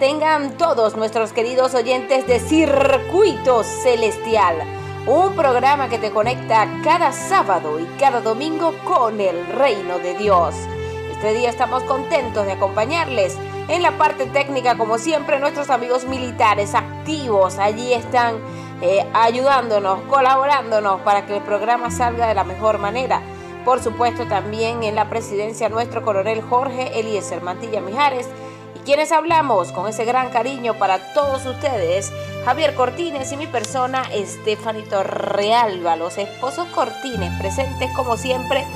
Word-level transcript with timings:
tengan 0.00 0.56
todos 0.56 0.96
nuestros 0.96 1.34
queridos 1.34 1.74
oyentes 1.74 2.26
de 2.26 2.40
Circuito 2.40 3.62
Celestial, 3.62 4.56
un 5.06 5.36
programa 5.36 5.90
que 5.90 5.98
te 5.98 6.10
conecta 6.10 6.66
cada 6.82 7.12
sábado 7.12 7.78
y 7.78 7.84
cada 7.98 8.22
domingo 8.22 8.72
con 8.84 9.20
el 9.20 9.46
reino 9.48 9.98
de 9.98 10.14
Dios. 10.14 10.54
Este 11.12 11.34
día 11.34 11.50
estamos 11.50 11.82
contentos 11.82 12.46
de 12.46 12.52
acompañarles 12.52 13.36
en 13.68 13.82
la 13.82 13.98
parte 13.98 14.24
técnica, 14.24 14.78
como 14.78 14.96
siempre, 14.96 15.38
nuestros 15.38 15.68
amigos 15.68 16.06
militares 16.06 16.74
activos 16.74 17.58
allí 17.58 17.92
están 17.92 18.36
eh, 18.80 19.06
ayudándonos, 19.12 20.00
colaborándonos 20.08 21.02
para 21.02 21.26
que 21.26 21.36
el 21.36 21.42
programa 21.42 21.90
salga 21.90 22.26
de 22.26 22.34
la 22.34 22.44
mejor 22.44 22.78
manera. 22.78 23.20
Por 23.66 23.82
supuesto, 23.82 24.26
también 24.26 24.82
en 24.82 24.94
la 24.94 25.10
presidencia 25.10 25.68
nuestro 25.68 26.02
coronel 26.02 26.40
Jorge 26.40 26.98
Eliezer 26.98 27.42
Mantilla 27.42 27.82
Mijares 27.82 28.26
quienes 28.90 29.12
hablamos 29.12 29.70
con 29.70 29.86
ese 29.86 30.04
gran 30.04 30.30
cariño 30.30 30.74
para 30.74 31.12
todos 31.14 31.46
ustedes, 31.46 32.12
Javier 32.44 32.74
Cortines 32.74 33.30
y 33.30 33.36
mi 33.36 33.46
persona, 33.46 34.02
Estefanito 34.12 35.04
Realba, 35.04 35.94
los 35.94 36.18
esposos 36.18 36.66
Cortines, 36.74 37.30
presentes 37.38 37.88
como 37.94 38.16
siempre 38.16 38.66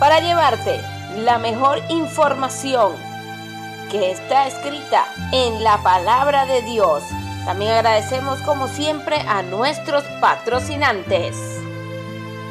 para 0.00 0.18
llevarte 0.18 0.80
la 1.18 1.38
mejor 1.38 1.80
información 1.88 2.94
que 3.92 4.10
está 4.10 4.48
escrita 4.48 5.06
en 5.30 5.62
la 5.62 5.80
palabra 5.84 6.44
de 6.46 6.62
Dios. 6.62 7.04
También 7.44 7.70
agradecemos 7.70 8.40
como 8.40 8.66
siempre 8.66 9.20
a 9.20 9.44
nuestros 9.44 10.02
patrocinantes. 10.20 11.36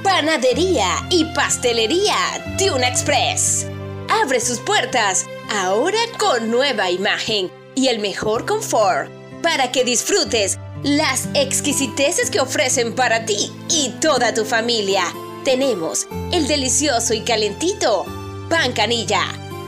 Panadería 0.03 1.05
y 1.09 1.25
pastelería 1.33 2.15
Tuna 2.57 2.87
Express. 2.87 3.67
Abre 4.07 4.39
sus 4.39 4.59
puertas 4.59 5.25
ahora 5.55 5.99
con 6.17 6.51
nueva 6.51 6.91
imagen 6.91 7.49
y 7.75 7.87
el 7.87 7.99
mejor 7.99 8.45
confort 8.45 9.09
para 9.41 9.71
que 9.71 9.83
disfrutes 9.83 10.59
las 10.83 11.29
exquisiteces 11.33 12.29
que 12.29 12.41
ofrecen 12.41 12.93
para 12.93 13.25
ti 13.25 13.51
y 13.69 13.89
toda 14.01 14.33
tu 14.33 14.43
familia. 14.43 15.03
Tenemos 15.43 16.07
el 16.31 16.47
delicioso 16.47 17.13
y 17.13 17.21
calentito 17.21 18.05
pan 18.49 18.73
canilla, 18.73 19.21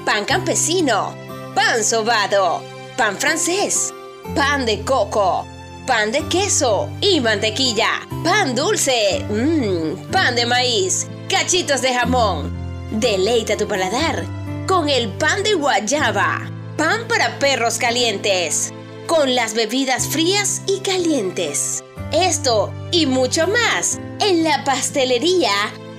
pan 0.05 0.25
campesino, 0.25 1.15
pan 1.55 1.83
sobado, 1.83 2.61
pan 2.97 3.17
francés, 3.17 3.93
pan 4.35 4.65
de 4.65 4.81
coco, 4.81 5.47
pan 5.85 6.11
de 6.11 6.27
queso 6.27 6.89
y 7.01 7.21
mantequilla, 7.21 8.01
pan 8.23 8.55
dulce, 8.55 9.25
mmm, 9.29 10.11
pan 10.11 10.35
de 10.35 10.45
maíz, 10.45 11.07
cachitos 11.29 11.81
de 11.81 11.93
jamón. 11.93 12.51
Deleita 12.91 13.55
tu 13.57 13.67
paladar 13.67 14.37
con 14.67 14.89
el 14.89 15.07
pan 15.13 15.43
de 15.43 15.53
guayaba, 15.53 16.41
pan 16.75 17.07
para 17.07 17.39
perros 17.39 17.77
calientes, 17.77 18.73
con 19.07 19.33
las 19.33 19.53
bebidas 19.53 20.09
frías 20.09 20.61
y 20.67 20.79
calientes. 20.81 21.83
Esto 22.11 22.73
y 22.91 23.05
mucho 23.05 23.47
más 23.47 23.97
en 24.19 24.43
la 24.43 24.65
pastelería 24.65 25.51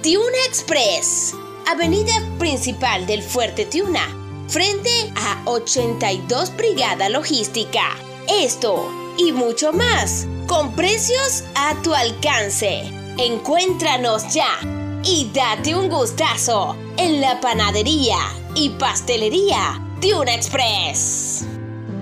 Tiuna 0.02 0.36
Express, 0.46 1.34
avenida 1.66 2.12
principal 2.38 3.06
del 3.06 3.22
Fuerte 3.22 3.64
Tiuna, 3.64 4.06
frente 4.48 4.90
a 5.16 5.42
82 5.46 6.54
Brigada 6.54 7.08
Logística. 7.08 7.96
Esto 8.28 8.92
y 9.16 9.32
mucho 9.32 9.72
más, 9.72 10.26
con 10.46 10.74
precios 10.74 11.44
a 11.54 11.74
tu 11.82 11.94
alcance. 11.94 12.82
Encuéntranos 13.16 14.34
ya 14.34 14.77
y 15.04 15.30
date 15.32 15.74
un 15.74 15.88
gustazo 15.88 16.76
en 16.96 17.20
la 17.20 17.40
panadería 17.40 18.18
y 18.54 18.70
pastelería 18.70 19.80
Tuna 20.00 20.34
Express. 20.34 21.46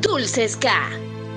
Dulces 0.01 0.57
K, 0.57 0.71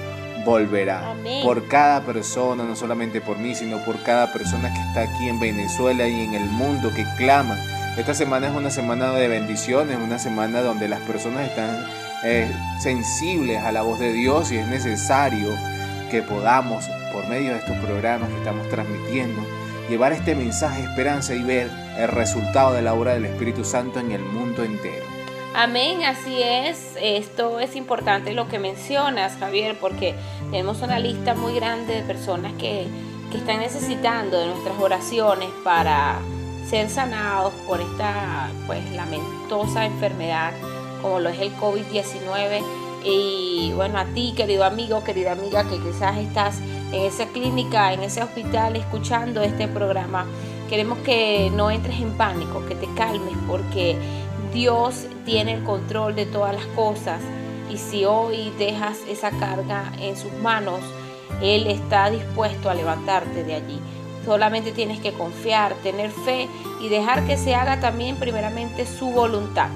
volverá. 0.46 1.16
Por 1.44 1.68
cada 1.68 2.02
persona, 2.02 2.64
no 2.64 2.76
solamente 2.76 3.22
por 3.22 3.38
mí, 3.38 3.56
sino 3.56 3.84
por 3.86 4.02
cada 4.04 4.32
persona 4.32 4.74
que 4.74 4.80
está 4.80 5.02
aquí 5.02 5.30
en 5.30 5.40
Venezuela 5.40 6.08
y 6.08 6.22
en 6.22 6.34
el 6.34 6.46
mundo 6.46 6.92
que 6.94 7.06
clama. 7.18 7.58
Esta 7.98 8.14
semana 8.14 8.48
es 8.48 8.56
una 8.56 8.70
semana 8.70 9.12
de 9.14 9.28
bendiciones, 9.28 9.98
una 9.98 10.18
semana 10.18 10.62
donde 10.62 10.88
las 10.88 11.02
personas 11.02 11.48
están 11.50 11.86
eh, 12.24 12.52
sensibles 12.80 13.62
a 13.62 13.72
la 13.72 13.84
voz 13.84 14.00
de 14.00 14.14
Dios 14.14 14.52
y 14.52 14.58
es 14.58 14.68
necesario 14.68 15.54
que 16.10 16.22
podamos, 16.22 16.86
por 17.12 17.28
medio 17.28 17.52
de 17.52 17.60
estos 17.60 17.78
programas 17.78 18.30
que 18.30 18.38
estamos 18.38 18.68
transmitiendo, 18.70 19.42
llevar 19.90 20.14
este 20.14 20.34
mensaje 20.34 20.82
de 20.82 20.90
esperanza 20.90 21.36
y 21.36 21.44
ver 21.44 21.70
el 21.98 22.08
resultado 22.08 22.74
de 22.74 22.82
la 22.82 22.94
obra 22.94 23.14
del 23.14 23.26
Espíritu 23.26 23.64
Santo 23.64 24.00
en 24.00 24.12
el 24.12 24.22
mundo 24.24 24.64
entero. 24.64 25.13
Amén, 25.56 26.04
así 26.04 26.42
es. 26.42 26.96
Esto 27.00 27.60
es 27.60 27.76
importante 27.76 28.34
lo 28.34 28.48
que 28.48 28.58
mencionas, 28.58 29.38
Javier, 29.38 29.78
porque 29.80 30.16
tenemos 30.50 30.82
una 30.82 30.98
lista 30.98 31.36
muy 31.36 31.54
grande 31.54 31.94
de 31.96 32.02
personas 32.02 32.54
que, 32.54 32.88
están 33.34 33.62
necesitando 33.62 34.40
de 34.40 34.46
nuestras 34.46 34.80
oraciones 34.80 35.50
para 35.64 36.20
ser 36.70 36.88
sanados 36.88 37.52
por 37.66 37.82
esta 37.82 38.52
pues 38.68 38.92
lamentosa 38.92 39.86
enfermedad 39.88 40.54
como 41.02 41.20
lo 41.20 41.30
es 41.30 41.40
el 41.40 41.52
COVID-19. 41.56 42.62
Y 43.04 43.72
bueno, 43.76 43.98
a 43.98 44.06
ti, 44.06 44.36
querido 44.38 44.64
amigo, 44.64 45.04
querida 45.04 45.32
amiga, 45.32 45.64
que 45.64 45.80
quizás 45.80 46.18
estás 46.18 46.60
en 46.92 47.02
esa 47.02 47.26
clínica, 47.26 47.92
en 47.92 48.04
ese 48.04 48.22
hospital, 48.22 48.76
escuchando 48.76 49.42
este 49.42 49.68
programa, 49.68 50.28
queremos 50.70 51.00
que 51.00 51.52
no 51.56 51.72
entres 51.72 52.00
en 52.02 52.16
pánico, 52.16 52.64
que 52.68 52.76
te 52.76 52.88
calmes, 52.94 53.36
porque 53.48 53.98
Dios 54.54 55.08
tiene 55.26 55.54
el 55.54 55.64
control 55.64 56.16
de 56.16 56.28
todas 56.28 56.54
las 56.54 56.66
cosas 56.68 57.20
y 57.72 57.78
si 57.78 58.06
hoy 58.06 58.52
dejas 58.60 59.00
esa 59.10 59.32
carga 59.32 59.92
en 60.00 60.16
sus 60.16 60.32
manos, 60.34 60.80
Él 61.42 61.66
está 61.66 62.12
dispuesto 62.12 62.70
a 62.70 62.76
levantarte 62.76 63.44
de 63.44 63.56
allí. 63.56 63.80
Solamente 64.26 64.72
tienes 64.72 65.00
que 65.00 65.12
confiar, 65.12 65.74
tener 65.82 66.12
fe 66.12 66.48
y 66.80 66.88
dejar 66.88 67.26
que 67.26 67.36
se 67.36 67.56
haga 67.56 67.80
también 67.80 68.16
primeramente 68.18 68.86
su 68.86 69.10
voluntad. 69.10 69.70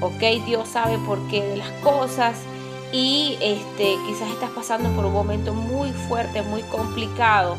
Ok, 0.00 0.44
Dios 0.44 0.68
sabe 0.68 0.98
por 0.98 1.18
qué 1.28 1.42
de 1.42 1.56
las 1.56 1.70
cosas 1.82 2.36
y 2.92 3.38
este, 3.40 3.96
quizás 4.06 4.30
estás 4.30 4.50
pasando 4.50 4.90
por 4.90 5.06
un 5.06 5.12
momento 5.14 5.54
muy 5.54 5.90
fuerte, 5.92 6.42
muy 6.42 6.62
complicado, 6.62 7.56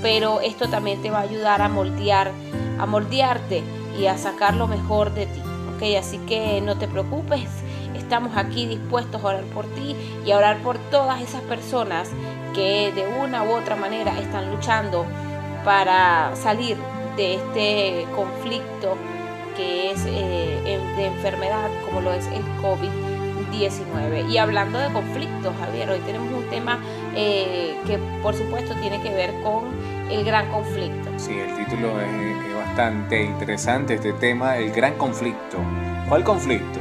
pero 0.00 0.40
esto 0.40 0.68
también 0.68 1.00
te 1.02 1.10
va 1.10 1.18
a 1.18 1.22
ayudar 1.22 1.60
a 1.60 1.68
moldear, 1.68 2.32
a 2.78 2.86
moldearte 2.86 3.62
y 4.00 4.06
a 4.06 4.16
sacar 4.16 4.54
lo 4.54 4.66
mejor 4.66 5.12
de 5.12 5.26
ti. 5.26 5.45
¿Ok? 5.76 5.82
Así 5.98 6.18
que 6.18 6.60
no 6.60 6.76
te 6.76 6.88
preocupes, 6.88 7.48
estamos 7.94 8.36
aquí 8.36 8.66
dispuestos 8.66 9.22
a 9.22 9.28
orar 9.28 9.44
por 9.44 9.66
ti 9.66 9.94
y 10.24 10.30
a 10.30 10.38
orar 10.38 10.62
por 10.62 10.78
todas 10.90 11.20
esas 11.20 11.42
personas 11.42 12.10
que 12.54 12.92
de 12.92 13.06
una 13.06 13.44
u 13.44 13.52
otra 13.52 13.76
manera 13.76 14.18
están 14.18 14.50
luchando 14.50 15.04
para 15.64 16.34
salir 16.36 16.76
de 17.16 17.34
este 17.34 18.06
conflicto 18.14 18.96
que 19.56 19.90
es 19.90 20.04
eh, 20.06 20.78
de 20.96 21.06
enfermedad 21.06 21.70
como 21.86 22.00
lo 22.00 22.12
es 22.12 22.26
el 22.26 22.44
COVID-19. 22.62 24.30
Y 24.30 24.38
hablando 24.38 24.78
de 24.78 24.92
conflictos, 24.92 25.54
Javier, 25.58 25.90
hoy 25.90 26.00
tenemos 26.00 26.30
un 26.32 26.48
tema 26.50 26.78
eh, 27.14 27.76
que 27.86 27.98
por 28.22 28.34
supuesto 28.34 28.74
tiene 28.80 29.00
que 29.00 29.10
ver 29.10 29.32
con 29.42 29.64
el 30.10 30.24
gran 30.24 30.48
conflicto. 30.50 31.10
Sí, 31.16 31.38
el 31.38 31.56
título 31.56 32.00
es, 32.00 32.54
bastante 32.56 33.22
interesante, 33.22 33.94
este 33.94 34.12
tema, 34.12 34.58
el 34.58 34.70
gran 34.70 34.94
conflicto. 34.94 35.58
¿Cuál 36.08 36.24
conflicto? 36.24 36.78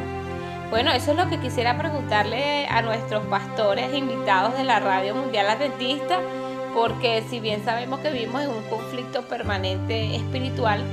Bueno, 0.70 0.92
eso 0.92 1.12
es 1.12 1.18
lo 1.18 1.30
que 1.30 1.40
quisiera 1.40 1.78
preguntarle 1.78 2.68
a 2.68 2.82
nuestros 2.82 3.26
pastores 3.28 3.96
invitados 3.96 4.58
de 4.58 4.66
la 4.66 4.80
Radio 4.80 5.16
Mundial 5.16 5.50
Adventista, 5.50 6.20
porque 6.74 7.24
si 7.30 7.40
bien 7.40 7.64
sabemos 7.64 8.00
que 8.02 8.10
vivimos 8.12 8.42
en 8.42 8.50
un 8.50 8.64
conflicto 8.64 9.22
permanente 9.22 10.16
espiritual, 10.16 10.84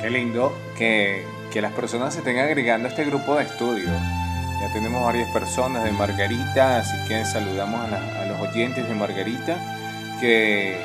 Qué 0.02 0.10
lindo 0.10 0.54
que, 0.78 1.26
que 1.52 1.62
las 1.62 1.74
personas 1.74 2.14
se 2.14 2.20
estén 2.20 2.40
agregando 2.40 2.88
a 2.88 2.92
este 2.92 3.04
grupo 3.04 3.36
de 3.36 3.44
estudio. 3.44 3.92
Ya 4.62 4.72
tenemos 4.72 5.04
varias 5.04 5.28
personas 5.32 5.84
de 5.84 5.92
Margarita, 5.92 6.78
así 6.78 6.96
que 7.08 7.26
saludamos 7.26 7.82
a, 7.92 8.26
los 8.28 8.40
oyentes 8.40 8.88
de 8.88 8.94
Margarita 8.94 9.58
que, 10.20 10.78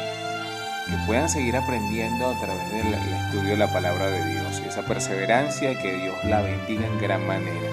que, 0.86 0.92
puedan 1.06 1.28
seguir 1.28 1.54
aprendiendo 1.56 2.26
a 2.26 2.40
través 2.40 2.72
del 2.72 2.94
estudio 2.94 3.50
de 3.50 3.56
la 3.58 3.70
palabra 3.70 4.08
de 4.08 4.32
Dios 4.32 4.62
y 4.64 4.68
esa 4.68 4.80
perseverancia 4.80 5.78
que 5.78 5.92
Dios 5.92 6.16
la 6.24 6.40
bendiga 6.40 6.86
en 6.86 6.98
gran 6.98 7.26
manera. 7.26 7.68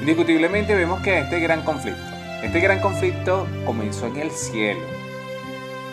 Indiscutiblemente 0.00 0.74
vemos 0.74 1.00
que 1.02 1.20
este 1.20 1.38
gran 1.38 1.62
conflicto, 1.62 2.02
este 2.42 2.58
gran 2.58 2.80
conflicto 2.80 3.46
comenzó 3.64 4.08
en 4.08 4.16
el 4.16 4.32
cielo 4.32 4.82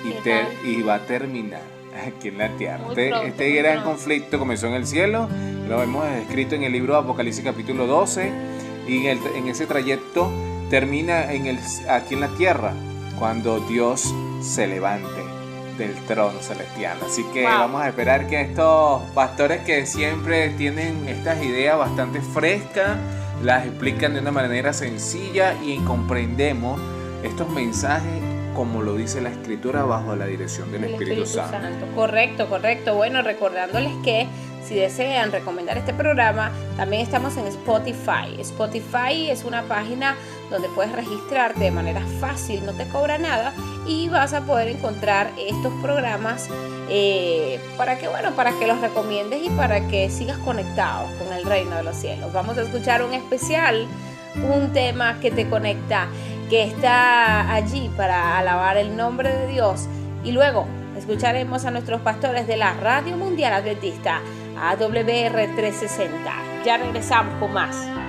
y, 0.03 0.68
y 0.68 0.82
va 0.82 0.96
a 0.96 1.00
terminar 1.01 1.62
aquí 2.08 2.30
en 2.30 2.39
la 2.39 2.50
tierra. 2.58 2.84
Este, 2.89 3.27
este 3.27 3.51
gran 3.51 3.84
conflicto 3.84 4.39
comenzó 4.39 4.65
en 4.65 4.74
el 4.74 4.88
cielo, 4.88 5.30
lo 5.70 5.77
vemos 5.77 6.08
escrito 6.08 6.56
en 6.56 6.63
el 6.63 6.72
libro 6.72 6.94
de 6.94 7.01
Apocalipsis 7.01 7.44
capítulo 7.44 7.86
12 7.86 8.61
y 8.88 9.07
en, 9.07 9.47
ese 9.47 9.65
trayecto 9.65 10.31
termina 10.69 11.31
en 11.31 11.47
el, 11.47 11.59
aquí 11.89 12.13
en 12.13 12.21
la 12.21 12.29
tierra 12.29 12.73
cuando 13.19 13.59
Dios 13.59 14.13
se 14.41 14.67
levante 14.67 15.21
del 15.77 15.93
trono 16.05 16.39
celestial. 16.41 16.97
Así 17.05 17.23
que 17.33 17.43
vamos 17.43 17.81
a 17.81 17.89
esperar 17.89 18.27
que 18.27 18.41
estos 18.41 19.01
pastores 19.13 19.61
que 19.61 19.85
siempre 19.85 20.50
tienen 20.50 21.07
estas 21.07 21.43
ideas 21.43 21.77
bastante 21.77 22.21
frescas, 22.21 22.97
las 23.43 23.65
explican 23.65 24.13
de 24.13 24.19
una 24.19 24.31
manera 24.31 24.73
sencilla 24.73 25.55
y 25.63 25.77
comprendemos 25.79 26.79
estos 27.23 27.50
mensajes 27.50 28.21
como 28.55 28.81
lo 28.81 28.95
dice 28.95 29.21
la 29.21 29.29
escritura 29.29 29.83
bajo 29.83 30.15
la 30.15 30.25
dirección 30.25 30.71
del 30.71 30.83
Espíritu, 30.83 31.25
Santo. 31.25 31.85
Correcto, 31.95 32.47
correcto. 32.47 32.95
Bueno, 32.95 33.21
recordándoles 33.21 33.93
que 34.03 34.27
si 34.72 34.80
desean 34.80 35.34
recomendar 35.34 35.78
este 35.78 35.94
programa, 35.94 36.50
también 36.78 37.01
estamos 37.01 37.36
en 37.36 37.46
Spotify. 37.48 38.40
Spotify 38.40 39.30
es 39.30 39.44
una 39.44 39.63
página 39.63 40.16
donde 40.50 40.70
puedes 40.70 40.94
registrarte 40.94 41.66
de 41.66 41.72
manera 41.72 42.01
fácil, 42.22 42.66
no 42.66 42.72
te 42.72 42.88
cobra 42.88 43.18
nada 43.18 43.54
y 43.86 44.08
vas 44.08 44.32
a 44.34 44.46
poder 44.46 44.70
encontrar 44.70 45.30
estos 45.38 45.74
programas 45.82 46.48
eh, 46.90 47.60
para 47.75 47.98
que 47.98 48.08
bueno, 48.08 48.32
para 48.32 48.54
que 48.54 48.66
los 48.66 48.80
recomiendes 48.80 49.44
y 49.44 49.50
para 49.50 49.90
que 49.90 50.10
sigas 50.10 50.38
conectado 50.38 51.06
con 51.20 51.34
el 51.34 51.44
reino 51.44 51.75
de 51.75 51.84
los 51.84 51.98
cielos. 51.98 52.32
Vamos 52.32 52.58
a 52.58 52.62
escuchar 52.62 53.04
un 53.04 53.13
especial, 53.13 53.88
un 54.50 54.72
tema 54.72 55.20
que 55.20 55.32
te 55.32 55.50
conecta, 55.50 56.08
que 56.50 56.63
está 56.63 57.54
allí 57.54 57.92
para 57.98 58.38
alabar 58.38 58.78
el 58.78 58.96
nombre 58.96 59.36
de 59.36 59.48
Dios 59.48 59.88
y 60.24 60.32
luego 60.32 60.66
escucharemos 60.98 61.66
a 61.66 61.72
nuestros 61.72 62.00
pastores 62.00 62.48
de 62.48 62.56
la 62.56 62.74
Radio 62.75 63.18
Mundial 63.18 63.51
Adventista 63.51 64.22
AWR 64.62 65.56
360. 65.56 66.63
Ya 66.63 66.77
regresamos 66.77 67.34
con 67.39 67.51
más. 67.51 68.00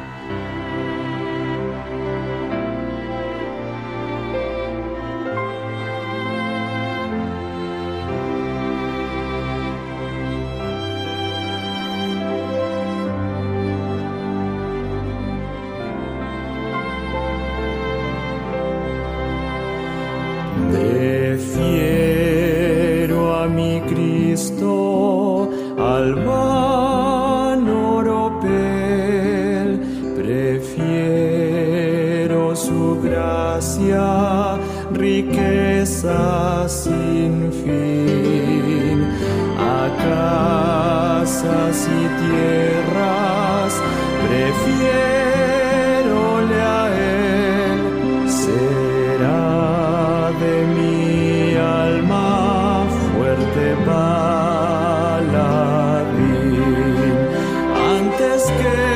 El 58.22 58.38
mundo 58.38 58.91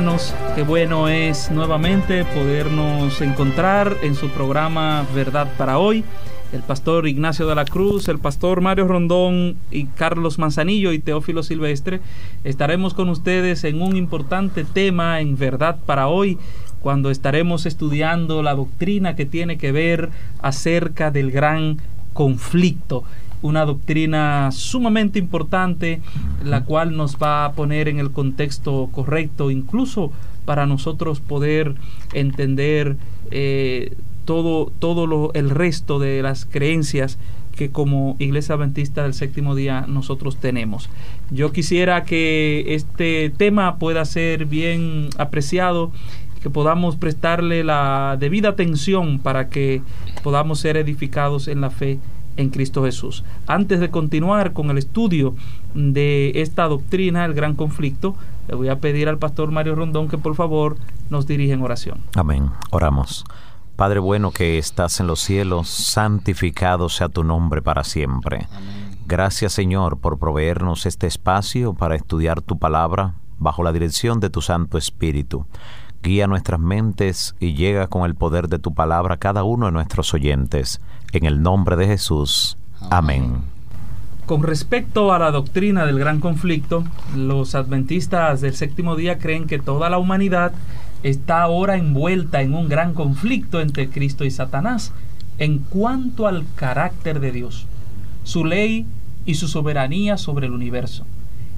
hermanos, 0.00 0.34
qué 0.54 0.62
bueno 0.62 1.08
es 1.08 1.50
nuevamente 1.50 2.24
podernos 2.24 3.20
encontrar 3.20 3.98
en 4.00 4.14
su 4.14 4.30
programa 4.30 5.04
Verdad 5.14 5.46
para 5.58 5.76
hoy. 5.76 6.04
El 6.54 6.62
pastor 6.62 7.06
Ignacio 7.06 7.46
de 7.46 7.54
la 7.54 7.66
Cruz, 7.66 8.08
el 8.08 8.18
pastor 8.18 8.62
Mario 8.62 8.88
Rondón 8.88 9.56
y 9.70 9.84
Carlos 9.84 10.38
Manzanillo 10.38 10.92
y 10.92 11.00
Teófilo 11.00 11.42
Silvestre 11.42 12.00
estaremos 12.44 12.94
con 12.94 13.10
ustedes 13.10 13.62
en 13.64 13.82
un 13.82 13.94
importante 13.94 14.64
tema 14.64 15.20
en 15.20 15.36
Verdad 15.36 15.76
para 15.84 16.08
hoy 16.08 16.38
cuando 16.80 17.10
estaremos 17.10 17.66
estudiando 17.66 18.42
la 18.42 18.54
doctrina 18.54 19.16
que 19.16 19.26
tiene 19.26 19.58
que 19.58 19.70
ver 19.70 20.08
acerca 20.40 21.10
del 21.10 21.30
gran 21.30 21.76
conflicto 22.14 23.04
una 23.42 23.64
doctrina 23.64 24.50
sumamente 24.52 25.18
importante, 25.18 26.00
la 26.44 26.64
cual 26.64 26.96
nos 26.96 27.16
va 27.16 27.44
a 27.44 27.52
poner 27.52 27.88
en 27.88 27.98
el 27.98 28.10
contexto 28.10 28.88
correcto, 28.92 29.50
incluso 29.50 30.12
para 30.44 30.66
nosotros 30.66 31.20
poder 31.20 31.74
entender 32.12 32.96
eh, 33.30 33.96
todo, 34.24 34.72
todo 34.78 35.06
lo, 35.06 35.32
el 35.34 35.50
resto 35.50 35.98
de 35.98 36.22
las 36.22 36.44
creencias 36.44 37.18
que 37.56 37.70
como 37.70 38.16
Iglesia 38.18 38.54
Adventista 38.54 39.02
del 39.02 39.12
Séptimo 39.12 39.54
Día 39.54 39.84
nosotros 39.86 40.36
tenemos. 40.36 40.88
Yo 41.30 41.52
quisiera 41.52 42.04
que 42.04 42.64
este 42.68 43.30
tema 43.36 43.76
pueda 43.76 44.04
ser 44.04 44.46
bien 44.46 45.10
apreciado, 45.18 45.92
que 46.42 46.48
podamos 46.48 46.96
prestarle 46.96 47.62
la 47.64 48.16
debida 48.18 48.50
atención 48.50 49.18
para 49.18 49.48
que 49.50 49.82
podamos 50.22 50.58
ser 50.58 50.76
edificados 50.78 51.48
en 51.48 51.60
la 51.60 51.70
fe 51.70 51.98
en 52.36 52.50
Cristo 52.50 52.84
Jesús. 52.84 53.24
Antes 53.46 53.80
de 53.80 53.90
continuar 53.90 54.52
con 54.52 54.70
el 54.70 54.78
estudio 54.78 55.34
de 55.74 56.32
esta 56.36 56.64
doctrina, 56.68 57.24
el 57.24 57.34
gran 57.34 57.54
conflicto, 57.54 58.14
le 58.48 58.54
voy 58.54 58.68
a 58.68 58.80
pedir 58.80 59.08
al 59.08 59.18
pastor 59.18 59.50
Mario 59.50 59.74
Rondón 59.74 60.08
que 60.08 60.18
por 60.18 60.34
favor 60.34 60.76
nos 61.08 61.26
dirija 61.26 61.54
en 61.54 61.62
oración. 61.62 61.98
Amén. 62.14 62.50
Oramos. 62.70 63.24
Padre 63.76 64.00
bueno 64.00 64.30
que 64.30 64.58
estás 64.58 65.00
en 65.00 65.06
los 65.06 65.20
cielos, 65.20 65.68
santificado 65.68 66.88
sea 66.88 67.08
tu 67.08 67.24
nombre 67.24 67.62
para 67.62 67.82
siempre. 67.82 68.46
Gracias 69.06 69.54
Señor 69.54 69.98
por 69.98 70.18
proveernos 70.18 70.84
este 70.84 71.06
espacio 71.06 71.72
para 71.72 71.96
estudiar 71.96 72.42
tu 72.42 72.58
palabra 72.58 73.14
bajo 73.38 73.62
la 73.62 73.72
dirección 73.72 74.20
de 74.20 74.28
tu 74.28 74.42
Santo 74.42 74.76
Espíritu. 74.76 75.46
Guía 76.02 76.26
nuestras 76.26 76.58
mentes 76.58 77.34
y 77.40 77.54
llega 77.54 77.88
con 77.88 78.04
el 78.04 78.14
poder 78.14 78.48
de 78.48 78.58
tu 78.58 78.72
palabra 78.72 79.14
a 79.14 79.18
cada 79.18 79.44
uno 79.44 79.66
de 79.66 79.72
nuestros 79.72 80.14
oyentes. 80.14 80.80
En 81.12 81.26
el 81.26 81.42
nombre 81.42 81.76
de 81.76 81.86
Jesús. 81.86 82.56
Amén. 82.90 83.42
Con 84.24 84.42
respecto 84.42 85.12
a 85.12 85.18
la 85.18 85.30
doctrina 85.30 85.84
del 85.84 85.98
gran 85.98 86.20
conflicto, 86.20 86.84
los 87.16 87.54
adventistas 87.54 88.40
del 88.40 88.54
séptimo 88.54 88.96
día 88.96 89.18
creen 89.18 89.46
que 89.46 89.58
toda 89.58 89.90
la 89.90 89.98
humanidad 89.98 90.52
está 91.02 91.42
ahora 91.42 91.76
envuelta 91.76 92.40
en 92.40 92.54
un 92.54 92.68
gran 92.68 92.94
conflicto 92.94 93.60
entre 93.60 93.90
Cristo 93.90 94.24
y 94.24 94.30
Satanás 94.30 94.92
en 95.38 95.58
cuanto 95.58 96.26
al 96.26 96.44
carácter 96.54 97.18
de 97.18 97.32
Dios, 97.32 97.66
su 98.24 98.44
ley 98.44 98.86
y 99.26 99.34
su 99.34 99.48
soberanía 99.48 100.16
sobre 100.16 100.46
el 100.46 100.52
universo. 100.52 101.06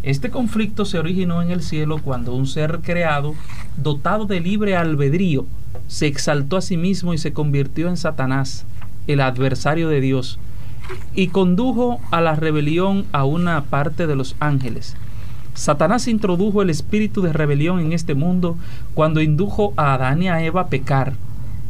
Este 0.03 0.31
conflicto 0.31 0.85
se 0.85 0.99
originó 0.99 1.43
en 1.43 1.53
el 1.53 1.63
cielo 1.63 2.01
cuando 2.03 2.35
un 2.35 2.49
ser 2.49 2.81
creado, 2.83 3.35
dotado 3.77 4.27
de 4.27 4.41
libre 4.41 4.75
albedrío, 4.75 5.47
se 5.87 6.09
exaltó 6.09 6.57
a 6.57 6.61
sí 6.61 6.77
mismo 6.77 7.15
y 7.15 7.19
se 7.19 7.33
convirtió 7.33 7.89
en 7.89 7.97
Satanás, 7.97 8.65
el 9.07 9.21
adversario 9.21 9.89
de 9.89 10.01
Dios, 10.01 10.41
y 11.15 11.29
condujo 11.29 12.01
a 12.11 12.21
la 12.21 12.35
rebelión 12.35 13.05
a 13.13 13.25
una 13.25 13.63
parte 13.67 14.09
de 14.09 14.17
los 14.17 14.35
ángeles. 14.41 14.97
Satanás 15.55 16.09
introdujo 16.09 16.63
el 16.63 16.71
espíritu 16.71 17.23
de 17.23 17.33
rebelión 17.33 17.79
en 17.79 17.93
este 17.93 18.15
mundo 18.15 18.57
cuando 18.95 19.21
indujo 19.21 19.73
a 19.77 19.95
Adán 19.95 20.21
y 20.21 20.29
a 20.29 20.43
Eva 20.43 20.63
a 20.63 20.67
pecar. 20.67 21.13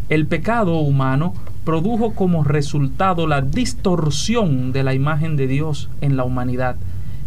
El 0.09 0.27
pecado 0.27 0.77
humano 0.79 1.35
produjo 1.65 2.15
como 2.15 2.45
resultado 2.45 3.27
la 3.27 3.43
distorsión 3.43 4.73
de 4.73 4.85
la 4.85 4.95
imagen 4.95 5.37
de 5.37 5.49
Dios 5.49 5.91
en 6.01 6.17
la 6.17 6.25
humanidad 6.25 6.77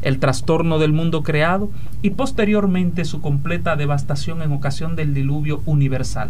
el 0.06 0.20
trastorno 0.20 0.78
del 0.78 0.94
mundo 0.94 1.24
creado 1.24 1.72
y 2.04 2.12
posteriormente 2.12 3.06
su 3.06 3.22
completa 3.22 3.76
devastación 3.76 4.44
en 4.44 4.54
ocasión 4.54 4.96
del 4.96 5.16
diluvio 5.16 5.62
universal. 5.66 6.30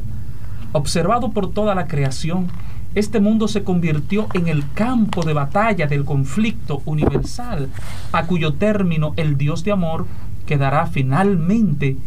Observado 0.71 1.31
por 1.31 1.51
toda 1.51 1.75
la 1.75 1.85
creación, 1.85 2.47
este 2.95 3.19
mundo 3.19 3.49
se 3.49 3.63
convirtió 3.63 4.27
en 4.33 4.47
el 4.47 4.63
campo 4.73 5.23
de 5.23 5.33
batalla 5.33 5.87
del 5.87 6.05
conflicto 6.05 6.81
universal, 6.85 7.67
a 8.13 8.25
cuyo 8.25 8.53
término 8.53 9.13
el 9.17 9.37
Dios 9.37 9.65
de 9.65 9.73
amor 9.73 10.07
quedará 10.47 10.87
finalmente 10.87 11.97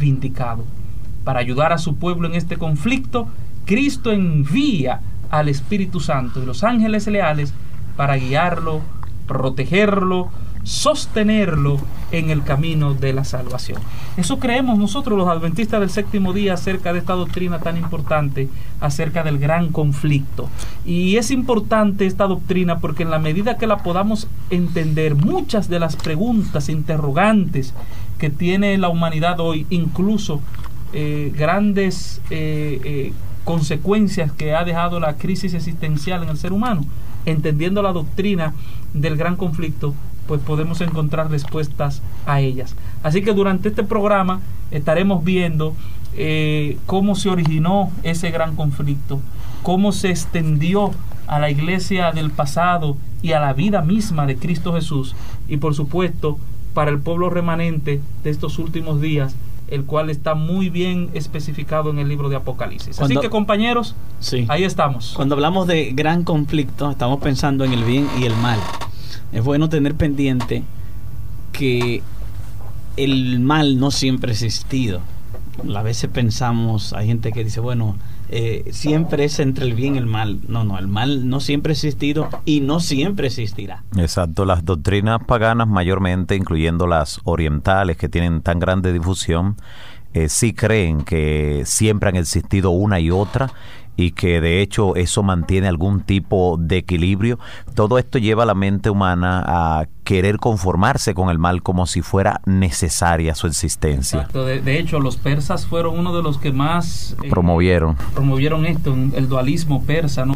vindicado. 0.00 0.64
para 1.24 1.38
ayudar 1.38 1.72
a 1.72 1.78
su 1.78 1.96
pueblo 1.96 2.26
en 2.26 2.34
este 2.34 2.56
conflicto, 2.56 3.28
Cristo 3.64 4.10
envía 4.10 5.00
al 5.30 5.48
Espíritu 5.48 6.00
Santo 6.00 6.42
y 6.42 6.46
los 6.46 6.64
ángeles 6.64 7.06
leales 7.06 7.54
para 7.96 8.16
guiarlo, 8.16 8.80
protegerlo, 9.28 10.30
sostenerlo 10.64 11.78
en 12.12 12.30
el 12.30 12.42
camino 12.42 12.94
de 12.94 13.12
la 13.12 13.24
salvación. 13.24 13.80
Eso 14.16 14.38
creemos 14.38 14.78
nosotros 14.78 15.18
los 15.18 15.28
adventistas 15.28 15.80
del 15.80 15.90
séptimo 15.90 16.32
día 16.32 16.54
acerca 16.54 16.92
de 16.92 17.00
esta 17.00 17.14
doctrina 17.14 17.58
tan 17.58 17.76
importante, 17.76 18.48
acerca 18.80 19.22
del 19.22 19.38
gran 19.38 19.72
conflicto. 19.72 20.48
Y 20.84 21.16
es 21.16 21.30
importante 21.30 22.06
esta 22.06 22.26
doctrina 22.26 22.78
porque 22.78 23.02
en 23.02 23.10
la 23.10 23.18
medida 23.18 23.56
que 23.56 23.66
la 23.66 23.78
podamos 23.78 24.28
entender, 24.50 25.14
muchas 25.14 25.68
de 25.68 25.80
las 25.80 25.96
preguntas, 25.96 26.68
interrogantes 26.68 27.74
que 28.18 28.30
tiene 28.30 28.78
la 28.78 28.88
humanidad 28.88 29.40
hoy, 29.40 29.66
incluso 29.70 30.40
eh, 30.92 31.32
grandes 31.36 32.20
eh, 32.30 32.80
eh, 32.84 33.12
consecuencias 33.44 34.30
que 34.30 34.54
ha 34.54 34.62
dejado 34.62 35.00
la 35.00 35.16
crisis 35.16 35.54
existencial 35.54 36.22
en 36.22 36.28
el 36.28 36.36
ser 36.36 36.52
humano, 36.52 36.84
entendiendo 37.24 37.82
la 37.82 37.92
doctrina 37.92 38.54
del 38.92 39.16
gran 39.16 39.36
conflicto, 39.36 39.94
pues 40.26 40.40
podemos 40.40 40.80
encontrar 40.80 41.30
respuestas 41.30 42.02
a 42.26 42.40
ellas. 42.40 42.74
Así 43.02 43.22
que 43.22 43.32
durante 43.32 43.68
este 43.68 43.84
programa 43.84 44.40
estaremos 44.70 45.24
viendo 45.24 45.74
eh, 46.16 46.78
cómo 46.86 47.14
se 47.14 47.30
originó 47.30 47.90
ese 48.02 48.30
gran 48.30 48.56
conflicto, 48.56 49.20
cómo 49.62 49.92
se 49.92 50.10
extendió 50.10 50.90
a 51.26 51.38
la 51.38 51.50
iglesia 51.50 52.12
del 52.12 52.30
pasado 52.30 52.96
y 53.22 53.32
a 53.32 53.40
la 53.40 53.52
vida 53.52 53.82
misma 53.82 54.26
de 54.26 54.36
Cristo 54.36 54.74
Jesús 54.74 55.14
y 55.48 55.56
por 55.56 55.74
supuesto 55.74 56.38
para 56.74 56.90
el 56.90 56.98
pueblo 56.98 57.30
remanente 57.30 58.00
de 58.24 58.30
estos 58.30 58.58
últimos 58.58 59.00
días 59.00 59.36
el 59.72 59.86
cual 59.86 60.10
está 60.10 60.34
muy 60.34 60.68
bien 60.68 61.08
especificado 61.14 61.90
en 61.90 61.98
el 61.98 62.06
libro 62.06 62.28
de 62.28 62.36
Apocalipsis. 62.36 63.00
Así 63.00 63.16
que 63.16 63.30
compañeros, 63.30 63.94
sí. 64.20 64.44
ahí 64.48 64.64
estamos. 64.64 65.14
Cuando 65.16 65.34
hablamos 65.34 65.66
de 65.66 65.92
gran 65.94 66.24
conflicto, 66.24 66.90
estamos 66.90 67.20
pensando 67.20 67.64
en 67.64 67.72
el 67.72 67.82
bien 67.84 68.06
y 68.20 68.24
el 68.24 68.36
mal. 68.36 68.58
Es 69.32 69.42
bueno 69.42 69.68
tener 69.68 69.94
pendiente 69.94 70.62
que 71.52 72.02
el 72.96 73.40
mal 73.40 73.78
no 73.78 73.90
siempre 73.90 74.30
ha 74.30 74.34
existido. 74.34 75.00
A 75.74 75.82
veces 75.82 76.10
pensamos, 76.10 76.92
hay 76.92 77.06
gente 77.06 77.32
que 77.32 77.44
dice, 77.44 77.60
bueno, 77.60 77.96
eh, 78.28 78.64
siempre 78.72 79.24
es 79.24 79.38
entre 79.40 79.66
el 79.66 79.74
bien 79.74 79.94
y 79.94 79.98
el 79.98 80.06
mal. 80.06 80.40
No, 80.48 80.64
no, 80.64 80.78
el 80.78 80.88
mal 80.88 81.28
no 81.28 81.40
siempre 81.40 81.72
ha 81.72 81.74
existido 81.74 82.28
y 82.44 82.60
no 82.60 82.80
siempre 82.80 83.26
existirá. 83.26 83.84
Exacto, 83.96 84.44
las 84.44 84.64
doctrinas 84.64 85.20
paganas 85.26 85.68
mayormente, 85.68 86.36
incluyendo 86.36 86.86
las 86.86 87.20
orientales 87.24 87.96
que 87.96 88.08
tienen 88.08 88.42
tan 88.42 88.58
grande 88.58 88.92
difusión, 88.92 89.56
eh, 90.14 90.28
sí 90.28 90.52
creen 90.52 91.04
que 91.04 91.62
siempre 91.64 92.10
han 92.10 92.16
existido 92.16 92.70
una 92.70 93.00
y 93.00 93.10
otra 93.10 93.50
y 93.96 94.12
que 94.12 94.40
de 94.40 94.62
hecho 94.62 94.96
eso 94.96 95.22
mantiene 95.22 95.68
algún 95.68 96.00
tipo 96.00 96.56
de 96.58 96.78
equilibrio. 96.78 97.38
Todo 97.74 97.98
esto 97.98 98.18
lleva 98.18 98.44
a 98.44 98.46
la 98.46 98.54
mente 98.54 98.88
humana 98.90 99.42
a 99.46 99.86
querer 100.04 100.38
conformarse 100.38 101.14
con 101.14 101.28
el 101.30 101.38
mal 101.38 101.62
como 101.62 101.86
si 101.86 102.00
fuera 102.02 102.40
necesaria 102.46 103.34
su 103.34 103.46
existencia. 103.46 104.20
Exacto. 104.20 104.44
De, 104.44 104.60
de 104.60 104.78
hecho, 104.78 104.98
los 104.98 105.16
persas 105.16 105.66
fueron 105.66 105.98
uno 105.98 106.14
de 106.16 106.22
los 106.22 106.38
que 106.38 106.52
más 106.52 107.16
eh, 107.22 107.28
promovieron 107.28 107.96
promovieron 108.14 108.66
esto, 108.66 108.94
el 109.14 109.28
dualismo 109.28 109.84
persa, 109.84 110.24
¿no? 110.24 110.34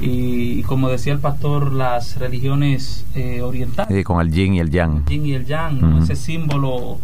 Y, 0.00 0.62
como 0.64 0.88
decía 0.88 1.12
el 1.12 1.18
pastor, 1.20 1.72
las 1.72 2.18
religiones 2.18 3.04
eh, 3.14 3.42
orientales, 3.42 3.96
Sí, 3.96 4.02
con 4.04 4.20
el 4.20 4.32
yin 4.32 4.54
y 4.54 4.60
el 4.60 4.70
yang. 4.70 4.96
el 4.98 5.04
yin 5.04 5.26
y 5.26 5.32
el 5.34 5.46
yang, 5.46 6.02
ese 6.02 6.16
símbolo 6.16 6.98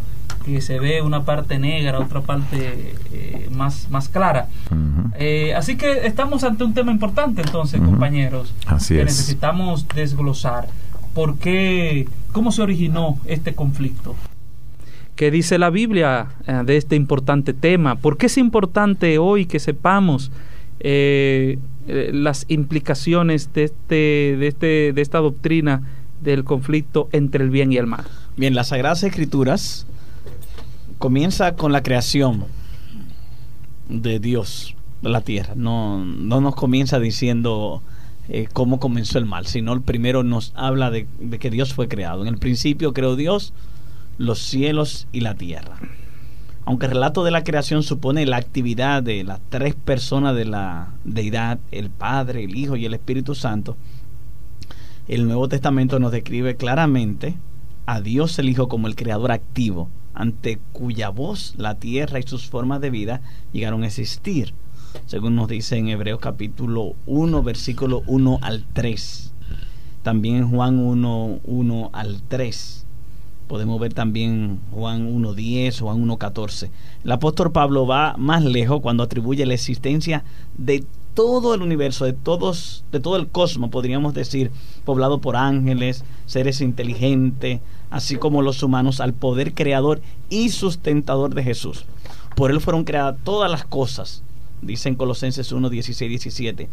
que 0.44 0.60
se 0.60 0.78
ve 0.78 1.02
una 1.02 1.24
parte 1.24 1.58
negra, 1.58 1.98
otra 1.98 2.20
parte 2.22 2.94
eh, 3.12 3.48
más, 3.52 3.90
más 3.90 4.08
clara. 4.08 4.48
Eh, 5.18 5.54
así 5.54 5.76
que 5.76 6.06
estamos 6.06 6.44
ante 6.44 6.64
un 6.64 6.74
tema 6.74 6.92
importante 6.92 7.42
entonces, 7.42 7.80
compañeros, 7.80 8.54
Así 8.66 8.94
que 8.94 9.00
es. 9.00 9.06
necesitamos 9.06 9.86
desglosar. 9.88 10.68
¿Por 11.14 11.38
qué, 11.38 12.08
cómo 12.32 12.52
se 12.52 12.62
originó 12.62 13.18
este 13.26 13.54
conflicto? 13.54 14.14
¿Qué 15.16 15.30
dice 15.30 15.58
la 15.58 15.68
Biblia 15.68 16.28
eh, 16.46 16.62
de 16.64 16.78
este 16.78 16.96
importante 16.96 17.52
tema? 17.52 17.96
¿Por 17.96 18.16
qué 18.16 18.26
es 18.26 18.38
importante 18.38 19.18
hoy 19.18 19.44
que 19.44 19.58
sepamos 19.58 20.32
eh, 20.78 21.58
eh, 21.88 22.10
las 22.14 22.46
implicaciones 22.48 23.52
de, 23.52 23.64
este, 23.64 24.36
de, 24.38 24.46
este, 24.46 24.92
de 24.94 25.02
esta 25.02 25.18
doctrina 25.18 25.82
del 26.22 26.44
conflicto 26.44 27.10
entre 27.12 27.44
el 27.44 27.50
bien 27.50 27.70
y 27.70 27.76
el 27.76 27.86
mal? 27.86 28.04
Bien, 28.38 28.54
las 28.54 28.68
Sagradas 28.68 29.02
Escrituras 29.02 29.86
comienza 31.00 31.56
con 31.56 31.72
la 31.72 31.82
creación 31.82 32.44
de 33.88 34.20
Dios, 34.20 34.76
de 35.00 35.08
la 35.08 35.22
tierra. 35.22 35.54
No, 35.56 36.04
no 36.04 36.42
nos 36.42 36.54
comienza 36.54 37.00
diciendo 37.00 37.82
eh, 38.28 38.48
cómo 38.52 38.78
comenzó 38.78 39.18
el 39.18 39.24
mal, 39.24 39.46
sino 39.46 39.72
el 39.72 39.80
primero 39.80 40.22
nos 40.22 40.52
habla 40.54 40.90
de, 40.90 41.08
de 41.18 41.38
que 41.38 41.50
Dios 41.50 41.72
fue 41.72 41.88
creado. 41.88 42.20
En 42.20 42.28
el 42.28 42.36
principio 42.36 42.92
creó 42.92 43.16
Dios 43.16 43.54
los 44.18 44.40
cielos 44.40 45.08
y 45.10 45.20
la 45.20 45.34
tierra. 45.36 45.78
Aunque 46.66 46.84
el 46.84 46.92
relato 46.92 47.24
de 47.24 47.30
la 47.30 47.44
creación 47.44 47.82
supone 47.82 48.26
la 48.26 48.36
actividad 48.36 49.02
de 49.02 49.24
las 49.24 49.40
tres 49.48 49.74
personas 49.74 50.36
de 50.36 50.44
la 50.44 50.92
deidad, 51.04 51.60
el 51.70 51.88
Padre, 51.88 52.44
el 52.44 52.54
Hijo 52.54 52.76
y 52.76 52.84
el 52.84 52.92
Espíritu 52.92 53.34
Santo, 53.34 53.78
el 55.08 55.24
Nuevo 55.26 55.48
Testamento 55.48 55.98
nos 55.98 56.12
describe 56.12 56.56
claramente 56.56 57.36
a 57.86 58.02
Dios 58.02 58.38
el 58.38 58.50
Hijo 58.50 58.68
como 58.68 58.86
el 58.86 58.96
creador 58.96 59.32
activo, 59.32 59.88
ante 60.20 60.58
cuya 60.72 61.08
voz 61.08 61.54
la 61.56 61.76
tierra 61.76 62.18
y 62.18 62.24
sus 62.24 62.46
formas 62.46 62.82
de 62.82 62.90
vida 62.90 63.22
llegaron 63.52 63.82
a 63.82 63.86
existir, 63.86 64.52
según 65.06 65.34
nos 65.34 65.48
dice 65.48 65.78
en 65.78 65.88
Hebreos 65.88 66.20
capítulo 66.20 66.94
1, 67.06 67.42
versículo 67.42 68.02
1 68.06 68.38
al 68.42 68.64
3. 68.72 69.32
También 70.02 70.50
Juan 70.50 70.78
1, 70.78 71.40
1 71.42 71.90
al 71.92 72.22
3. 72.28 72.86
Podemos 73.48 73.80
ver 73.80 73.94
también 73.94 74.60
Juan 74.72 75.10
1.10, 75.10 75.80
Juan 75.80 76.06
1.14. 76.06 76.70
El 77.02 77.12
apóstol 77.12 77.50
Pablo 77.50 77.86
va 77.86 78.14
más 78.18 78.44
lejos 78.44 78.80
cuando 78.82 79.02
atribuye 79.02 79.46
la 79.46 79.54
existencia 79.54 80.24
de 80.56 80.84
todo 81.14 81.54
el 81.54 81.62
universo, 81.62 82.04
de 82.04 82.12
todos, 82.12 82.84
de 82.92 83.00
todo 83.00 83.16
el 83.16 83.28
cosmos, 83.28 83.70
podríamos 83.70 84.14
decir, 84.14 84.52
poblado 84.84 85.20
por 85.20 85.36
ángeles, 85.36 86.04
seres 86.26 86.60
inteligentes, 86.60 87.60
así 87.90 88.16
como 88.16 88.42
los 88.42 88.62
humanos, 88.62 89.00
al 89.00 89.12
poder 89.12 89.54
creador 89.54 90.00
y 90.28 90.50
sustentador 90.50 91.34
de 91.34 91.42
Jesús. 91.42 91.84
Por 92.36 92.50
él 92.50 92.60
fueron 92.60 92.84
creadas 92.84 93.16
todas 93.24 93.50
las 93.50 93.64
cosas, 93.64 94.22
dice 94.62 94.88
en 94.88 94.94
Colosenses 94.94 95.52
1, 95.52 95.68
16, 95.68 96.08
17 96.08 96.68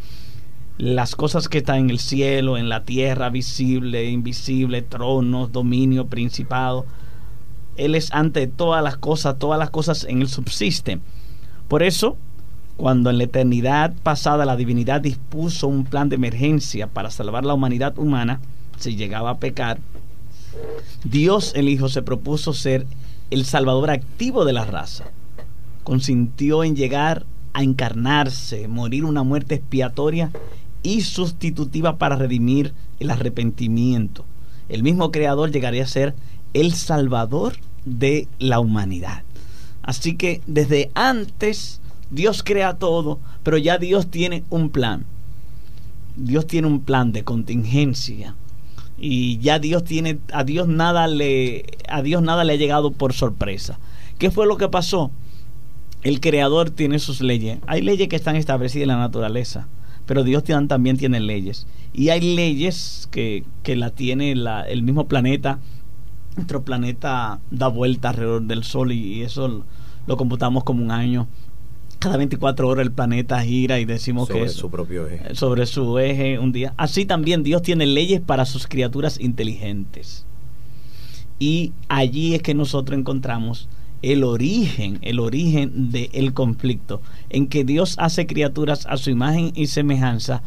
las 0.77 1.15
cosas 1.15 1.49
que 1.49 1.60
están 1.60 1.77
en 1.77 1.89
el 1.89 1.99
cielo, 1.99 2.58
en 2.58 2.69
la 2.69 2.84
tierra, 2.84 3.30
visible, 3.30 4.10
invisible, 4.10 4.84
tronos, 4.84 5.51
dominio, 5.51 6.06
principado. 6.06 6.86
Él 7.77 7.95
es 7.95 8.12
ante 8.13 8.47
todas 8.47 8.84
las 8.84 8.97
cosas, 8.97 9.39
todas 9.39 9.58
las 9.58 9.71
cosas 9.71 10.03
en 10.03 10.21
él 10.21 10.30
subsisten. 10.30 11.01
Por 11.67 11.82
eso, 11.82 12.15
cuando 12.75 13.10
en 13.10 13.17
la 13.17 13.23
eternidad 13.23 13.93
pasada 14.03 14.45
la 14.45 14.56
divinidad 14.56 15.01
dispuso 15.01 15.67
un 15.67 15.84
plan 15.84 16.10
de 16.10 16.15
emergencia 16.15 16.88
para 16.88 17.10
salvar 17.10 17.43
la 17.43 17.56
humanidad 17.56 17.97
humana, 17.97 18.39
si 18.77 18.95
llegaba 18.95 19.32
a 19.32 19.38
pecar, 19.39 19.80
Dios 21.03 21.53
el 21.55 21.69
Hijo 21.69 21.89
se 21.89 22.01
propuso 22.01 22.53
ser 22.53 22.86
el 23.29 23.45
salvador 23.45 23.89
activo 23.91 24.45
de 24.45 24.53
la 24.53 24.65
raza. 24.65 25.05
Consintió 25.83 26.63
en 26.63 26.75
llegar 26.75 27.25
a 27.53 27.63
encarnarse, 27.63 28.67
morir 28.67 29.05
una 29.05 29.23
muerte 29.23 29.55
expiatoria 29.55 30.31
y 30.83 31.01
sustitutiva 31.01 31.97
para 31.97 32.15
redimir 32.15 32.73
el 32.99 33.10
arrepentimiento. 33.10 34.25
El 34.69 34.83
mismo 34.83 35.12
creador 35.12 35.51
llegaría 35.51 35.83
a 35.83 35.88
ser 35.88 36.15
el 36.53 36.73
salvador 36.73 37.55
de 37.86 38.27
la 38.39 38.60
humanidad. 38.60 39.23
Así 39.81 40.15
que 40.15 40.41
desde 40.47 40.91
antes 40.93 41.79
Dios 42.12 42.43
crea 42.43 42.75
todo, 42.75 43.19
pero 43.43 43.57
ya 43.57 43.77
Dios 43.77 44.07
tiene 44.07 44.43
un 44.49 44.69
plan. 44.69 45.05
Dios 46.15 46.47
tiene 46.47 46.67
un 46.67 46.81
plan 46.81 47.12
de 47.12 47.23
contingencia 47.23 48.36
y 48.97 49.38
ya 49.39 49.60
Dios 49.60 49.83
tiene 49.83 50.19
a 50.33 50.43
Dios 50.43 50.67
nada 50.67 51.07
le 51.07 51.65
a 51.88 52.01
Dios 52.01 52.21
nada 52.21 52.43
le 52.43 52.53
ha 52.53 52.57
llegado 52.57 52.91
por 52.91 53.13
sorpresa. 53.13 53.79
¿Qué 54.17 54.31
fue 54.31 54.47
lo 54.47 54.57
que 54.57 54.67
pasó? 54.67 55.12
El 56.03 56.19
creador 56.19 56.69
tiene 56.71 56.99
sus 56.99 57.21
leyes. 57.21 57.60
Hay 57.67 57.81
leyes 57.81 58.07
que 58.07 58.15
están 58.15 58.36
establecidas 58.36 58.83
en 58.83 58.89
la 58.89 58.97
naturaleza, 58.97 59.67
pero 60.05 60.23
Dios 60.23 60.43
también 60.67 60.97
tiene 60.97 61.19
leyes. 61.19 61.67
Y 61.93 62.10
hay 62.10 62.36
leyes 62.36 63.07
que, 63.12 63.43
que 63.63 63.75
la 63.75 63.91
tiene 63.91 64.36
la, 64.36 64.62
el 64.62 64.83
mismo 64.83 65.07
planeta. 65.07 65.60
Nuestro 66.36 66.63
planeta 66.63 67.39
da 67.51 67.67
vuelta 67.67 68.10
alrededor 68.10 68.43
del 68.43 68.63
Sol 68.63 68.91
y 68.91 69.23
eso 69.23 69.47
lo, 69.47 69.65
lo 70.05 70.17
computamos 70.17 70.63
como 70.63 70.83
un 70.83 70.91
año. 70.91 71.27
Cada 71.99 72.17
24 72.17 72.67
horas 72.67 72.86
el 72.86 72.91
planeta 72.91 73.41
gira 73.41 73.79
y 73.79 73.86
decimos 73.86 74.27
sobre 74.27 74.41
que 74.41 74.45
es 74.47 74.53
su 74.53 74.69
propio 74.69 75.07
eje. 75.07 75.36
sobre 75.36 75.65
su 75.65 75.97
eje 75.97 76.38
un 76.38 76.51
día. 76.51 76.73
Así 76.77 77.05
también 77.05 77.43
Dios 77.43 77.62
tiene 77.62 77.86
leyes 77.86 78.21
para 78.21 78.45
sus 78.45 78.67
criaturas 78.67 79.19
inteligentes. 79.19 80.25
Y 81.39 81.73
allí 81.88 82.36
es 82.36 82.41
que 82.41 82.53
nosotros 82.53 82.97
encontramos 82.97 83.67
el 84.01 84.23
origen, 84.23 84.99
el 85.01 85.19
origen 85.19 85.91
del 85.91 86.33
conflicto, 86.33 87.01
en 87.29 87.47
que 87.47 87.63
Dios 87.63 87.95
hace 87.97 88.27
criaturas 88.27 88.86
a 88.88 88.97
su 88.97 89.10
imagen 89.10 89.51
y 89.55 89.67
semejanza 89.67 90.41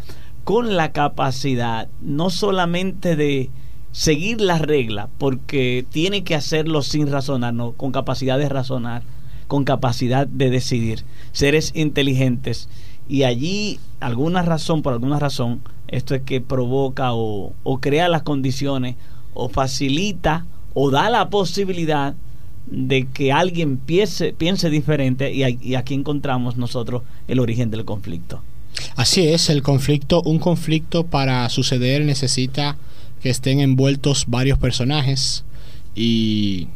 con 0.45 0.77
la 0.77 0.93
capacidad 0.93 1.89
no 2.01 2.31
solamente 2.31 3.17
de 3.17 3.51
seguir 3.93 4.41
la 4.41 4.59
regla, 4.59 5.09
porque 5.19 5.85
tiene 5.91 6.23
que 6.23 6.35
hacerlo 6.35 6.83
sin 6.83 7.11
razonar, 7.11 7.55
no, 7.55 7.73
con 7.73 7.93
capacidad 7.93 8.39
de 8.39 8.49
razonar, 8.49 9.03
con 9.51 9.65
capacidad 9.65 10.29
de 10.29 10.49
decidir, 10.49 11.03
seres 11.33 11.73
inteligentes. 11.75 12.69
Y 13.09 13.25
allí, 13.25 13.81
alguna 13.99 14.43
razón, 14.43 14.81
por 14.81 14.93
alguna 14.93 15.19
razón, 15.19 15.61
esto 15.89 16.15
es 16.15 16.23
que 16.23 16.41
provoca 16.41 17.15
o, 17.15 17.53
crea 17.81 18.09
las 18.09 18.23
condiciones 18.23 18.95
o 19.35 19.49
facilita 19.49 20.47
o 20.73 20.93
da 20.93 21.11
la 21.11 21.31
posibilidad 21.31 22.15
de 22.67 23.09
que 23.09 23.33
alguien 23.33 23.77
piense, 23.77 24.33
piense 24.33 24.71
diferente 24.71 25.33
y, 25.35 25.43
y 25.61 25.75
aquí 25.75 25.95
encontramos 25.95 26.57
nosotros 26.57 27.03
el 27.27 27.41
origen 27.41 27.73
del 27.73 27.85
conflicto. 27.85 28.41
Así 28.95 29.27
es, 29.27 29.51
el 29.51 29.63
conflicto, 29.63 30.23
un 30.23 30.39
conflicto 30.39 31.07
para 31.07 31.49
suceder 31.49 32.05
necesita 32.05 32.77
que 33.21 33.31
estén 33.31 33.59
envueltos 33.59 34.27
varios 34.29 34.59
personajes 34.59 35.43
y 35.97 36.69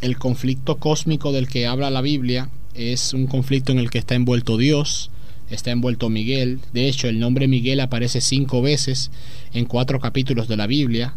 el 0.00 0.18
conflicto 0.18 0.76
cósmico 0.76 1.32
del 1.32 1.48
que 1.48 1.66
habla 1.66 1.90
la 1.90 2.00
Biblia 2.00 2.50
es 2.74 3.14
un 3.14 3.26
conflicto 3.26 3.72
en 3.72 3.78
el 3.78 3.90
que 3.90 3.98
está 3.98 4.14
envuelto 4.14 4.56
Dios, 4.56 5.10
está 5.50 5.70
envuelto 5.70 6.08
Miguel. 6.08 6.60
De 6.72 6.88
hecho, 6.88 7.08
el 7.08 7.18
nombre 7.18 7.48
Miguel 7.48 7.80
aparece 7.80 8.20
cinco 8.20 8.62
veces 8.62 9.10
en 9.52 9.64
cuatro 9.64 10.00
capítulos 10.00 10.48
de 10.48 10.56
la 10.56 10.66
Biblia. 10.66 11.14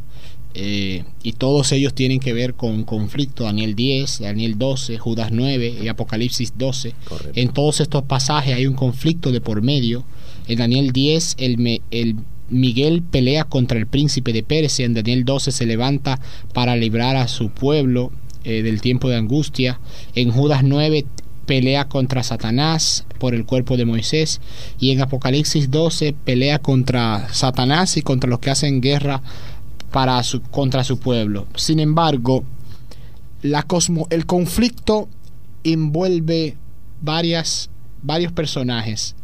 Eh, 0.56 1.04
y 1.22 1.34
todos 1.34 1.72
ellos 1.72 1.94
tienen 1.94 2.20
que 2.20 2.34
ver 2.34 2.56
con 2.56 2.84
conflicto, 2.84 3.44
Daniel 3.44 3.76
10, 3.76 4.20
Daniel 4.20 4.58
12, 4.58 4.98
Judas 4.98 5.30
9 5.32 5.76
y 5.84 5.88
Apocalipsis 5.88 6.54
12. 6.58 6.96
En 7.36 7.50
todos 7.50 7.82
estos 7.82 8.04
pasajes 8.04 8.56
hay 8.56 8.66
un 8.66 8.74
conflicto 8.74 9.32
de 9.32 9.42
por 9.42 9.62
medio. 9.62 10.06
En 10.48 10.58
Daniel 10.58 10.92
10 10.92 11.36
el, 11.38 11.82
el 11.92 12.16
Miguel 12.50 13.04
pelea 13.04 13.44
contra 13.44 13.78
el 13.78 13.86
príncipe 13.86 14.34
de 14.34 14.42
Persia, 14.42 14.86
en 14.86 14.96
Daniel 14.96 15.24
12 15.24 15.52
se 15.52 15.66
levanta 15.66 16.20
para 16.54 16.76
librar 16.76 17.16
a 17.16 17.28
su 17.28 17.50
pueblo 17.50 18.12
eh, 18.44 18.62
del 18.62 18.82
tiempo 18.82 19.10
de 19.10 19.18
angustia. 19.18 19.80
En 20.16 20.32
Judas 20.32 20.64
9 20.64 21.06
pelea 21.46 21.86
contra 21.86 22.22
Satanás 22.22 23.06
por 23.18 23.34
el 23.34 23.46
cuerpo 23.46 23.76
de 23.76 23.86
Moisés 23.86 24.40
y 24.80 24.92
en 24.92 25.02
Apocalipsis 25.02 25.72
12 25.72 26.14
pelea 26.14 26.60
contra 26.60 27.28
Satanás 27.34 27.98
y 27.98 28.04
contra 28.04 28.30
los 28.30 28.40
que 28.40 28.52
hacen 28.52 28.82
guerra 28.82 29.22
para 29.92 30.22
su, 30.24 30.42
contra 30.42 30.84
su 30.84 31.00
pueblo. 31.00 31.48
Sin 31.56 31.80
embargo, 31.80 32.44
la 33.42 33.64
cosmo, 33.64 34.08
el 34.10 34.26
conflicto 34.26 35.10
envuelve 35.64 36.56
varias, 37.02 37.70
varios 38.04 38.32
personajes, 38.32 39.16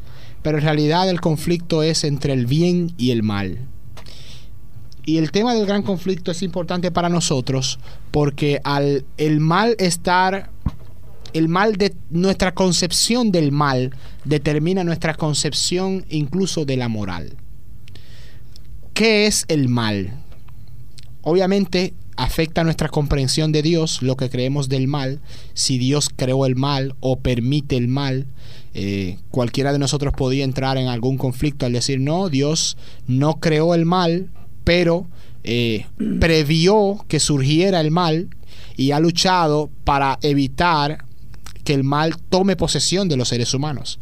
pero 0.41 0.57
en 0.57 0.63
realidad 0.63 1.09
el 1.09 1.21
conflicto 1.21 1.83
es 1.83 2.03
entre 2.03 2.33
el 2.33 2.45
bien 2.47 2.93
y 2.97 3.11
el 3.11 3.23
mal. 3.23 3.59
Y 5.05 5.17
el 5.17 5.31
tema 5.31 5.53
del 5.53 5.67
gran 5.67 5.83
conflicto 5.83 6.31
es 6.31 6.41
importante 6.41 6.91
para 6.91 7.09
nosotros 7.09 7.79
porque 8.11 8.59
al 8.63 9.05
el 9.17 9.39
mal 9.39 9.75
estar 9.77 10.49
el 11.33 11.49
mal 11.49 11.75
de 11.75 11.93
nuestra 12.09 12.53
concepción 12.53 13.31
del 13.31 13.51
mal 13.51 13.93
determina 14.23 14.83
nuestra 14.83 15.13
concepción 15.13 16.05
incluso 16.09 16.65
de 16.65 16.77
la 16.77 16.87
moral. 16.87 17.33
¿Qué 18.93 19.27
es 19.27 19.43
el 19.49 19.67
mal? 19.67 20.13
Obviamente 21.21 21.93
afecta 22.15 22.63
nuestra 22.63 22.87
comprensión 22.87 23.51
de 23.51 23.61
Dios, 23.61 24.01
lo 24.01 24.15
que 24.15 24.29
creemos 24.29 24.69
del 24.69 24.87
mal, 24.87 25.19
si 25.53 25.77
Dios 25.77 26.09
creó 26.15 26.45
el 26.45 26.55
mal 26.55 26.95
o 27.01 27.19
permite 27.19 27.75
el 27.75 27.89
mal. 27.89 28.27
Eh, 28.73 29.17
cualquiera 29.29 29.73
de 29.73 29.79
nosotros 29.79 30.13
podía 30.13 30.45
entrar 30.45 30.77
en 30.77 30.87
algún 30.87 31.17
conflicto 31.17 31.65
al 31.65 31.73
decir, 31.73 31.99
no, 31.99 32.29
Dios 32.29 32.77
no 33.07 33.41
creó 33.41 33.75
el 33.75 33.85
mal, 33.85 34.29
pero 34.65 35.07
eh, 35.45 35.85
previó 36.19 37.05
que 37.07 37.21
surgiera 37.21 37.79
el 37.79 37.91
mal 37.91 38.27
y 38.75 38.91
ha 38.91 38.99
luchado 38.99 39.69
para 39.85 40.19
evitar 40.21 41.05
que 41.63 41.73
el 41.73 41.85
mal 41.85 42.17
tome 42.29 42.57
posesión 42.57 43.07
de 43.07 43.15
los 43.15 43.29
seres 43.29 43.53
humanos. 43.53 43.99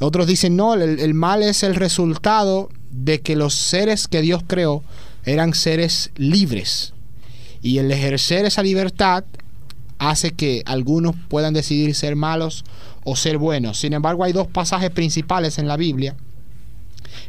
Otros 0.00 0.26
dicen, 0.26 0.56
no, 0.56 0.74
el, 0.74 0.98
el 0.98 1.12
mal 1.12 1.42
es 1.42 1.62
el 1.62 1.74
resultado 1.74 2.70
de 2.90 3.20
que 3.20 3.36
los 3.36 3.54
seres 3.54 4.08
que 4.08 4.22
Dios 4.22 4.42
creó 4.46 4.82
eran 5.24 5.52
seres 5.52 6.10
libres. 6.16 6.94
Y 7.60 7.78
el 7.78 7.90
ejercer 7.90 8.44
esa 8.44 8.62
libertad 8.62 9.24
hace 9.98 10.32
que 10.32 10.62
algunos 10.66 11.14
puedan 11.28 11.54
decidir 11.54 11.94
ser 11.94 12.16
malos 12.16 12.64
o 13.04 13.16
ser 13.16 13.38
buenos. 13.38 13.78
Sin 13.78 13.92
embargo, 13.92 14.24
hay 14.24 14.32
dos 14.32 14.46
pasajes 14.46 14.90
principales 14.90 15.58
en 15.58 15.68
la 15.68 15.76
Biblia. 15.76 16.16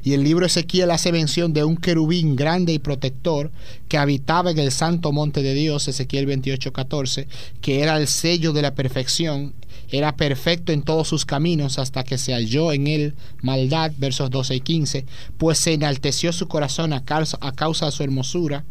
Y 0.04 0.14
el 0.14 0.24
libro 0.24 0.46
Ezequiel 0.46 0.92
hace 0.92 1.12
mención 1.12 1.54
de 1.54 1.64
un 1.64 1.78
querubín 1.78 2.36
grande 2.36 2.74
y 2.74 2.80
protector 2.80 3.52
que 3.88 3.98
habitaba 3.98 4.52
en 4.52 4.60
el 4.60 4.72
santo 4.72 5.12
monte 5.12 5.42
de 5.42 5.54
Dios, 5.54 5.88
Ezequiel 5.88 6.28
28:14, 6.28 7.28
que 7.62 7.82
era 7.82 7.98
el 7.98 8.08
sello 8.08 8.54
de 8.54 8.62
la 8.62 8.76
perfección, 8.76 9.54
era 9.90 10.16
perfecto 10.16 10.72
en 10.72 10.82
todos 10.82 11.08
sus 11.08 11.26
caminos 11.26 11.80
hasta 11.80 12.04
que 12.04 12.18
se 12.18 12.34
halló 12.34 12.72
en 12.72 12.88
él 12.88 13.14
maldad, 13.42 13.92
versos 13.98 14.30
12 14.30 14.56
y 14.56 14.60
15, 14.62 15.06
pues 15.38 15.60
se 15.60 15.74
enalteció 15.74 16.34
su 16.34 16.48
corazón 16.48 16.94
a 16.94 17.04
causa, 17.04 17.38
a 17.42 17.52
causa 17.52 17.86
de 17.86 17.92
su 17.92 18.04
hermosura, 18.04 18.66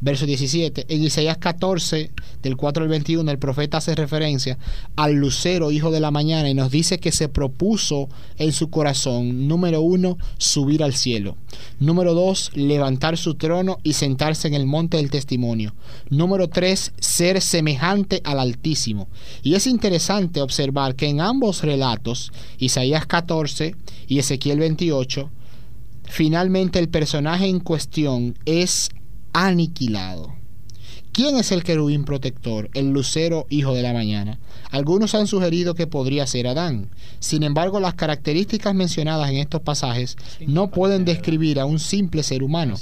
verso 0.00 0.26
17. 0.26 0.86
En 0.88 1.02
Isaías 1.02 1.38
14, 1.38 2.10
del 2.42 2.56
4 2.56 2.82
al 2.82 2.88
21, 2.88 3.30
el 3.30 3.38
profeta 3.38 3.78
hace 3.78 3.94
referencia 3.94 4.58
al 4.96 5.14
lucero, 5.14 5.70
hijo 5.70 5.90
de 5.90 6.00
la 6.00 6.10
mañana, 6.10 6.48
y 6.48 6.54
nos 6.54 6.70
dice 6.70 6.98
que 6.98 7.12
se 7.12 7.28
propuso 7.28 8.08
en 8.38 8.52
su 8.52 8.70
corazón, 8.70 9.48
número 9.48 9.80
uno, 9.82 10.18
subir 10.38 10.82
al 10.82 10.94
cielo. 10.94 11.36
Número 11.78 12.14
dos, 12.14 12.50
levantar 12.54 13.16
su 13.16 13.34
trono 13.34 13.78
y 13.82 13.94
sentarse 13.94 14.48
en 14.48 14.54
el 14.54 14.66
monte 14.66 14.96
del 14.96 15.10
testimonio. 15.10 15.74
Número 16.08 16.48
tres, 16.48 16.92
ser 16.98 17.40
semejante 17.40 18.20
al 18.24 18.40
Altísimo. 18.40 19.08
Y 19.42 19.54
es 19.54 19.66
interesante 19.66 20.40
observar 20.40 20.94
que 20.94 21.08
en 21.08 21.20
ambos 21.20 21.62
relatos, 21.62 22.32
Isaías 22.58 23.06
14 23.06 23.74
y 24.08 24.18
Ezequiel 24.18 24.58
28, 24.58 25.30
finalmente 26.04 26.78
el 26.78 26.88
personaje 26.88 27.46
en 27.46 27.60
cuestión 27.60 28.36
es 28.44 28.90
aniquilado. 29.32 30.40
¿Quién 31.12 31.36
es 31.36 31.50
el 31.50 31.64
querubín 31.64 32.04
protector, 32.04 32.70
el 32.72 32.92
lucero 32.92 33.46
hijo 33.50 33.74
de 33.74 33.82
la 33.82 33.92
mañana? 33.92 34.38
Algunos 34.70 35.16
han 35.16 35.26
sugerido 35.26 35.74
que 35.74 35.88
podría 35.88 36.24
ser 36.26 36.46
Adán. 36.46 36.88
Sin 37.18 37.42
embargo, 37.42 37.80
las 37.80 37.94
características 37.94 38.76
mencionadas 38.76 39.28
en 39.30 39.38
estos 39.38 39.60
pasajes 39.60 40.16
no 40.46 40.70
pueden 40.70 41.04
describir 41.04 41.58
a 41.58 41.66
un 41.66 41.80
simple 41.80 42.22
ser 42.22 42.44
humano. 42.44 42.76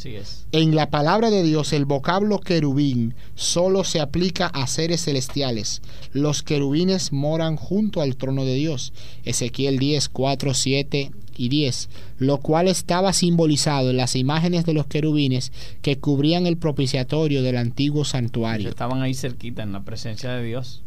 En 0.52 0.74
la 0.74 0.90
palabra 0.90 1.30
de 1.30 1.42
Dios, 1.42 1.72
el 1.72 1.86
vocablo 1.86 2.38
querubín 2.38 3.14
solo 3.34 3.82
se 3.82 3.98
aplica 3.98 4.46
a 4.46 4.66
seres 4.66 5.04
celestiales. 5.04 5.80
Los 6.12 6.42
querubines 6.42 7.12
moran 7.12 7.56
junto 7.56 8.02
al 8.02 8.16
trono 8.16 8.44
de 8.44 8.54
Dios. 8.54 8.92
Ezequiel 9.24 9.78
10, 9.78 10.10
4, 10.10 10.52
7 10.52 11.10
y 11.38 11.48
10, 11.48 11.88
lo 12.18 12.38
cual 12.38 12.68
estaba 12.68 13.14
simbolizado 13.14 13.90
en 13.90 13.96
las 13.96 14.16
imágenes 14.16 14.66
de 14.66 14.74
los 14.74 14.86
querubines 14.86 15.52
que 15.80 15.98
cubrían 15.98 16.46
el 16.46 16.58
propiciatorio 16.58 17.42
del 17.42 17.56
antiguo 17.56 18.04
santuario. 18.04 18.68
Estaban 18.68 19.00
ahí 19.00 19.14
cerquita 19.14 19.62
en 19.62 19.72
la 19.72 19.84
presencia 19.84 20.32
de 20.32 20.44
Dios. 20.44 20.82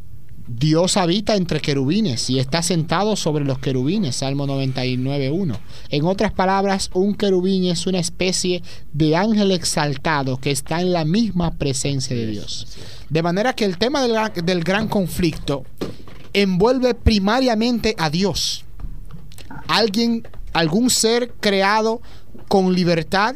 Dios 0.47 0.97
habita 0.97 1.35
entre 1.35 1.61
querubines 1.61 2.29
y 2.29 2.39
está 2.39 2.61
sentado 2.61 3.15
sobre 3.15 3.45
los 3.45 3.59
querubines, 3.59 4.17
Salmo 4.17 4.47
99.1. 4.47 5.57
En 5.89 6.05
otras 6.05 6.33
palabras, 6.33 6.89
un 6.93 7.15
querubín 7.15 7.65
es 7.65 7.87
una 7.87 7.99
especie 7.99 8.61
de 8.91 9.15
ángel 9.15 9.51
exaltado 9.51 10.37
que 10.37 10.51
está 10.51 10.81
en 10.81 10.93
la 10.93 11.05
misma 11.05 11.51
presencia 11.51 12.15
de 12.15 12.27
Dios. 12.27 12.67
De 13.09 13.21
manera 13.21 13.53
que 13.53 13.65
el 13.65 13.77
tema 13.77 14.01
del, 14.01 14.15
del 14.43 14.63
gran 14.63 14.87
conflicto 14.87 15.63
envuelve 16.33 16.95
primariamente 16.95 17.95
a 17.97 18.09
Dios. 18.09 18.65
Alguien 19.67 20.27
algún 20.53 20.89
ser 20.89 21.31
creado 21.39 22.01
con 22.47 22.73
libertad 22.73 23.35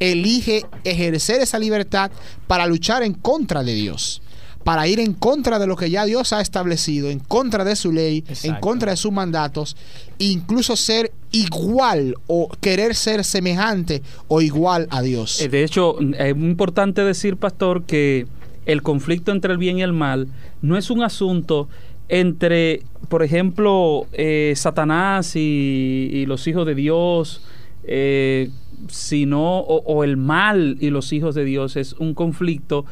elige 0.00 0.64
ejercer 0.84 1.40
esa 1.40 1.58
libertad 1.58 2.10
para 2.46 2.66
luchar 2.66 3.02
en 3.02 3.14
contra 3.14 3.62
de 3.62 3.74
Dios, 3.74 4.22
para 4.64 4.88
ir 4.88 4.98
en 5.00 5.14
contra 5.14 5.58
de 5.58 5.66
lo 5.66 5.76
que 5.76 5.90
ya 5.90 6.04
Dios 6.04 6.32
ha 6.32 6.40
establecido, 6.40 7.10
en 7.10 7.20
contra 7.20 7.64
de 7.64 7.76
su 7.76 7.92
ley, 7.92 8.24
en 8.42 8.54
contra 8.56 8.90
de 8.92 8.96
sus 8.96 9.12
mandatos, 9.12 9.76
incluso 10.18 10.76
ser 10.76 11.12
igual 11.30 12.16
o 12.26 12.48
querer 12.60 12.94
ser 12.94 13.24
semejante 13.24 14.02
o 14.28 14.40
igual 14.40 14.88
a 14.90 15.02
Dios. 15.02 15.40
Eh, 15.40 15.48
de 15.48 15.64
hecho, 15.64 15.98
es 16.00 16.36
muy 16.36 16.48
importante 16.48 17.02
decir, 17.02 17.36
pastor, 17.36 17.84
que 17.84 18.26
el 18.66 18.82
conflicto 18.82 19.32
entre 19.32 19.52
el 19.52 19.58
bien 19.58 19.78
y 19.78 19.82
el 19.82 19.92
mal 19.92 20.28
no 20.62 20.76
es 20.78 20.90
un 20.90 21.02
asunto 21.02 21.68
entre, 22.08 22.82
por 23.08 23.22
ejemplo, 23.22 24.06
eh, 24.12 24.52
Satanás 24.56 25.36
y, 25.36 26.24
los 26.26 26.46
hijos 26.46 26.66
de 26.66 26.74
Dios, 26.74 27.42
eh, 27.84 28.50
sino, 28.88 29.58
o, 29.58 30.04
el 30.04 30.16
mal 30.16 30.76
y 30.80 30.90
los 30.90 31.12
hijos 31.12 31.34
de 31.34 31.44
Dios, 31.44 31.76
es 31.76 31.94
un 31.94 32.14
conflicto 32.14 32.84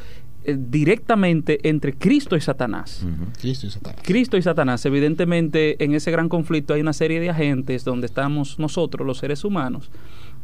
eh, 0.45 0.57
directamente 0.59 1.69
entre 1.69 1.95
Cristo 1.95 2.37
y 2.37 2.41
Satanás. 2.41 3.07
Cristo 3.41 3.67
y 3.67 3.71
Satanás. 3.71 4.01
Cristo 4.03 4.37
y 4.37 4.43
Satanás, 4.43 4.87
evidentemente 4.87 5.83
en 5.85 5.95
ese 5.95 6.11
gran 6.11 6.29
conflicto 6.29 6.75
hay 6.75 6.81
una 6.81 6.93
serie 6.93 7.21
de 7.21 7.31
agentes 7.31 7.85
donde 7.85 8.07
estamos 8.07 8.59
nosotros, 8.59 9.07
los 9.07 9.19
seres 9.19 9.45
humanos, 9.45 9.91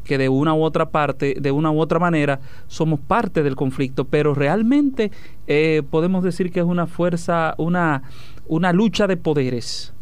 que 0.05 0.17
de 0.17 0.29
una 0.29 0.55
u 0.55 0.63
otra 0.63 0.91
parte, 0.91 1.37
de 1.41 1.51
una 1.51 1.71
u 1.71 1.81
otra 1.81 1.99
manera, 1.99 2.41
somos 2.69 3.01
parte 3.01 3.43
del 3.43 3.57
conflicto, 3.57 4.05
pero 4.05 4.35
realmente 4.35 5.11
eh, 5.47 5.83
podemos 5.91 6.23
decir 6.23 6.53
que 6.53 6.61
es 6.61 6.67
una 6.67 6.87
fuerza, 6.87 7.55
una, 7.59 8.03
una 8.49 8.73
lucha 8.73 9.07
de 9.07 9.17
poderes. 9.17 9.95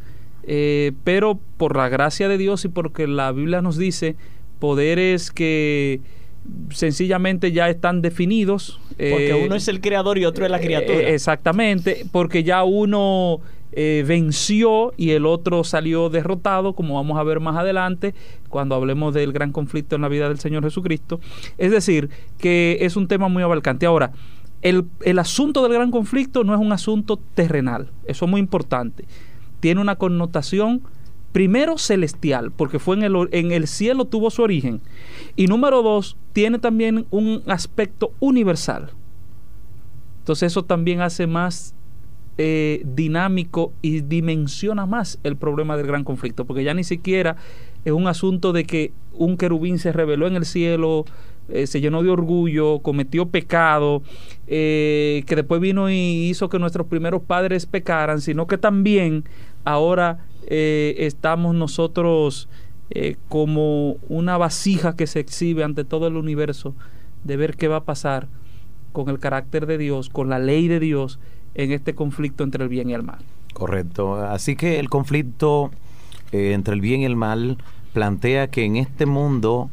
Eh, 0.48 0.92
pero 1.04 1.40
por 1.56 1.76
la 1.76 1.88
gracia 1.88 2.28
de 2.28 2.38
Dios 2.38 2.64
y 2.64 2.68
porque 2.68 3.06
la 3.06 3.32
Biblia 3.32 3.62
nos 3.62 3.76
dice 3.76 4.16
poderes 4.60 5.30
que 5.32 6.00
sencillamente 6.70 7.52
ya 7.52 7.68
están 7.68 8.02
definidos. 8.02 8.80
Porque 8.90 9.30
eh, 9.30 9.44
uno 9.44 9.56
es 9.56 9.68
el 9.68 9.80
creador 9.80 10.18
y 10.18 10.24
otro 10.24 10.44
es 10.44 10.50
la 10.50 10.58
eh, 10.58 10.64
criatura. 10.64 10.98
eh, 10.98 11.14
exactamente, 11.14 12.06
porque 12.12 12.42
ya 12.44 12.64
uno 12.64 13.40
eh, 13.72 14.04
venció 14.06 14.94
y 14.96 15.10
el 15.10 15.26
otro 15.26 15.64
salió 15.64 16.08
derrotado, 16.08 16.72
como 16.74 16.94
vamos 16.94 17.18
a 17.18 17.22
ver 17.22 17.40
más 17.40 17.56
adelante 17.56 18.14
cuando 18.48 18.74
hablemos 18.74 19.12
del 19.12 19.32
gran 19.32 19.52
conflicto 19.52 19.96
en 19.96 20.02
la 20.02 20.08
vida 20.08 20.28
del 20.28 20.38
Señor 20.38 20.62
Jesucristo. 20.64 21.20
Es 21.58 21.70
decir, 21.70 22.08
que 22.38 22.78
es 22.80 22.96
un 22.96 23.08
tema 23.08 23.28
muy 23.28 23.42
abarcante. 23.42 23.84
Ahora, 23.84 24.12
el, 24.62 24.86
el 25.02 25.18
asunto 25.18 25.62
del 25.62 25.72
gran 25.72 25.90
conflicto 25.90 26.44
no 26.44 26.54
es 26.54 26.60
un 26.60 26.72
asunto 26.72 27.18
terrenal, 27.34 27.90
eso 28.06 28.24
es 28.24 28.30
muy 28.30 28.40
importante. 28.40 29.04
Tiene 29.60 29.80
una 29.80 29.96
connotación 29.96 30.82
primero 31.36 31.76
celestial, 31.76 32.50
porque 32.50 32.78
fue 32.78 32.96
en 32.96 33.02
el, 33.02 33.28
en 33.32 33.52
el 33.52 33.66
cielo 33.66 34.06
tuvo 34.06 34.30
su 34.30 34.40
origen. 34.40 34.80
Y 35.36 35.48
número 35.48 35.82
dos, 35.82 36.16
tiene 36.32 36.58
también 36.58 37.06
un 37.10 37.42
aspecto 37.46 38.12
universal. 38.20 38.90
Entonces 40.20 40.52
eso 40.52 40.64
también 40.64 41.02
hace 41.02 41.26
más 41.26 41.74
eh, 42.38 42.82
dinámico 42.86 43.74
y 43.82 44.00
dimensiona 44.00 44.86
más 44.86 45.18
el 45.24 45.36
problema 45.36 45.76
del 45.76 45.86
gran 45.86 46.04
conflicto, 46.04 46.46
porque 46.46 46.64
ya 46.64 46.72
ni 46.72 46.84
siquiera 46.84 47.36
es 47.84 47.92
un 47.92 48.08
asunto 48.08 48.52
de 48.52 48.64
que 48.64 48.92
un 49.12 49.36
querubín 49.36 49.78
se 49.78 49.92
reveló 49.92 50.26
en 50.26 50.36
el 50.36 50.46
cielo, 50.46 51.04
se 51.66 51.80
llenó 51.80 52.02
de 52.02 52.10
orgullo, 52.10 52.80
cometió 52.80 53.28
pecado, 53.28 54.02
eh, 54.48 55.24
que 55.26 55.36
después 55.36 55.60
vino 55.60 55.90
y 55.90 56.28
hizo 56.28 56.48
que 56.48 56.58
nuestros 56.58 56.86
primeros 56.86 57.22
padres 57.22 57.66
pecaran, 57.66 58.20
sino 58.20 58.46
que 58.46 58.58
también 58.58 59.24
ahora 59.64 60.24
eh, 60.46 60.94
estamos 60.98 61.54
nosotros 61.54 62.48
eh, 62.90 63.16
como 63.28 63.96
una 64.08 64.38
vasija 64.38 64.94
que 64.94 65.08
se 65.08 65.18
exhibe 65.18 65.64
ante 65.64 65.84
todo 65.84 66.06
el 66.06 66.16
universo 66.16 66.74
de 67.24 67.36
ver 67.36 67.56
qué 67.56 67.66
va 67.66 67.76
a 67.76 67.84
pasar 67.84 68.28
con 68.92 69.08
el 69.08 69.18
carácter 69.18 69.66
de 69.66 69.78
Dios, 69.78 70.10
con 70.10 70.28
la 70.28 70.38
ley 70.38 70.68
de 70.68 70.78
Dios 70.78 71.18
en 71.54 71.72
este 71.72 71.94
conflicto 71.94 72.44
entre 72.44 72.62
el 72.62 72.68
bien 72.68 72.88
y 72.90 72.94
el 72.94 73.02
mal. 73.02 73.18
Correcto. 73.52 74.14
Así 74.16 74.54
que 74.54 74.78
el 74.78 74.88
conflicto 74.88 75.72
entre 76.30 76.74
el 76.74 76.80
bien 76.80 77.00
y 77.00 77.04
el 77.04 77.16
mal 77.16 77.58
plantea 77.92 78.48
que 78.48 78.64
en 78.64 78.76
este 78.76 79.06
mundo 79.06 79.70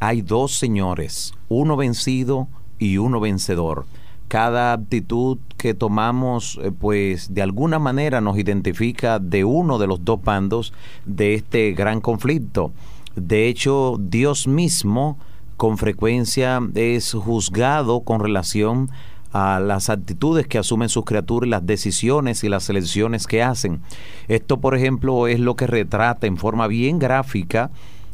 hay 0.00 0.22
dos 0.22 0.54
señores, 0.54 1.34
uno 1.48 1.76
vencido 1.76 2.48
y 2.78 2.96
uno 2.96 3.20
vencedor. 3.20 3.84
Cada 4.28 4.72
actitud 4.72 5.38
que 5.58 5.74
tomamos, 5.74 6.58
eh, 6.62 6.72
pues 6.72 7.34
de 7.34 7.42
alguna 7.42 7.78
manera 7.78 8.20
nos 8.20 8.38
identifica 8.38 9.18
de 9.18 9.44
uno 9.44 9.78
de 9.78 9.86
los 9.86 10.04
dos 10.04 10.22
bandos 10.22 10.72
de 11.04 11.34
este 11.34 11.72
gran 11.72 12.00
conflicto. 12.00 12.72
De 13.14 13.48
hecho, 13.48 13.96
Dios 14.00 14.46
mismo 14.46 15.18
con 15.58 15.76
frecuencia 15.76 16.60
es 16.74 17.12
juzgado 17.12 18.00
con 18.00 18.20
relación 18.20 18.88
a 19.32 19.60
las 19.60 19.90
actitudes 19.90 20.46
que 20.46 20.58
asumen 20.58 20.88
sus 20.88 21.04
criaturas, 21.04 21.50
las 21.50 21.66
decisiones 21.66 22.42
y 22.42 22.48
las 22.48 22.70
elecciones 22.70 23.26
que 23.26 23.42
hacen. 23.42 23.80
Esto, 24.28 24.60
por 24.60 24.74
ejemplo, 24.74 25.26
es 25.26 25.38
lo 25.38 25.56
que 25.56 25.66
retrata 25.66 26.26
en 26.26 26.38
forma 26.38 26.66
bien 26.66 26.98
gráfica 26.98 27.70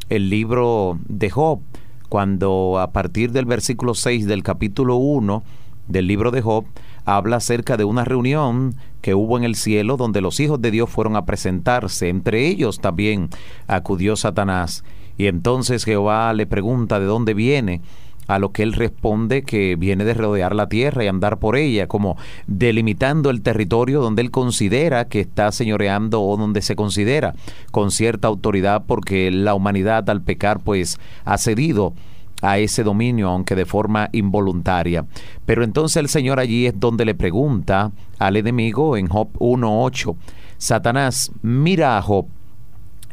el 0.08 0.30
libro 0.30 0.98
de 1.08 1.30
Job, 1.30 1.60
cuando 2.08 2.78
a 2.78 2.92
partir 2.92 3.32
del 3.32 3.44
versículo 3.44 3.94
6 3.94 4.26
del 4.26 4.42
capítulo 4.42 4.96
1 4.96 5.42
del 5.88 6.06
libro 6.06 6.30
de 6.30 6.42
Job 6.42 6.64
habla 7.04 7.36
acerca 7.36 7.76
de 7.76 7.84
una 7.84 8.04
reunión 8.04 8.74
que 9.00 9.14
hubo 9.14 9.36
en 9.38 9.44
el 9.44 9.54
cielo 9.54 9.96
donde 9.96 10.20
los 10.20 10.40
hijos 10.40 10.60
de 10.60 10.70
Dios 10.70 10.90
fueron 10.90 11.16
a 11.16 11.24
presentarse. 11.24 12.08
Entre 12.08 12.46
ellos 12.48 12.80
también 12.80 13.30
acudió 13.66 14.16
Satanás. 14.16 14.84
Y 15.16 15.26
entonces 15.26 15.84
Jehová 15.84 16.32
le 16.34 16.46
pregunta 16.46 17.00
de 17.00 17.06
dónde 17.06 17.34
viene 17.34 17.80
a 18.26 18.38
lo 18.38 18.52
que 18.52 18.62
él 18.62 18.72
responde 18.72 19.42
que 19.42 19.76
viene 19.76 20.04
de 20.04 20.14
rodear 20.14 20.54
la 20.54 20.68
tierra 20.68 21.04
y 21.04 21.08
andar 21.08 21.38
por 21.38 21.56
ella, 21.56 21.86
como 21.86 22.16
delimitando 22.46 23.30
el 23.30 23.42
territorio 23.42 24.00
donde 24.00 24.22
él 24.22 24.30
considera 24.30 25.06
que 25.06 25.20
está 25.20 25.52
señoreando 25.52 26.22
o 26.22 26.36
donde 26.36 26.62
se 26.62 26.76
considera 26.76 27.34
con 27.70 27.90
cierta 27.90 28.28
autoridad 28.28 28.84
porque 28.86 29.30
la 29.30 29.54
humanidad 29.54 30.08
al 30.10 30.22
pecar 30.22 30.60
pues 30.60 30.98
ha 31.24 31.38
cedido 31.38 31.94
a 32.42 32.58
ese 32.58 32.82
dominio, 32.82 33.28
aunque 33.28 33.54
de 33.54 33.64
forma 33.64 34.08
involuntaria. 34.12 35.06
Pero 35.46 35.64
entonces 35.64 35.96
el 35.96 36.08
Señor 36.08 36.38
allí 36.38 36.66
es 36.66 36.78
donde 36.78 37.04
le 37.04 37.14
pregunta 37.14 37.92
al 38.18 38.36
enemigo 38.36 38.96
en 38.96 39.08
Job 39.08 39.32
1.8, 39.38 40.16
Satanás, 40.58 41.30
mira 41.42 41.98
a 41.98 42.02
Job, 42.02 42.26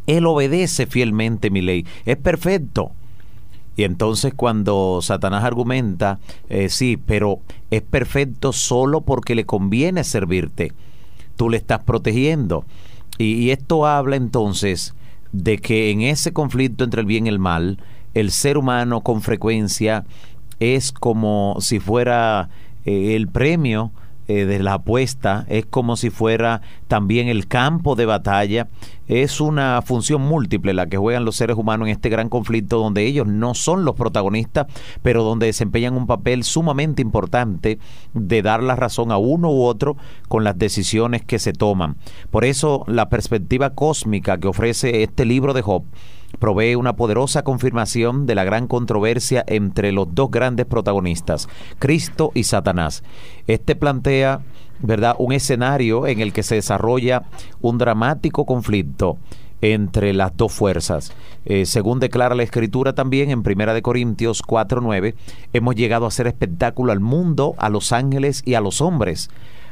él 0.08 0.26
obedece 0.26 0.86
fielmente 0.86 1.50
mi 1.50 1.62
ley, 1.62 1.86
es 2.06 2.18
perfecto. 2.18 2.92
Y 3.76 3.84
entonces 3.84 4.34
cuando 4.36 5.00
Satanás 5.02 5.44
argumenta, 5.44 6.20
eh, 6.50 6.70
sí, 6.70 6.98
pero 6.98 7.40
es 7.72 7.82
perfecto 7.82 8.54
solo 8.54 9.02
porque 9.02 9.36
le 9.36 9.46
conviene 9.46 10.04
servirte, 10.04 10.74
tú 11.36 11.50
le 11.50 11.58
estás 11.58 11.84
protegiendo. 11.84 12.66
Y, 13.18 13.52
esto 13.52 13.86
habla 13.86 14.16
entonces 14.16 14.94
de 15.32 15.58
que 15.58 15.92
en 15.92 16.02
ese 16.02 16.34
conflicto 16.34 16.84
entre 16.84 17.02
el 17.02 17.08
bien 17.08 17.26
y 17.26 17.30
el 17.30 17.40
mal, 17.40 17.80
el 18.14 18.32
ser 18.32 18.58
humano 18.58 19.02
con 19.02 19.22
frecuencia 19.22 20.06
es 20.60 20.92
como 20.92 21.58
si 21.60 21.80
fuera 21.80 22.50
eh, 22.86 23.16
el 23.16 23.28
premio 23.28 23.92
eh, 24.28 24.46
de 24.46 24.60
la 24.60 24.76
apuesta, 24.76 25.46
es 25.50 25.66
como 25.66 25.98
si 25.98 26.10
fuera 26.10 26.62
también 26.88 27.28
el 27.28 27.48
campo 27.48 27.96
de 27.96 28.06
batalla, 28.06 28.68
es 29.08 29.42
una 29.42 29.82
función 29.82 30.22
múltiple 30.22 30.74
la 30.74 30.88
que 30.88 30.98
juegan 30.98 31.26
los 31.26 31.36
seres 31.36 31.58
humanos 31.58 31.88
en 31.88 31.94
este 31.94 32.10
gran 32.10 32.30
conflicto 32.30 32.80
donde 32.80 33.06
ellos 33.06 33.28
no 33.28 33.54
son 33.54 33.84
los 33.84 33.96
protagonistas, 33.96 34.68
pero 35.02 35.24
donde 35.24 35.48
desempeñan 35.48 35.96
un 35.96 36.08
papel 36.08 36.44
sumamente 36.44 37.02
importante 37.02 37.80
de 38.14 38.42
dar 38.42 38.64
la 38.64 38.76
razón 38.76 39.12
a 39.12 39.18
uno 39.18 39.52
u 39.52 39.64
otro 39.64 39.98
con 40.28 40.44
las 40.44 40.58
decisiones 40.58 41.24
que 41.24 41.40
se 41.40 41.54
toman. 41.54 41.98
Por 42.32 42.46
eso 42.46 42.86
la 42.88 43.10
perspectiva 43.10 43.72
cósmica 43.72 44.38
que 44.38 44.48
ofrece 44.48 45.04
este 45.04 45.26
libro 45.26 45.54
de 45.54 45.62
Job 45.62 45.84
provee 46.40 46.76
una 46.76 46.96
poderosa 46.96 47.44
confirmación 47.44 48.26
de 48.26 48.36
la 48.36 48.44
gran 48.44 48.68
controversia 48.68 49.44
entre 49.48 49.92
los 49.92 50.14
dos 50.14 50.30
grandes 50.32 50.66
protagonistas, 50.66 51.48
Cristo 51.80 52.32
y 52.34 52.44
Satanás. 52.44 53.04
Este 53.48 53.76
plantea, 53.76 54.42
¿verdad?, 54.80 55.16
un 55.20 55.32
escenario 55.32 56.08
en 56.08 56.20
el 56.20 56.34
que 56.34 56.44
se 56.44 56.56
desarrolla 56.56 57.24
un 57.62 57.78
dramático 57.78 58.46
conflicto 58.46 59.18
entre 59.62 60.14
las 60.14 60.36
dos 60.36 60.52
fuerzas. 60.52 61.14
Eh, 61.46 61.66
según 61.66 62.00
declara 62.00 62.36
la 62.36 62.44
escritura 62.44 62.94
también 62.94 63.32
en 63.32 63.44
Primera 63.44 63.74
de 63.74 63.82
Corintios 63.82 64.42
4:9, 64.42 65.16
hemos 65.54 65.76
llegado 65.76 66.06
a 66.06 66.10
hacer 66.10 66.28
espectáculo 66.28 66.92
al 66.92 67.00
mundo, 67.00 67.56
a 67.58 67.70
los 67.70 67.94
ángeles 67.94 68.42
y 68.46 68.56
a 68.56 68.62
los 68.62 68.82
hombres. 68.82 69.30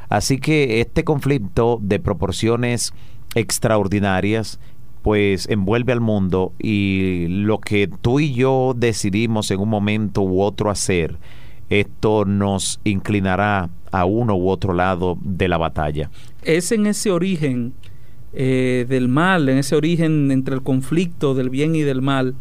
Así 0.08 0.38
que 0.38 0.80
este 0.80 1.04
conflicto 1.04 1.78
de 1.80 1.98
proporciones 1.98 2.92
extraordinarias 3.34 4.60
pues 5.02 5.48
envuelve 5.48 5.92
al 5.92 6.00
mundo 6.00 6.52
y 6.58 7.26
lo 7.28 7.58
que 7.58 7.88
tú 7.88 8.20
y 8.20 8.32
yo 8.32 8.74
decidimos 8.76 9.50
en 9.50 9.60
un 9.60 9.68
momento 9.68 10.22
u 10.22 10.40
otro 10.40 10.70
hacer, 10.70 11.18
esto 11.68 12.24
nos 12.24 12.80
inclinará 12.84 13.70
a 13.90 14.04
uno 14.04 14.36
u 14.36 14.48
otro 14.48 14.72
lado 14.72 15.18
de 15.20 15.48
la 15.48 15.58
batalla. 15.58 16.10
Es 16.42 16.72
en 16.72 16.86
ese 16.86 17.10
origen 17.10 17.74
eh, 18.32 18.86
del 18.88 19.08
mal, 19.08 19.48
en 19.48 19.58
ese 19.58 19.76
origen 19.76 20.30
entre 20.30 20.54
el 20.54 20.62
conflicto 20.62 21.34
del 21.34 21.50
bien 21.50 21.74
y 21.74 21.82
del 21.82 22.00
mal, 22.00 22.34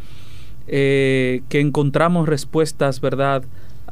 eh, 0.68 1.42
que 1.50 1.60
encontramos 1.60 2.30
respuestas, 2.30 3.02
¿verdad?, 3.02 3.44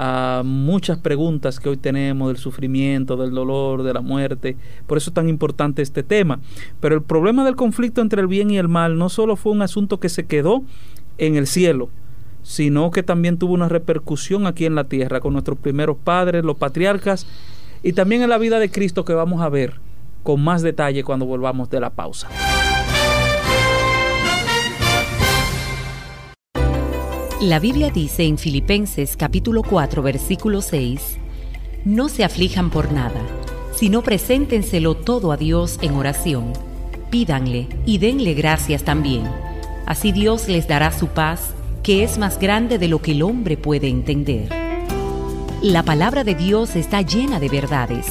a 0.01 0.43
muchas 0.45 0.97
preguntas 0.97 1.59
que 1.59 1.67
hoy 1.67 1.75
tenemos 1.75 2.29
del 2.29 2.37
sufrimiento, 2.37 3.17
del 3.17 3.31
dolor, 3.31 3.83
de 3.83 3.93
la 3.93 3.99
muerte. 3.99 4.55
Por 4.87 4.97
eso 4.97 5.09
es 5.09 5.13
tan 5.13 5.27
importante 5.27 5.81
este 5.81 6.03
tema. 6.03 6.39
Pero 6.79 6.95
el 6.95 7.03
problema 7.03 7.43
del 7.43 7.57
conflicto 7.57 8.01
entre 8.01 8.21
el 8.21 8.27
bien 8.27 8.49
y 8.49 8.57
el 8.57 8.69
mal 8.69 8.97
no 8.97 9.09
solo 9.09 9.35
fue 9.35 9.51
un 9.51 9.61
asunto 9.61 9.99
que 9.99 10.07
se 10.07 10.25
quedó 10.25 10.63
en 11.17 11.35
el 11.35 11.47
cielo, 11.47 11.89
sino 12.43 12.91
que 12.91 13.03
también 13.03 13.37
tuvo 13.37 13.53
una 13.53 13.67
repercusión 13.67 14.47
aquí 14.47 14.65
en 14.65 14.75
la 14.75 14.85
tierra 14.85 15.19
con 15.19 15.33
nuestros 15.33 15.59
primeros 15.59 15.97
padres, 16.01 16.45
los 16.45 16.57
patriarcas, 16.57 17.27
y 17.83 17.91
también 17.91 18.21
en 18.21 18.29
la 18.29 18.37
vida 18.37 18.57
de 18.59 18.71
Cristo 18.71 19.03
que 19.03 19.13
vamos 19.13 19.41
a 19.41 19.49
ver 19.49 19.81
con 20.23 20.41
más 20.41 20.61
detalle 20.61 21.03
cuando 21.03 21.25
volvamos 21.25 21.69
de 21.69 21.81
la 21.81 21.89
pausa. 21.89 22.29
La 27.41 27.59
Biblia 27.59 27.89
dice 27.89 28.25
en 28.25 28.37
Filipenses 28.37 29.15
capítulo 29.15 29.63
4 29.63 30.01
versículo 30.01 30.61
6, 30.61 30.99
No 31.85 32.09
se 32.09 32.25
aflijan 32.25 32.69
por 32.69 32.91
nada, 32.91 33.21
sino 33.73 34.01
preséntenselo 34.01 34.93
todo 34.93 35.31
a 35.31 35.37
Dios 35.37 35.79
en 35.81 35.93
oración. 35.93 36.51
Pídanle 37.09 37.67
y 37.85 37.97
denle 37.97 38.33
gracias 38.33 38.83
también. 38.83 39.23
Así 39.85 40.11
Dios 40.11 40.49
les 40.49 40.67
dará 40.67 40.91
su 40.91 41.07
paz, 41.07 41.53
que 41.81 42.03
es 42.03 42.17
más 42.17 42.41
grande 42.41 42.77
de 42.77 42.89
lo 42.89 43.01
que 43.01 43.11
el 43.11 43.21
hombre 43.21 43.55
puede 43.55 43.87
entender. 43.87 44.49
La 45.61 45.83
palabra 45.83 46.25
de 46.25 46.35
Dios 46.35 46.75
está 46.75 47.03
llena 47.03 47.39
de 47.39 47.47
verdades. 47.47 48.07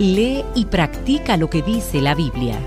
Lee 0.00 0.42
y 0.56 0.64
practica 0.64 1.36
lo 1.36 1.48
que 1.48 1.62
dice 1.62 2.00
la 2.00 2.16
Biblia. 2.16 2.58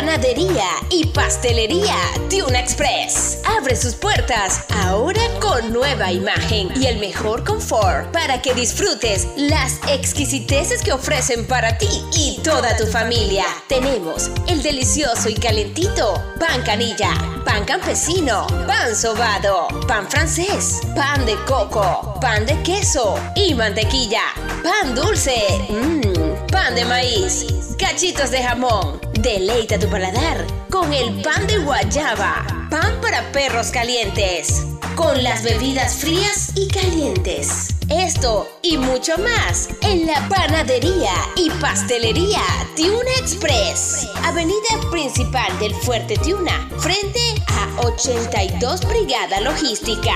Panadería 0.00 0.64
y 0.88 1.04
pastelería 1.08 1.94
Tuna 2.30 2.58
Express. 2.58 3.42
Abre 3.58 3.76
sus 3.76 3.94
puertas 3.94 4.64
ahora 4.70 5.20
con 5.42 5.74
nueva 5.74 6.10
imagen 6.10 6.70
y 6.74 6.86
el 6.86 6.98
mejor 7.00 7.44
confort 7.44 8.10
para 8.10 8.40
que 8.40 8.54
disfrutes 8.54 9.28
las 9.36 9.78
exquisiteces 9.90 10.80
que 10.80 10.94
ofrecen 10.94 11.46
para 11.46 11.76
ti 11.76 12.02
y 12.14 12.40
toda 12.42 12.74
tu 12.78 12.86
familia. 12.86 13.44
Tenemos 13.68 14.30
el 14.46 14.62
delicioso 14.62 15.28
y 15.28 15.34
calentito 15.34 16.14
pan 16.38 16.62
canilla, 16.62 17.10
pan 17.44 17.66
campesino, 17.66 18.46
pan 18.66 18.96
sobado, 18.96 19.68
pan 19.86 20.08
francés, 20.08 20.80
pan 20.96 21.26
de 21.26 21.36
coco, 21.44 22.18
pan 22.22 22.46
de 22.46 22.58
queso 22.62 23.20
y 23.36 23.52
mantequilla, 23.52 24.22
pan 24.62 24.94
dulce, 24.94 25.42
mmm, 25.68 26.46
pan 26.50 26.74
de 26.74 26.86
maíz, 26.86 27.44
cachitos 27.76 28.30
de 28.30 28.42
jamón. 28.42 29.09
Deleita 29.22 29.78
tu 29.78 29.86
paladar 29.88 30.46
con 30.70 30.94
el 30.94 31.20
pan 31.20 31.46
de 31.46 31.58
guayaba, 31.58 32.42
pan 32.70 32.98
para 33.02 33.30
perros 33.32 33.66
calientes, 33.66 34.64
con 34.94 35.22
las 35.22 35.42
bebidas 35.42 35.96
frías 35.96 36.52
y 36.54 36.66
calientes. 36.68 37.68
Esto 37.90 38.48
y 38.62 38.78
mucho 38.78 39.18
más 39.18 39.68
en 39.82 40.06
la 40.06 40.26
panadería 40.26 41.12
y 41.36 41.50
pastelería 41.60 42.40
Tiuna 42.76 43.10
Express, 43.18 44.08
avenida 44.24 44.90
principal 44.90 45.58
del 45.58 45.74
Fuerte 45.74 46.16
Tiuna, 46.16 46.70
frente 46.78 47.20
a 47.48 47.86
82 47.86 48.88
Brigada 48.88 49.42
Logística. 49.42 50.14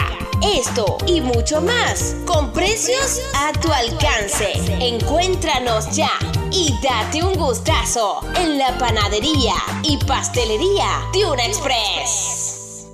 Esto 0.56 0.96
y 1.06 1.20
mucho 1.20 1.60
más 1.60 2.16
con 2.24 2.54
precios 2.54 3.20
a 3.34 3.52
tu 3.60 3.70
alcance. 3.70 4.52
Encuéntranos 4.80 5.94
ya 5.94 6.10
y 6.56 6.72
date 6.80 7.20
un 7.20 7.34
gustazo 7.34 8.20
en 8.36 8.58
la 8.58 8.78
panadería 8.78 9.54
y 9.82 9.96
pastelería 9.96 10.86
Tiuna 11.12 11.46
Express. 11.46 12.86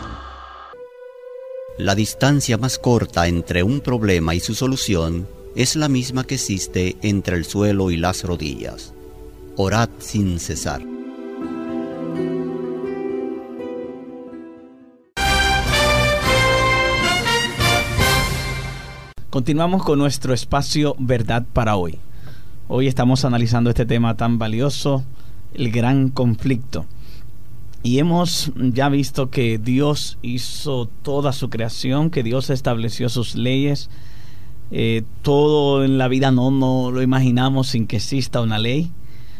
La 1.76 1.96
distancia 1.96 2.56
más 2.56 2.78
corta 2.78 3.26
entre 3.26 3.64
un 3.64 3.80
problema 3.80 4.36
y 4.36 4.38
su 4.38 4.54
solución 4.54 5.26
es 5.56 5.74
la 5.74 5.88
misma 5.88 6.22
que 6.22 6.36
existe 6.36 6.96
entre 7.02 7.36
el 7.36 7.44
suelo 7.44 7.90
y 7.90 7.96
las 7.96 8.22
rodillas. 8.22 8.94
Orad 9.56 9.88
sin 9.98 10.38
cesar. 10.38 10.82
Continuamos 19.30 19.82
con 19.82 19.98
nuestro 19.98 20.32
espacio 20.32 20.94
Verdad 21.00 21.44
para 21.52 21.74
hoy. 21.74 21.98
Hoy 22.68 22.86
estamos 22.86 23.24
analizando 23.24 23.70
este 23.70 23.84
tema 23.84 24.16
tan 24.16 24.38
valioso, 24.38 25.02
el 25.54 25.72
gran 25.72 26.10
conflicto. 26.10 26.86
Y 27.84 27.98
hemos 27.98 28.50
ya 28.56 28.88
visto 28.88 29.28
que 29.28 29.58
Dios 29.58 30.16
hizo 30.22 30.88
toda 31.02 31.34
su 31.34 31.50
creación, 31.50 32.08
que 32.08 32.22
Dios 32.22 32.48
estableció 32.48 33.10
sus 33.10 33.34
leyes. 33.34 33.90
Eh, 34.70 35.02
todo 35.20 35.84
en 35.84 35.98
la 35.98 36.08
vida 36.08 36.30
no, 36.30 36.50
no 36.50 36.90
lo 36.90 37.02
imaginamos 37.02 37.68
sin 37.68 37.86
que 37.86 37.96
exista 37.96 38.40
una 38.40 38.58
ley. 38.58 38.90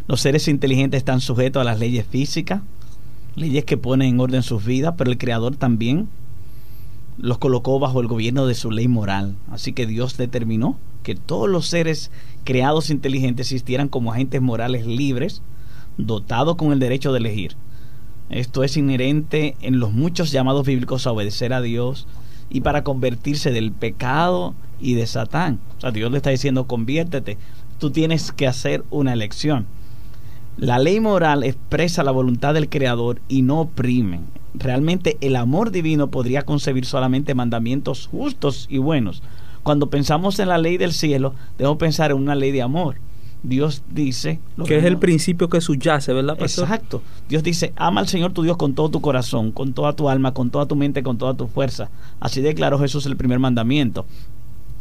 Los 0.09 0.21
seres 0.21 0.47
inteligentes 0.47 0.99
están 0.99 1.23
sujetos 1.23 1.63
a 1.63 1.65
las 1.65 1.79
leyes 1.79 2.07
físicas, 2.07 2.61
leyes 3.35 3.65
que 3.65 3.79
ponen 3.79 4.09
en 4.11 4.21
orden 4.21 4.43
sus 4.43 4.63
vidas, 4.63 4.95
pero 4.99 5.11
el 5.11 5.17
Creador 5.17 5.57
también 5.57 6.11
los 7.17 7.39
colocó 7.39 7.79
bajo 7.79 8.03
el 8.03 8.09
gobierno 8.09 8.47
de 8.47 8.55
su 8.55 8.71
ley 8.71 8.89
moral. 8.89 9.37
Así 9.51 9.73
que 9.73 9.87
Dios 9.87 10.19
determinó 10.19 10.79
que 11.03 11.15
todos 11.15 11.49
los 11.49 11.67
seres 11.67 12.11
creados 12.45 12.91
inteligentes 12.91 13.47
existieran 13.47 13.89
como 13.89 14.13
agentes 14.13 14.43
morales 14.43 14.87
libres, 14.87 15.41
dotados 15.97 16.57
con 16.57 16.73
el 16.73 16.79
derecho 16.79 17.11
de 17.11 17.21
elegir. 17.21 17.57
Esto 18.31 18.65
es 18.65 18.77
inherente 18.77 19.57
en 19.61 19.79
los 19.79 19.93
muchos 19.93 20.33
llamados 20.33 20.67
bíblicos 20.67 21.07
a 21.07 21.13
obedecer 21.13 21.53
a 21.53 21.61
Dios 21.61 22.07
y 22.51 22.63
para 22.63 22.85
convertirse 22.85 23.53
del 23.53 23.73
pecado 23.73 24.55
y 24.81 24.95
de 24.95 25.07
Satán. 25.07 25.61
O 25.79 25.81
sea, 25.81 25.91
Dios 25.91 26.11
le 26.11 26.19
está 26.19 26.31
diciendo, 26.31 26.67
conviértete. 26.67 27.37
Tú 27.79 27.91
tienes 27.91 28.33
que 28.33 28.47
hacer 28.47 28.85
una 28.91 29.13
elección. 29.13 29.67
La 30.57 30.79
ley 30.79 31.01
moral 31.01 31.43
expresa 31.43 32.05
la 32.05 32.13
voluntad 32.13 32.55
del 32.55 32.69
Creador 32.69 33.21
y 33.29 33.43
no 33.43 33.63
oprime. 33.63 34.21
Realmente 34.55 35.19
el 35.21 35.35
amor 35.35 35.73
divino 35.73 36.11
podría 36.11 36.43
concebir 36.43 36.87
solamente 36.87 37.35
mandamientos 37.35 38.07
justos 38.07 38.67
y 38.71 38.79
buenos. 38.79 39.23
Cuando 39.65 39.91
pensamos 39.91 40.39
en 40.39 40.49
la 40.49 40.59
ley 40.59 40.77
del 40.77 40.93
cielo, 40.93 41.35
debemos 41.59 41.79
pensar 41.79 42.13
en 42.13 42.19
una 42.19 42.37
ley 42.37 42.53
de 42.53 42.63
amor. 42.63 42.97
Dios 43.45 43.83
dice... 43.91 44.41
que 44.67 44.79
es 44.79 44.85
el 44.85 44.97
principio 44.97 45.49
que 45.49 45.61
subyace, 45.61 46.13
¿verdad, 46.13 46.37
pastor? 46.37 46.65
Exacto. 46.65 47.03
Dios 47.29 47.43
dice, 47.43 47.73
ama 47.77 48.01
al 48.01 48.09
Señor 48.09 48.33
tu 48.33 48.43
Dios 48.43 48.57
con 48.57 48.75
todo 48.75 48.89
tu 48.89 49.01
corazón, 49.01 49.53
con 49.53 49.75
toda 49.75 49.93
tu 49.93 50.09
alma, 50.09 50.33
con 50.33 50.51
toda 50.51 50.67
tu 50.67 50.75
mente, 50.75 51.03
con 51.03 51.19
toda 51.19 51.35
tu 51.35 51.47
fuerza. 51.47 51.91
Así 52.21 52.41
declaró 52.41 52.79
Jesús 52.79 53.05
el 53.07 53.17
primer 53.17 53.39
mandamiento. 53.39 54.07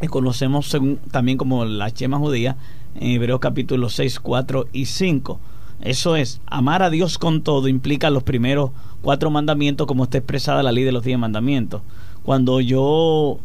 Y 0.01 0.07
conocemos 0.07 0.69
según, 0.69 0.97
también 1.11 1.37
como 1.37 1.65
la 1.65 1.91
chema 1.91 2.17
judía 2.17 2.55
en 2.95 3.11
Hebreos 3.11 3.39
capítulo 3.41 3.89
6, 3.89 4.19
4 4.21 4.67
y 4.71 4.85
5. 4.85 5.39
Eso 5.81 6.15
es, 6.15 6.39
amar 6.45 6.81
a 6.83 6.89
Dios 6.89 7.17
con 7.17 7.41
todo 7.41 7.67
implica 7.67 8.09
los 8.09 8.23
primeros 8.23 8.71
cuatro 9.01 9.29
mandamientos 9.29 9.85
como 9.85 10.05
está 10.05 10.17
expresada 10.19 10.63
la 10.63 10.71
ley 10.71 10.85
de 10.85 10.93
los 10.93 11.03
diez 11.03 11.19
mandamientos. 11.19 11.81
Cuando 12.23 12.61
yo 12.61 13.39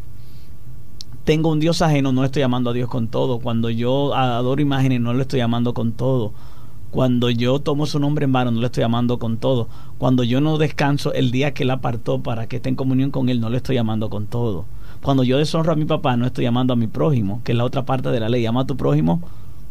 tengo 1.23 1.49
un 1.49 1.59
Dios 1.59 1.81
ajeno, 1.81 2.11
no 2.11 2.23
estoy 2.23 2.41
amando 2.41 2.71
a 2.71 2.73
Dios 2.73 2.89
con 2.89 3.07
todo. 3.07 3.39
Cuando 3.39 3.69
yo 3.69 4.15
adoro 4.15 4.61
imágenes, 4.61 5.01
no 5.01 5.13
le 5.13 5.21
estoy 5.21 5.41
amando 5.41 5.73
con 5.73 5.91
todo. 5.91 6.33
Cuando 6.91 7.29
yo 7.29 7.59
tomo 7.59 7.85
su 7.85 7.99
nombre 7.99 8.25
en 8.25 8.31
vano, 8.31 8.51
no 8.51 8.59
le 8.59 8.65
estoy 8.65 8.83
amando 8.83 9.19
con 9.19 9.37
todo. 9.37 9.67
Cuando 9.99 10.23
yo 10.23 10.41
no 10.41 10.57
descanso 10.57 11.13
el 11.13 11.29
día 11.29 11.53
que 11.53 11.63
él 11.63 11.69
apartó 11.69 12.19
para 12.19 12.47
que 12.47 12.55
esté 12.55 12.69
en 12.69 12.75
comunión 12.75 13.11
con 13.11 13.29
él, 13.29 13.39
no 13.39 13.49
le 13.49 13.57
estoy 13.57 13.77
amando 13.77 14.09
con 14.09 14.25
todo. 14.25 14.65
Cuando 15.01 15.23
yo 15.23 15.37
deshonro 15.37 15.71
a 15.71 15.75
mi 15.75 15.85
papá, 15.85 16.17
no 16.17 16.25
estoy 16.25 16.47
amando 16.47 16.73
a 16.73 16.75
mi 16.75 16.87
prójimo, 16.87 17.41
que 17.43 17.51
es 17.51 17.57
la 17.57 17.63
otra 17.63 17.85
parte 17.85 18.09
de 18.09 18.19
la 18.19 18.27
ley. 18.27 18.45
Ama 18.45 18.61
a 18.61 18.67
tu 18.67 18.75
prójimo 18.75 19.21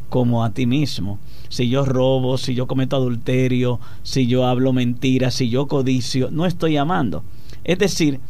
como 0.09 0.45
a 0.45 0.51
ti 0.51 0.67
mismo. 0.67 1.19
Si 1.49 1.69
yo 1.69 1.85
robo, 1.85 2.39
si 2.39 2.55
yo 2.55 2.67
cometo 2.67 2.97
adulterio, 2.97 3.81
si 4.03 4.27
yo 4.27 4.47
hablo 4.47 4.73
mentiras, 4.73 5.35
si 5.35 5.49
yo 5.49 5.67
codicio, 5.67 6.31
no 6.31 6.47
estoy 6.47 6.77
amando. 6.77 7.25
Es 7.65 7.79
decir, 7.79 8.21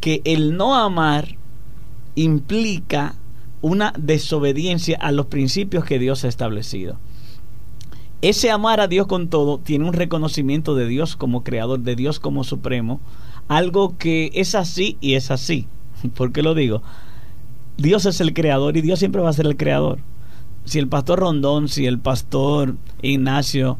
que 0.00 0.20
el 0.24 0.56
no 0.56 0.74
amar 0.74 1.36
implica 2.14 3.14
una 3.60 3.92
desobediencia 3.96 4.98
a 5.00 5.12
los 5.12 5.26
principios 5.26 5.84
que 5.84 5.98
Dios 5.98 6.24
ha 6.24 6.28
establecido. 6.28 6.98
Ese 8.22 8.50
amar 8.50 8.80
a 8.80 8.88
Dios 8.88 9.06
con 9.06 9.28
todo 9.28 9.58
tiene 9.58 9.84
un 9.84 9.92
reconocimiento 9.92 10.74
de 10.74 10.86
Dios 10.86 11.16
como 11.16 11.42
creador, 11.42 11.80
de 11.80 11.96
Dios 11.96 12.20
como 12.20 12.44
supremo, 12.44 13.00
algo 13.48 13.96
que 13.98 14.30
es 14.34 14.54
así 14.54 14.96
y 15.00 15.14
es 15.14 15.30
así. 15.30 15.66
¿Por 16.14 16.32
qué 16.32 16.42
lo 16.42 16.54
digo? 16.54 16.82
Dios 17.76 18.06
es 18.06 18.20
el 18.20 18.34
creador 18.34 18.76
y 18.76 18.82
Dios 18.82 18.98
siempre 18.98 19.22
va 19.22 19.30
a 19.30 19.32
ser 19.32 19.46
el 19.46 19.56
creador. 19.56 19.98
Si 20.64 20.78
el 20.78 20.88
pastor 20.88 21.18
Rondón, 21.18 21.68
si 21.68 21.86
el 21.86 21.98
pastor 21.98 22.76
Ignacio, 23.00 23.78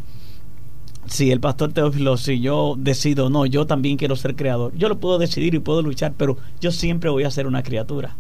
si 1.07 1.31
el 1.31 1.41
pastor 1.41 1.73
Teófilo, 1.73 2.17
si 2.17 2.41
yo 2.41 2.75
decido, 2.79 3.29
no, 3.29 3.47
yo 3.47 3.67
también 3.67 3.97
quiero 3.97 4.17
ser 4.17 4.37
creador. 4.37 4.73
Yo 4.77 4.89
lo 4.89 4.99
puedo 4.99 5.19
decidir 5.19 5.55
y 5.55 5.59
puedo 5.59 5.83
luchar, 5.83 6.15
pero 6.17 6.37
yo 6.61 6.71
siempre 6.71 7.11
voy 7.11 7.25
a 7.25 7.31
ser 7.31 7.47
una 7.47 7.63
criatura. 7.63 8.17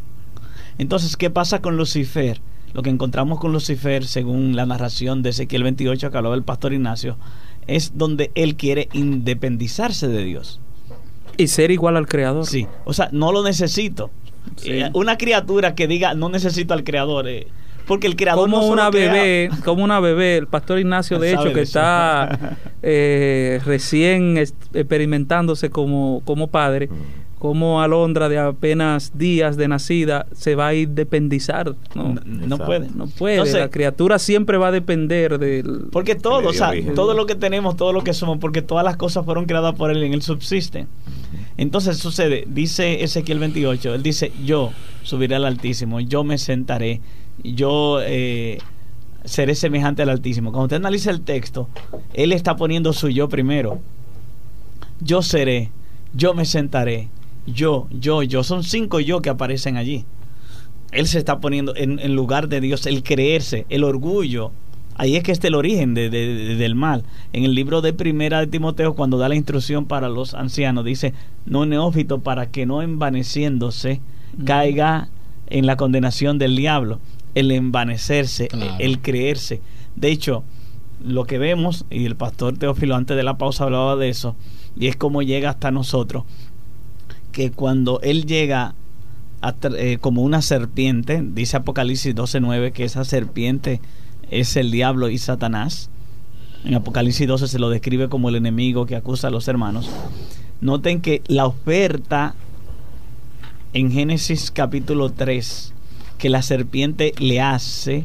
Entonces, 0.78 1.16
¿qué 1.16 1.30
pasa 1.30 1.60
con 1.60 1.76
Lucifer? 1.76 2.40
Lo 2.72 2.82
que 2.82 2.90
encontramos 2.90 3.38
con 3.38 3.52
Lucifer, 3.52 4.06
según 4.06 4.56
la 4.56 4.66
narración 4.66 5.22
de 5.22 5.30
Ezequiel 5.30 5.62
28 5.62 6.10
que 6.10 6.16
hablaba 6.16 6.34
el 6.34 6.42
pastor 6.42 6.72
Ignacio, 6.72 7.18
es 7.66 7.92
donde 7.96 8.30
él 8.34 8.56
quiere 8.56 8.88
independizarse 8.92 10.08
de 10.08 10.24
Dios. 10.24 10.60
Y 11.36 11.48
ser 11.48 11.70
igual 11.70 11.96
al 11.96 12.06
creador. 12.06 12.46
Sí, 12.46 12.66
o 12.84 12.92
sea, 12.92 13.08
no 13.12 13.32
lo 13.32 13.42
necesito. 13.42 14.10
Eh, 14.64 14.90
una 14.94 15.18
criatura 15.18 15.74
que 15.74 15.86
diga 15.86 16.14
no 16.14 16.28
necesito 16.28 16.74
al 16.74 16.82
creador. 16.82 17.28
eh, 17.28 17.46
porque 17.86 18.06
el 18.06 18.16
creador 18.16 18.44
como 18.50 18.60
no 18.62 18.66
una 18.68 18.90
crea- 18.90 19.12
bebé, 19.12 19.50
como 19.64 19.84
una 19.84 20.00
bebé, 20.00 20.36
el 20.38 20.46
pastor 20.46 20.78
Ignacio 20.78 21.18
de 21.18 21.32
hecho 21.32 21.44
que 21.48 21.54
de 21.54 21.62
está 21.62 22.56
eh, 22.82 23.60
recién 23.64 24.36
experimentándose 24.38 25.70
como, 25.70 26.22
como 26.24 26.48
padre, 26.48 26.88
como 27.38 27.82
Alondra 27.82 28.28
de 28.28 28.38
apenas 28.38 29.18
días 29.18 29.56
de 29.56 29.66
nacida 29.66 30.26
se 30.32 30.54
va 30.54 30.68
a 30.68 30.74
independizar, 30.74 31.74
no, 31.94 32.14
no 32.24 32.58
puede. 32.58 32.88
no 32.94 33.08
puede, 33.08 33.34
Entonces- 33.34 33.58
la 33.60 33.68
criatura 33.68 34.18
siempre 34.20 34.58
va 34.58 34.68
a 34.68 34.70
depender 34.72 35.38
del 35.40 35.86
Porque 35.90 36.14
todo, 36.14 36.48
o 36.48 36.52
sea, 36.52 36.68
origen. 36.68 36.94
todo 36.94 37.14
lo 37.14 37.26
que 37.26 37.34
tenemos, 37.34 37.76
todo 37.76 37.92
lo 37.92 38.04
que 38.04 38.12
somos, 38.12 38.38
porque 38.38 38.62
todas 38.62 38.84
las 38.84 38.96
cosas 38.96 39.24
fueron 39.24 39.46
creadas 39.46 39.74
por 39.74 39.90
él 39.90 40.02
en 40.04 40.12
él 40.12 40.22
subsisten. 40.22 40.86
Entonces 41.56 41.98
sucede, 41.98 42.44
dice 42.46 43.02
Ezequiel 43.02 43.38
28, 43.40 43.94
él 43.94 44.02
dice, 44.02 44.32
yo 44.44 44.70
subiré 45.02 45.34
al 45.34 45.44
Altísimo, 45.44 45.98
yo 46.00 46.22
me 46.24 46.38
sentaré, 46.38 47.00
yo 47.42 47.98
eh, 48.02 48.58
seré 49.24 49.54
semejante 49.54 50.02
al 50.02 50.10
Altísimo. 50.10 50.50
Cuando 50.50 50.64
usted 50.66 50.76
analiza 50.76 51.10
el 51.10 51.20
texto, 51.22 51.68
él 52.14 52.32
está 52.32 52.56
poniendo 52.56 52.92
su 52.92 53.08
yo 53.08 53.28
primero. 53.28 53.80
Yo 55.00 55.22
seré, 55.22 55.70
yo 56.14 56.34
me 56.34 56.44
sentaré, 56.44 57.08
yo, 57.46 57.88
yo, 57.90 58.22
yo. 58.22 58.44
Son 58.44 58.62
cinco 58.62 59.00
yo 59.00 59.20
que 59.20 59.30
aparecen 59.30 59.76
allí. 59.76 60.04
Él 60.92 61.06
se 61.06 61.18
está 61.18 61.40
poniendo 61.40 61.74
en, 61.74 61.98
en 61.98 62.14
lugar 62.14 62.48
de 62.48 62.60
Dios, 62.60 62.86
el 62.86 63.02
creerse, 63.02 63.66
el 63.68 63.82
orgullo. 63.82 64.52
Ahí 64.94 65.16
es 65.16 65.22
que 65.22 65.32
está 65.32 65.48
el 65.48 65.54
origen 65.54 65.94
de- 65.94 66.10
de- 66.10 66.34
de- 66.34 66.54
del 66.56 66.74
mal. 66.74 67.02
En 67.32 67.44
el 67.44 67.54
libro 67.54 67.80
de 67.80 67.94
Primera 67.94 68.40
de 68.40 68.46
Timoteo, 68.46 68.94
cuando 68.94 69.16
da 69.16 69.28
la 69.30 69.34
instrucción 69.34 69.86
para 69.86 70.10
los 70.10 70.34
ancianos, 70.34 70.84
dice, 70.84 71.14
no 71.46 71.64
neófito, 71.64 72.20
para 72.20 72.50
que 72.50 72.66
no 72.66 72.82
envaneciéndose 72.82 74.00
caiga 74.44 75.08
en 75.48 75.64
la 75.66 75.76
condenación 75.76 76.38
del 76.38 76.54
diablo. 76.56 77.00
El 77.34 77.50
envanecerse, 77.50 78.48
Claro. 78.48 78.76
el 78.78 79.00
creerse. 79.00 79.60
De 79.96 80.10
hecho, 80.10 80.44
lo 81.04 81.24
que 81.24 81.38
vemos, 81.38 81.84
y 81.90 82.04
el 82.04 82.16
pastor 82.16 82.56
Teófilo 82.58 82.94
antes 82.94 83.16
de 83.16 83.22
la 83.22 83.38
pausa 83.38 83.64
hablaba 83.64 83.96
de 83.96 84.08
eso, 84.08 84.36
y 84.76 84.86
es 84.86 84.96
como 84.96 85.22
llega 85.22 85.50
hasta 85.50 85.70
nosotros, 85.70 86.24
que 87.32 87.50
cuando 87.50 88.00
él 88.02 88.26
llega 88.26 88.74
eh, 89.76 89.98
como 90.00 90.22
una 90.22 90.40
serpiente, 90.42 91.22
dice 91.24 91.56
Apocalipsis 91.56 92.14
12.9 92.14 92.72
que 92.72 92.84
esa 92.84 93.04
serpiente 93.04 93.80
es 94.30 94.56
el 94.56 94.70
diablo 94.70 95.08
y 95.08 95.18
Satanás. 95.18 95.90
En 96.64 96.74
Apocalipsis 96.74 97.26
12 97.26 97.48
se 97.48 97.58
lo 97.58 97.68
describe 97.70 98.08
como 98.08 98.28
el 98.28 98.36
enemigo 98.36 98.86
que 98.86 98.94
acusa 98.94 99.28
a 99.28 99.30
los 99.30 99.48
hermanos. 99.48 99.90
Noten 100.60 101.00
que 101.00 101.22
la 101.26 101.46
oferta 101.46 102.36
en 103.72 103.90
Génesis 103.90 104.52
capítulo 104.52 105.10
3 105.10 105.74
que 106.22 106.30
la 106.30 106.42
serpiente 106.42 107.14
le 107.18 107.40
hace 107.40 108.04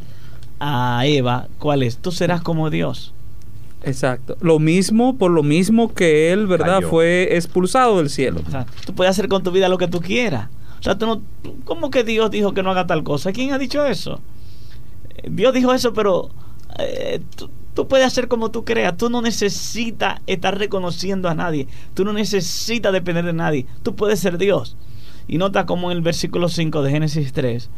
a 0.59 1.03
Eva, 1.05 1.49
¿cuál 1.59 1.83
es? 1.83 1.99
Tú 1.99 2.11
serás 2.11 2.41
como 2.41 2.71
Dios. 2.71 3.13
Exacto. 3.83 4.35
Lo 4.41 4.57
mismo, 4.57 5.19
por 5.19 5.29
lo 5.29 5.43
mismo 5.43 5.93
que 5.93 6.33
él, 6.33 6.47
¿verdad? 6.47 6.77
Cayó. 6.77 6.89
Fue 6.89 7.35
expulsado 7.37 7.97
del 7.97 8.09
cielo. 8.09 8.41
O 8.47 8.49
sea, 8.49 8.65
tú 8.87 8.95
puedes 8.95 9.11
hacer 9.11 9.27
con 9.27 9.43
tu 9.43 9.51
vida 9.51 9.69
lo 9.69 9.77
que 9.77 9.87
tú 9.87 10.01
quieras. 10.01 10.49
O 10.79 10.81
sea, 10.81 10.97
tú 10.97 11.05
no, 11.05 11.21
¿cómo 11.63 11.91
que 11.91 12.03
Dios 12.03 12.31
dijo 12.31 12.55
que 12.55 12.63
no 12.63 12.71
haga 12.71 12.87
tal 12.87 13.03
cosa? 13.03 13.31
¿Quién 13.31 13.53
ha 13.53 13.59
dicho 13.59 13.85
eso? 13.85 14.19
Eh, 15.09 15.27
Dios 15.29 15.53
dijo 15.53 15.71
eso, 15.71 15.93
pero 15.93 16.31
eh, 16.79 17.21
tú, 17.35 17.51
tú 17.75 17.87
puedes 17.87 18.07
hacer 18.07 18.27
como 18.27 18.49
tú 18.49 18.65
creas. 18.65 18.97
Tú 18.97 19.11
no 19.11 19.21
necesitas 19.21 20.21
estar 20.25 20.57
reconociendo 20.57 21.29
a 21.29 21.35
nadie. 21.35 21.67
Tú 21.93 22.03
no 22.03 22.13
necesitas 22.13 22.91
depender 22.91 23.25
de 23.25 23.33
nadie. 23.33 23.67
Tú 23.83 23.95
puedes 23.95 24.19
ser 24.19 24.39
Dios. 24.39 24.75
Y 25.27 25.37
nota 25.37 25.67
como 25.67 25.91
en 25.91 25.97
el 25.97 26.03
versículo 26.03 26.49
5 26.49 26.81
de 26.81 26.89
Génesis 26.89 27.31
3, 27.31 27.69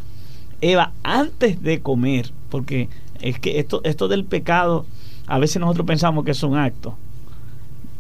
Eva, 0.62 0.94
antes 1.04 1.62
de 1.62 1.82
comer, 1.82 2.32
porque 2.50 2.90
es 3.22 3.40
que 3.40 3.60
esto, 3.60 3.82
esto 3.84 4.08
del 4.08 4.26
pecado, 4.26 4.86
a 5.28 5.40
veces 5.40 5.60
nosotros 5.60 5.86
pensamos 5.86 6.26
que 6.26 6.32
es 6.32 6.44
un 6.44 6.58
acto, 6.58 6.98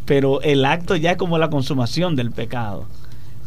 pero 0.06 0.42
el 0.42 0.66
acto 0.66 0.96
ya 0.96 1.12
es 1.12 1.18
como 1.18 1.38
la 1.38 1.50
consumación 1.50 2.16
del 2.16 2.32
pecado. 2.32 2.86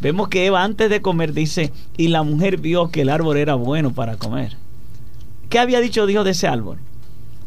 Vemos 0.01 0.27
que 0.27 0.45
Eva 0.45 0.63
antes 0.63 0.89
de 0.89 1.01
comer 1.01 1.33
dice, 1.33 1.71
y 1.97 2.09
la 2.09 2.23
mujer 2.23 2.57
vio 2.57 2.89
que 2.89 3.01
el 3.01 3.09
árbol 3.09 3.37
era 3.37 3.55
bueno 3.55 3.93
para 3.93 4.17
comer. 4.17 4.57
¿Qué 5.49 5.59
había 5.59 5.79
dicho 5.79 6.05
Dios 6.05 6.25
de 6.25 6.31
ese 6.31 6.47
árbol? 6.47 6.77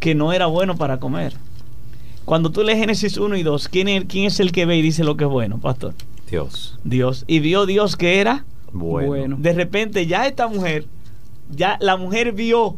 Que 0.01 0.15
no 0.15 0.33
era 0.33 0.47
bueno 0.47 0.77
para 0.77 0.99
comer. 1.01 1.35
Cuando 2.25 2.51
tú 2.51 2.63
lees 2.63 2.79
Génesis 2.79 3.19
1 3.19 3.37
y 3.37 3.43
2, 3.43 3.69
¿quién 3.69 3.89
es, 3.89 4.05
quién 4.07 4.25
es 4.25 4.41
el 4.41 4.53
que 4.53 4.67
ve 4.67 4.77
y 4.77 4.83
dice 4.83 5.05
lo 5.05 5.17
que 5.17 5.25
es 5.25 5.31
bueno, 5.31 5.59
pastor? 5.59 5.95
Dios. 6.31 6.79
Dios. 6.83 7.25
Y 7.27 7.41
vio 7.41 7.67
Dios 7.67 7.97
que 7.97 8.21
era 8.21 8.45
Bueno. 8.73 9.09
Bueno. 9.09 9.37
de 9.39 9.53
repente 9.53 10.07
ya 10.07 10.27
esta 10.27 10.49
mujer, 10.49 10.87
ya 11.51 11.77
la 11.81 11.97
mujer 11.97 12.33
vio, 12.33 12.77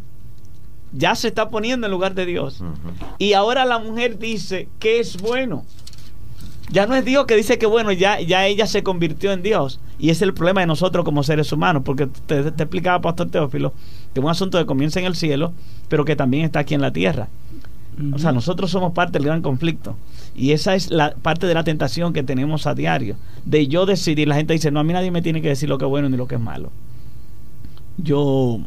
ya 0.92 1.14
se 1.14 1.28
está 1.28 1.48
poniendo 1.48 1.86
en 1.86 1.90
lugar 1.90 2.14
de 2.14 2.26
Dios. 2.26 2.62
Y 3.18 3.32
ahora 3.32 3.64
la 3.64 3.78
mujer 3.78 4.18
dice 4.18 4.68
que 4.78 5.00
es 5.00 5.16
bueno. 5.20 5.64
Ya 6.70 6.86
no 6.86 6.94
es 6.94 7.04
Dios 7.04 7.24
que 7.24 7.34
dice 7.34 7.58
que 7.58 7.64
bueno, 7.64 7.92
ya, 7.92 8.20
ya 8.20 8.46
ella 8.46 8.66
se 8.66 8.82
convirtió 8.82 9.32
en 9.32 9.42
Dios. 9.42 9.80
Y 9.98 10.10
ese 10.10 10.24
es 10.24 10.28
el 10.28 10.34
problema 10.34 10.60
de 10.60 10.66
nosotros 10.66 11.04
como 11.04 11.22
seres 11.22 11.50
humanos, 11.50 11.82
porque 11.84 12.06
te, 12.26 12.52
te 12.52 12.62
explicaba 12.62 13.00
Pastor 13.00 13.30
Teófilo 13.30 13.72
que 14.12 14.20
es 14.20 14.24
un 14.24 14.30
asunto 14.30 14.58
que 14.58 14.66
comienza 14.66 15.00
en 15.00 15.06
el 15.06 15.16
cielo, 15.16 15.52
pero 15.88 16.04
que 16.04 16.16
también 16.16 16.44
está 16.44 16.60
aquí 16.60 16.74
en 16.74 16.80
la 16.80 16.92
tierra. 16.92 17.28
O 18.12 18.18
sea, 18.18 18.30
nosotros 18.30 18.70
somos 18.70 18.92
parte 18.92 19.14
del 19.14 19.24
gran 19.24 19.42
conflicto. 19.42 19.96
Y 20.36 20.52
esa 20.52 20.76
es 20.76 20.90
la 20.90 21.14
parte 21.14 21.46
de 21.48 21.54
la 21.54 21.64
tentación 21.64 22.12
que 22.12 22.22
tenemos 22.22 22.66
a 22.66 22.74
diario. 22.74 23.16
De 23.44 23.66
yo 23.66 23.86
decidir, 23.86 24.28
la 24.28 24.36
gente 24.36 24.52
dice, 24.52 24.70
no, 24.70 24.78
a 24.78 24.84
mí 24.84 24.92
nadie 24.92 25.10
me 25.10 25.20
tiene 25.20 25.42
que 25.42 25.48
decir 25.48 25.68
lo 25.68 25.78
que 25.78 25.84
es 25.84 25.88
bueno 25.88 26.08
ni 26.08 26.16
lo 26.16 26.28
que 26.28 26.36
es 26.36 26.40
malo. 26.40 26.70
Yo, 27.98 28.60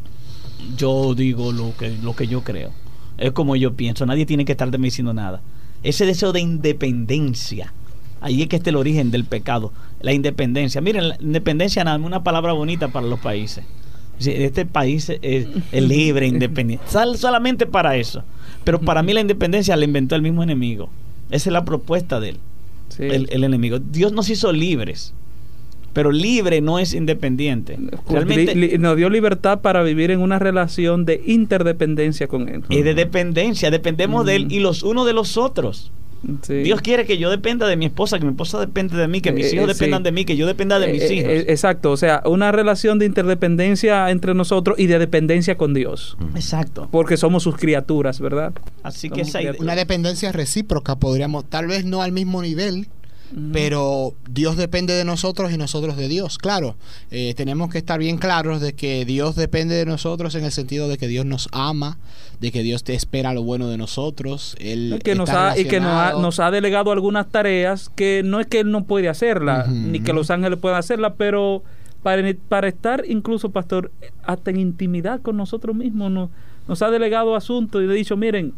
yo 0.77 1.15
digo 1.15 1.51
lo 1.51 1.75
que, 1.77 1.89
lo 2.01 2.15
que 2.15 2.27
yo 2.27 2.43
creo. 2.43 2.71
Es 3.17 3.31
como 3.31 3.55
yo 3.55 3.73
pienso. 3.73 4.05
Nadie 4.05 4.25
tiene 4.25 4.45
que 4.45 4.51
estar 4.53 4.69
de 4.71 4.77
mí 4.77 4.85
diciendo 4.87 5.13
nada. 5.13 5.41
Ese 5.83 6.05
deseo 6.05 6.31
de 6.33 6.41
independencia. 6.41 7.73
Ahí 8.19 8.41
es 8.43 8.47
que 8.49 8.57
está 8.57 8.69
el 8.69 8.75
origen 8.75 9.09
del 9.11 9.25
pecado. 9.25 9.71
La 10.01 10.13
independencia. 10.13 10.81
Miren, 10.81 11.09
la 11.09 11.17
independencia 11.19 11.83
más 11.83 11.99
una 11.99 12.23
palabra 12.23 12.53
bonita 12.53 12.89
para 12.89 13.07
los 13.07 13.19
países. 13.19 13.63
Este 14.19 14.67
país 14.67 15.09
es, 15.09 15.47
es 15.71 15.83
libre, 15.83 16.27
independiente. 16.27 16.85
Sal- 16.87 17.17
solamente 17.17 17.65
para 17.65 17.95
eso. 17.97 18.23
Pero 18.63 18.79
para 18.79 19.01
mí 19.01 19.13
la 19.13 19.21
independencia 19.21 19.75
la 19.75 19.85
inventó 19.85 20.15
el 20.15 20.21
mismo 20.21 20.43
enemigo. 20.43 20.89
Esa 21.31 21.49
es 21.49 21.53
la 21.53 21.65
propuesta 21.65 22.19
de 22.19 22.29
él, 22.29 22.37
Sí. 22.89 23.03
el, 23.03 23.27
el 23.31 23.43
enemigo. 23.43 23.79
Dios 23.79 24.11
nos 24.11 24.29
hizo 24.29 24.51
libres. 24.51 25.13
Pero 25.93 26.11
libre 26.11 26.61
no 26.61 26.79
es 26.79 26.93
independiente. 26.93 27.77
Realmente 28.09 28.55
Li- 28.55 28.69
li- 28.69 28.77
nos 28.77 28.95
dio 28.95 29.09
libertad 29.09 29.59
para 29.61 29.83
vivir 29.83 30.11
en 30.11 30.21
una 30.21 30.39
relación 30.39 31.05
de 31.05 31.21
interdependencia 31.25 32.27
con 32.27 32.47
él. 32.49 32.63
es 32.69 32.83
de 32.85 32.93
dependencia. 32.93 33.69
Dependemos 33.71 34.25
de 34.25 34.35
él 34.37 34.47
y 34.49 34.59
los 34.59 34.83
unos 34.83 35.05
de 35.05 35.13
los 35.13 35.37
otros. 35.37 35.91
Sí. 36.43 36.53
Dios 36.61 36.81
quiere 36.81 37.05
que 37.07 37.17
yo 37.17 37.31
dependa 37.31 37.67
de 37.67 37.75
mi 37.75 37.85
esposa, 37.87 38.19
que 38.19 38.25
mi 38.25 38.31
esposa 38.31 38.59
depende 38.59 38.95
de 38.95 39.07
mí, 39.07 39.21
que 39.21 39.31
mis 39.31 39.47
Eh, 39.47 39.55
hijos 39.55 39.65
eh, 39.71 39.73
dependan 39.73 40.01
sí. 40.01 40.03
de 40.03 40.11
mí, 40.11 40.23
que 40.23 40.37
yo 40.37 40.45
dependa 40.45 40.77
de 40.79 40.91
mis 40.93 41.01
Eh, 41.01 41.13
hijos. 41.15 41.31
eh, 41.31 41.45
exacto, 41.49 41.89
o 41.91 41.97
sea, 41.97 42.21
una 42.27 42.51
relación 42.51 42.99
de 42.99 43.07
interdependencia 43.07 44.07
entre 44.11 44.35
nosotros 44.35 44.77
y 44.79 44.85
de 44.85 44.99
dependencia 44.99 45.57
con 45.57 45.73
Dios. 45.73 46.17
Exacto. 46.35 46.87
Porque 46.91 47.17
somos 47.17 47.41
sus 47.41 47.55
criaturas, 47.57 48.19
¿verdad? 48.19 48.53
Así 48.83 49.09
que 49.09 49.21
esa 49.21 49.41
idea- 49.41 49.53
Una 49.59 49.75
dependencia 49.75 50.31
recíproca, 50.31 50.95
podríamos, 50.95 51.45
tal 51.49 51.65
vez 51.65 51.85
no 51.85 52.03
al 52.03 52.11
mismo 52.11 52.43
nivel, 52.43 52.87
pero 53.53 54.13
Dios 54.29 54.57
depende 54.57 54.93
de 54.93 55.05
nosotros 55.05 55.51
y 55.51 55.57
nosotros 55.57 55.95
de 55.97 56.07
Dios. 56.07 56.37
Claro, 56.37 56.75
eh, 57.11 57.33
tenemos 57.35 57.69
que 57.71 57.77
estar 57.77 57.99
bien 57.99 58.17
claros 58.17 58.61
de 58.61 58.73
que 58.73 59.05
Dios 59.05 59.35
depende 59.35 59.75
de 59.75 59.85
nosotros 59.85 60.35
en 60.35 60.43
el 60.45 60.51
sentido 60.51 60.87
de 60.87 60.97
que 60.97 61.07
Dios 61.07 61.25
nos 61.25 61.47
ama, 61.51 61.97
de 62.39 62.51
que 62.51 62.63
Dios 62.63 62.83
te 62.83 62.93
espera 62.93 63.33
lo 63.33 63.43
bueno 63.43 63.67
de 63.69 63.77
nosotros. 63.77 64.55
Él 64.59 64.99
que 65.03 65.15
nos 65.15 65.29
ha, 65.29 65.57
y 65.57 65.65
que 65.65 65.79
nos 65.79 65.89
ha, 65.89 65.93
relacionado- 65.93 66.21
nos 66.21 66.39
ha 66.39 66.51
delegado 66.51 66.91
algunas 66.91 67.29
tareas 67.29 67.89
que 67.95 68.21
no 68.25 68.39
es 68.39 68.47
que 68.47 68.59
él 68.61 68.71
no 68.71 68.83
puede 68.85 69.09
hacerla, 69.09 69.65
Ujú. 69.67 69.75
ni 69.75 69.99
que 69.99 70.13
los 70.13 70.29
ángeles 70.31 70.59
puedan 70.59 70.79
hacerla, 70.79 71.13
pero 71.15 71.63
para, 72.03 72.23
para 72.49 72.67
estar 72.67 73.03
incluso, 73.07 73.51
pastor, 73.51 73.91
hasta 74.23 74.49
en 74.51 74.59
intimidad 74.59 75.21
con 75.21 75.37
nosotros 75.37 75.75
mismos, 75.75 76.11
nos, 76.11 76.29
nos 76.67 76.81
ha 76.81 76.89
delegado 76.89 77.35
asuntos 77.35 77.81
y 77.81 77.85
le 77.85 77.93
ha 77.93 77.95
dicho, 77.95 78.17
miren, 78.17 78.53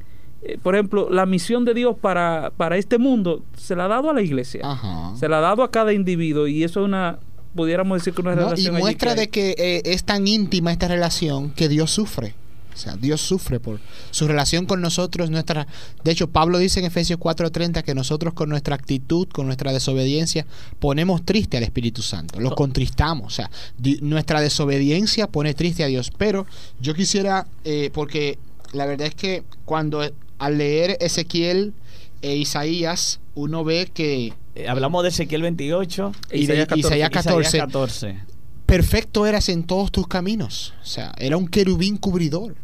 eh, 0.46 0.58
por 0.62 0.76
ejemplo, 0.76 1.10
la 1.10 1.26
misión 1.26 1.66
de 1.66 1.74
Dios 1.74 1.96
para, 2.00 2.52
para 2.58 2.78
este 2.78 2.98
mundo 2.98 3.44
se 3.58 3.76
la 3.76 3.86
ha 3.86 3.88
dado 3.88 4.10
a 4.10 4.14
la 4.14 4.22
iglesia, 4.22 4.62
Ajá. 4.64 5.16
se 5.18 5.28
la 5.30 5.38
ha 5.38 5.42
dado 5.42 5.64
a 5.64 5.72
cada 5.72 5.94
individuo 5.94 6.48
y 6.48 6.64
eso 6.64 6.82
es 6.82 6.86
una, 6.86 7.20
pudiéramos 7.56 8.00
decir 8.00 8.14
que 8.14 8.22
una 8.22 8.36
¿no? 8.36 8.42
Y 8.42 8.44
relación 8.46 8.76
allí 8.76 8.84
muestra 8.84 9.14
que 9.16 9.20
de 9.22 9.30
que 9.30 9.56
eh, 9.58 9.82
es 9.86 10.04
tan 10.04 10.28
íntima 10.28 10.72
esta 10.72 10.88
relación 10.88 11.52
que 11.52 11.70
Dios 11.70 11.92
sufre. 11.92 12.36
O 12.74 12.76
sea, 12.76 12.96
Dios 12.96 13.22
sufre 13.22 13.60
por 13.60 13.80
su 14.10 14.28
relación 14.28 14.66
con 14.66 14.82
nosotros. 14.82 15.30
Nuestra, 15.30 15.68
de 16.04 16.12
hecho, 16.12 16.28
Pablo 16.32 16.58
dice 16.58 16.80
en 16.80 16.88
Efesios 16.88 17.20
4:30 17.20 17.84
que 17.84 17.94
nosotros 17.94 18.34
con 18.34 18.50
nuestra 18.50 18.74
actitud, 18.74 19.28
con 19.28 19.46
nuestra 19.46 19.72
desobediencia, 19.72 20.48
ponemos 20.80 21.24
triste 21.24 21.56
al 21.58 21.62
Espíritu 21.62 22.02
Santo. 22.02 22.40
Lo 22.40 22.56
contristamos. 22.56 23.28
O 23.28 23.30
sea, 23.36 23.52
di- 23.78 24.00
nuestra 24.02 24.42
desobediencia 24.42 25.28
pone 25.28 25.54
triste 25.54 25.84
a 25.84 25.88
Dios. 25.88 26.12
Pero 26.18 26.48
yo 26.82 26.96
quisiera, 26.96 27.46
eh, 27.64 27.92
porque 27.94 28.40
la 28.72 28.88
verdad 28.88 29.06
es 29.06 29.14
que 29.14 29.44
cuando 29.66 30.02
al 30.44 30.58
leer 30.58 30.98
Ezequiel 31.00 31.74
e 32.22 32.36
Isaías, 32.36 33.22
uno 33.34 33.64
ve 33.64 33.90
que 33.94 34.34
Eh, 34.56 34.68
hablamos 34.68 35.02
de 35.02 35.10
Ezequiel 35.10 35.42
28 35.42 36.12
y 36.32 36.46
de 36.46 36.68
Isaías 36.76 37.10
14, 37.10 37.58
14. 37.58 38.18
perfecto 38.66 39.26
eras 39.26 39.50
en 39.50 39.64
todos 39.64 39.92
tus 39.92 40.06
caminos. 40.08 40.74
O 40.84 40.86
sea, 40.86 41.14
era 41.18 41.38
un 41.38 41.48
querubín 41.48 41.98
cubridor. 41.98 42.56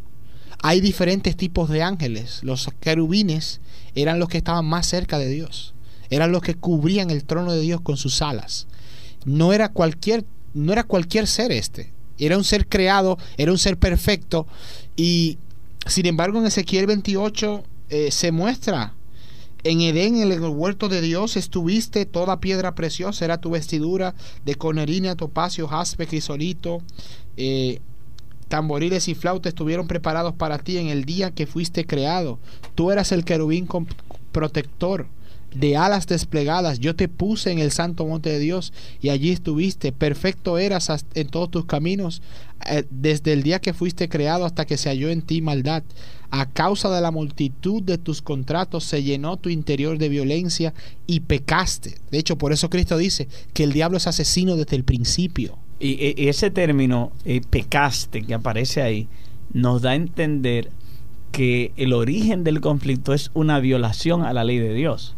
Hay 0.62 0.80
diferentes 0.80 1.36
tipos 1.36 1.68
de 1.70 1.82
ángeles. 1.82 2.40
Los 2.42 2.68
querubines 2.80 3.60
eran 3.94 4.18
los 4.18 4.28
que 4.28 4.38
estaban 4.38 4.66
más 4.66 4.86
cerca 4.86 5.18
de 5.18 5.28
Dios. 5.28 5.74
Eran 6.10 6.32
los 6.32 6.42
que 6.42 6.54
cubrían 6.54 7.10
el 7.10 7.24
trono 7.24 7.52
de 7.52 7.60
Dios 7.60 7.80
con 7.80 7.96
sus 7.96 8.20
alas. 8.20 8.66
No 9.24 9.52
era 9.52 9.70
cualquier, 9.70 10.24
no 10.52 10.72
era 10.72 10.84
cualquier 10.84 11.26
ser 11.26 11.50
este. 11.50 11.92
Era 12.18 12.36
un 12.36 12.44
ser 12.44 12.68
creado, 12.68 13.16
era 13.38 13.50
un 13.50 13.58
ser 13.58 13.78
perfecto. 13.78 14.46
Y 14.96 15.38
sin 15.86 16.06
embargo, 16.06 16.38
en 16.38 16.46
Ezequiel 16.46 16.86
28 16.86 17.64
eh, 17.90 18.10
se 18.10 18.32
muestra 18.32 18.94
en 19.62 19.82
Edén, 19.82 20.16
en 20.16 20.32
el 20.32 20.40
huerto 20.40 20.88
de 20.88 21.02
Dios, 21.02 21.36
estuviste, 21.36 22.06
toda 22.06 22.40
piedra 22.40 22.74
preciosa 22.74 23.24
era 23.24 23.38
tu 23.38 23.50
vestidura, 23.50 24.14
de 24.44 24.54
conerina, 24.54 25.16
topacio, 25.16 25.68
jaspe, 25.68 26.06
crisolito, 26.06 26.82
eh, 27.36 27.80
tamboriles 28.48 29.08
y 29.08 29.14
flautas 29.14 29.50
estuvieron 29.50 29.86
preparados 29.86 30.34
para 30.34 30.58
ti 30.58 30.78
en 30.78 30.88
el 30.88 31.04
día 31.04 31.32
que 31.32 31.46
fuiste 31.46 31.86
creado. 31.86 32.38
Tú 32.74 32.90
eras 32.90 33.12
el 33.12 33.24
querubín 33.24 33.68
protector 34.32 35.06
de 35.54 35.76
alas 35.76 36.06
desplegadas. 36.06 36.78
Yo 36.78 36.96
te 36.96 37.08
puse 37.08 37.50
en 37.52 37.58
el 37.58 37.70
santo 37.70 38.06
monte 38.06 38.30
de 38.30 38.38
Dios 38.38 38.72
y 39.00 39.10
allí 39.10 39.30
estuviste. 39.30 39.92
Perfecto 39.92 40.58
eras 40.58 41.04
en 41.14 41.28
todos 41.28 41.50
tus 41.50 41.64
caminos 41.64 42.22
eh, 42.66 42.84
desde 42.90 43.32
el 43.32 43.42
día 43.42 43.60
que 43.60 43.74
fuiste 43.74 44.08
creado 44.08 44.44
hasta 44.44 44.64
que 44.64 44.76
se 44.76 44.88
halló 44.88 45.10
en 45.10 45.22
ti 45.22 45.42
maldad. 45.42 45.82
A 46.32 46.46
causa 46.46 46.88
de 46.94 47.00
la 47.00 47.10
multitud 47.10 47.82
de 47.82 47.98
tus 47.98 48.22
contratos 48.22 48.84
se 48.84 49.02
llenó 49.02 49.36
tu 49.36 49.48
interior 49.48 49.98
de 49.98 50.08
violencia 50.08 50.72
y 51.06 51.20
pecaste. 51.20 51.96
De 52.10 52.18
hecho, 52.18 52.38
por 52.38 52.52
eso 52.52 52.70
Cristo 52.70 52.96
dice 52.96 53.26
que 53.52 53.64
el 53.64 53.72
diablo 53.72 53.96
es 53.96 54.06
asesino 54.06 54.54
desde 54.56 54.76
el 54.76 54.84
principio. 54.84 55.58
Y, 55.80 56.28
ese 56.28 56.50
término, 56.50 57.10
eh, 57.24 57.40
pecaste, 57.48 58.22
que 58.22 58.34
aparece 58.34 58.82
ahí, 58.82 59.08
nos 59.52 59.82
da 59.82 59.90
a 59.90 59.94
entender 59.96 60.70
que 61.32 61.72
el 61.76 61.92
origen 61.92 62.44
del 62.44 62.60
conflicto 62.60 63.14
es 63.14 63.30
una 63.34 63.58
violación 63.60 64.22
a 64.22 64.32
la 64.32 64.44
ley 64.44 64.58
de 64.58 64.74
Dios. 64.74 65.16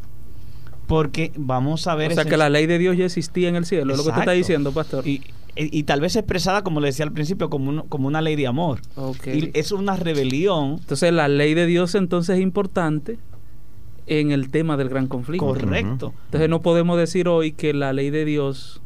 Porque 0.86 1.32
vamos 1.36 1.86
a 1.86 1.94
ver... 1.94 2.12
O 2.12 2.14
sea, 2.14 2.22
ese- 2.22 2.30
que 2.30 2.36
la 2.36 2.48
ley 2.48 2.66
de 2.66 2.78
Dios 2.78 2.96
ya 2.96 3.04
existía 3.04 3.48
en 3.48 3.56
el 3.56 3.66
cielo, 3.66 3.92
es 3.92 3.98
lo 3.98 4.04
que 4.04 4.10
tú 4.10 4.20
estás 4.20 4.22
Exacto. 4.22 4.32
diciendo, 4.38 4.72
pastor. 4.72 5.06
Y, 5.06 5.22
y- 5.56 5.76
y 5.78 5.82
tal 5.84 6.00
vez 6.00 6.16
expresada, 6.16 6.62
como 6.62 6.80
le 6.80 6.86
decía 6.88 7.04
al 7.04 7.12
principio, 7.12 7.50
como, 7.50 7.68
un- 7.70 7.82
como 7.88 8.08
una 8.08 8.20
ley 8.22 8.36
de 8.36 8.46
amor. 8.46 8.80
Y 9.26 9.50
es 9.58 9.72
una 9.72 9.96
rebelión. 9.96 10.76
Entonces, 10.80 11.12
la 11.12 11.28
ley 11.28 11.54
de 11.54 11.66
Dios 11.66 11.94
entonces 11.94 12.36
es 12.36 12.42
importante 12.42 13.18
en 14.06 14.32
el 14.32 14.50
tema 14.50 14.76
del 14.76 14.88
gran 14.88 15.06
conflicto. 15.06 15.46
Correcto. 15.46 16.12
Entonces, 16.26 16.48
no 16.48 16.60
podemos 16.62 16.98
decir 16.98 17.28
hoy 17.28 17.52
que 17.52 17.72
la 17.74 17.92
ley 17.92 18.10
de 18.10 18.24
Dios 18.24 18.80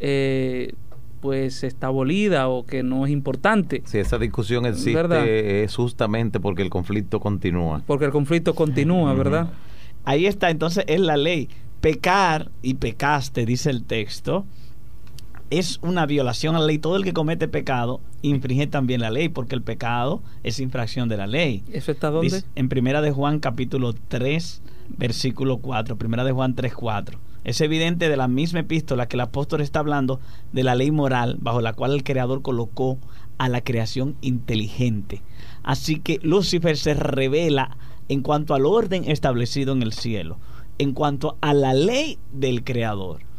eh, 0.00 0.72
pues 1.20 1.62
está 1.64 1.88
abolida 1.88 2.48
o 2.48 2.64
que 2.64 2.82
no 2.82 3.04
es 3.04 3.12
importante, 3.12 3.82
Si 3.84 3.98
esa 3.98 4.16
discusión 4.18 4.64
existe 4.64 4.94
¿Verdad? 4.94 5.26
es 5.28 5.76
justamente 5.76 6.40
porque 6.40 6.62
el 6.62 6.70
conflicto 6.70 7.20
continúa. 7.20 7.82
porque 7.86 8.06
el 8.06 8.10
conflicto 8.10 8.54
continúa, 8.54 9.12
¿verdad? 9.12 9.50
Ahí 10.04 10.24
está, 10.24 10.48
entonces 10.48 10.84
es 10.86 10.98
la 11.00 11.18
ley. 11.18 11.50
Pecar 11.82 12.50
y 12.62 12.74
pecaste, 12.74 13.44
dice 13.44 13.68
el 13.68 13.84
texto, 13.84 14.46
es 15.50 15.80
una 15.82 16.06
violación 16.06 16.54
a 16.54 16.60
la 16.60 16.66
ley. 16.66 16.78
Todo 16.78 16.96
el 16.96 17.04
que 17.04 17.12
comete 17.12 17.48
pecado 17.48 18.00
infringe 18.22 18.68
también 18.68 19.00
la 19.00 19.10
ley, 19.10 19.28
porque 19.28 19.56
el 19.56 19.62
pecado 19.62 20.22
es 20.42 20.60
infracción 20.60 21.08
de 21.08 21.16
la 21.16 21.26
ley. 21.26 21.64
¿Eso 21.72 21.92
está 21.92 22.10
dónde? 22.10 22.36
Dice 22.36 22.46
en 22.54 22.68
Primera 22.68 23.02
de 23.02 23.10
Juan 23.10 23.40
capítulo 23.40 23.92
3, 23.92 24.62
versículo 24.96 25.58
4. 25.58 25.96
Primera 25.96 26.24
de 26.24 26.32
Juan 26.32 26.54
3, 26.54 26.72
4. 26.74 27.18
Es 27.42 27.60
evidente 27.60 28.08
de 28.08 28.16
la 28.16 28.28
misma 28.28 28.60
epístola 28.60 29.06
que 29.06 29.16
el 29.16 29.22
apóstol 29.22 29.60
está 29.60 29.80
hablando 29.80 30.20
de 30.52 30.62
la 30.62 30.74
ley 30.74 30.90
moral 30.90 31.36
bajo 31.40 31.60
la 31.60 31.72
cual 31.72 31.92
el 31.92 32.04
creador 32.04 32.42
colocó 32.42 32.98
a 33.38 33.48
la 33.48 33.62
creación 33.62 34.16
inteligente. 34.20 35.22
Así 35.62 35.98
que 35.98 36.20
Lucifer 36.22 36.76
se 36.76 36.94
revela 36.94 37.76
en 38.08 38.22
cuanto 38.22 38.54
al 38.54 38.66
orden 38.66 39.10
establecido 39.10 39.72
en 39.72 39.82
el 39.82 39.94
cielo, 39.94 40.38
en 40.78 40.92
cuanto 40.92 41.38
a 41.40 41.54
la 41.54 41.72
ley 41.72 42.18
del 42.32 42.62
creador 42.62 43.29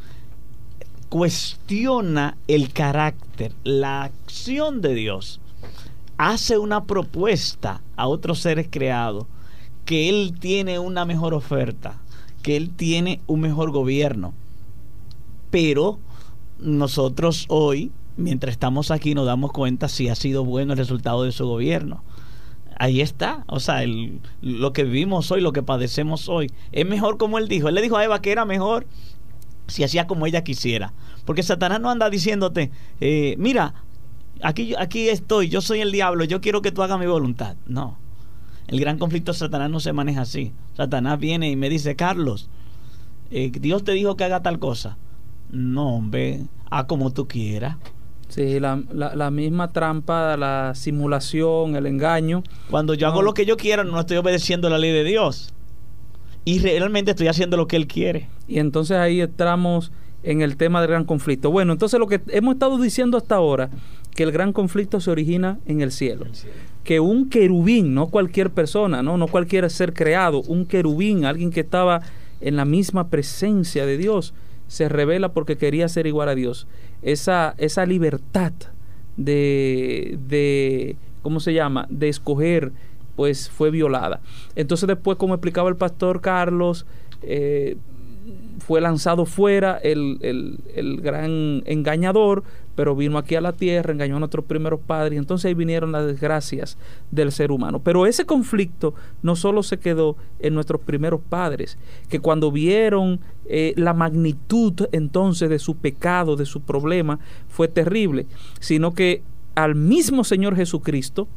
cuestiona 1.11 2.37
el 2.47 2.71
carácter, 2.71 3.51
la 3.65 4.03
acción 4.03 4.79
de 4.81 4.93
Dios. 4.93 5.41
Hace 6.17 6.57
una 6.57 6.85
propuesta 6.85 7.81
a 7.97 8.07
otros 8.07 8.39
seres 8.39 8.69
creados 8.71 9.25
que 9.83 10.07
Él 10.07 10.33
tiene 10.39 10.79
una 10.79 11.03
mejor 11.03 11.33
oferta, 11.33 11.97
que 12.41 12.55
Él 12.55 12.69
tiene 12.69 13.19
un 13.27 13.41
mejor 13.41 13.71
gobierno. 13.71 14.33
Pero 15.49 15.99
nosotros 16.59 17.43
hoy, 17.49 17.91
mientras 18.15 18.53
estamos 18.53 18.89
aquí, 18.89 19.13
nos 19.13 19.25
damos 19.25 19.51
cuenta 19.51 19.89
si 19.89 20.07
ha 20.07 20.15
sido 20.15 20.45
bueno 20.45 20.71
el 20.71 20.79
resultado 20.79 21.23
de 21.23 21.33
su 21.33 21.45
gobierno. 21.45 22.05
Ahí 22.77 23.01
está, 23.01 23.43
o 23.47 23.59
sea, 23.59 23.83
el- 23.83 24.21
lo 24.41 24.71
que 24.71 24.85
vivimos 24.85 25.29
hoy, 25.29 25.41
lo 25.41 25.51
que 25.51 25.61
padecemos 25.61 26.29
hoy, 26.29 26.53
es 26.71 26.85
mejor 26.85 27.17
como 27.17 27.37
Él 27.37 27.49
dijo. 27.49 27.67
Él 27.67 27.75
le 27.75 27.81
dijo 27.81 27.97
a 27.97 28.05
Eva 28.05 28.21
que 28.21 28.31
era 28.31 28.45
mejor 28.45 28.87
si 29.67 29.83
hacía 29.83 30.07
como 30.07 30.25
ella 30.27 30.43
quisiera. 30.43 30.93
Porque 31.25 31.43
Satanás 31.43 31.79
no 31.81 31.89
anda 31.89 32.09
diciéndote, 32.09 32.71
eh, 32.99 33.35
mira, 33.37 33.73
aquí, 34.41 34.73
aquí 34.77 35.09
estoy, 35.09 35.49
yo 35.49 35.61
soy 35.61 35.81
el 35.81 35.91
diablo, 35.91 36.23
yo 36.23 36.41
quiero 36.41 36.61
que 36.61 36.71
tú 36.71 36.81
hagas 36.83 36.99
mi 36.99 37.05
voluntad. 37.07 37.55
No. 37.67 37.97
El 38.67 38.79
gran 38.79 38.97
conflicto 38.97 39.31
de 39.33 39.37
Satanás 39.37 39.69
no 39.69 39.79
se 39.79 39.93
maneja 39.93 40.21
así. 40.21 40.53
Satanás 40.77 41.19
viene 41.19 41.49
y 41.49 41.55
me 41.55 41.69
dice, 41.69 41.95
Carlos, 41.95 42.49
eh, 43.29 43.51
Dios 43.59 43.83
te 43.83 43.91
dijo 43.93 44.15
que 44.15 44.23
haga 44.23 44.41
tal 44.41 44.59
cosa. 44.59 44.97
No, 45.51 45.95
hombre, 45.95 46.41
a 46.69 46.87
como 46.87 47.11
tú 47.11 47.27
quieras. 47.27 47.75
Sí, 48.29 48.61
la, 48.61 48.81
la- 48.93 49.13
la 49.13 49.29
misma 49.29 49.71
trampa, 49.73 50.37
la 50.37 50.71
simulación, 50.73 51.75
el 51.75 51.85
engaño. 51.85 52.43
Cuando 52.69 52.93
yo 52.93 53.07
hago 53.07 53.21
lo 53.21 53.33
que 53.33 53.45
yo 53.45 53.57
quiero, 53.57 53.83
no 53.83 53.99
estoy 53.99 54.15
obedeciendo 54.17 54.69
la 54.69 54.77
ley 54.77 54.91
de 54.93 55.03
Dios. 55.03 55.53
Y 56.43 56.59
realmente 56.59 57.11
estoy 57.11 57.27
haciendo 57.27 57.57
lo 57.57 57.67
que 57.67 57.75
Él 57.75 57.87
quiere. 57.87 58.29
Y 58.47 58.59
entonces 58.59 58.97
ahí 58.97 59.21
entramos 59.21 59.91
en 60.23 60.41
el 60.41 60.57
tema 60.57 60.81
del 60.81 60.89
gran 60.89 61.05
conflicto. 61.05 61.51
Bueno, 61.51 61.73
entonces 61.73 61.99
lo 61.99 62.07
que 62.07 62.21
hemos 62.29 62.55
estado 62.55 62.77
diciendo 62.77 63.17
hasta 63.17 63.35
ahora, 63.35 63.69
que 64.15 64.23
el 64.23 64.31
gran 64.31 64.53
conflicto 64.53 64.99
se 64.99 65.11
origina 65.11 65.59
en 65.65 65.81
el 65.81 65.91
cielo. 65.91 66.25
Que 66.83 66.99
un 66.99 67.29
querubín, 67.29 67.93
no 67.93 68.07
cualquier 68.07 68.49
persona, 68.49 69.01
no, 69.01 69.17
no 69.17 69.27
cualquier 69.27 69.69
ser 69.69 69.93
creado, 69.93 70.41
un 70.41 70.65
querubín, 70.65 71.25
alguien 71.25 71.51
que 71.51 71.61
estaba 71.61 72.01
en 72.41 72.55
la 72.55 72.65
misma 72.65 73.09
presencia 73.09 73.85
de 73.85 73.97
Dios, 73.97 74.33
se 74.67 74.89
revela 74.89 75.33
porque 75.33 75.57
quería 75.57 75.87
ser 75.87 76.07
igual 76.07 76.29
a 76.29 76.35
Dios. 76.35 76.67
Esa, 77.01 77.55
esa 77.57 77.85
libertad 77.85 78.53
de, 79.17 80.17
de, 80.27 80.95
¿cómo 81.21 81.39
se 81.39 81.53
llama? 81.53 81.87
De 81.89 82.09
escoger, 82.09 82.71
pues 83.21 83.51
fue 83.51 83.69
violada. 83.69 84.19
Entonces 84.55 84.87
después, 84.87 85.15
como 85.19 85.35
explicaba 85.35 85.69
el 85.69 85.75
pastor 85.75 86.21
Carlos, 86.21 86.87
eh, 87.21 87.77
fue 88.57 88.81
lanzado 88.81 89.27
fuera 89.27 89.77
el, 89.77 90.17
el- 90.21 90.57
el 90.73 91.01
gran 91.01 91.61
engañador, 91.67 92.43
pero 92.75 92.95
vino 92.95 93.19
aquí 93.19 93.35
a 93.35 93.41
la 93.41 93.51
tierra, 93.53 93.93
engañó 93.93 94.15
a 94.15 94.19
nuestros 94.19 94.45
primeros 94.45 94.79
padres, 94.79 95.13
y 95.13 95.17
entonces 95.19 95.45
ahí 95.45 95.53
vinieron 95.53 95.91
las 95.91 96.07
desgracias 96.07 96.79
del 97.11 97.31
ser 97.31 97.51
humano. 97.51 97.79
Pero 97.83 98.07
ese 98.07 98.25
conflicto 98.25 98.95
no 99.21 99.35
solo 99.35 99.61
se 99.61 99.77
quedó 99.77 100.15
en 100.39 100.55
nuestros 100.55 100.81
primeros 100.81 101.21
padres, 101.29 101.77
que 102.09 102.19
cuando 102.19 102.51
vieron 102.51 103.19
eh, 103.45 103.73
la 103.77 103.93
magnitud 103.93 104.73
entonces 104.93 105.47
de 105.47 105.59
su 105.59 105.75
pecado, 105.75 106.35
de 106.35 106.45
su 106.47 106.61
problema, 106.61 107.19
fue 107.49 107.67
terrible, 107.67 108.25
sino 108.59 108.95
que 108.95 109.21
al 109.53 109.75
mismo 109.75 110.23
Señor 110.23 110.55
Jesucristo, 110.55 111.27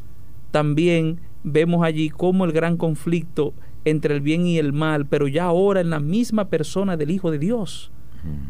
también 0.51 1.19
vemos 1.45 1.85
allí 1.85 2.11
cómo 2.11 2.45
el 2.45 2.53
gran 2.53 2.77
conflicto 2.77 3.55
entre 3.85 4.15
el 4.15 4.21
bien 4.21 4.47
y 4.47 4.59
el 4.59 4.73
mal, 4.73 5.07
pero 5.07 5.29
ya 5.29 5.45
ahora 5.45 5.81
en 5.81 5.91
la 5.91 6.01
misma 6.01 6.47
persona 6.49 6.97
del 6.97 7.11
Hijo 7.11 7.31
de 7.31 7.39
Dios, 7.39 7.93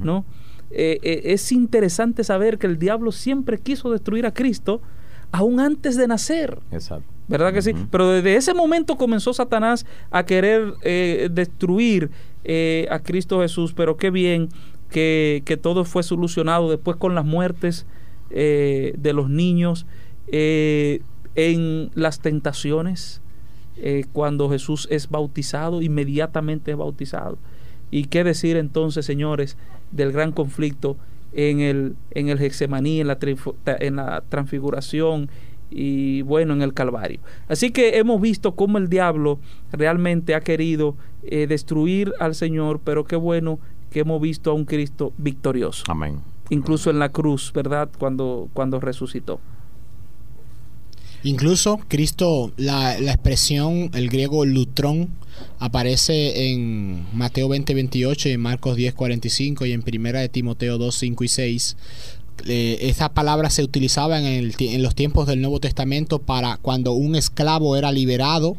¿no? 0.00 0.24
Eh, 0.70 0.98
eh, 1.02 1.22
es 1.24 1.52
interesante 1.52 2.24
saber 2.24 2.58
que 2.58 2.66
el 2.66 2.78
diablo 2.78 3.12
siempre 3.12 3.58
quiso 3.58 3.90
destruir 3.90 4.24
a 4.26 4.32
Cristo 4.32 4.80
aún 5.32 5.60
antes 5.60 5.96
de 5.96 6.06
nacer. 6.06 6.58
Exacto. 6.70 7.14
¿Verdad 7.26 7.52
que 7.52 7.62
sí? 7.62 7.72
Pero 7.90 8.10
desde 8.10 8.36
ese 8.36 8.54
momento 8.54 8.96
comenzó 8.96 9.32
Satanás 9.32 9.86
a 10.10 10.24
querer 10.24 10.74
eh, 10.82 11.28
destruir 11.32 12.10
eh, 12.44 12.86
a 12.90 12.98
Cristo 12.98 13.40
Jesús, 13.40 13.72
pero 13.72 13.96
qué 13.96 14.10
bien 14.10 14.48
que, 14.90 15.42
que 15.46 15.56
todo 15.56 15.84
fue 15.84 16.02
solucionado 16.02 16.70
después 16.70 16.96
con 16.98 17.14
las 17.14 17.24
muertes 17.24 17.86
eh, 18.30 18.94
de 18.98 19.12
los 19.12 19.30
niños, 19.30 19.86
en 21.34 21.90
las 21.94 22.20
tentaciones, 22.20 23.20
eh, 23.76 24.04
cuando 24.12 24.48
Jesús 24.50 24.86
es 24.90 25.08
bautizado, 25.08 25.82
inmediatamente 25.82 26.70
es 26.70 26.76
bautizado. 26.76 27.38
¿Y 27.90 28.04
qué 28.04 28.24
decir 28.24 28.56
entonces, 28.56 29.04
señores, 29.04 29.56
del 29.90 30.12
gran 30.12 30.32
conflicto 30.32 30.96
en 31.32 31.60
el, 31.60 31.96
en 32.12 32.28
el 32.28 32.40
Hexemaní, 32.40 33.00
en 33.00 33.08
la, 33.08 33.18
en 33.66 33.96
la 33.96 34.22
transfiguración 34.28 35.28
y 35.70 36.22
bueno, 36.22 36.54
en 36.54 36.62
el 36.62 36.72
Calvario? 36.74 37.20
Así 37.48 37.70
que 37.70 37.98
hemos 37.98 38.20
visto 38.20 38.54
cómo 38.54 38.78
el 38.78 38.88
diablo 38.88 39.38
realmente 39.72 40.34
ha 40.34 40.40
querido 40.40 40.96
destruir 41.22 42.12
al 42.20 42.34
Señor, 42.34 42.80
pero 42.84 43.04
qué 43.04 43.16
bueno 43.16 43.58
que 43.90 44.00
hemos 44.00 44.20
visto 44.20 44.50
a 44.50 44.54
un 44.54 44.64
Cristo 44.64 45.12
victorioso. 45.18 45.84
Amén. 45.88 46.20
Incluso 46.50 46.90
en 46.90 46.98
la 46.98 47.10
cruz, 47.10 47.52
¿verdad? 47.54 47.88
Cuando, 47.96 48.48
cuando 48.52 48.80
resucitó. 48.80 49.40
Incluso 51.24 51.80
Cristo, 51.88 52.52
la, 52.56 52.96
expresión, 52.98 53.90
el 53.94 54.08
griego 54.10 54.44
lutrón, 54.44 55.08
aparece 55.58 56.50
en 56.50 57.06
Mateo 57.16 57.48
20, 57.48 57.74
28 57.74 58.28
y 58.28 58.32
en 58.32 58.40
Marcos 58.40 58.76
10, 58.76 58.94
45 58.94 59.66
y 59.66 59.72
en 59.72 59.82
Primera 59.82 60.20
de 60.20 60.28
Timoteo 60.28 60.78
2, 60.78 60.94
5 60.94 61.24
y 61.24 61.28
6. 61.28 61.76
Eh, 62.46 62.78
esa 62.82 63.08
palabra 63.08 63.48
se 63.48 63.62
utilizaba 63.62 64.18
en, 64.18 64.26
el, 64.26 64.54
en 64.58 64.82
los 64.82 64.94
tiempos 64.94 65.26
del 65.26 65.40
Nuevo 65.40 65.60
Testamento 65.60 66.18
para 66.18 66.58
cuando 66.58 66.92
un 66.92 67.16
esclavo 67.16 67.76
era 67.76 67.90
liberado 67.90 68.56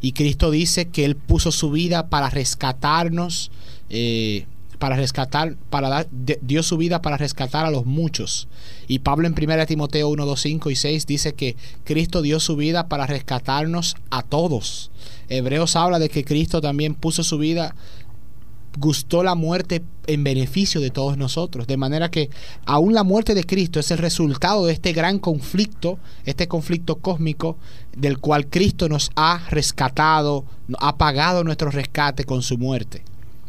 y 0.00 0.12
Cristo 0.12 0.50
dice 0.50 0.86
que 0.86 1.04
Él 1.04 1.16
puso 1.16 1.52
su 1.52 1.70
vida 1.70 2.08
para 2.08 2.30
rescatarnos. 2.30 3.50
Eh, 3.90 4.46
para 4.78 4.96
rescatar, 4.96 5.56
para 5.70 5.88
dar, 5.88 6.08
dio 6.10 6.62
su 6.62 6.76
vida 6.76 7.02
para 7.02 7.16
rescatar 7.16 7.66
a 7.66 7.70
los 7.70 7.86
muchos. 7.86 8.48
Y 8.88 9.00
Pablo 9.00 9.26
en 9.26 9.34
1 9.34 9.66
Timoteo 9.66 10.08
1, 10.08 10.26
2, 10.26 10.40
5 10.40 10.70
y 10.70 10.76
6 10.76 11.06
dice 11.06 11.34
que 11.34 11.56
Cristo 11.84 12.22
dio 12.22 12.40
su 12.40 12.56
vida 12.56 12.88
para 12.88 13.06
rescatarnos 13.06 13.96
a 14.10 14.22
todos. 14.22 14.90
Hebreos 15.28 15.76
habla 15.76 15.98
de 15.98 16.08
que 16.08 16.24
Cristo 16.24 16.60
también 16.60 16.94
puso 16.94 17.22
su 17.24 17.38
vida, 17.38 17.74
gustó 18.78 19.22
la 19.22 19.34
muerte 19.34 19.82
en 20.06 20.22
beneficio 20.22 20.80
de 20.80 20.90
todos 20.90 21.16
nosotros. 21.16 21.66
De 21.66 21.76
manera 21.76 22.10
que 22.10 22.30
aún 22.64 22.94
la 22.94 23.02
muerte 23.02 23.34
de 23.34 23.44
Cristo 23.44 23.80
es 23.80 23.90
el 23.90 23.98
resultado 23.98 24.66
de 24.66 24.72
este 24.72 24.92
gran 24.92 25.18
conflicto, 25.18 25.98
este 26.24 26.48
conflicto 26.48 26.96
cósmico 26.96 27.56
del 27.96 28.18
cual 28.18 28.48
Cristo 28.48 28.88
nos 28.88 29.10
ha 29.16 29.46
rescatado, 29.50 30.44
ha 30.78 30.96
pagado 30.96 31.44
nuestro 31.44 31.70
rescate 31.70 32.24
con 32.24 32.42
su 32.42 32.58
muerte. 32.58 33.02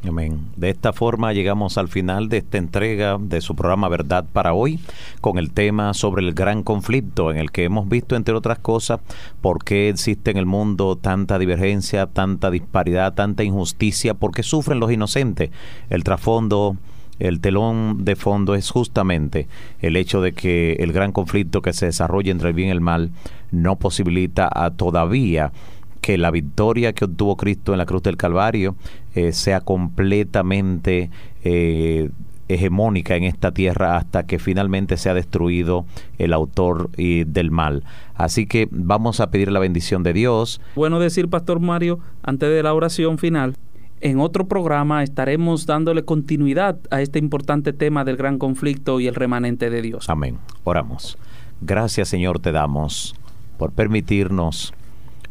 Amén. 0.08 0.48
De 0.56 0.70
esta 0.70 0.94
forma 0.94 1.34
llegamos 1.34 1.78
al 1.78 1.88
final 1.88 2.30
de 2.30 2.38
esta 2.38 2.58
entrega 2.58 3.18
de 3.20 3.42
su 3.42 3.56
programa 3.56 3.90
Verdad 3.90 4.26
para 4.32 4.54
hoy, 4.54 4.80
con 5.22 5.38
el 5.38 5.52
tema 5.52 5.94
sobre 5.94 6.26
el 6.26 6.34
gran 6.34 6.64
conflicto 6.64 7.32
en 7.32 7.38
el 7.38 7.52
que 7.52 7.64
hemos 7.64 7.90
visto, 7.90 8.16
entre 8.16 8.34
otras 8.34 8.60
cosas, 8.60 9.00
por 9.42 9.64
qué 9.64 9.90
existe 9.90 10.32
en 10.32 10.38
el 10.38 10.46
mundo 10.46 10.96
tanta 10.96 11.38
divergencia, 11.40 12.08
tanta 12.08 12.50
disparidad, 12.52 13.14
tanta 13.14 13.44
injusticia, 13.44 14.14
por 14.14 14.32
qué 14.32 14.44
sufren 14.44 14.80
los 14.80 14.92
inocentes. 14.92 15.52
El 15.90 16.04
trasfondo 16.04 16.78
el 17.20 17.40
telón 17.40 18.06
de 18.06 18.16
fondo 18.16 18.54
es 18.54 18.70
justamente 18.70 19.48
el 19.80 19.96
hecho 19.96 20.22
de 20.22 20.34
que 20.34 20.74
el 20.74 20.94
gran 20.94 21.12
conflicto 21.12 21.64
que 21.64 21.74
se 21.74 21.88
desarrolla 21.88 22.32
entre 22.32 22.50
el 22.50 22.54
bien 22.54 22.70
y 22.70 22.72
el 22.72 22.82
mal 22.82 23.10
no 23.52 23.78
posibilita 23.78 24.50
a 24.54 24.72
todavía 24.72 25.52
que 25.98 26.18
la 26.18 26.32
victoria 26.32 26.94
que 26.94 27.06
obtuvo 27.06 27.38
Cristo 27.38 27.74
en 27.74 27.80
la 27.80 27.86
cruz 27.86 28.04
del 28.04 28.18
Calvario 28.18 28.76
eh, 29.16 29.32
sea 29.34 29.62
completamente 29.62 31.10
eh, 31.44 32.10
hegemónica 32.48 33.16
en 33.16 33.24
esta 33.24 33.52
tierra 33.52 33.98
hasta 33.98 34.24
que 34.24 34.40
finalmente 34.40 34.98
sea 34.98 35.14
destruido 35.14 35.86
el 36.18 36.34
autor 36.34 36.90
del 36.92 37.52
mal. 37.52 37.84
Así 38.16 38.48
que 38.48 38.68
vamos 38.72 39.20
a 39.20 39.30
pedir 39.32 39.52
la 39.52 39.60
bendición 39.60 40.04
de 40.04 40.14
Dios. 40.14 40.62
Bueno 40.76 41.00
decir, 41.00 41.30
Pastor 41.30 41.60
Mario, 41.60 42.00
antes 42.24 42.50
de 42.50 42.64
la 42.64 42.74
oración 42.74 43.18
final, 43.18 43.56
en 44.00 44.20
otro 44.20 44.48
programa 44.48 45.04
estaremos 45.04 45.66
dándole 45.66 46.04
continuidad 46.04 46.78
a 46.92 47.02
este 47.02 47.20
importante 47.20 47.74
tema 47.74 48.06
del 48.06 48.16
gran 48.16 48.38
conflicto 48.38 49.00
y 49.00 49.08
el 49.08 49.16
remanente 49.16 49.70
de 49.70 49.82
Dios. 49.82 50.10
Amén. 50.10 50.38
Oramos. 50.64 51.18
Gracias 51.62 52.10
Señor 52.10 52.40
te 52.40 52.52
damos 52.52 53.16
por 53.58 53.72
permitirnos 53.72 54.74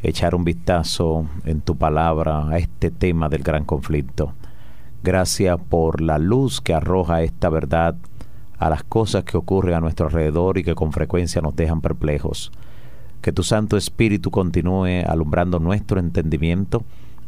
echar 0.02 0.34
un 0.34 0.44
vistazo 0.44 1.26
en 1.44 1.60
tu 1.60 1.76
palabra 1.76 2.48
a 2.48 2.58
este 2.58 2.90
tema 2.90 3.28
del 3.28 3.42
gran 3.42 3.64
conflicto. 3.64 4.34
Gracias 5.02 5.58
por 5.68 6.00
la 6.00 6.18
luz 6.18 6.60
que 6.60 6.74
arroja 6.74 7.22
esta 7.22 7.48
verdad 7.48 7.96
a 8.58 8.70
las 8.70 8.84
cosas 8.84 9.24
que 9.24 9.36
ocurren 9.36 9.74
a 9.74 9.80
nuestro 9.80 10.06
alrededor 10.06 10.58
y 10.58 10.64
que 10.64 10.74
con 10.74 10.92
frecuencia 10.92 11.42
nos 11.42 11.54
dejan 11.54 11.80
perplejos. 11.80 12.52
Que 13.20 13.32
tu 13.32 13.42
Santo 13.42 13.76
Espíritu 13.76 14.30
continúe 14.30 15.04
alumbrando 15.06 15.58
nuestro 15.58 16.00
entendimiento 16.00 16.84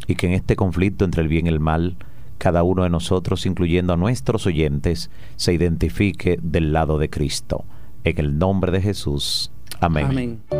y 0.07 0.15
que 0.15 0.27
en 0.27 0.33
este 0.33 0.57
conflicto 0.57 1.05
entre 1.05 1.23
el 1.23 1.29
bien 1.29 1.47
y 1.47 1.51
el 1.51 1.61
mal, 1.61 1.97
cada 2.39 2.63
uno 2.63 2.85
de 2.85 2.91
nosotros, 2.91 3.47
incluyendo 3.47 3.93
a 3.93 3.97
nuestros 3.97 4.47
oyentes, 4.47 5.11
se 5.37 5.53
identifique 5.53 6.39
del 6.43 6.73
lado 6.73 6.99
de 6.99 7.11
Cristo. 7.11 7.65
En 8.05 8.19
el 8.19 8.39
nombre 8.39 8.73
de 8.73 8.81
Jesús. 8.81 9.51
Amén. 9.81 10.07
Amén. 10.07 10.58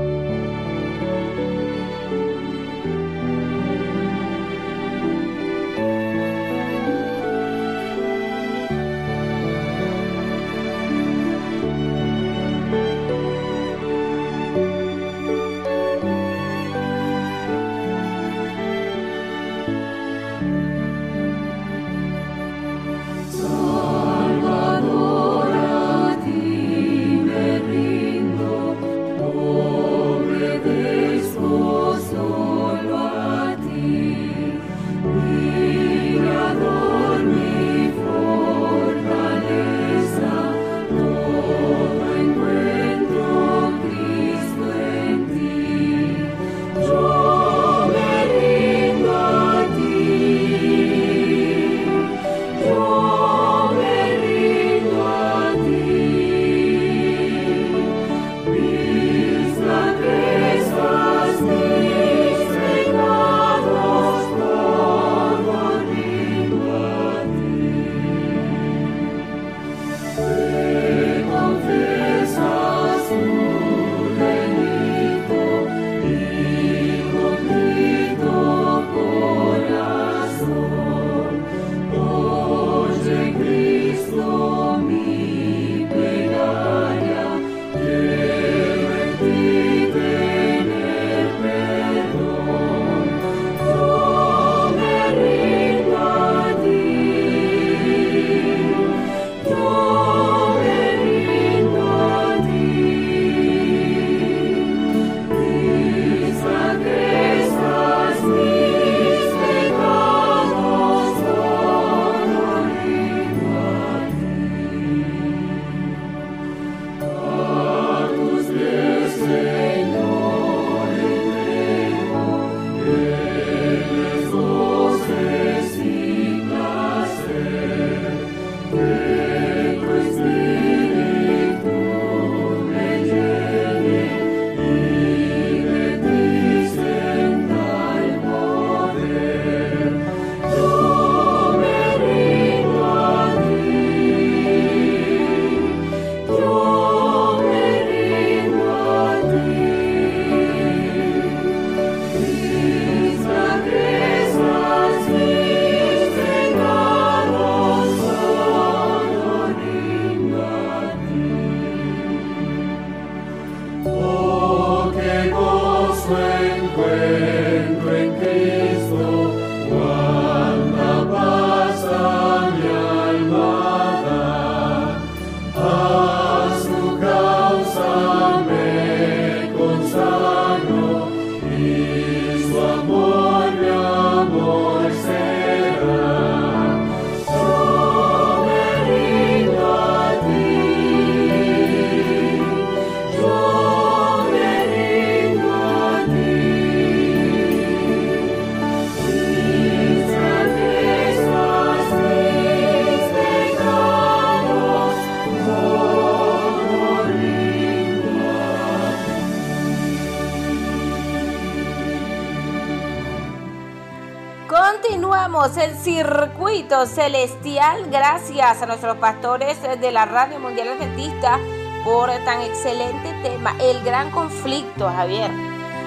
Circuito 215.99 216.87
celestial. 216.87 217.91
Gracias 217.91 218.63
a 218.63 218.67
nuestros 218.67 218.99
pastores 218.99 219.59
de 219.81 219.91
la 219.91 220.05
Radio 220.05 220.39
Mundial 220.39 220.69
Adventista 220.69 221.41
por 221.85 222.09
tan 222.25 222.41
excelente 222.43 223.13
tema, 223.25 223.57
el 223.61 223.83
gran 223.83 224.13
conflicto, 224.13 224.89
Javier. 224.89 225.29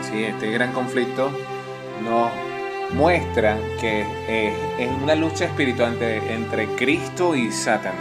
Sí, 0.01 0.25
este 0.25 0.51
gran 0.51 0.73
conflicto 0.73 1.31
nos 2.03 2.29
muestra 2.93 3.57
que 3.79 4.05
eh, 4.27 4.53
es 4.77 4.89
una 5.01 5.15
lucha 5.15 5.45
espiritual 5.45 5.97
entre, 6.01 6.67
Cristo 6.75 7.33
y 7.33 7.49
Satanás. 7.49 7.95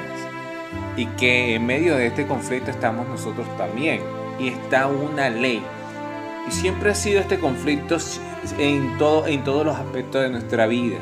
Y 0.97 1.07
que 1.07 1.55
en 1.55 1.65
medio 1.65 1.97
de 1.97 2.09
este 2.09 2.27
conflicto 2.27 2.73
estamos 2.73 3.07
nosotros 3.07 3.47
también. 3.57 4.01
Y 4.37 4.49
está 4.49 4.89
una 4.89 5.31
ley. 5.31 5.63
Y 6.49 6.51
siempre 6.51 6.91
ha 6.91 6.95
sido 6.97 7.21
este 7.21 7.39
conflicto 7.39 7.99
en, 8.59 8.99
todo, 8.99 9.29
en 9.29 9.45
todos 9.45 9.65
los 9.65 9.77
aspectos 9.77 10.23
de 10.23 10.31
nuestra 10.31 10.67
vida. 10.67 10.99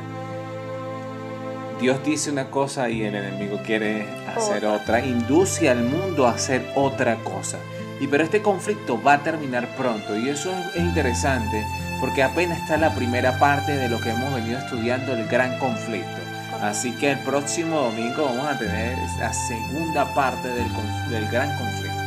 Dios 1.81 2.03
dice 2.05 2.31
una 2.31 2.51
cosa 2.51 2.89
y 2.91 3.03
el 3.03 3.15
enemigo 3.15 3.61
quiere 3.65 4.07
hacer 4.35 4.67
otra. 4.67 5.05
Induce 5.05 5.69
al 5.69 5.83
mundo 5.83 6.27
a 6.27 6.33
hacer 6.33 6.71
otra 6.75 7.17
cosa. 7.17 7.59
Y 8.01 8.07
pero 8.07 8.25
este 8.25 8.43
conflicto 8.43 9.01
va 9.03 9.15
a 9.15 9.23
terminar 9.23 9.69
pronto. 9.77 10.17
Y 10.17 10.29
eso 10.29 10.51
es, 10.53 10.77
es 10.77 10.83
interesante 10.83 11.65
porque 12.01 12.23
apenas 12.23 12.59
está 12.59 12.77
la 12.77 12.95
primera 12.95 13.39
parte 13.39 13.73
de 13.73 13.89
lo 13.89 14.01
que 14.01 14.11
hemos 14.11 14.33
venido 14.35 14.59
estudiando, 14.59 15.13
el 15.13 15.27
gran 15.29 15.59
conflicto. 15.59 16.21
Así 16.61 16.93
que 16.93 17.13
el 17.13 17.19
próximo 17.21 17.81
domingo 17.81 18.25
vamos 18.25 18.47
a 18.47 18.59
tener 18.59 18.97
la 19.21 19.33
segunda 19.33 20.13
parte 20.15 20.49
del, 20.49 20.67
del 21.11 21.29
gran 21.29 21.57
conflicto. 21.57 21.99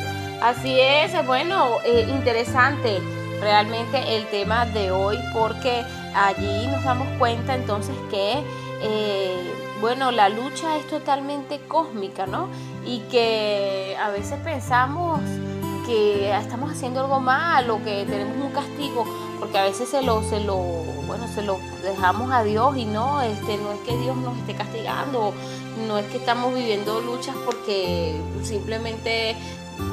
Así 0.42 0.80
es, 0.80 1.26
bueno, 1.26 1.78
eh, 1.86 2.08
interesante 2.10 3.00
realmente 3.40 4.16
el 4.16 4.26
tema 4.28 4.66
de 4.66 4.92
hoy 4.92 5.18
porque 5.34 5.84
allí 6.14 6.68
nos 6.68 6.84
damos 6.84 7.08
cuenta 7.18 7.56
entonces 7.56 7.96
que, 8.10 8.44
eh, 8.82 9.54
bueno, 9.80 10.12
la 10.12 10.30
lucha 10.30 10.78
es 10.78 10.88
totalmente 10.88 11.60
cósmica, 11.68 12.26
¿no? 12.26 12.50
Y 12.86 13.00
que 13.12 13.98
a 14.00 14.10
veces 14.10 14.40
pensamos 14.44 15.22
que 15.86 16.32
estamos 16.36 16.72
haciendo 16.72 17.02
algo 17.02 17.20
mal 17.20 17.70
o 17.70 17.84
que 17.84 18.06
tenemos 18.06 18.38
un 18.38 18.52
castigo 18.52 19.06
porque 19.40 19.58
a 19.58 19.64
veces 19.64 19.90
se 19.90 20.04
lo 20.04 20.22
se 20.22 20.40
lo 20.40 20.58
bueno 21.08 21.28
se 21.28 21.42
lo 21.42 21.60
dejamos 21.82 22.32
a 22.32 22.44
Dios 22.44 22.78
y 22.78 22.86
no 22.86 23.22
este 23.22 23.58
no 23.58 23.72
es 23.72 23.80
que 23.80 23.98
Dios 23.98 24.16
nos 24.18 24.38
esté 24.38 24.54
castigando 24.54 25.34
no 25.88 25.98
es 25.98 26.06
que 26.06 26.18
estamos 26.18 26.54
viviendo 26.54 27.02
luchas 27.02 27.36
porque 27.46 28.22
simplemente 28.44 29.36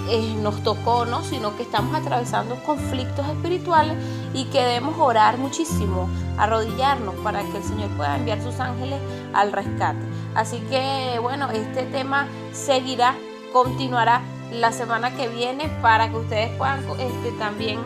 eh, 0.08 0.34
nos 0.40 0.62
tocó, 0.62 1.04
¿no? 1.04 1.22
Sino 1.22 1.56
que 1.56 1.62
estamos 1.62 1.94
atravesando 1.94 2.56
conflictos 2.64 3.26
espirituales 3.28 3.96
y 4.32 4.44
que 4.46 4.62
debemos 4.62 4.94
orar 4.98 5.38
muchísimo, 5.38 6.08
arrodillarnos 6.38 7.14
para 7.16 7.42
que 7.42 7.58
el 7.58 7.62
Señor 7.62 7.90
pueda 7.90 8.16
enviar 8.16 8.42
sus 8.42 8.58
ángeles 8.58 8.98
al 9.34 9.52
rescate. 9.52 10.00
Así 10.34 10.58
que, 10.70 11.18
bueno, 11.20 11.50
este 11.50 11.84
tema 11.84 12.26
seguirá, 12.52 13.16
continuará 13.52 14.22
la 14.52 14.72
semana 14.72 15.14
que 15.14 15.28
viene 15.28 15.68
para 15.82 16.08
que 16.08 16.16
ustedes 16.16 16.50
puedan 16.56 16.80
este, 16.98 17.32
también 17.38 17.78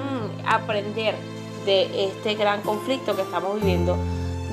aprender 0.47 1.17
de 1.67 2.07
este 2.07 2.35
gran 2.35 2.61
conflicto 2.63 3.17
que 3.17 3.23
estamos 3.23 3.57
viviendo 3.57 3.97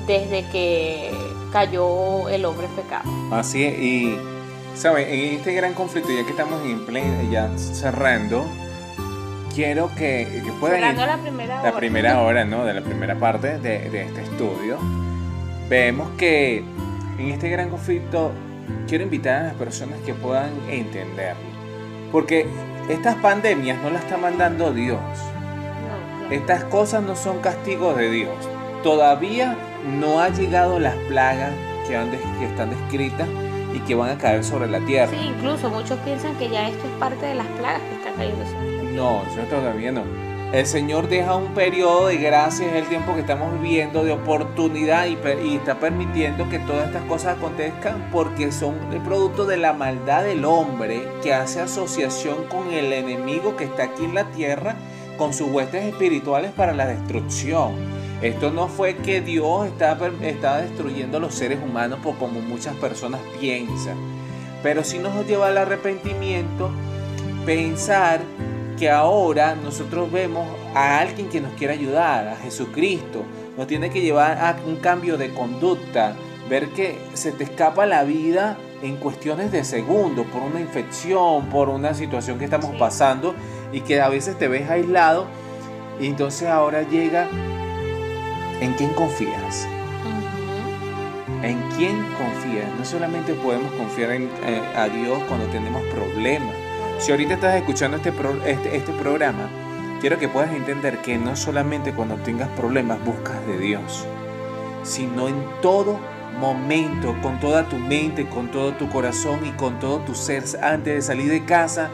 desde 0.06 0.48
que 0.50 1.12
cayó 1.52 2.28
el 2.28 2.44
hombre 2.44 2.66
en 2.66 2.72
pecado. 2.72 3.10
Así 3.32 3.64
es, 3.64 3.78
y 3.78 4.16
¿saben? 4.74 5.08
En 5.08 5.36
este 5.36 5.52
gran 5.52 5.74
conflicto, 5.74 6.10
ya 6.10 6.24
que 6.24 6.30
estamos 6.30 6.64
en 6.64 6.84
pleno, 6.86 7.30
ya 7.30 7.50
cerrando, 7.58 8.44
quiero 9.54 9.90
que, 9.94 10.42
que 10.44 10.52
puedan... 10.60 10.80
Cerrando 10.80 11.06
la 11.06 11.18
primera 11.18 11.54
la 11.56 11.62
hora. 11.62 11.76
primera 11.76 12.20
hora, 12.20 12.44
¿no? 12.44 12.64
De 12.64 12.74
la 12.74 12.80
primera 12.82 13.14
parte 13.16 13.58
de, 13.58 13.90
de 13.90 14.02
este 14.02 14.22
estudio, 14.22 14.78
vemos 15.68 16.08
que 16.16 16.64
en 17.18 17.28
este 17.28 17.48
gran 17.50 17.68
conflicto 17.68 18.32
quiero 18.88 19.04
invitar 19.04 19.42
a 19.42 19.46
las 19.48 19.54
personas 19.54 20.00
que 20.06 20.14
puedan 20.14 20.50
entenderlo. 20.68 21.50
Porque 22.10 22.46
estas 22.88 23.16
pandemias 23.16 23.80
no 23.82 23.90
las 23.90 24.02
está 24.02 24.16
mandando 24.16 24.72
Dios. 24.72 25.00
Estas 26.30 26.64
cosas 26.64 27.02
no 27.02 27.16
son 27.16 27.40
castigos 27.40 27.96
de 27.96 28.10
Dios. 28.10 28.34
Todavía 28.82 29.56
no 29.98 30.20
ha 30.20 30.28
llegado 30.28 30.78
las 30.78 30.94
plagas 31.08 31.52
que, 31.86 31.96
han 31.96 32.10
que 32.10 32.46
están 32.46 32.70
descritas 32.70 33.28
y 33.74 33.78
que 33.80 33.94
van 33.94 34.10
a 34.10 34.18
caer 34.18 34.44
sobre 34.44 34.68
la 34.68 34.80
tierra. 34.80 35.10
Sí, 35.10 35.26
incluso 35.26 35.70
muchos 35.70 35.98
piensan 36.00 36.36
que 36.36 36.48
ya 36.48 36.68
esto 36.68 36.86
es 36.86 36.92
parte 36.98 37.26
de 37.26 37.34
las 37.34 37.46
plagas 37.46 37.80
que 37.82 37.94
están 37.94 38.14
cayendo 38.14 38.44
sobre 38.46 38.72
la 38.72 38.80
tierra. 38.82 38.96
No, 38.96 39.22
eso 39.22 39.40
todavía 39.48 39.92
no. 39.92 40.30
El 40.52 40.66
Señor 40.66 41.08
deja 41.08 41.36
un 41.36 41.54
periodo 41.54 42.08
de 42.08 42.16
gracia, 42.16 42.66
es 42.66 42.74
el 42.74 42.88
tiempo 42.88 43.14
que 43.14 43.20
estamos 43.20 43.52
viviendo, 43.60 44.02
de 44.02 44.10
oportunidad 44.10 45.06
y, 45.06 45.16
y 45.46 45.54
está 45.54 45.78
permitiendo 45.78 46.48
que 46.48 46.58
todas 46.58 46.88
estas 46.88 47.04
cosas 47.04 47.36
acontezcan 47.38 48.08
porque 48.10 48.50
son 48.50 48.74
el 48.92 49.00
producto 49.00 49.44
de 49.44 49.58
la 49.58 49.74
maldad 49.74 50.24
del 50.24 50.44
hombre 50.44 51.06
que 51.22 51.32
hace 51.32 51.60
asociación 51.60 52.46
con 52.48 52.72
el 52.72 52.92
enemigo 52.92 53.56
que 53.56 53.62
está 53.62 53.84
aquí 53.84 54.04
en 54.04 54.16
la 54.16 54.24
tierra, 54.32 54.74
con 55.16 55.32
sus 55.32 55.48
huestes 55.48 55.84
espirituales 55.84 56.50
para 56.50 56.72
la 56.72 56.86
destrucción. 56.86 57.99
Esto 58.22 58.50
no 58.50 58.68
fue 58.68 58.96
que 58.96 59.22
Dios 59.22 59.66
estaba 59.66 60.60
destruyendo 60.60 61.16
a 61.16 61.20
los 61.20 61.34
seres 61.34 61.58
humanos 61.62 62.00
por 62.02 62.16
como 62.16 62.40
muchas 62.40 62.76
personas 62.76 63.20
piensan, 63.40 63.96
pero 64.62 64.84
sí 64.84 64.98
nos 64.98 65.26
lleva 65.26 65.46
al 65.46 65.56
arrepentimiento 65.56 66.70
pensar 67.46 68.20
que 68.78 68.90
ahora 68.90 69.54
nosotros 69.54 70.12
vemos 70.12 70.46
a 70.74 70.98
alguien 70.98 71.30
que 71.30 71.40
nos 71.40 71.52
quiere 71.54 71.74
ayudar, 71.74 72.28
a 72.28 72.36
Jesucristo. 72.36 73.24
Nos 73.56 73.66
tiene 73.66 73.90
que 73.90 74.00
llevar 74.00 74.38
a 74.38 74.56
un 74.66 74.76
cambio 74.76 75.16
de 75.16 75.32
conducta, 75.32 76.14
ver 76.48 76.68
que 76.68 76.98
se 77.14 77.32
te 77.32 77.44
escapa 77.44 77.86
la 77.86 78.04
vida 78.04 78.58
en 78.82 78.96
cuestiones 78.96 79.50
de 79.50 79.64
segundos, 79.64 80.26
por 80.26 80.42
una 80.42 80.60
infección, 80.60 81.46
por 81.48 81.68
una 81.68 81.94
situación 81.94 82.38
que 82.38 82.44
estamos 82.44 82.74
pasando 82.78 83.34
y 83.72 83.80
que 83.80 84.00
a 84.00 84.08
veces 84.08 84.38
te 84.38 84.48
ves 84.48 84.68
aislado 84.70 85.26
y 86.00 86.06
entonces 86.06 86.48
ahora 86.48 86.82
llega 86.82 87.28
en 88.60 88.74
quién 88.74 88.90
confías. 88.90 89.66
¿En 91.42 91.58
quién 91.76 91.96
confías? 92.18 92.68
No 92.78 92.84
solamente 92.84 93.32
podemos 93.34 93.72
confiar 93.72 94.10
en, 94.12 94.24
eh, 94.44 94.62
a 94.76 94.88
Dios 94.88 95.22
cuando 95.28 95.46
tenemos 95.46 95.82
problemas. 95.84 96.54
Si 96.98 97.10
ahorita 97.12 97.34
estás 97.34 97.56
escuchando 97.56 97.96
este, 97.96 98.12
pro- 98.12 98.44
este, 98.44 98.76
este 98.76 98.92
programa, 98.92 99.48
quiero 100.00 100.18
que 100.18 100.28
puedas 100.28 100.52
entender 100.52 100.98
que 100.98 101.16
no 101.16 101.36
solamente 101.36 101.94
cuando 101.94 102.16
tengas 102.16 102.48
problemas 102.50 103.02
buscas 103.04 103.46
de 103.46 103.58
Dios, 103.58 104.04
sino 104.82 105.28
en 105.28 105.42
todo 105.62 105.98
momento, 106.38 107.16
con 107.22 107.40
toda 107.40 107.68
tu 107.68 107.76
mente, 107.76 108.26
con 108.26 108.50
todo 108.50 108.72
tu 108.72 108.88
corazón 108.90 109.40
y 109.46 109.50
con 109.52 109.78
todo 109.78 109.98
tu 110.00 110.14
ser, 110.14 110.44
antes 110.62 110.94
de 110.94 111.02
salir 111.02 111.30
de 111.30 111.44
casa, 111.44 111.88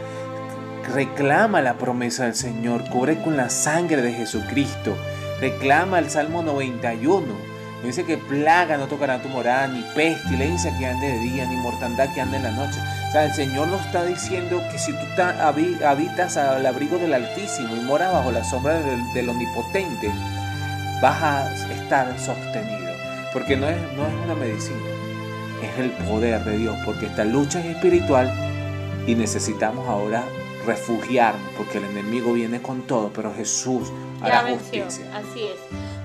reclama 0.92 1.62
la 1.62 1.74
promesa 1.78 2.24
del 2.24 2.34
Señor, 2.34 2.88
cubre 2.90 3.20
con 3.22 3.36
la 3.36 3.50
sangre 3.50 4.02
de 4.02 4.12
Jesucristo, 4.12 4.96
reclama 5.40 5.98
el 5.98 6.10
Salmo 6.10 6.42
91. 6.42 7.24
Dice 7.84 8.04
que 8.04 8.16
plaga 8.16 8.78
no 8.78 8.86
tocará 8.86 9.22
tu 9.22 9.28
morada, 9.28 9.68
ni 9.68 9.82
pestilencia 9.94 10.76
que 10.76 10.86
ande 10.86 11.06
de 11.06 11.18
día, 11.20 11.46
ni 11.46 11.56
mortandad 11.56 12.12
que 12.14 12.20
ande 12.20 12.38
en 12.38 12.42
la 12.44 12.50
noche. 12.50 12.80
O 13.08 13.12
sea, 13.12 13.26
el 13.26 13.32
Señor 13.32 13.68
nos 13.68 13.84
está 13.84 14.04
diciendo 14.04 14.60
que 14.72 14.78
si 14.78 14.92
tú 14.92 15.04
ta- 15.14 15.48
habi- 15.52 15.80
habitas 15.84 16.36
al 16.36 16.64
abrigo 16.66 16.98
del 16.98 17.14
Altísimo 17.14 17.76
y 17.76 17.80
moras 17.80 18.12
bajo 18.12 18.32
la 18.32 18.42
sombra 18.42 18.74
del, 18.80 19.12
del 19.12 19.28
Omnipotente, 19.28 20.10
vas 21.02 21.22
a 21.22 21.72
estar 21.72 22.18
sostenido. 22.18 22.90
Porque 23.32 23.56
no 23.56 23.68
es, 23.68 23.76
no 23.94 24.06
es 24.06 24.14
una 24.24 24.34
medicina, 24.34 24.78
es 25.62 25.78
el 25.78 25.90
poder 26.08 26.42
de 26.44 26.58
Dios. 26.58 26.76
Porque 26.84 27.06
esta 27.06 27.24
lucha 27.24 27.60
es 27.60 27.66
espiritual 27.66 28.32
y 29.06 29.14
necesitamos 29.14 29.86
ahora 29.88 30.24
refugiarnos, 30.66 31.50
porque 31.56 31.78
el 31.78 31.84
enemigo 31.84 32.32
viene 32.32 32.60
con 32.60 32.82
todo, 32.82 33.12
pero 33.14 33.32
Jesús 33.34 33.92
Ya 34.26 34.42
venció, 34.42 34.84
justicia. 34.84 35.10
así 35.16 35.44
es. 35.44 35.60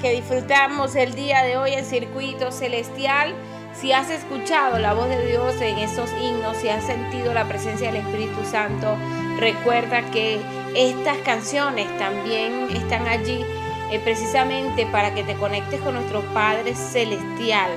Que 0.00 0.12
disfrutamos 0.12 0.94
el 0.94 1.14
día 1.14 1.42
de 1.42 1.56
hoy 1.56 1.72
en 1.72 1.84
Circuito 1.84 2.50
Celestial. 2.50 3.34
Si 3.74 3.92
has 3.92 4.10
escuchado 4.10 4.78
la 4.78 4.94
voz 4.94 5.08
de 5.08 5.26
Dios 5.26 5.60
en 5.60 5.78
esos 5.78 6.10
himnos, 6.20 6.56
si 6.58 6.68
has 6.68 6.84
sentido 6.84 7.32
la 7.32 7.46
presencia 7.46 7.92
del 7.92 8.02
Espíritu 8.02 8.44
Santo, 8.44 8.96
recuerda 9.38 10.02
que 10.10 10.40
estas 10.74 11.16
canciones 11.18 11.86
también 11.98 12.68
están 12.74 13.06
allí 13.06 13.44
eh, 13.90 14.00
precisamente 14.02 14.86
para 14.86 15.14
que 15.14 15.22
te 15.22 15.34
conectes 15.34 15.80
con 15.80 15.94
nuestro 15.94 16.22
Padre 16.32 16.74
Celestial. 16.74 17.70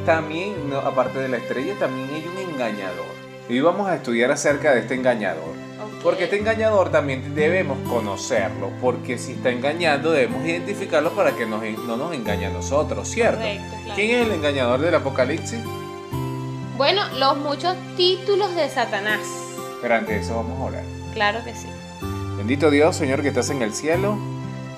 también, 0.05 0.55
aparte 0.85 1.19
de 1.19 1.31
la 1.31 1.39
estrella, 1.39 1.75
también 1.79 2.11
hay 2.13 2.29
un 2.29 2.53
engañador. 2.53 3.07
Y 3.49 3.59
vamos 3.61 3.89
a 3.89 3.97
estudiar 3.97 4.31
acerca 4.31 4.75
de 4.75 4.81
este 4.81 4.95
engañador. 4.97 5.55
Porque 6.03 6.25
este 6.25 6.37
engañador 6.39 6.91
también 6.91 7.35
debemos 7.35 7.79
conocerlo, 7.89 8.71
porque 8.83 9.17
si 9.17 9.33
está 9.33 9.49
engañando 9.49 10.13
debemos 10.13 10.45
identificarlo 10.45 11.13
para 11.13 11.33
que 11.33 11.47
no 11.47 11.63
nos 11.97 12.15
engañe 12.15 12.47
a 12.47 12.51
nosotros, 12.51 13.09
¿cierto? 13.09 13.41
¿Quién 13.95 14.11
es 14.11 14.27
el 14.27 14.33
engañador 14.33 14.81
del 14.81 14.95
Apocalipsis? 14.95 15.61
Bueno, 16.77 17.03
los 17.19 17.39
muchos 17.39 17.77
títulos 17.97 18.55
de 18.55 18.69
Satanás. 18.69 19.21
Pero 19.81 19.95
antes 19.95 20.17
de 20.17 20.21
eso 20.21 20.37
vamos 20.37 20.61
a 20.61 20.65
orar. 20.65 20.85
Claro 21.15 21.43
que 21.45 21.55
sí. 21.55 21.67
Bendito 22.41 22.71
Dios, 22.71 22.97
Señor, 22.97 23.21
que 23.21 23.29
estás 23.29 23.51
en 23.51 23.61
el 23.61 23.75
cielo. 23.75 24.17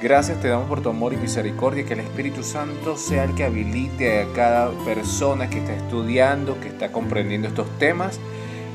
Gracias 0.01 0.41
te 0.41 0.49
damos 0.49 0.69
por 0.69 0.83
tu 0.83 0.89
amor 0.89 1.13
y 1.13 1.17
misericordia, 1.17 1.85
que 1.85 1.93
el 1.93 2.01
Espíritu 2.01 2.43
Santo 2.43 2.97
sea 2.97 3.23
el 3.23 3.37
que 3.37 3.45
habilite 3.45 4.21
a 4.21 4.33
cada 4.33 4.71
persona 4.85 5.49
que 5.49 5.59
está 5.59 5.73
estudiando, 5.73 6.59
que 6.59 6.67
está 6.67 6.91
comprendiendo 6.91 7.47
estos 7.47 7.69
temas 7.79 8.19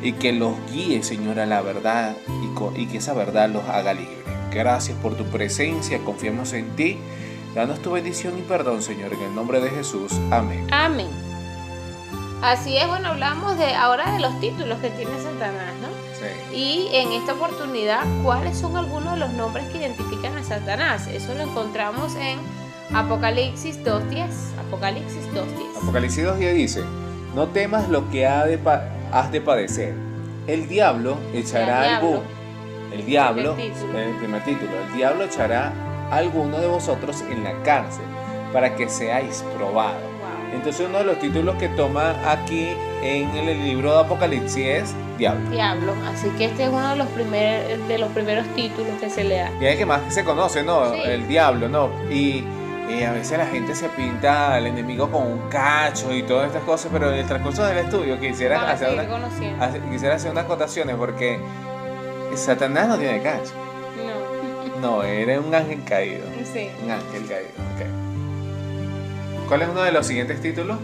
y 0.02 0.14
que 0.14 0.32
los 0.32 0.54
guíe, 0.72 1.04
Señor, 1.04 1.42
a 1.42 1.46
la 1.46 1.62
verdad 1.62 2.16
y, 2.78 2.86
que 2.86 3.00
esa 3.00 3.14
verdad 3.14 3.50
los 3.50 3.68
haga 3.68 3.94
libre. 3.94 4.24
Gracias 4.54 4.98
por 5.00 5.16
tu 5.16 5.26
presencia, 5.26 6.00
confiamos 6.00 6.54
en 6.54 6.74
ti. 6.78 6.98
Danos 7.56 7.82
tu 7.82 7.92
bendición 7.92 8.40
y 8.40 8.42
perdón, 8.44 8.82
Señor, 8.82 9.12
en 9.12 9.22
el 9.22 9.36
nombre 9.36 9.60
de 9.60 9.70
Jesús. 9.70 10.14
Amén. 10.32 10.66
Amén. 10.72 11.10
Así 12.42 12.78
es, 12.78 12.88
bueno, 12.88 13.10
hablamos 13.10 13.58
de 13.58 13.74
ahora 13.74 14.14
de 14.14 14.22
los 14.22 14.40
títulos 14.40 14.80
que 14.80 14.92
tiene 14.92 15.12
Satanás, 15.18 15.74
¿no? 15.82 16.07
Y 16.54 16.90
en 16.94 17.12
esta 17.12 17.34
oportunidad, 17.34 18.04
¿cuáles 18.24 18.58
son 18.58 18.76
algunos 18.78 19.14
de 19.14 19.20
los 19.20 19.34
nombres 19.34 19.66
que 19.70 19.78
identifican 19.78 20.36
a 20.38 20.44
Satanás? 20.44 21.08
Eso 21.08 21.34
lo 21.36 21.44
encontramos 21.44 22.16
en 22.16 22.40
Apocalipsis 22.96 23.84
2.10. 23.84 24.28
Apocalipsis 24.68 25.24
2.10. 25.34 25.84
Apocalipsis 25.84 26.26
2.10 26.26 26.54
dice, 26.54 26.84
no 27.36 27.48
temas 27.48 27.90
lo 27.90 28.10
que 28.10 28.26
has 28.26 28.48
de 29.32 29.42
padecer. 29.42 29.94
El 30.48 30.68
diablo 30.68 31.18
echará 31.34 31.98
algo. 31.98 32.24
El 32.92 33.06
diablo, 33.06 33.56
el 33.58 34.16
primer 34.16 34.44
título, 34.46 34.72
el 34.88 34.94
diablo 34.96 35.26
echará 35.26 35.74
a 36.10 36.16
alguno 36.16 36.58
de 36.58 36.68
vosotros 36.68 37.22
en 37.30 37.44
la 37.44 37.62
cárcel 37.64 38.06
para 38.54 38.76
que 38.76 38.88
seáis 38.88 39.44
probados. 39.58 40.02
Entonces 40.54 40.88
uno 40.88 41.00
de 41.00 41.04
los 41.04 41.20
títulos 41.20 41.58
que 41.58 41.68
toma 41.68 42.16
aquí 42.32 42.70
en 43.04 43.30
el 43.36 43.62
libro 43.62 43.92
de 43.92 44.00
Apocalipsis 44.00 44.66
es 44.66 44.96
Diablo. 45.18 45.50
Diablo, 45.50 45.94
así 46.06 46.30
que 46.38 46.46
este 46.46 46.64
es 46.64 46.70
uno 46.70 46.90
de 46.90 46.96
los, 46.96 47.08
primer, 47.08 47.78
de 47.78 47.98
los 47.98 48.12
primeros 48.12 48.46
títulos 48.56 48.94
que 49.00 49.10
se 49.10 49.24
le 49.24 49.38
da. 49.38 49.52
Y 49.60 49.66
es 49.66 49.78
que 49.78 49.86
más 49.86 50.14
se 50.14 50.24
conoce, 50.24 50.64
¿no? 50.64 50.94
El 50.94 51.28
diablo, 51.28 51.68
¿no? 51.70 51.90
Y, 52.12 52.44
a 53.06 53.12
veces 53.12 53.38
la 53.38 53.48
gente 53.48 53.76
se 53.76 53.90
pinta 53.90 54.56
al 54.56 54.66
enemigo 54.66 55.12
con 55.12 55.24
un 55.24 55.50
cacho 55.50 56.14
y 56.14 56.24
todas 56.24 56.48
estas 56.48 56.64
cosas, 56.64 56.90
pero 56.92 57.12
en 57.12 57.20
el 57.20 57.26
transcurso 57.26 57.66
del 57.66 57.80
estudio 57.80 58.18
quisiera, 58.18 58.72
hacer, 58.72 58.94
una, 58.94 59.06
quisiera 59.92 60.16
hacer 60.16 60.32
unas 60.32 60.46
acotaciones 60.46 60.96
porque 60.96 61.38
Satanás 62.36 62.88
no 62.88 62.98
tiene 62.98 63.22
cacho. 63.22 63.52
No. 64.82 64.98
No, 65.00 65.04
era 65.04 65.38
un 65.42 65.54
ángel 65.54 65.84
caído. 65.84 66.24
Sí. 66.54 66.70
Un 66.82 66.92
ángel 66.92 67.28
caído, 67.28 67.50
ok. 67.76 67.82
¿Cuál 69.50 69.64
es 69.64 69.68
uno 69.68 69.82
de 69.82 69.92
los 69.92 70.08
siguientes 70.08 70.42
títulos? 70.42 70.78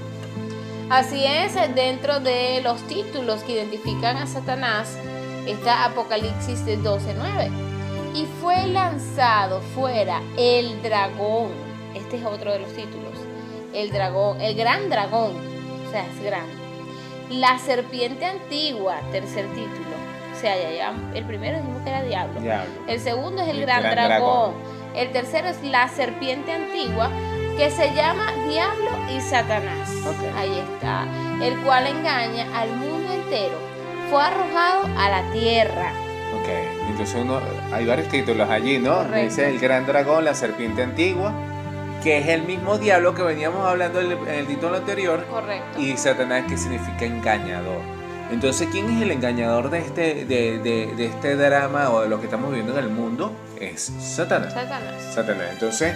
Así 0.89 1.23
es, 1.25 1.53
dentro 1.75 2.19
de 2.19 2.61
los 2.61 2.81
títulos 2.87 3.43
que 3.43 3.53
identifican 3.53 4.17
a 4.17 4.27
Satanás 4.27 4.97
está 5.47 5.85
Apocalipsis 5.85 6.65
de 6.65 6.77
12.9. 6.77 7.49
Y 8.15 8.25
fue 8.41 8.67
lanzado 8.67 9.61
fuera 9.75 10.21
el 10.37 10.81
dragón. 10.83 11.51
Este 11.95 12.17
es 12.17 12.25
otro 12.25 12.51
de 12.51 12.59
los 12.59 12.71
títulos. 12.73 13.13
El 13.73 13.91
dragón, 13.91 14.39
el 14.39 14.55
gran 14.55 14.89
dragón. 14.89 15.31
O 15.87 15.91
sea, 15.91 16.05
es 16.05 16.23
grande. 16.23 16.53
La 17.29 17.57
serpiente 17.57 18.25
antigua, 18.25 18.97
tercer 19.11 19.47
título. 19.47 19.95
O 20.35 20.39
sea, 20.39 20.55
ya, 20.61 20.71
ya 20.71 20.93
el 21.15 21.25
primero 21.25 21.57
dijimos 21.57 21.81
que 21.83 21.89
era 21.89 22.03
diablo. 22.03 22.39
Diablo. 22.39 22.71
El 22.87 22.99
segundo 22.99 23.41
es 23.41 23.47
el, 23.47 23.59
El 23.59 23.65
gran, 23.65 23.81
gran 23.81 23.95
dragón. 23.95 24.51
dragón. 24.51 24.53
El 24.95 25.11
tercero 25.11 25.47
es 25.47 25.63
la 25.63 25.87
serpiente 25.87 26.51
antigua 26.51 27.09
que 27.57 27.69
se 27.71 27.93
llama 27.93 28.33
Diablo 28.47 28.89
y 29.15 29.21
Satanás. 29.21 29.89
Ok. 30.05 30.35
Ahí 30.35 30.59
está. 30.59 31.05
El 31.41 31.57
cual 31.59 31.87
engaña 31.87 32.47
al 32.59 32.69
mundo 32.75 33.13
entero. 33.13 33.57
Fue 34.09 34.21
arrojado 34.23 34.85
a 34.97 35.09
la 35.09 35.31
tierra. 35.31 35.91
Ok, 36.39 36.49
entonces 36.89 37.15
uno, 37.21 37.39
hay 37.71 37.85
varios 37.85 38.07
títulos 38.09 38.49
allí, 38.49 38.79
¿no? 38.79 39.03
Dice 39.05 39.47
el 39.49 39.59
gran 39.59 39.85
dragón, 39.85 40.25
la 40.25 40.33
serpiente 40.33 40.81
antigua, 40.83 41.31
que 42.03 42.17
es 42.17 42.27
el 42.27 42.41
mismo 42.43 42.77
diablo 42.79 43.13
que 43.13 43.21
veníamos 43.21 43.65
hablando 43.65 44.01
en 44.01 44.07
el, 44.11 44.17
en 44.17 44.33
el 44.35 44.47
título 44.47 44.75
anterior, 44.77 45.23
Correcto. 45.29 45.79
y 45.79 45.95
Satanás 45.95 46.45
que 46.49 46.57
significa 46.57 47.05
engañador. 47.05 47.81
Entonces, 48.31 48.67
¿quién 48.71 48.89
es 48.89 49.01
el 49.03 49.11
engañador 49.11 49.69
de 49.69 49.77
este, 49.79 50.25
de, 50.25 50.57
de- 50.59 50.93
de 50.95 51.05
este 51.05 51.35
drama 51.35 51.91
o 51.91 52.01
de 52.01 52.09
lo 52.09 52.19
que 52.19 52.25
estamos 52.25 52.49
viviendo 52.49 52.73
en 52.77 52.83
el 52.85 52.89
mundo? 52.89 53.31
Es 53.59 53.93
Satanás. 53.99 54.53
Satanás. 54.53 54.93
Satanás. 55.13 55.47
Entonces, 55.51 55.93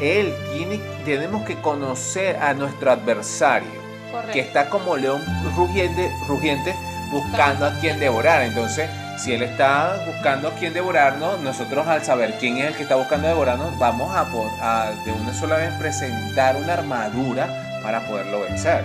él 0.00 0.34
tiene, 0.52 0.80
tenemos 1.04 1.44
que 1.46 1.60
conocer 1.60 2.36
a 2.36 2.54
nuestro 2.54 2.90
adversario, 2.90 3.68
Correcto. 4.10 4.32
que 4.32 4.40
está 4.40 4.68
como 4.68 4.96
león 4.96 5.22
rugiente, 5.56 6.10
rugiente 6.28 6.74
buscando 7.10 7.66
a 7.66 7.78
quien 7.78 7.98
devorar. 7.98 8.42
Entonces, 8.42 8.90
si 9.18 9.32
él 9.32 9.42
está 9.42 10.04
buscando 10.06 10.48
a 10.48 10.54
quien 10.54 10.74
devorarnos, 10.74 11.40
nosotros 11.40 11.86
al 11.86 12.04
saber 12.04 12.36
quién 12.38 12.58
es 12.58 12.66
el 12.66 12.74
que 12.74 12.82
está 12.82 12.96
buscando 12.96 13.28
devorarnos, 13.28 13.78
vamos 13.78 14.12
a, 14.14 14.92
de 15.04 15.12
una 15.12 15.32
sola 15.32 15.56
vez 15.56 15.72
presentar 15.78 16.56
una 16.56 16.74
armadura 16.74 17.48
para 17.82 18.06
poderlo 18.06 18.40
vencer. 18.40 18.84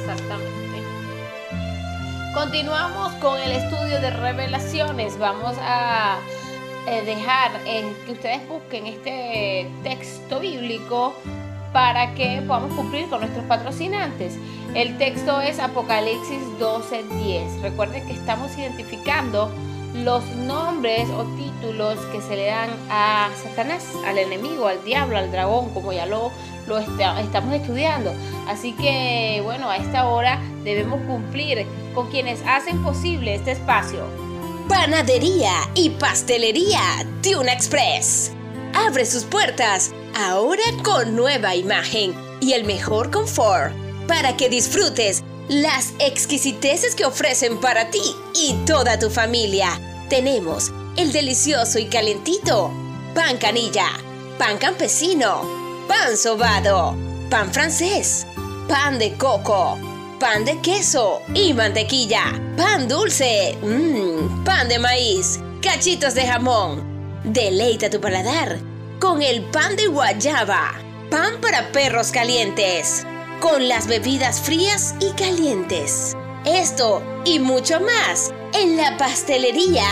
Exactamente. 0.00 0.58
Continuamos 2.34 3.12
con 3.14 3.40
el 3.40 3.52
estudio 3.52 4.00
de 4.00 4.10
revelaciones. 4.10 5.18
Vamos 5.18 5.56
a 5.60 6.18
eh, 6.90 7.02
dejar 7.04 7.52
que 7.64 8.12
ustedes 8.12 8.46
busquen 8.48 8.86
este 8.86 9.68
texto 9.82 10.40
bíblico 10.40 11.14
para 11.72 12.14
que 12.14 12.42
podamos 12.46 12.72
cumplir 12.74 13.08
con 13.08 13.20
nuestros 13.20 13.44
patrocinantes. 13.46 14.36
El 14.74 14.96
texto 14.98 15.40
es 15.40 15.58
Apocalipsis 15.58 16.40
12:10. 16.58 17.60
Recuerden 17.62 18.06
que 18.06 18.12
estamos 18.12 18.56
identificando 18.56 19.50
los 19.94 20.24
nombres 20.36 21.08
o 21.10 21.24
títulos 21.36 21.98
que 22.12 22.20
se 22.20 22.36
le 22.36 22.46
dan 22.46 22.70
a 22.90 23.28
Satanás, 23.42 23.86
al 24.06 24.18
enemigo, 24.18 24.66
al 24.66 24.82
diablo, 24.84 25.16
al 25.18 25.30
dragón, 25.32 25.70
como 25.72 25.92
ya 25.92 26.06
lo, 26.06 26.30
lo 26.66 26.78
esta- 26.78 27.20
estamos 27.20 27.54
estudiando. 27.54 28.12
Así 28.46 28.72
que, 28.74 29.40
bueno, 29.44 29.68
a 29.70 29.76
esta 29.78 30.06
hora 30.08 30.40
debemos 30.62 31.00
cumplir 31.02 31.66
con 31.94 32.08
quienes 32.10 32.42
hacen 32.46 32.82
posible 32.82 33.34
este 33.34 33.52
espacio. 33.52 34.04
Panadería 34.68 35.68
y 35.74 35.90
pastelería 35.90 36.80
Tuna 37.22 37.52
Express. 37.52 38.32
Abre 38.74 39.06
sus 39.06 39.24
puertas 39.24 39.92
ahora 40.14 40.62
con 40.84 41.16
nueva 41.16 41.56
imagen 41.56 42.14
y 42.40 42.52
el 42.52 42.64
mejor 42.64 43.10
confort 43.10 43.72
para 44.06 44.36
que 44.36 44.50
disfrutes 44.50 45.24
las 45.48 45.94
exquisiteces 45.98 46.94
que 46.94 47.06
ofrecen 47.06 47.58
para 47.60 47.90
ti 47.90 48.14
y 48.34 48.54
toda 48.66 48.98
tu 48.98 49.08
familia. 49.08 49.80
Tenemos 50.10 50.70
el 50.96 51.12
delicioso 51.12 51.78
y 51.78 51.86
calentito 51.86 52.70
pan 53.14 53.38
canilla, 53.38 53.88
pan 54.38 54.58
campesino, 54.58 55.86
pan 55.88 56.16
sobado, 56.16 56.94
pan 57.30 57.52
francés, 57.52 58.26
pan 58.68 58.98
de 58.98 59.14
coco, 59.14 59.78
pan 60.18 60.44
de 60.44 60.60
queso 60.60 61.22
y 61.34 61.52
mantequilla, 61.54 62.24
pan 62.56 62.88
dulce, 62.88 63.56
mmm, 63.62 64.44
pan 64.44 64.68
de 64.68 64.78
maíz, 64.78 65.38
cachitos 65.62 66.14
de 66.14 66.26
jamón. 66.26 66.82
Deleita 67.24 67.88
tu 67.88 68.00
paladar 68.00 68.58
con 68.98 69.22
el 69.22 69.42
pan 69.42 69.76
de 69.76 69.86
guayaba, 69.86 70.74
pan 71.10 71.40
para 71.40 71.70
perros 71.70 72.10
calientes, 72.10 73.06
con 73.40 73.68
las 73.68 73.86
bebidas 73.86 74.40
frías 74.40 74.94
y 75.00 75.12
calientes. 75.12 76.16
Esto 76.44 77.02
y 77.24 77.38
mucho 77.38 77.80
más 77.80 78.32
en 78.54 78.76
la 78.76 78.96
pastelería 78.96 79.84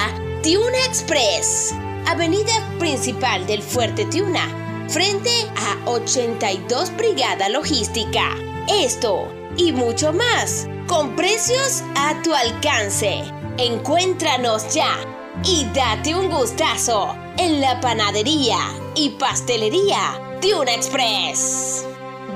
Tiuna 0.42 0.78
Express, 0.86 1.72
avenida 2.06 2.52
principal 2.78 3.46
del 3.46 3.62
Fuerte 3.62 4.04
Tiuna, 4.06 4.86
frente 4.88 5.30
a 5.56 5.90
82 5.90 6.96
Brigada 6.96 7.48
Logística. 7.48 8.34
Esto 8.68 9.35
y 9.56 9.72
mucho 9.72 10.12
más, 10.12 10.68
con 10.86 11.16
precios 11.16 11.82
a 11.96 12.20
tu 12.22 12.34
alcance. 12.34 13.24
Encuéntranos 13.58 14.74
ya 14.74 14.96
y 15.44 15.64
date 15.74 16.14
un 16.14 16.28
gustazo 16.28 17.14
en 17.38 17.60
la 17.60 17.80
panadería 17.80 18.58
y 18.94 19.10
pastelería 19.10 20.38
Tiuna 20.40 20.74
Express. 20.74 21.86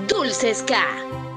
Dulces 0.09 0.63
K, 0.63 0.77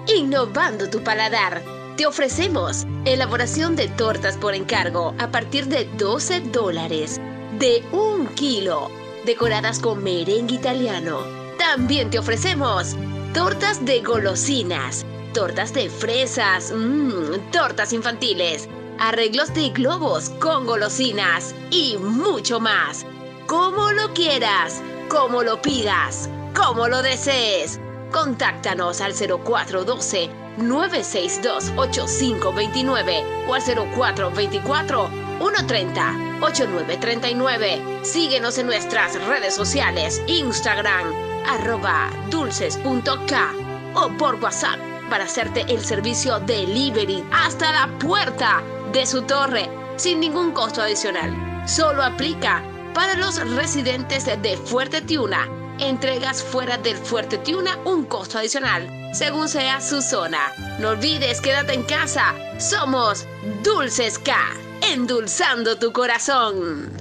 innovando 0.08 0.90
tu 0.90 1.04
paladar. 1.04 1.62
Te 1.98 2.06
ofrecemos 2.06 2.86
elaboración 3.06 3.76
de 3.76 3.88
tortas 3.88 4.38
por 4.38 4.56
encargo 4.56 5.14
a 5.20 5.30
partir 5.30 5.68
de 5.68 5.86
12 5.98 6.42
dólares, 6.52 7.22
de 7.60 7.84
un 7.92 8.28
kilo, 8.36 8.90
decoradas 9.26 9.80
con 9.80 10.04
merengue 10.04 10.56
italiano. 10.56 11.20
También 11.60 12.10
te 12.10 12.20
ofrecemos 12.20 12.96
tortas 13.34 13.86
de 13.86 14.02
golosinas, 14.02 15.06
tortas 15.34 15.74
de 15.74 15.90
fresas, 15.90 16.72
mmm, 16.72 17.52
tortas 17.52 17.92
infantiles, 17.92 18.70
arreglos 19.00 19.54
de 19.54 19.70
globos 19.70 20.30
con 20.40 20.66
golosinas 20.66 21.56
y 21.72 21.98
mucho 21.98 22.60
más. 22.60 23.06
Como 23.48 23.92
lo 23.92 24.14
quieras, 24.14 24.82
como 25.10 25.44
lo 25.44 25.62
pidas, 25.62 26.30
como 26.56 26.88
lo 26.88 27.02
desees. 27.02 27.80
Contáctanos 28.12 29.02
al 29.02 29.14
0412 29.14 30.30
962 30.58 31.74
8529 31.78 33.46
o 33.48 33.56
al 33.56 33.62
0424 33.64 35.10
130 35.40 36.38
8939. 36.42 37.82
Síguenos 38.04 38.60
en 38.60 38.68
nuestras 38.68 39.20
redes 39.26 39.56
sociales, 39.56 40.22
Instagram, 40.28 41.12
arroba 41.48 42.12
dulces.k 42.30 43.54
o 43.96 44.10
por 44.18 44.36
WhatsApp 44.36 44.93
para 45.10 45.26
hacerte 45.26 45.66
el 45.68 45.84
servicio 45.84 46.40
delivery 46.40 47.24
hasta 47.32 47.72
la 47.72 48.00
puerta 48.00 48.62
de 48.92 49.06
su 49.06 49.22
torre 49.24 49.70
sin 49.96 50.20
ningún 50.20 50.52
costo 50.52 50.82
adicional. 50.82 51.64
Solo 51.68 52.04
aplica 52.04 52.64
para 52.94 53.16
los 53.16 53.38
residentes 53.56 54.26
de 54.26 54.58
Fuerte 54.58 55.02
Tiuna. 55.02 55.48
Entregas 55.80 56.44
fuera 56.44 56.78
del 56.78 56.98
Fuerte 56.98 57.38
Tiuna 57.40 57.78
un 57.86 58.06
costo 58.06 58.38
adicional, 58.38 58.88
según 59.14 59.50
sea 59.50 59.82
su 59.82 60.02
zona. 60.02 60.52
No 60.80 60.90
olvides, 60.90 61.42
quédate 61.42 61.74
en 61.74 61.84
casa. 61.84 62.36
Somos 62.60 63.26
Dulces 63.64 64.20
K, 64.20 64.36
endulzando 64.82 65.78
tu 65.78 65.92
corazón. 65.92 66.92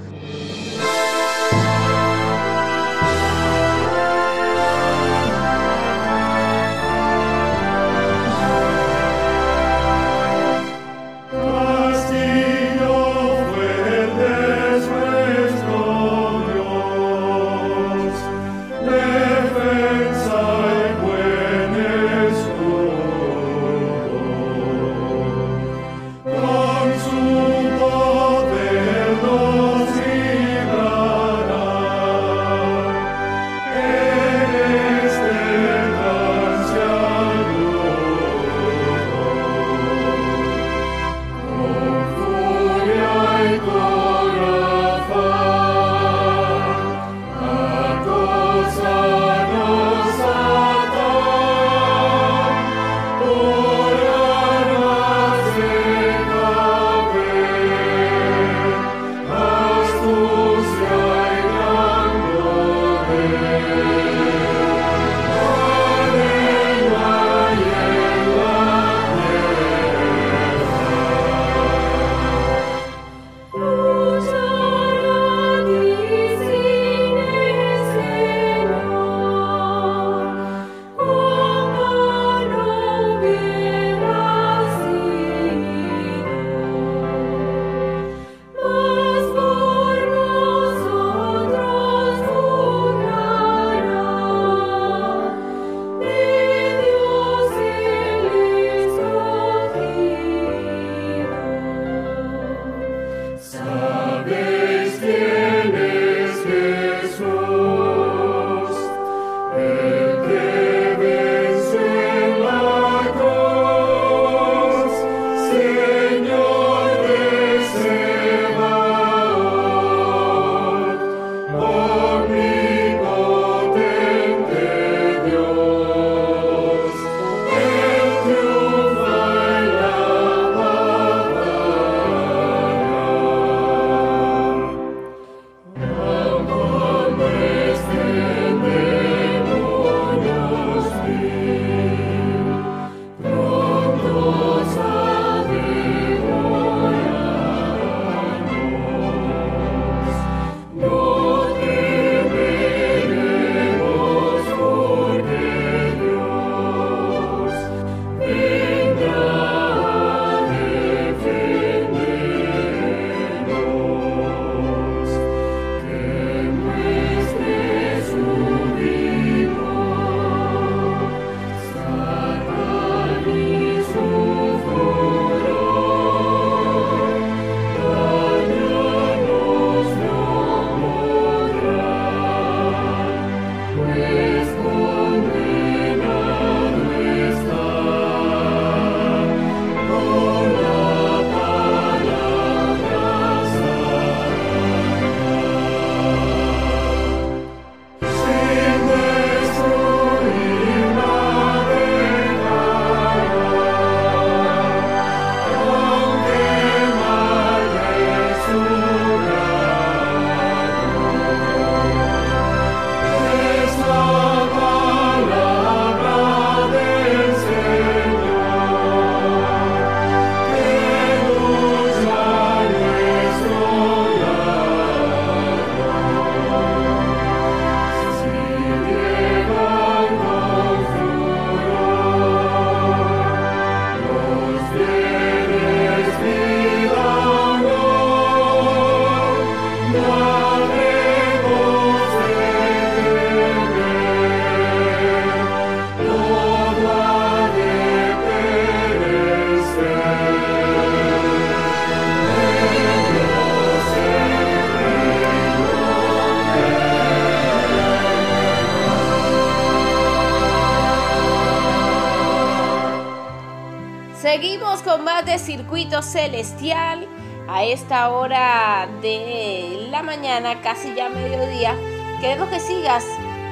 Celestial 266.13 267.09
a 267.49 267.64
esta 267.64 268.11
hora 268.11 268.87
de 269.01 269.89
la 269.91 270.03
mañana, 270.03 270.61
casi 270.61 270.95
ya 270.95 271.09
mediodía. 271.09 271.75
Queremos 272.21 272.51
que 272.51 272.61
sigas 272.61 273.03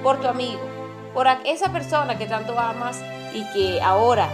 por 0.02 0.20
tu 0.20 0.26
amigo, 0.26 0.60
por 1.14 1.28
esa 1.44 1.70
persona 1.70 2.18
que 2.18 2.26
tanto 2.26 2.58
amas 2.58 3.00
y 3.34 3.44
que 3.52 3.80
ahora 3.82 4.28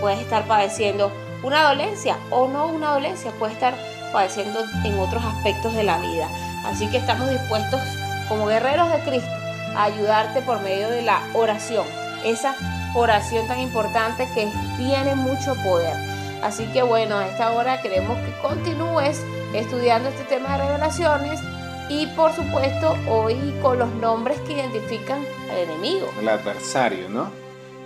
puedes 0.00 0.18
estar 0.18 0.46
padeciendo 0.46 1.10
una 1.44 1.62
dolencia 1.62 2.18
o 2.30 2.48
no 2.48 2.66
una 2.66 2.90
dolencia, 2.90 3.30
puede 3.38 3.52
estar 3.52 3.74
padeciendo 4.12 4.60
en 4.84 4.98
otros 4.98 5.24
aspectos 5.24 5.72
de 5.74 5.84
la 5.84 5.98
vida. 5.98 6.28
Así 6.66 6.88
que 6.88 6.96
estamos 6.96 7.30
dispuestos 7.30 7.80
como 8.28 8.46
guerreros 8.46 8.90
de 8.90 8.98
Cristo 9.00 9.30
a 9.76 9.84
ayudarte 9.84 10.42
por 10.42 10.60
medio 10.60 10.90
de 10.90 11.02
la 11.02 11.20
oración, 11.34 11.86
esa 12.24 12.56
oración 12.94 13.46
tan 13.46 13.60
importante 13.60 14.28
que 14.34 14.50
tiene 14.76 15.14
mucho 15.14 15.54
poder. 15.62 15.94
Así 16.42 16.64
que 16.72 16.82
bueno, 16.82 17.18
a 17.18 17.26
esta 17.26 17.52
hora 17.52 17.80
queremos 17.80 18.18
que 18.18 18.32
continúes 18.42 19.22
estudiando 19.54 20.08
este 20.08 20.24
tema 20.24 20.56
de 20.56 20.64
revelaciones 20.66 21.40
y 21.88 22.06
por 22.08 22.32
supuesto 22.32 22.96
hoy 23.08 23.54
con 23.62 23.78
los 23.78 23.92
nombres 23.94 24.38
que 24.40 24.54
identifican 24.54 25.20
al 25.50 25.58
enemigo. 25.58 26.08
El 26.20 26.28
adversario, 26.28 27.08
¿no? 27.08 27.30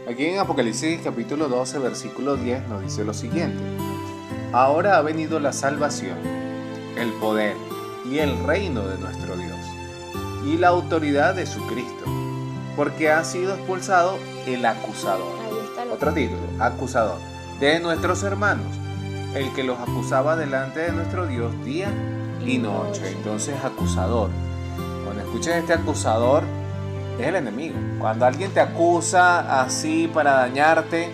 Aquí 0.08 0.26
en 0.26 0.38
Apocalipsis 0.38 1.00
capítulo 1.02 1.48
12, 1.48 1.78
versículo 1.80 2.36
10 2.36 2.68
nos 2.68 2.82
dice 2.82 3.04
lo 3.04 3.12
siguiente. 3.12 3.62
Ahora 4.52 4.96
ha 4.96 5.02
venido 5.02 5.40
la 5.40 5.52
salvación, 5.52 6.16
el 6.96 7.12
poder 7.14 7.56
y 8.10 8.18
el 8.18 8.42
reino 8.44 8.86
de 8.86 8.98
nuestro 8.98 9.36
Dios 9.36 9.58
y 10.46 10.56
la 10.56 10.68
autoridad 10.68 11.34
de 11.34 11.46
su 11.46 11.60
Cristo, 11.66 12.04
porque 12.76 13.10
ha 13.10 13.22
sido 13.24 13.54
expulsado 13.54 14.18
el 14.46 14.64
acusador. 14.64 15.36
Otro 15.92 16.12
título, 16.12 16.40
acusador, 16.58 17.18
de 17.60 17.80
nuestros 17.80 18.22
hermanos, 18.22 18.66
el 19.34 19.52
que 19.52 19.64
los 19.64 19.78
acusaba 19.78 20.36
delante 20.36 20.80
de 20.80 20.92
nuestro 20.92 21.26
Dios 21.26 21.52
día 21.64 21.90
y 22.44 22.58
noche. 22.58 23.10
Entonces, 23.10 23.54
acusador. 23.62 24.30
Cuando 25.04 25.22
escuches 25.22 25.56
este 25.56 25.72
acusador, 25.72 26.44
es 27.18 27.26
el 27.26 27.36
enemigo. 27.36 27.76
Cuando 27.98 28.26
alguien 28.26 28.52
te 28.52 28.60
acusa 28.60 29.62
así 29.62 30.10
para 30.12 30.32
dañarte, 30.32 31.10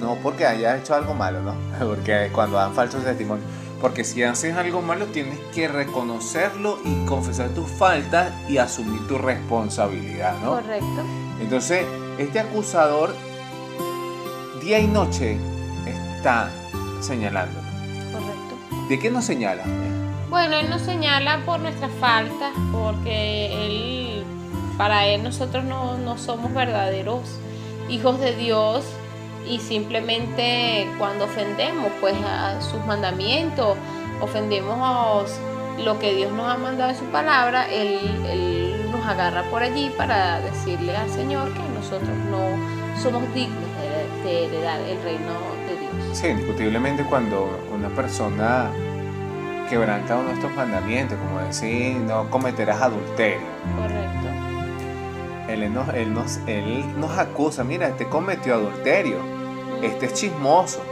no 0.00 0.16
porque 0.22 0.46
hayas 0.46 0.80
hecho 0.80 0.94
algo 0.94 1.14
malo, 1.14 1.40
¿no? 1.42 1.54
Porque 1.86 2.30
cuando 2.32 2.56
dan 2.56 2.74
falsos 2.74 3.02
testimonios. 3.04 3.48
Porque 3.80 4.04
si 4.04 4.22
haces 4.22 4.56
algo 4.56 4.80
malo, 4.80 5.06
tienes 5.06 5.38
que 5.54 5.68
reconocerlo 5.68 6.78
y 6.84 7.04
confesar 7.04 7.50
tus 7.50 7.68
faltas 7.68 8.32
y 8.48 8.56
asumir 8.56 9.06
tu 9.06 9.18
responsabilidad, 9.18 10.38
¿no? 10.42 10.52
Correcto. 10.52 11.04
Entonces, 11.40 11.84
este 12.18 12.40
acusador, 12.40 13.14
día 14.62 14.78
y 14.78 14.86
noche, 14.86 15.38
está 15.86 16.50
señalando. 17.00 17.65
¿De 18.88 19.00
qué 19.00 19.10
nos 19.10 19.24
señala? 19.24 19.64
Bueno, 20.30 20.56
Él 20.56 20.70
nos 20.70 20.82
señala 20.82 21.40
por 21.44 21.58
nuestras 21.58 21.90
faltas, 22.00 22.52
porque 22.72 23.46
Él, 23.52 24.24
para 24.78 25.06
Él 25.06 25.24
nosotros 25.24 25.64
no, 25.64 25.98
no 25.98 26.18
somos 26.18 26.54
verdaderos 26.54 27.22
hijos 27.88 28.20
de 28.20 28.36
Dios 28.36 28.84
y 29.48 29.58
simplemente 29.58 30.88
cuando 30.98 31.24
ofendemos 31.24 31.90
pues 32.00 32.14
a 32.24 32.60
sus 32.60 32.84
mandamientos, 32.86 33.76
ofendemos 34.20 35.30
lo 35.84 35.98
que 35.98 36.14
Dios 36.14 36.32
nos 36.32 36.46
ha 36.52 36.56
mandado 36.56 36.90
en 36.90 36.96
su 36.96 37.04
palabra, 37.06 37.68
él, 37.70 37.98
él, 38.30 38.90
nos 38.90 39.04
agarra 39.04 39.42
por 39.50 39.62
allí 39.62 39.90
para 39.96 40.40
decirle 40.40 40.96
al 40.96 41.10
Señor 41.10 41.52
que 41.52 41.60
nosotros 41.74 42.16
no 42.30 43.02
somos 43.02 43.22
dignos 43.34 43.68
de, 44.22 44.28
de 44.28 44.44
heredar 44.46 44.80
el 44.80 45.02
reino. 45.02 45.65
Sí, 46.16 46.28
indiscutiblemente 46.28 47.04
cuando 47.04 47.60
una 47.74 47.90
persona 47.90 48.70
quebranta 49.68 50.16
uno 50.16 50.28
de 50.28 50.34
estos 50.36 50.50
mandamientos, 50.54 51.18
como 51.18 51.40
decir 51.40 51.94
no 51.96 52.30
cometerás 52.30 52.80
adulterio. 52.80 53.46
Correcto. 53.76 54.28
Él 55.46 55.74
nos, 55.74 55.88
él, 55.90 56.14
nos, 56.14 56.38
él 56.46 56.86
nos 56.98 57.18
acusa, 57.18 57.64
mira, 57.64 57.88
este 57.88 58.06
cometió 58.06 58.54
adulterio, 58.54 59.18
este 59.82 60.06
es 60.06 60.14
chismoso, 60.14 60.82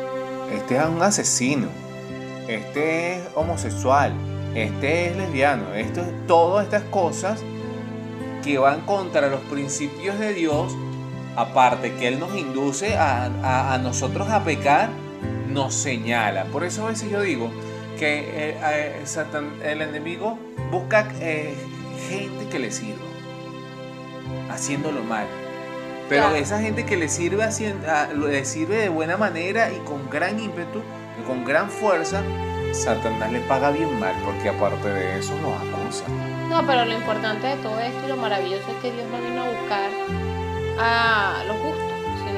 este 0.53 0.77
es 0.77 0.85
un 0.85 1.01
asesino, 1.01 1.69
este 2.47 3.15
es 3.15 3.23
homosexual, 3.35 4.13
este 4.55 5.09
es 5.09 5.17
lesbiano, 5.17 5.73
esto 5.73 6.03
es 6.03 6.27
todas 6.27 6.67
estas 6.67 6.83
cosas 6.83 7.43
que 8.43 8.59
van 8.59 8.83
contra 8.83 9.29
los 9.29 9.41
principios 9.41 10.19
de 10.19 10.35
Dios, 10.35 10.77
aparte 11.35 11.95
que 11.95 12.09
Él 12.09 12.21
nos 12.21 12.37
induce 12.37 12.99
a, 12.99 13.31
a, 13.43 13.73
a 13.73 13.79
nosotros 13.79 14.29
a 14.29 14.45
pecar, 14.45 14.91
nos 15.49 15.75
señala. 15.75 16.45
Por 16.47 16.65
eso 16.65 16.85
a 16.87 16.91
veces 16.91 17.11
yo 17.11 17.21
digo 17.21 17.51
que 17.99 18.21
eh, 18.51 18.59
eh, 18.63 19.01
Satan, 19.05 19.51
el 19.63 19.83
enemigo 19.83 20.39
busca 20.71 21.09
eh, 21.21 21.55
gente 22.09 22.49
que 22.49 22.59
le 22.59 22.71
sirva 22.73 23.05
haciéndolo 24.51 25.03
mal. 25.03 25.27
Pero 26.09 26.23
Claro. 26.25 26.37
esa 26.37 26.61
gente 26.61 26.85
que 26.85 26.97
le 26.97 27.09
sirve, 27.09 27.43
haciendo, 27.45 27.91
a- 27.91 28.09
le 28.13 28.45
sirve 28.45 28.77
de 28.77 28.89
buena 28.89 29.17
manera 29.17 29.71
y 29.73 29.79
con 29.87 30.09
gran 30.11 30.39
ímpetu 30.39 30.81
y 31.21 31.27
con 31.27 31.45
gran 31.45 31.71
fuerza, 31.71 32.23
Satanás 32.73 33.33
le 33.33 33.41
paga 33.41 33.71
bien 33.71 33.99
mal 34.01 34.15
porque 34.25 34.49
aparte 34.49 34.89
de 34.89 35.19
eso 35.19 35.33
nos 35.41 35.55
acusa. 35.57 36.05
No, 36.51 36.67
pero 36.67 36.85
lo 36.85 36.93
importante 36.95 37.47
de 37.47 37.57
todo 37.57 37.79
esto 37.81 37.99
y 38.05 38.09
lo 38.09 38.17
maravilloso 38.17 38.65
es 38.71 38.77
que 38.83 38.93
Dios 38.93 39.07
no 39.11 39.19
vino 39.29 39.43
a 39.45 39.49
buscar 39.49 39.91
a 40.79 41.45
los 41.47 41.57
justos, 41.57 41.93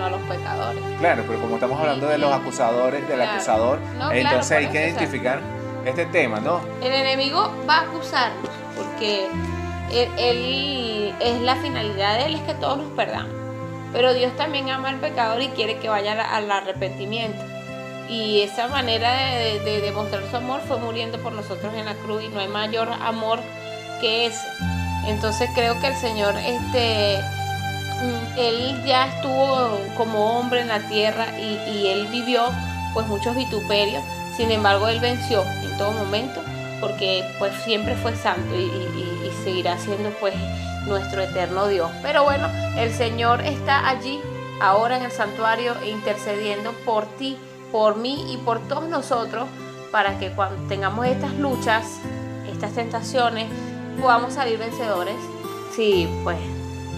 a 0.07 0.11
los 0.11 0.21
pecadores. 0.23 0.83
Claro, 0.99 1.25
pero 1.27 1.41
como 1.41 1.55
estamos 1.57 1.79
hablando 1.81 2.07
de 2.09 2.19
los 2.19 2.33
acusadores, 2.33 3.07
del 3.09 3.17
Claro. 3.17 3.33
acusador, 3.33 3.79
No, 3.99 4.11
entonces 4.13 4.53
hay 4.59 4.67
que 4.69 4.89
identificar 4.89 5.41
este 5.85 6.07
tema, 6.07 6.41
¿no? 6.41 6.61
El 6.83 6.93
enemigo 6.93 7.53
va 7.69 7.79
a 7.79 7.81
acusarnos 7.83 8.51
porque 8.77 9.27
él, 9.93 10.09
él- 10.19 11.15
es 11.21 11.41
la 11.43 11.57
finalidad 11.57 12.19
de 12.19 12.27
él 12.27 12.35
es 12.37 12.43
que 12.43 12.55
todos 12.55 12.79
nos 12.79 12.91
perdamos. 12.93 13.33
Pero 13.93 14.13
Dios 14.15 14.35
también 14.37 14.69
ama 14.71 14.89
al 14.89 14.97
pecador 14.97 15.41
y 15.41 15.49
quiere 15.49 15.79
que 15.79 15.89
vaya 15.89 16.13
al, 16.35 16.51
arrepentimiento. 16.51 17.43
Y 18.09 18.43
esa 18.43 18.69
manera 18.69 19.13
de, 19.15 19.59
de- 19.59 19.61
de 19.61 19.81
demostrar 19.81 20.23
su 20.31 20.37
amor 20.37 20.61
fue 20.67 20.77
muriendo 20.79 21.19
por 21.19 21.33
nosotros 21.33 21.73
en 21.75 21.87
la 21.87 21.95
cruz 21.95 22.23
y 22.25 22.29
no 22.29 22.41
hay 22.41 22.49
mayor 22.49 22.89
amor 23.03 23.41
que 24.01 24.27
ese. 24.27 24.47
Entonces 25.07 25.49
creo 25.55 25.81
que 25.81 25.87
el 25.89 25.95
Señor, 25.97 26.35
este, 26.37 27.21
él 28.37 28.83
ya 28.85 29.07
estuvo 29.07 29.79
como 29.97 30.39
hombre 30.39 30.61
en 30.61 30.69
la 30.69 30.81
tierra 30.81 31.39
y, 31.39 31.87
él 31.87 32.09
vivió 32.09 32.43
pues 32.95 33.07
muchos 33.07 33.37
vituperios. 33.37 34.03
Sin 34.37 34.51
embargo, 34.51 34.89
él 34.89 35.01
venció 35.01 35.43
en 35.63 35.77
todo 35.79 35.93
momento 35.93 36.43
porque 36.81 37.25
pues 37.39 37.55
siempre 37.65 37.95
fue 37.97 38.15
santo 38.15 38.55
y, 38.55 38.65
y- 38.65 39.17
seguirá 39.45 39.79
siendo 39.79 40.11
pues 40.19 40.35
nuestro 40.87 41.23
eterno 41.23 41.69
Dios. 41.69 41.89
Pero 42.03 42.25
bueno, 42.25 42.49
el 42.77 42.93
Señor 42.93 43.43
está 43.43 43.89
allí 43.89 44.21
ahora 44.61 44.97
en 44.97 45.05
el 45.05 45.13
santuario 45.13 45.73
intercediendo 45.85 46.73
por 46.85 47.07
ti, 47.17 47.37
por 47.71 47.97
mí 47.97 48.33
y 48.33 48.39
por 48.39 48.59
todos 48.67 48.89
nosotros 48.89 49.47
para 49.93 50.19
que 50.19 50.33
cuando 50.33 50.67
tengamos 50.67 51.07
estas 51.07 51.33
luchas, 51.35 52.01
estas 52.51 52.73
tentaciones, 52.73 53.47
podamos 54.01 54.35
salir 54.35 54.59
vencedores 54.59 55.15
si 55.77 56.09
pues 56.25 56.39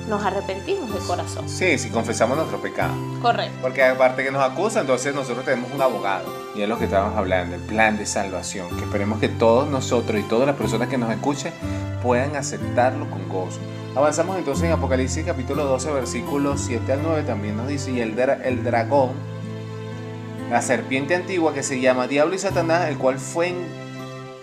nos 0.09 0.24
arrepentimos 0.24 0.93
de 0.93 0.98
corazón. 1.01 1.48
Sí, 1.48 1.78
si 1.78 1.90
confesamos 1.90 2.36
nuestro 2.36 2.60
pecado. 2.60 2.93
Correcto. 3.22 3.59
Porque 3.62 3.85
aparte 3.85 4.24
que 4.24 4.30
nos 4.30 4.43
acusa, 4.43 4.80
entonces 4.80 5.14
nosotros 5.14 5.44
tenemos 5.44 5.70
un 5.72 5.80
abogado. 5.82 6.24
Y 6.56 6.62
es 6.62 6.68
lo 6.68 6.78
que 6.78 6.85
estábamos 6.86 7.16
hablando, 7.16 7.55
el 7.56 7.62
plan 7.62 7.97
de 7.98 8.06
salvación. 8.06 8.68
Que 8.76 8.85
esperemos 8.85 9.20
que 9.20 9.28
todos 9.28 9.68
nosotros 9.68 10.18
y 10.20 10.24
todas 10.24 10.47
las 10.47 10.56
personas 10.56 10.89
que 10.89 10.98
nos 10.98 11.10
escuchen 11.10 11.52
puedan 12.02 12.35
aceptarlo 12.36 13.09
con 13.10 13.28
gozo. 13.28 13.59
Avanzamos 13.94 14.36
entonces 14.39 14.64
en 14.64 14.72
Apocalipsis 14.72 15.24
capítulo 15.24 15.64
12, 15.64 15.93
versículos 15.93 16.60
7 16.62 16.93
al 16.93 17.02
9. 17.02 17.22
También 17.22 17.56
nos 17.56 17.68
dice, 17.68 17.90
y 17.93 18.01
el, 18.01 18.16
dra- 18.16 18.40
el 18.44 18.62
dragón, 18.64 19.10
la 20.51 20.62
serpiente 20.62 21.14
antigua 21.14 21.52
que 21.52 21.62
se 21.62 21.80
llama 21.80 22.06
Diablo 22.06 22.35
y 22.35 22.39
Satanás, 22.39 22.89
el 22.89 22.97
cual 22.97 23.18
fue 23.18 23.48
en- 23.48 23.89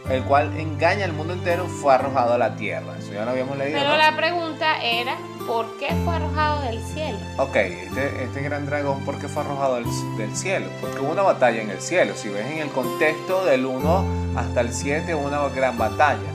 el 0.09 0.21
cual 0.23 0.55
engaña 0.59 1.05
al 1.05 1.13
mundo 1.13 1.33
entero, 1.33 1.65
fue 1.65 1.93
arrojado 1.93 2.33
a 2.35 2.37
la 2.37 2.55
tierra. 2.55 2.95
Eso 2.99 3.11
ya 3.13 3.25
lo 3.25 3.31
habíamos 3.31 3.57
leído. 3.57 3.79
Pero 3.79 3.91
¿no? 3.91 3.97
la 3.97 4.15
pregunta 4.15 4.79
era, 4.83 5.15
¿por 5.45 5.65
qué 5.77 5.89
fue 6.03 6.15
arrojado 6.15 6.61
del 6.61 6.81
cielo? 6.81 7.17
Ok, 7.37 7.55
este, 7.55 8.23
este 8.23 8.41
gran 8.41 8.65
dragón, 8.65 9.03
¿por 9.05 9.19
qué 9.19 9.27
fue 9.27 9.43
arrojado 9.43 9.75
del, 9.75 9.85
del 10.17 10.35
cielo? 10.35 10.67
Porque 10.81 10.99
hubo 10.99 11.11
una 11.11 11.21
batalla 11.21 11.61
en 11.61 11.69
el 11.69 11.81
cielo. 11.81 12.13
Si 12.15 12.29
ves 12.29 12.45
en 12.45 12.59
el 12.59 12.69
contexto 12.69 13.45
del 13.45 13.65
1 13.65 14.05
hasta 14.35 14.61
el 14.61 14.73
7, 14.73 15.15
hubo 15.15 15.25
una 15.27 15.47
gran 15.49 15.77
batalla. 15.77 16.29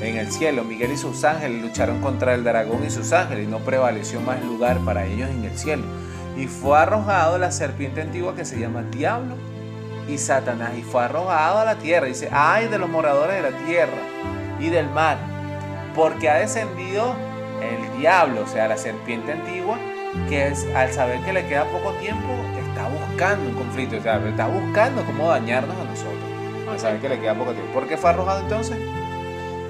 en 0.00 0.16
el 0.16 0.30
cielo. 0.30 0.64
Miguel 0.64 0.92
y 0.92 0.96
sus 0.96 1.22
ángeles 1.24 1.62
lucharon 1.62 2.00
contra 2.00 2.34
el 2.34 2.44
dragón 2.44 2.84
y 2.84 2.90
sus 2.90 3.12
ángeles 3.12 3.46
y 3.46 3.50
no 3.50 3.58
prevaleció 3.58 4.20
más 4.20 4.42
lugar 4.44 4.78
para 4.80 5.06
ellos 5.06 5.30
en 5.30 5.44
el 5.44 5.56
cielo. 5.56 5.84
Y 6.36 6.46
fue 6.46 6.78
arrojado 6.78 7.38
la 7.38 7.52
serpiente 7.52 8.00
antigua 8.00 8.34
que 8.34 8.44
se 8.44 8.58
llama 8.58 8.82
Diablo 8.82 9.36
y 10.08 10.18
Satanás 10.18 10.72
y 10.76 10.82
fue 10.82 11.04
arrojado 11.04 11.58
a 11.58 11.64
la 11.64 11.76
tierra. 11.76 12.06
Dice, 12.06 12.28
ay 12.32 12.68
de 12.68 12.78
los 12.78 12.88
moradores 12.88 13.36
de 13.36 13.50
la 13.50 13.56
tierra 13.66 14.02
y 14.58 14.68
del 14.70 14.88
mar, 14.90 15.18
porque 15.94 16.28
ha 16.28 16.36
descendido 16.36 17.14
el 17.70 17.98
diablo, 17.98 18.42
o 18.42 18.46
sea, 18.46 18.68
la 18.68 18.76
serpiente 18.76 19.32
antigua, 19.32 19.78
que 20.28 20.48
es, 20.48 20.66
al 20.74 20.92
saber 20.92 21.20
que 21.20 21.32
le 21.32 21.46
queda 21.46 21.64
poco 21.64 21.92
tiempo, 21.92 22.28
está 22.58 22.88
buscando 22.88 23.48
un 23.48 23.54
conflicto, 23.54 23.96
o 23.96 24.00
sea, 24.00 24.16
está 24.26 24.46
buscando 24.46 25.04
cómo 25.04 25.28
dañarnos 25.28 25.76
a 25.76 25.84
nosotros, 25.84 26.22
al 26.70 26.78
saber 26.78 27.00
que 27.00 27.08
le 27.08 27.20
queda 27.20 27.34
poco 27.34 27.52
tiempo. 27.52 27.72
¿Por 27.72 27.88
qué 27.88 27.96
fue 27.96 28.10
arrojado 28.10 28.40
entonces? 28.40 28.78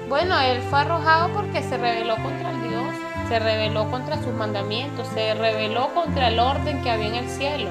Bueno, 0.09 0.39
él 0.39 0.61
fue 0.69 0.79
arrojado 0.79 1.29
porque 1.33 1.63
se 1.63 1.77
rebeló 1.77 2.15
contra 2.17 2.51
el 2.51 2.69
Dios, 2.69 2.95
se 3.29 3.39
rebeló 3.39 3.89
contra 3.89 4.21
sus 4.21 4.33
mandamientos, 4.33 5.07
se 5.13 5.33
rebeló 5.33 5.93
contra 5.93 6.27
el 6.27 6.39
orden 6.39 6.81
que 6.81 6.91
había 6.91 7.07
en 7.07 7.15
el 7.15 7.29
cielo. 7.29 7.69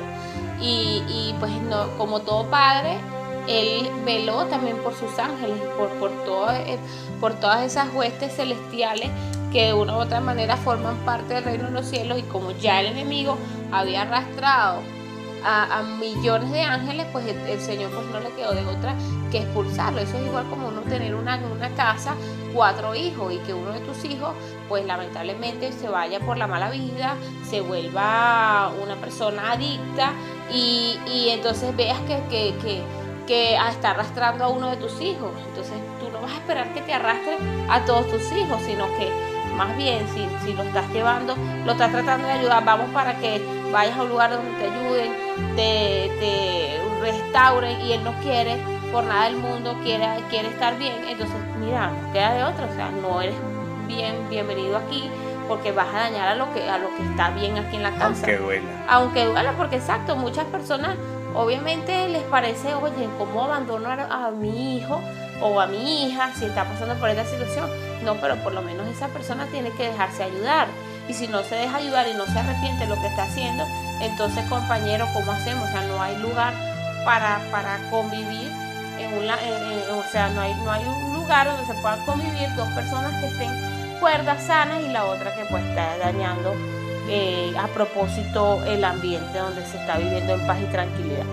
Y, 0.61 1.35
pues 1.40 1.51
no, 1.62 1.89
como 1.99 2.20
todo 2.20 2.47
padre, 2.47 2.97
él 3.49 3.90
veló 4.05 4.44
también 4.47 4.77
por 4.78 4.94
sus 4.94 5.19
ángeles, 5.19 5.59
por, 5.77 5.89
por, 5.99 6.11
eh, 6.55 6.78
por 7.20 7.35
todas 7.35 7.62
esas 7.62 7.93
huestes 7.93 8.36
celestiales 8.36 9.11
que 9.53 9.66
de 9.66 9.74
una 9.74 9.97
u 9.97 10.01
otra 10.01 10.20
manera 10.20 10.57
forman 10.57 10.97
parte 11.05 11.35
del 11.35 11.45
reino 11.45 11.65
de 11.65 11.73
los 11.73 11.87
cielos 11.87 12.19
y 12.19 12.23
como 12.23 12.53
ya 12.53 12.81
el 12.81 12.87
enemigo 12.87 13.37
había 13.70 14.03
arrastrado 14.03 14.81
a, 15.45 15.83
millones 15.99 16.51
de 16.53 16.62
ángeles, 16.62 17.07
pues 17.12 17.27
el, 17.27 17.61
Señor 17.61 17.91
pues 17.91 18.07
no 18.07 18.20
le 18.20 18.31
quedó 18.31 18.53
de 18.53 18.65
otra 18.65 18.95
que 19.31 19.39
expulsarlo. 19.39 20.01
Eso 20.01 20.16
es 20.16 20.27
igual 20.27 20.49
como 20.49 20.69
uno 20.69 20.83
tener 20.83 21.15
una, 21.15 21.37
una 21.39 21.69
casa, 21.70 22.15
cuatro 22.55 22.95
hijos 22.95 23.33
y 23.33 23.39
que 23.39 23.53
uno 23.53 23.73
de 23.73 23.81
tus 23.81 24.05
hijos 24.05 24.35
pues 24.69 24.87
lamentablemente 24.87 25.73
se 25.73 25.89
vaya 25.89 26.20
por 26.20 26.37
la 26.37 26.47
mala 26.47 26.70
vida, 26.70 27.16
se 27.49 27.61
vuelva 27.61 28.73
una 28.83 28.97
persona 28.97 29.53
adicta 29.53 30.12
y, 30.53 31.29
entonces 31.31 31.74
veas 31.77 31.99
que, 32.01 32.23
que, 32.29 32.55
que, 32.62 32.83
que 33.27 33.55
está 33.55 33.91
arrastrando 33.91 34.45
a 34.45 34.49
uno 34.49 34.70
de 34.70 34.77
tus 34.77 35.01
hijos. 35.01 35.33
Entonces 35.49 35.74
tú 35.99 36.09
no 36.11 36.20
vas 36.20 36.33
a 36.33 36.37
esperar 36.37 36.73
que 36.73 36.83
te 36.83 36.93
arrastre 36.93 37.37
a 37.69 37.85
todos 37.85 38.07
tus 38.09 38.33
hijos, 38.33 38.61
sino 38.65 38.87
que 38.97 39.31
más 39.57 39.77
bien 39.77 40.07
si, 40.15 40.27
si 40.45 40.55
lo 40.55 40.62
estás 40.62 40.89
llevando, 40.91 41.37
lo 41.65 41.73
estás 41.73 41.91
tratando 41.91 42.27
de 42.27 42.33
ayudar, 42.35 42.65
vamos 42.65 42.91
para 42.93 43.16
que 43.19 43.41
vayas 43.73 43.97
a 43.97 44.03
un 44.03 44.09
lugar 44.09 44.31
donde 44.31 44.51
te 44.59 44.65
ayuden, 44.65 45.12
te, 45.57 46.11
te 46.20 46.81
restauren 47.01 47.81
y 47.81 47.93
él 47.93 48.05
no 48.05 48.12
quiere 48.20 48.57
por 48.93 49.05
nada 49.05 49.24
del 49.24 49.37
mundo, 49.37 49.74
quiere, 49.83 50.07
quiere 50.31 50.49
estar 50.49 50.79
bien, 50.79 50.95
entonces 51.09 51.37
mira, 51.59 51.91
no 51.91 52.12
queda 52.12 52.35
de 52.35 52.45
otra, 52.45 52.66
o 52.66 52.74
sea, 52.74 52.91
no 52.91 53.20
eres 53.20 53.35
bien, 53.87 54.15
bienvenido 54.29 54.77
aquí 54.77 55.11
porque 55.49 55.73
vas 55.73 55.89
a 55.95 55.99
dañar 55.99 56.29
a 56.29 56.35
lo 56.35 56.53
que 56.55 56.69
a 56.69 56.79
lo 56.79 56.95
que 56.97 57.03
está 57.03 57.31
bien 57.31 57.59
aquí 57.59 57.77
en 57.77 57.83
la 57.83 57.91
casa. 57.91 58.07
Aunque 58.07 58.37
duela. 58.39 58.85
Aunque 58.89 59.24
duela, 59.24 59.53
porque 59.57 59.77
exacto, 59.77 60.16
muchas 60.16 60.45
personas 60.47 60.97
obviamente 61.35 62.09
les 62.09 62.23
parece, 62.24 62.74
oye, 62.74 63.09
¿cómo 63.19 63.45
abandono 63.45 63.89
a, 63.89 64.27
a 64.27 64.31
mi 64.31 64.77
hijo 64.77 65.01
o 65.43 65.60
a 65.60 65.66
mi 65.66 66.06
hija 66.06 66.31
si 66.39 66.47
está 66.47 66.64
pasando 66.64 66.94
por 66.97 67.09
esta 67.10 67.24
situación? 67.24 67.69
No, 68.05 68.14
pero 68.16 68.36
por 68.36 68.55
lo 68.55 68.62
menos 68.62 68.89
esa 68.89 69.09
persona 69.09 69.47
tiene 69.47 69.70
que 69.73 69.89
dejarse 69.89 70.23
ayudar. 70.23 70.69
Y 71.09 71.14
si 71.14 71.27
no 71.28 71.43
se 71.43 71.56
deja 71.56 71.77
ayudar 71.77 72.06
y 72.09 72.14
no 72.14 72.27
se 72.27 72.39
arrepiente 72.39 72.85
de 72.85 72.94
lo 72.94 73.01
que 73.01 73.09
está 73.09 73.24
haciendo, 73.24 73.64
entonces 74.01 74.44
compañero, 74.48 75.06
¿cómo 75.12 75.32
hacemos? 75.32 75.69
O 75.69 75.73
sea, 75.73 75.82
no 75.82 76.01
hay 76.01 76.16
lugar 76.19 76.55
para, 77.05 77.40
para 77.51 77.78
convivir 77.90 78.51
en 78.98 79.12
un, 79.14 79.24
o 79.98 80.05
sea, 80.10 80.28
no 80.28 80.40
hay, 80.40 80.55
no 80.55 80.70
hay 80.70 80.85
un 80.85 81.14
lugar 81.14 81.47
donde 81.47 81.66
se 81.66 81.74
puedan 81.81 82.05
convivir 82.05 82.55
dos 82.56 82.69
personas 82.73 83.20
que 83.20 83.27
estén 83.27 83.51
cuerdas 84.01 84.43
sanas 84.44 84.82
y 84.82 84.89
la 84.89 85.05
otra 85.05 85.35
que 85.35 85.44
pues 85.47 85.64
está 85.64 85.97
dañando 85.98 86.55
eh, 87.09 87.52
a 87.59 87.69
propósito 87.69 88.62
el 88.64 88.85
ambiente 88.85 89.39
donde 89.39 89.64
se 89.66 89.77
está 89.78 89.98
viviendo 89.98 90.35
en 90.35 90.47
paz 90.47 90.59
y 90.60 90.66
tranquilidad. 90.66 91.24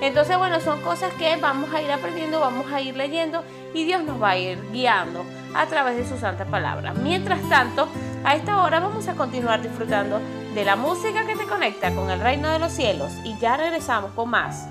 Entonces, 0.00 0.36
bueno, 0.36 0.60
son 0.60 0.80
cosas 0.82 1.12
que 1.14 1.36
vamos 1.36 1.72
a 1.72 1.80
ir 1.80 1.90
aprendiendo, 1.90 2.40
vamos 2.40 2.70
a 2.72 2.80
ir 2.80 2.96
leyendo 2.96 3.42
y 3.74 3.84
Dios 3.84 4.02
nos 4.04 4.22
va 4.22 4.30
a 4.30 4.38
ir 4.38 4.58
guiando 4.72 5.24
a 5.54 5.66
través 5.66 5.96
de 5.96 6.06
su 6.06 6.18
santa 6.18 6.44
palabra. 6.44 6.92
Mientras 6.92 7.40
tanto, 7.48 7.88
a 8.24 8.34
esta 8.34 8.62
hora 8.62 8.80
vamos 8.80 9.08
a 9.08 9.14
continuar 9.14 9.62
disfrutando 9.62 10.20
de 10.54 10.64
la 10.64 10.76
música 10.76 11.26
que 11.26 11.36
te 11.36 11.44
conecta 11.44 11.94
con 11.94 12.10
el 12.10 12.20
reino 12.20 12.50
de 12.50 12.58
los 12.58 12.72
cielos 12.72 13.12
y 13.24 13.38
ya 13.38 13.56
regresamos 13.56 14.12
con 14.12 14.30
más. 14.30 14.68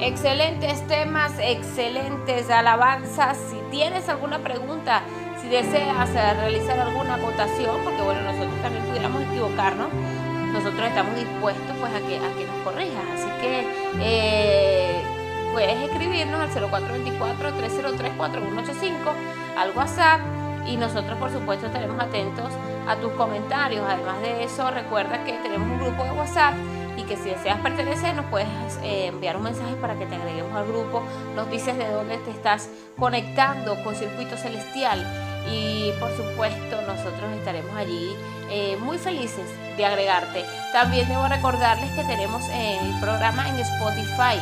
Excelentes 0.00 0.86
temas, 0.88 1.32
excelentes 1.40 2.50
alabanzas. 2.50 3.38
Si 3.50 3.56
tienes 3.70 4.10
alguna 4.10 4.40
pregunta, 4.40 5.00
si 5.40 5.48
deseas 5.48 6.10
eh, 6.10 6.34
realizar 6.34 6.78
alguna 6.78 7.14
acotación, 7.14 7.82
porque 7.82 8.02
bueno, 8.02 8.20
nosotros 8.20 8.60
también 8.60 8.84
pudiéramos 8.84 9.22
equivocarnos, 9.22 9.88
nosotros 10.52 10.86
estamos 10.86 11.16
dispuestos 11.16 11.74
pues 11.80 11.94
a 11.94 12.00
que, 12.00 12.16
a 12.16 12.30
que 12.36 12.44
nos 12.44 12.56
corrijas. 12.62 13.04
Así 13.14 13.26
que 13.40 13.66
eh, 14.00 15.00
puedes 15.52 15.90
escribirnos 15.90 16.40
al 16.40 16.50
0424-303-4185 16.50 19.14
al 19.56 19.70
WhatsApp 19.70 20.20
y 20.66 20.76
nosotros 20.76 21.16
por 21.18 21.30
supuesto 21.30 21.68
estaremos 21.68 21.98
atentos 21.98 22.52
a 22.86 22.96
tus 22.96 23.12
comentarios. 23.12 23.82
Además 23.88 24.20
de 24.20 24.44
eso, 24.44 24.70
recuerda 24.70 25.24
que 25.24 25.32
tenemos 25.38 25.70
un 25.70 25.78
grupo 25.78 26.04
de 26.04 26.10
WhatsApp 26.10 26.52
y 26.96 27.02
que 27.02 27.16
si 27.16 27.30
deseas 27.30 27.60
pertenecer 27.60 28.14
nos 28.14 28.26
puedes 28.26 28.48
eh, 28.82 29.06
enviar 29.06 29.36
un 29.36 29.44
mensaje 29.44 29.74
para 29.76 29.94
que 29.96 30.06
te 30.06 30.16
agreguemos 30.16 30.54
al 30.54 30.66
grupo, 30.66 31.02
nos 31.34 31.50
dices 31.50 31.76
de 31.76 31.88
dónde 31.88 32.18
te 32.18 32.30
estás 32.30 32.68
conectando 32.98 33.82
con 33.84 33.94
Circuito 33.94 34.36
Celestial 34.36 35.04
y 35.50 35.92
por 36.00 36.10
supuesto 36.16 36.80
nosotros 36.82 37.32
estaremos 37.38 37.74
allí 37.76 38.16
eh, 38.50 38.76
muy 38.80 38.98
felices 38.98 39.48
de 39.76 39.84
agregarte. 39.84 40.44
También 40.72 41.08
debo 41.08 41.28
recordarles 41.28 41.90
que 41.92 42.04
tenemos 42.04 42.42
el 42.50 43.00
programa 43.00 43.48
en 43.48 43.56
Spotify, 43.56 44.40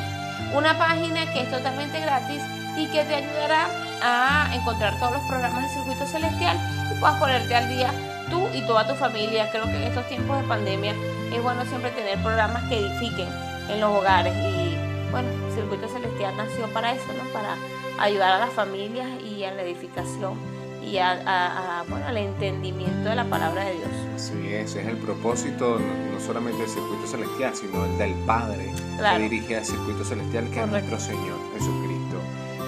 una 0.54 0.78
página 0.78 1.32
que 1.32 1.40
es 1.40 1.50
totalmente 1.50 2.00
gratis 2.00 2.42
y 2.76 2.86
que 2.86 3.04
te 3.04 3.14
ayudará 3.16 3.68
a 4.02 4.54
encontrar 4.54 4.98
todos 4.98 5.12
los 5.12 5.22
programas 5.22 5.62
de 5.62 5.68
Circuito 5.68 6.06
Celestial 6.06 6.58
y 6.94 7.00
puedas 7.00 7.18
ponerte 7.18 7.54
al 7.54 7.68
día 7.68 7.92
tú 8.30 8.48
y 8.54 8.62
toda 8.62 8.86
tu 8.86 8.94
familia. 8.94 9.50
Creo 9.50 9.64
que 9.64 9.76
en 9.76 9.82
estos 9.84 10.06
tiempos 10.08 10.40
de 10.40 10.44
pandemia 10.44 10.94
es 11.34 11.42
bueno 11.42 11.64
siempre 11.66 11.90
tener 11.90 12.22
programas 12.22 12.62
que 12.68 12.78
edifiquen 12.78 13.28
en 13.68 13.80
los 13.80 13.90
hogares 13.90 14.34
y 14.36 14.76
bueno, 15.10 15.28
Circuito 15.54 15.88
Celestial 15.88 16.36
nació 16.36 16.66
para 16.68 16.92
eso, 16.92 17.06
¿no? 17.16 17.24
Para 17.32 17.56
ayudar 17.98 18.32
a 18.32 18.38
las 18.38 18.52
familias 18.52 19.08
y 19.22 19.44
a 19.44 19.52
la 19.52 19.62
edificación 19.62 20.34
y 20.82 20.98
a, 20.98 21.84
bueno, 21.88 22.06
al 22.06 22.16
entendimiento 22.16 23.08
de 23.08 23.14
la 23.14 23.24
palabra 23.24 23.64
de 23.64 23.74
Dios. 23.74 23.88
Así 24.16 24.52
es, 24.52 24.74
es 24.74 24.86
el 24.86 24.96
propósito 24.98 25.78
no, 25.78 26.20
solamente 26.20 26.60
del 26.60 26.70
Circuito 26.70 27.06
Celestial, 27.06 27.54
sino 27.54 27.84
el 27.84 27.96
del 27.96 28.14
Padre 28.26 28.70
que 28.98 29.18
dirige 29.18 29.56
al 29.56 29.64
Circuito 29.64 30.04
Celestial, 30.04 30.50
que 30.50 30.60
es 30.60 30.68
nuestro 30.68 30.98
Señor 30.98 31.38
Jesucristo. 31.54 32.16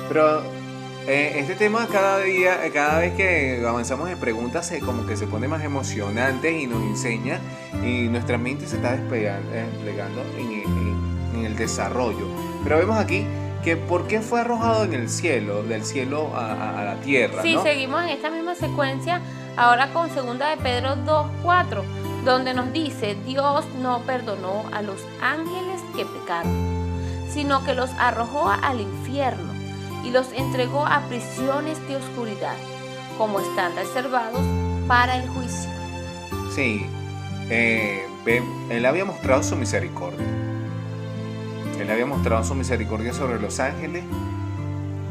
Pero 0.08 0.42
eh, 1.08 1.38
este 1.38 1.54
tema 1.54 1.86
cada 1.86 2.18
día, 2.18 2.66
eh, 2.66 2.72
cada 2.72 2.98
vez 2.98 3.14
que 3.14 3.64
avanzamos 3.64 4.10
en 4.10 4.18
preguntas, 4.18 4.66
se, 4.66 4.80
como 4.80 5.06
que 5.06 5.16
se 5.16 5.28
pone 5.28 5.46
más 5.46 5.62
emocionante 5.62 6.50
y 6.50 6.66
nos 6.66 6.82
enseña 6.82 7.38
y 7.84 8.08
nuestra 8.08 8.38
mente 8.38 8.66
se 8.66 8.76
está 8.76 8.96
desplegando, 8.96 9.52
en, 10.36 11.44
el 11.44 11.54
desarrollo. 11.54 12.26
Pero 12.64 12.78
vemos 12.78 12.98
aquí 12.98 13.24
que 13.62 13.76
por 13.76 14.08
qué 14.08 14.20
fue 14.20 14.40
arrojado 14.40 14.84
en 14.84 14.94
el 14.94 15.08
cielo, 15.08 15.62
del 15.62 15.84
cielo 15.84 16.32
a, 16.34 16.82
la 16.84 16.96
tierra. 17.04 17.42
Sí, 17.42 17.56
seguimos 17.62 18.02
en 18.02 18.08
esta 18.08 18.30
misma 18.30 18.56
secuencia 18.56 19.20
ahora 19.56 19.92
con 19.92 20.10
segunda 20.10 20.50
de 20.50 20.56
Pedro 20.56 20.96
2.4, 20.96 21.84
donde 22.24 22.52
nos 22.52 22.72
dice, 22.72 23.16
Dios 23.24 23.64
no 23.80 24.00
perdonó 24.00 24.64
a 24.72 24.82
los 24.82 25.00
ángeles 25.20 25.82
que 25.94 26.04
pecaron, 26.04 26.52
sino 27.28 27.64
que 27.64 27.74
los 27.74 27.90
arrojó 27.92 28.48
al 28.50 28.80
infierno 28.80 29.55
y 30.04 30.10
los 30.10 30.32
entregó 30.32 30.86
a 30.86 31.00
prisiones 31.08 31.78
de 31.88 31.96
oscuridad, 31.96 32.56
como 33.18 33.40
están 33.40 33.74
reservados 33.74 34.42
para 34.86 35.16
el 35.16 35.28
juicio. 35.28 35.70
Sí, 36.54 36.86
eh, 37.50 38.06
él 38.70 38.86
había 38.86 39.04
mostrado 39.04 39.42
su 39.42 39.56
misericordia. 39.56 40.26
Él 41.80 41.90
había 41.90 42.06
mostrado 42.06 42.44
su 42.44 42.54
misericordia 42.54 43.12
sobre 43.12 43.40
los 43.40 43.60
ángeles, 43.60 44.04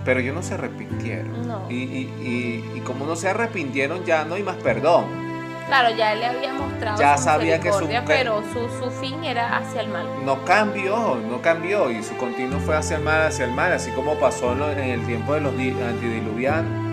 pero 0.04 0.20
ellos 0.20 0.36
no 0.36 0.44
se 0.44 0.56
arrepintieron. 0.56 1.34
Y, 1.70 1.76
y, 1.76 2.72
y 2.76 2.80
como 2.82 3.06
no 3.06 3.16
se 3.16 3.30
arrepintieron, 3.30 4.04
ya 4.06 4.26
no 4.26 4.36
hay 4.36 4.44
más 4.44 4.58
perdón. 4.58 5.25
Claro, 5.68 5.96
ya 5.96 6.14
él 6.14 6.20
le 6.20 6.26
había 6.28 6.54
mostrado 6.54 7.00
ya 7.00 7.18
sabía 7.18 7.60
que 7.60 7.72
su, 7.72 7.88
pero 8.06 8.44
su, 8.54 8.70
su, 8.80 8.92
fin 8.92 9.24
era 9.24 9.58
hacia 9.58 9.82
el 9.82 9.90
mal. 9.90 10.08
No 10.24 10.46
cambió, 10.46 11.16
no 11.16 11.42
cambió 11.42 11.90
y 11.90 12.04
su 12.04 12.16
continuo 12.18 12.60
fue 12.60 12.78
hacia 12.78 12.98
el 12.98 13.04
mal, 13.04 13.28
hacia 13.28 13.46
el 13.46 13.52
mal, 13.52 13.72
así 13.72 13.90
como 13.92 14.16
pasó 14.16 14.54
en 14.54 14.80
el 14.80 15.06
tiempo 15.06 15.34
de 15.34 15.42
los 15.42 15.54
antediluvianos. 15.54 16.86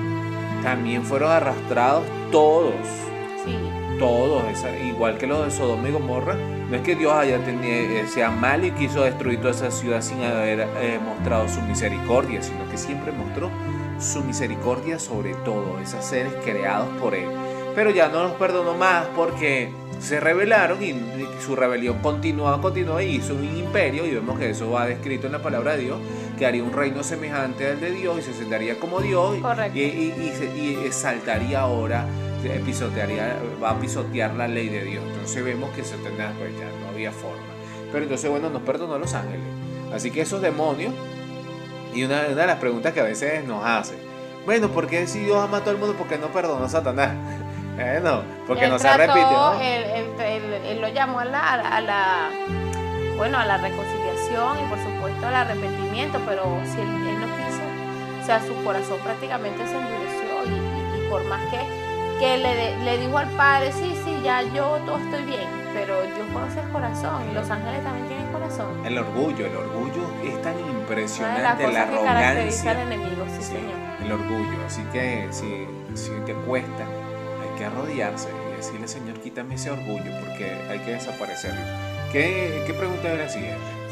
También 0.62 1.04
fueron 1.04 1.32
arrastrados 1.32 2.04
todos. 2.30 2.74
Sí. 3.44 3.58
Todos, 3.98 4.42
igual 4.82 5.18
que 5.18 5.26
los 5.26 5.44
de 5.44 5.50
Sodoma 5.50 5.88
y 5.88 5.92
Gomorra. 5.92 6.34
No 6.34 6.76
es 6.76 6.82
que 6.82 6.96
Dios 6.96 7.12
haya 7.12 7.38
tenido, 7.44 7.66
eh, 7.66 8.06
sea 8.08 8.30
mal 8.30 8.64
y 8.64 8.70
quiso 8.70 9.02
destruir 9.02 9.38
toda 9.40 9.50
esa 9.50 9.70
ciudad 9.70 10.00
sin 10.00 10.24
haber 10.24 10.60
eh, 10.60 10.98
mostrado 11.04 11.46
su 11.46 11.60
misericordia, 11.60 12.42
sino 12.42 12.68
que 12.70 12.78
siempre 12.78 13.12
mostró 13.12 13.50
su 14.00 14.24
misericordia 14.24 14.98
sobre 14.98 15.34
todo, 15.44 15.78
esos 15.80 16.04
seres 16.04 16.32
creados 16.42 16.88
por 16.98 17.14
Él 17.14 17.28
pero 17.74 17.90
ya 17.90 18.08
no 18.08 18.22
los 18.22 18.32
perdonó 18.32 18.74
más 18.74 19.06
porque 19.16 19.70
se 20.00 20.18
rebelaron 20.18 20.82
y 20.82 20.94
su 21.44 21.54
rebelión 21.54 21.98
continuó, 22.00 22.60
continuó 22.60 23.00
y 23.00 23.16
hizo 23.16 23.34
un 23.34 23.44
imperio 23.44 24.04
y 24.04 24.10
vemos 24.10 24.38
que 24.38 24.50
eso 24.50 24.70
va 24.70 24.86
descrito 24.86 25.26
en 25.26 25.32
la 25.32 25.42
palabra 25.42 25.76
de 25.76 25.84
Dios, 25.84 25.98
que 26.36 26.44
haría 26.44 26.64
un 26.64 26.72
reino 26.72 27.04
semejante 27.04 27.68
al 27.68 27.80
de 27.80 27.92
Dios 27.92 28.18
y 28.18 28.22
se 28.22 28.34
sentaría 28.34 28.78
como 28.80 29.00
Dios 29.00 29.36
y, 29.74 29.78
y, 29.78 30.78
exaltaría 30.84 31.60
ahora, 31.60 32.04
pisotearía, 32.64 33.36
va 33.62 33.70
a 33.70 33.80
pisotear 33.80 34.34
la 34.34 34.48
ley 34.48 34.68
de 34.68 34.84
Dios. 34.84 35.04
Entonces 35.06 35.44
vemos 35.44 35.70
que 35.70 35.84
Satanás 35.84 36.34
pues 36.36 36.52
ya 36.58 36.66
no 36.80 36.88
había 36.88 37.12
forma. 37.12 37.52
Pero 37.92 38.02
entonces 38.04 38.28
bueno, 38.28 38.50
nos 38.50 38.62
perdonó 38.62 38.94
a 38.94 38.98
los 38.98 39.14
ángeles. 39.14 39.46
Así 39.94 40.10
que 40.10 40.22
esos 40.22 40.42
demonios, 40.42 40.92
y 41.94 42.02
una, 42.02 42.22
una 42.22 42.40
de 42.40 42.46
las 42.46 42.58
preguntas 42.58 42.92
que 42.92 43.00
a 43.00 43.04
veces 43.04 43.44
nos 43.44 43.64
hace, 43.64 43.94
bueno, 44.44 44.68
¿por 44.70 44.88
qué 44.88 45.06
si 45.06 45.20
Dios 45.20 45.36
ama 45.36 45.58
a 45.58 45.60
todo 45.60 45.70
el 45.70 45.78
mundo? 45.78 45.94
¿Por 45.94 46.08
qué 46.08 46.18
no 46.18 46.28
perdonó 46.28 46.64
a 46.64 46.68
Satanás? 46.68 47.14
Bueno, 47.74 48.22
porque 48.46 48.68
no 48.68 48.78
se 48.78 48.96
repite, 48.96 49.22
Él, 50.70 50.80
lo 50.80 50.88
llamó 50.88 51.20
a 51.20 51.24
la, 51.24 51.52
a 51.52 51.80
la, 51.80 52.30
bueno, 53.16 53.38
a 53.38 53.46
la 53.46 53.56
reconciliación 53.56 54.58
y 54.64 54.68
por 54.68 54.78
supuesto 54.78 55.26
al 55.26 55.34
arrepentimiento, 55.34 56.20
pero 56.26 56.42
si 56.64 56.80
él, 56.80 57.20
no 57.20 57.26
quiso, 57.26 57.62
o 58.20 58.26
sea, 58.26 58.40
su 58.40 58.54
corazón 58.64 58.98
prácticamente 59.02 59.66
se 59.66 59.74
endureció 59.74 60.56
y, 60.56 61.08
por 61.08 61.24
más 61.24 61.40
que, 61.50 61.58
que 62.18 62.38
le, 62.38 62.76
le 62.84 62.98
dijo 62.98 63.16
al 63.16 63.28
Padre, 63.30 63.72
sí, 63.72 63.96
sí, 64.04 64.20
ya 64.22 64.42
yo 64.42 64.78
todo 64.84 64.98
estoy 64.98 65.24
bien, 65.24 65.48
pero 65.72 66.02
Dios 66.02 66.26
conoce 66.32 66.60
el 66.60 66.68
corazón 66.70 67.30
y 67.30 67.34
los 67.34 67.50
ángeles 67.50 67.82
también 67.82 68.06
tienen 68.08 68.32
corazón. 68.32 68.86
El 68.86 68.98
orgullo, 68.98 69.46
el 69.46 69.56
orgullo 69.56 70.02
es 70.22 70.42
tan 70.42 70.58
impresionante, 70.58 71.72
la, 71.72 71.82
arrogancia. 71.82 72.82
enemigo, 72.82 73.24
sí, 73.34 73.42
señor. 73.42 73.78
El 74.04 74.12
orgullo, 74.12 74.58
así 74.66 74.82
que 74.92 75.28
si, 75.30 75.66
si 75.94 76.10
te 76.26 76.34
cuesta 76.34 76.84
arrodillarse 77.64 78.28
y 78.52 78.56
decirle, 78.56 78.88
Señor, 78.88 79.20
quítame 79.20 79.54
ese 79.54 79.70
orgullo 79.70 80.10
porque 80.20 80.52
hay 80.70 80.78
que 80.80 80.92
desaparecerlo. 80.92 81.60
¿Qué, 82.12 82.62
qué 82.66 82.74
pregunta 82.74 83.08
era 83.08 83.24
así? 83.24 83.40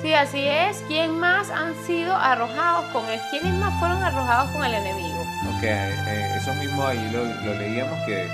Sí, 0.02 0.14
así 0.14 0.46
es. 0.46 0.82
¿Quién 0.88 1.18
más 1.18 1.50
han 1.50 1.74
sido 1.86 2.14
arrojados 2.14 2.86
con 2.86 3.06
él? 3.08 3.20
¿Quiénes 3.30 3.52
más 3.54 3.78
fueron 3.78 4.02
arrojados 4.02 4.50
con 4.50 4.64
el 4.64 4.74
enemigo? 4.74 5.20
Ok, 5.56 5.62
eh, 5.62 6.34
eso 6.36 6.54
mismo 6.54 6.86
ahí 6.86 7.10
lo, 7.12 7.54
leíamos 7.54 7.98
que, 8.06 8.28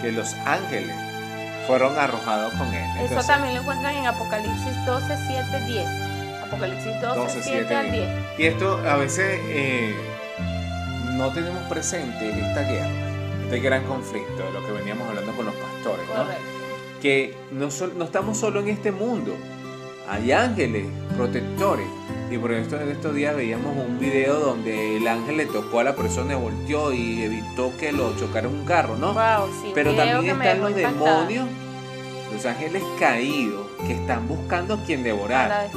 que, 0.00 0.12
los 0.12 0.34
ángeles 0.46 0.94
fueron 1.66 1.96
arrojados 1.96 2.52
con 2.54 2.72
él. 2.74 2.84
eso 3.00 3.22
también 3.24 3.54
lo 3.54 3.60
encuentran 3.60 3.94
en 3.94 4.06
Apocalipsis 4.06 4.84
12, 4.84 5.16
7, 5.28 5.64
10. 5.66 5.88
Apocalipsis 6.44 7.00
12, 7.00 7.42
7, 7.42 7.74
al 7.74 7.92
10. 7.92 8.08
Y 8.38 8.46
esto 8.46 8.80
a 8.88 8.96
veces 8.96 9.40
eh, 9.44 9.94
no 11.12 11.32
tenemos 11.32 11.62
presente 11.68 12.30
esta 12.30 12.62
guerra 12.62 13.01
este 13.52 13.68
gran 13.68 13.84
conflicto, 13.84 14.42
de 14.42 14.50
lo 14.50 14.64
que 14.64 14.72
veníamos 14.72 15.06
hablando 15.06 15.32
con 15.32 15.44
los 15.44 15.54
pastores, 15.54 16.06
¿no? 16.08 16.24
que 17.02 17.34
no, 17.50 17.68
no, 17.98 18.04
estamos 18.04 18.38
solo 18.38 18.60
en 18.60 18.68
este 18.68 18.92
mundo, 18.92 19.34
hay 20.08 20.32
ángeles 20.32 20.86
protectores. 21.16 21.86
Y 22.30 22.38
por 22.38 22.52
esto 22.52 22.80
en 22.80 22.88
estos 22.88 23.14
días 23.14 23.36
veíamos 23.36 23.76
un 23.76 23.98
video 23.98 24.40
donde 24.40 24.96
el 24.96 25.06
ángel 25.06 25.36
le 25.36 25.44
tocó 25.44 25.80
a 25.80 25.84
la 25.84 25.94
persona 25.94 26.32
y 26.32 26.36
volteó 26.36 26.92
y 26.94 27.20
evitó 27.20 27.76
que 27.76 27.92
lo 27.92 28.16
chocara 28.16 28.48
un 28.48 28.64
carro, 28.64 28.96
¿no? 28.96 29.14
Pero 29.74 29.94
también 29.94 30.40
están 30.40 30.60
los 30.60 30.74
demonios, 30.74 31.46
los 32.32 32.46
ángeles 32.46 32.82
caídos, 32.98 33.66
que 33.86 33.92
están 33.92 34.26
buscando 34.28 34.74
a 34.74 34.84
quien 34.84 35.02
devorar. 35.02 35.68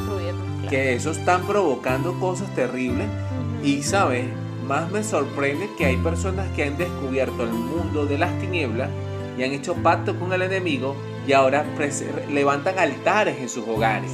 Que 0.69 0.93
esos 0.93 1.18
están 1.18 1.45
provocando 1.45 2.18
cosas 2.22 2.53
terribles. 2.56 3.07
Y, 3.61 3.84
¿sabes? 3.84 4.26
Más 4.67 4.91
me 4.91 5.03
sorprende 5.03 5.69
que 5.77 5.85
hay 5.85 5.97
personas 5.97 6.47
que 6.55 6.63
han 6.63 6.77
descubierto 6.77 7.43
el 7.43 7.51
mundo 7.51 8.07
de 8.07 8.17
las 8.17 8.37
tinieblas 8.39 8.89
y 9.37 9.43
han 9.43 9.51
hecho 9.51 9.75
pacto 9.75 10.17
con 10.19 10.33
el 10.33 10.41
enemigo 10.41 10.95
y 11.27 11.33
ahora 11.33 11.65
levantan 12.31 12.79
altares 12.79 13.37
en 13.39 13.49
sus 13.49 13.67
hogares. 13.67 14.11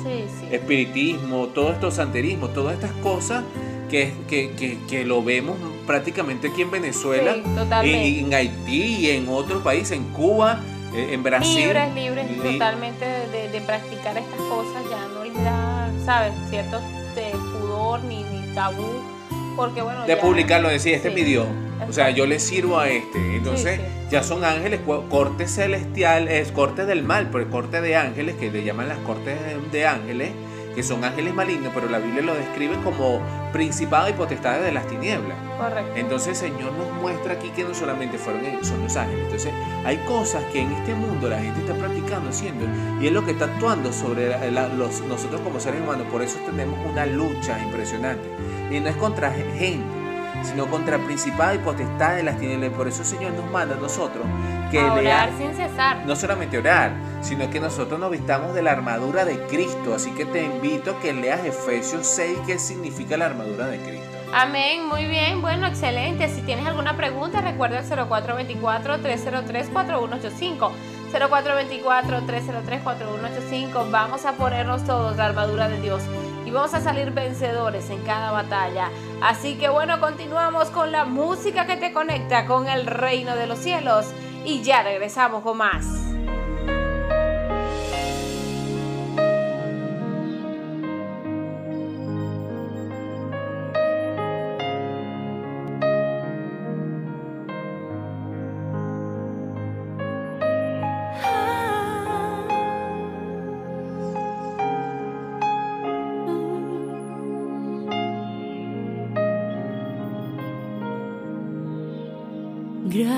Espiritismo, 0.51 1.47
todo 1.47 1.71
esto 1.71 1.89
santerismo, 1.89 2.49
todas 2.49 2.73
estas 2.75 2.91
cosas 3.03 3.43
que, 3.89 4.13
que, 4.27 5.05
lo 5.05 5.23
vemos 5.23 5.57
prácticamente 5.85 6.49
aquí 6.49 6.61
en 6.61 6.71
Venezuela, 6.71 7.35
y, 7.83 8.19
en 8.19 8.33
Haití 8.33 8.95
y 8.97 9.09
en 9.11 9.27
otros 9.29 9.61
países, 9.61 9.97
en 9.97 10.05
Cuba, 10.13 10.59
en 10.93 11.23
Brasil. 11.23 11.67
Libres, 11.67 11.93
libres 11.93 12.43
totalmente 12.43 13.05
de, 13.05 13.61
practicar 13.61 14.17
estas 14.17 14.39
cosas, 14.39 14.83
ya 14.89 15.07
no 15.13 15.23
les 15.23 15.43
da, 15.43 15.89
¿sabes? 16.05 16.33
Cierto 16.49 16.79
pudor 17.59 18.03
ni 18.03 18.23
tabú, 18.53 19.01
porque 19.67 19.81
bueno... 19.81 20.01
de 20.05 20.15
ya- 20.15 20.21
publicarlo, 20.21 20.69
decir, 20.69 20.93
este 20.95 21.09
sí. 21.09 21.15
es 21.15 21.21
mi 21.21 21.27
Dios. 21.29 21.47
O 21.89 21.93
sea, 21.93 22.09
yo 22.11 22.25
le 22.25 22.39
sirvo 22.39 22.79
a 22.79 22.89
este. 22.89 23.37
Entonces, 23.37 23.79
Sí, 23.79 24.07
ya 24.11 24.23
son 24.23 24.43
ángeles, 24.45 24.79
corte 25.09 25.47
celestial, 25.47 26.27
es 26.27 26.51
corte 26.51 26.85
del 26.85 27.03
mal, 27.03 27.29
pero 27.31 27.49
corte 27.49 27.81
de 27.81 27.95
ángeles, 27.95 28.35
que 28.35 28.51
le 28.51 28.63
llaman 28.63 28.87
las 28.87 28.97
cortes 28.99 29.37
de, 29.71 29.87
ángeles, 29.87 30.31
que 30.75 30.83
son 30.83 31.03
ángeles 31.03 31.33
malignos, 31.33 31.71
pero 31.73 31.89
la 31.89 31.97
Biblia 31.99 32.21
lo 32.21 32.33
describe 32.35 32.75
como 32.83 33.19
principado 33.51 34.07
y 34.09 34.13
potestades 34.13 34.63
de 34.63 34.71
las 34.71 34.87
tinieblas. 34.87 35.37
Correcto. 35.57 35.91
Entonces 35.95 36.41
el 36.41 36.51
Señor 36.51 36.71
nos 36.73 36.91
muestra 37.01 37.33
aquí 37.33 37.49
que 37.49 37.63
no 37.63 37.73
solamente 37.73 38.17
fueron 38.17 38.45
ellos, 38.45 38.67
son 38.67 38.81
los 38.83 38.95
ángeles. 38.95 39.23
Entonces 39.25 39.51
hay 39.83 39.97
cosas 40.07 40.43
que 40.53 40.61
en 40.61 40.71
este 40.71 40.93
mundo 40.93 41.27
la 41.29 41.39
gente 41.39 41.59
está 41.61 41.73
practicando, 41.73 42.29
haciendo, 42.29 42.65
y 43.01 43.07
es 43.07 43.11
lo 43.11 43.25
que 43.25 43.31
está 43.31 43.45
actuando 43.45 43.91
sobre 43.91 44.29
la- 44.29 44.45
la- 44.51 44.67
los, 44.69 45.01
nosotros 45.01 45.41
como 45.41 45.59
seres 45.59 45.81
humanos. 45.81 46.05
Por 46.11 46.21
eso 46.21 46.37
tenemos 46.45 46.77
una 46.89 47.05
lucha 47.05 47.59
impresionante. 47.63 48.29
Y 48.71 48.79
no 48.79 48.89
es 48.89 48.95
contra 48.95 49.31
gente, 49.31 49.83
sino 50.43 50.65
contra 50.67 50.97
principado 50.99 51.53
y 51.55 51.57
potestad 51.59 52.15
de 52.15 52.23
las 52.23 52.37
tinieblas. 52.39 52.71
Por 52.71 52.87
eso 52.87 53.01
el 53.01 53.07
Señor 53.07 53.33
nos 53.33 53.49
manda 53.51 53.75
a 53.75 53.79
nosotros 53.79 54.23
que 54.71 54.79
A 54.79 54.93
orar 54.93 55.03
lea- 55.03 55.29
sin 55.37 55.53
cesar. 55.53 55.97
no 56.05 56.15
solamente 56.15 56.57
orar, 56.57 56.93
sino 57.21 57.49
que 57.49 57.59
nosotros 57.59 57.99
nos 57.99 58.09
vistamos 58.09 58.53
de 58.55 58.61
la 58.61 58.71
armadura 58.71 59.25
de 59.25 59.37
Cristo. 59.47 59.93
Así 59.93 60.11
que 60.11 60.23
te 60.25 60.43
invito 60.45 60.91
a 60.91 60.99
que 61.01 61.11
leas 61.13 61.43
Efesios 61.45 62.07
6, 62.07 62.39
qué 62.47 62.57
significa 62.57 63.17
la 63.17 63.25
armadura 63.25 63.67
de 63.67 63.77
Cristo. 63.79 64.07
Amén, 64.33 64.87
muy 64.87 65.05
bien, 65.07 65.41
bueno, 65.41 65.67
excelente. 65.67 66.29
Si 66.29 66.41
tienes 66.43 66.65
alguna 66.65 66.95
pregunta, 66.95 67.41
recuerda 67.41 67.79
el 67.79 67.85
0424-303-4185. 67.85 70.71
0424-303-4185. 71.11 73.91
Vamos 73.91 74.25
a 74.25 74.31
ponernos 74.33 74.83
todos 74.85 75.17
la 75.17 75.25
armadura 75.25 75.67
de 75.67 75.81
Dios 75.81 76.01
y 76.45 76.51
vamos 76.51 76.73
a 76.73 76.81
salir 76.81 77.11
vencedores 77.11 77.89
en 77.89 78.01
cada 78.03 78.31
batalla. 78.31 78.89
Así 79.21 79.55
que 79.55 79.69
bueno, 79.69 79.99
continuamos 79.99 80.69
con 80.69 80.91
la 80.91 81.05
música 81.05 81.65
que 81.65 81.77
te 81.77 81.93
conecta 81.93 82.45
con 82.45 82.67
el 82.67 82.85
reino 82.85 83.35
de 83.35 83.47
los 83.47 83.59
cielos 83.59 84.07
y 84.45 84.61
ya 84.61 84.83
regresamos 84.83 85.43
con 85.43 85.57
más. 85.57 85.85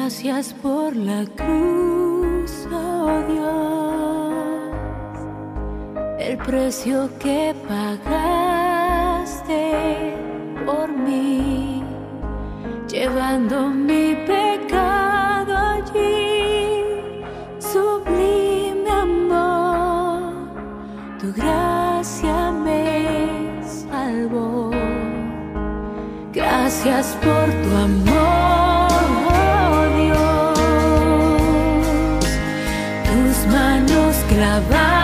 Gracias 0.03 0.53
por 0.61 0.93
la 0.97 1.23
cruz, 1.37 2.67
oh 2.69 3.23
Dios, 3.29 4.33
el 6.19 6.37
precio 6.39 7.09
que 7.19 7.55
pagaste 7.65 8.11
por 10.65 10.91
mí, 10.91 11.81
llevando 12.89 13.69
mi 13.69 14.13
pecado 14.27 15.55
allí, 15.55 16.83
sublime 17.59 18.89
amor, 18.89 20.33
tu 21.17 21.31
gracia 21.31 22.51
me 22.51 23.61
salvó. 23.65 24.69
Gracias 26.33 27.17
por 27.21 27.45
tu 27.63 27.69
amor, 27.77 28.62
manos 34.61 35.02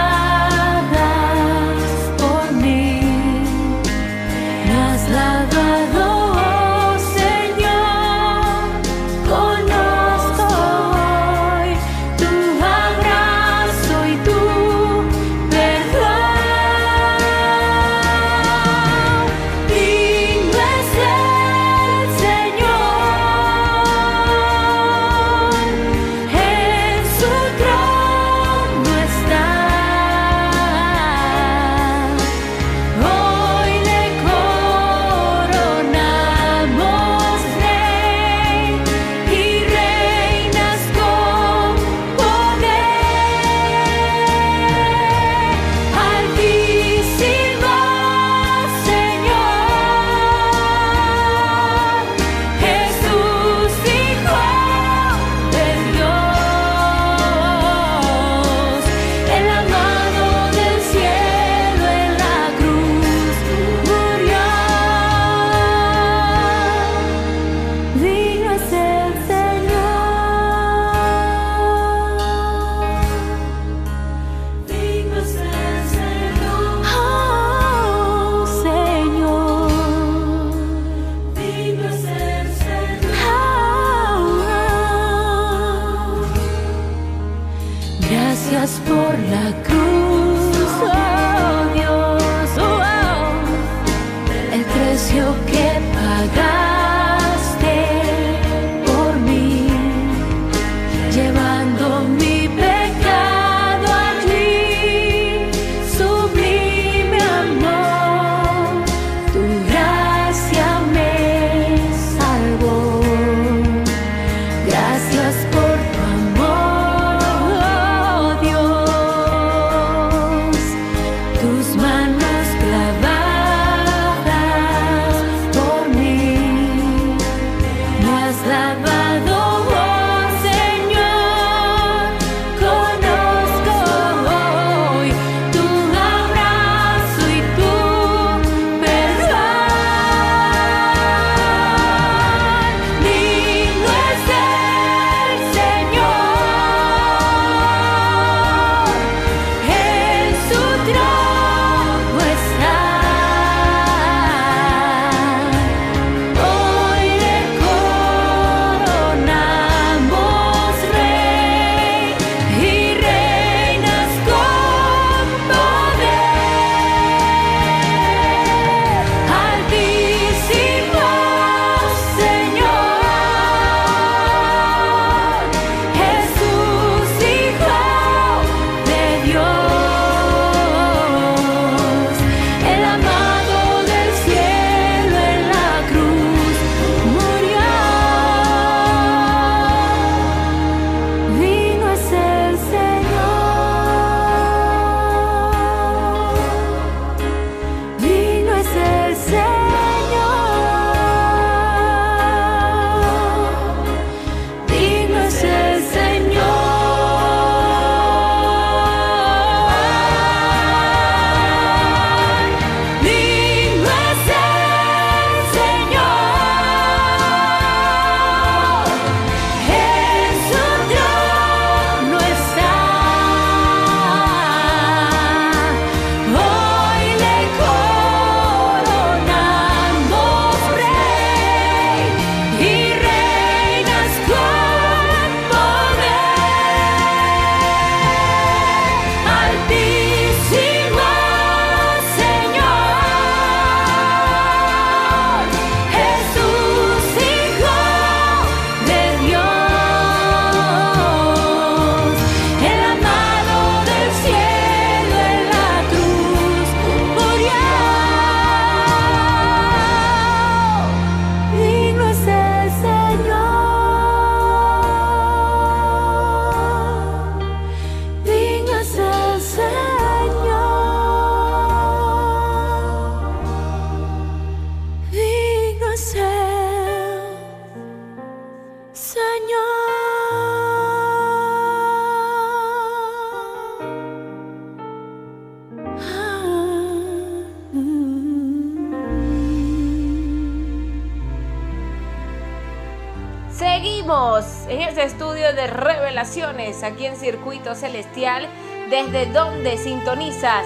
aquí 296.83 297.05
en 297.05 297.15
Circuito 297.15 297.75
Celestial. 297.75 298.47
¿Desde 298.89 299.25
dónde 299.27 299.77
sintonizas? 299.77 300.65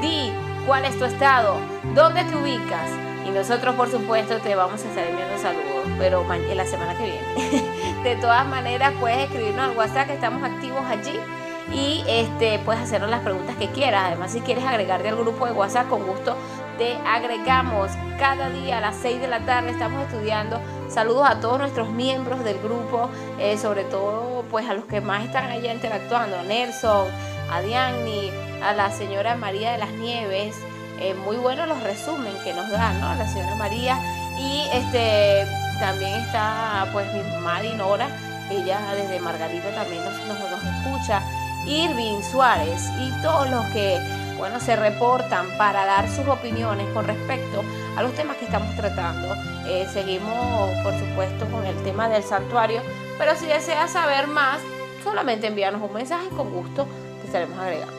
Di 0.00 0.32
cuál 0.66 0.84
es 0.84 0.98
tu 0.98 1.04
estado, 1.04 1.56
dónde 1.94 2.24
te 2.24 2.36
ubicas. 2.36 2.88
Y 3.26 3.30
nosotros, 3.30 3.74
por 3.74 3.90
supuesto, 3.90 4.38
te 4.38 4.54
vamos 4.54 4.82
a 4.84 4.88
estar 4.88 5.06
enviando 5.06 5.38
saludos, 5.38 5.84
pero 5.98 6.24
en 6.32 6.56
la 6.56 6.64
semana 6.64 6.96
que 6.96 7.04
viene. 7.04 8.02
De 8.04 8.16
todas 8.16 8.46
maneras, 8.46 8.92
puedes 8.98 9.18
escribirnos 9.18 9.70
al 9.70 9.76
WhatsApp 9.76 10.06
que 10.06 10.14
estamos 10.14 10.42
activos 10.42 10.82
allí 10.86 11.18
y 11.72 12.02
este, 12.08 12.58
puedes 12.60 12.82
hacernos 12.82 13.10
las 13.10 13.20
preguntas 13.20 13.56
que 13.56 13.68
quieras. 13.68 14.04
Además, 14.06 14.32
si 14.32 14.40
quieres 14.40 14.64
agregarte 14.64 15.08
al 15.08 15.16
grupo 15.16 15.46
de 15.46 15.52
WhatsApp, 15.52 15.88
con 15.88 16.06
gusto 16.06 16.36
te 16.80 16.96
agregamos. 17.06 17.90
Cada 18.18 18.48
día 18.48 18.78
a 18.78 18.80
las 18.80 18.96
6 19.02 19.20
de 19.20 19.28
la 19.28 19.40
tarde 19.40 19.70
estamos 19.70 20.02
estudiando. 20.04 20.58
Saludos 20.88 21.28
a 21.28 21.38
todos 21.38 21.58
nuestros 21.58 21.90
miembros 21.90 22.42
del 22.42 22.58
grupo, 22.58 23.10
eh, 23.38 23.58
sobre 23.58 23.84
todo 23.84 24.46
pues 24.50 24.66
a 24.66 24.72
los 24.72 24.86
que 24.86 25.02
más 25.02 25.26
están 25.26 25.44
allá 25.50 25.74
interactuando. 25.74 26.38
A 26.38 26.42
Nelson, 26.42 27.06
a 27.52 27.60
Diani, 27.60 28.30
a 28.62 28.72
la 28.72 28.90
señora 28.90 29.36
María 29.36 29.72
de 29.72 29.78
las 29.78 29.90
Nieves. 29.90 30.56
Eh, 31.00 31.12
muy 31.12 31.36
buenos 31.36 31.68
los 31.68 31.82
resumen 31.82 32.32
que 32.44 32.54
nos 32.54 32.70
dan, 32.70 32.98
¿no? 32.98 33.14
La 33.14 33.28
señora 33.28 33.56
María. 33.56 33.98
Y 34.38 34.66
este 34.72 35.46
también 35.80 36.14
está 36.14 36.88
pues 36.94 37.06
mi 37.12 37.22
mamá 37.30 37.60
Dinora, 37.60 38.08
ella 38.50 38.80
desde 38.94 39.20
Margarita 39.20 39.68
también 39.74 40.02
nos, 40.02 40.16
nos, 40.26 40.38
nos 40.50 40.64
escucha. 40.64 41.20
Irving 41.66 42.22
Suárez 42.22 42.88
y 42.98 43.10
todos 43.20 43.50
los 43.50 43.66
que 43.66 43.98
bueno, 44.40 44.58
se 44.58 44.74
reportan 44.74 45.46
para 45.58 45.84
dar 45.84 46.08
sus 46.08 46.26
opiniones 46.26 46.88
con 46.94 47.06
respecto 47.06 47.62
a 47.94 48.02
los 48.02 48.14
temas 48.14 48.38
que 48.38 48.46
estamos 48.46 48.74
tratando. 48.74 49.34
Eh, 49.68 49.86
seguimos, 49.92 50.70
por 50.82 50.98
supuesto, 50.98 51.46
con 51.50 51.66
el 51.66 51.76
tema 51.84 52.08
del 52.08 52.22
santuario, 52.22 52.80
pero 53.18 53.36
si 53.36 53.46
deseas 53.46 53.92
saber 53.92 54.28
más, 54.28 54.58
solamente 55.04 55.46
envíanos 55.46 55.82
un 55.82 55.92
mensaje 55.92 56.28
con 56.30 56.50
gusto, 56.50 56.88
te 57.20 57.26
estaremos 57.26 57.58
agregando. 57.58 57.92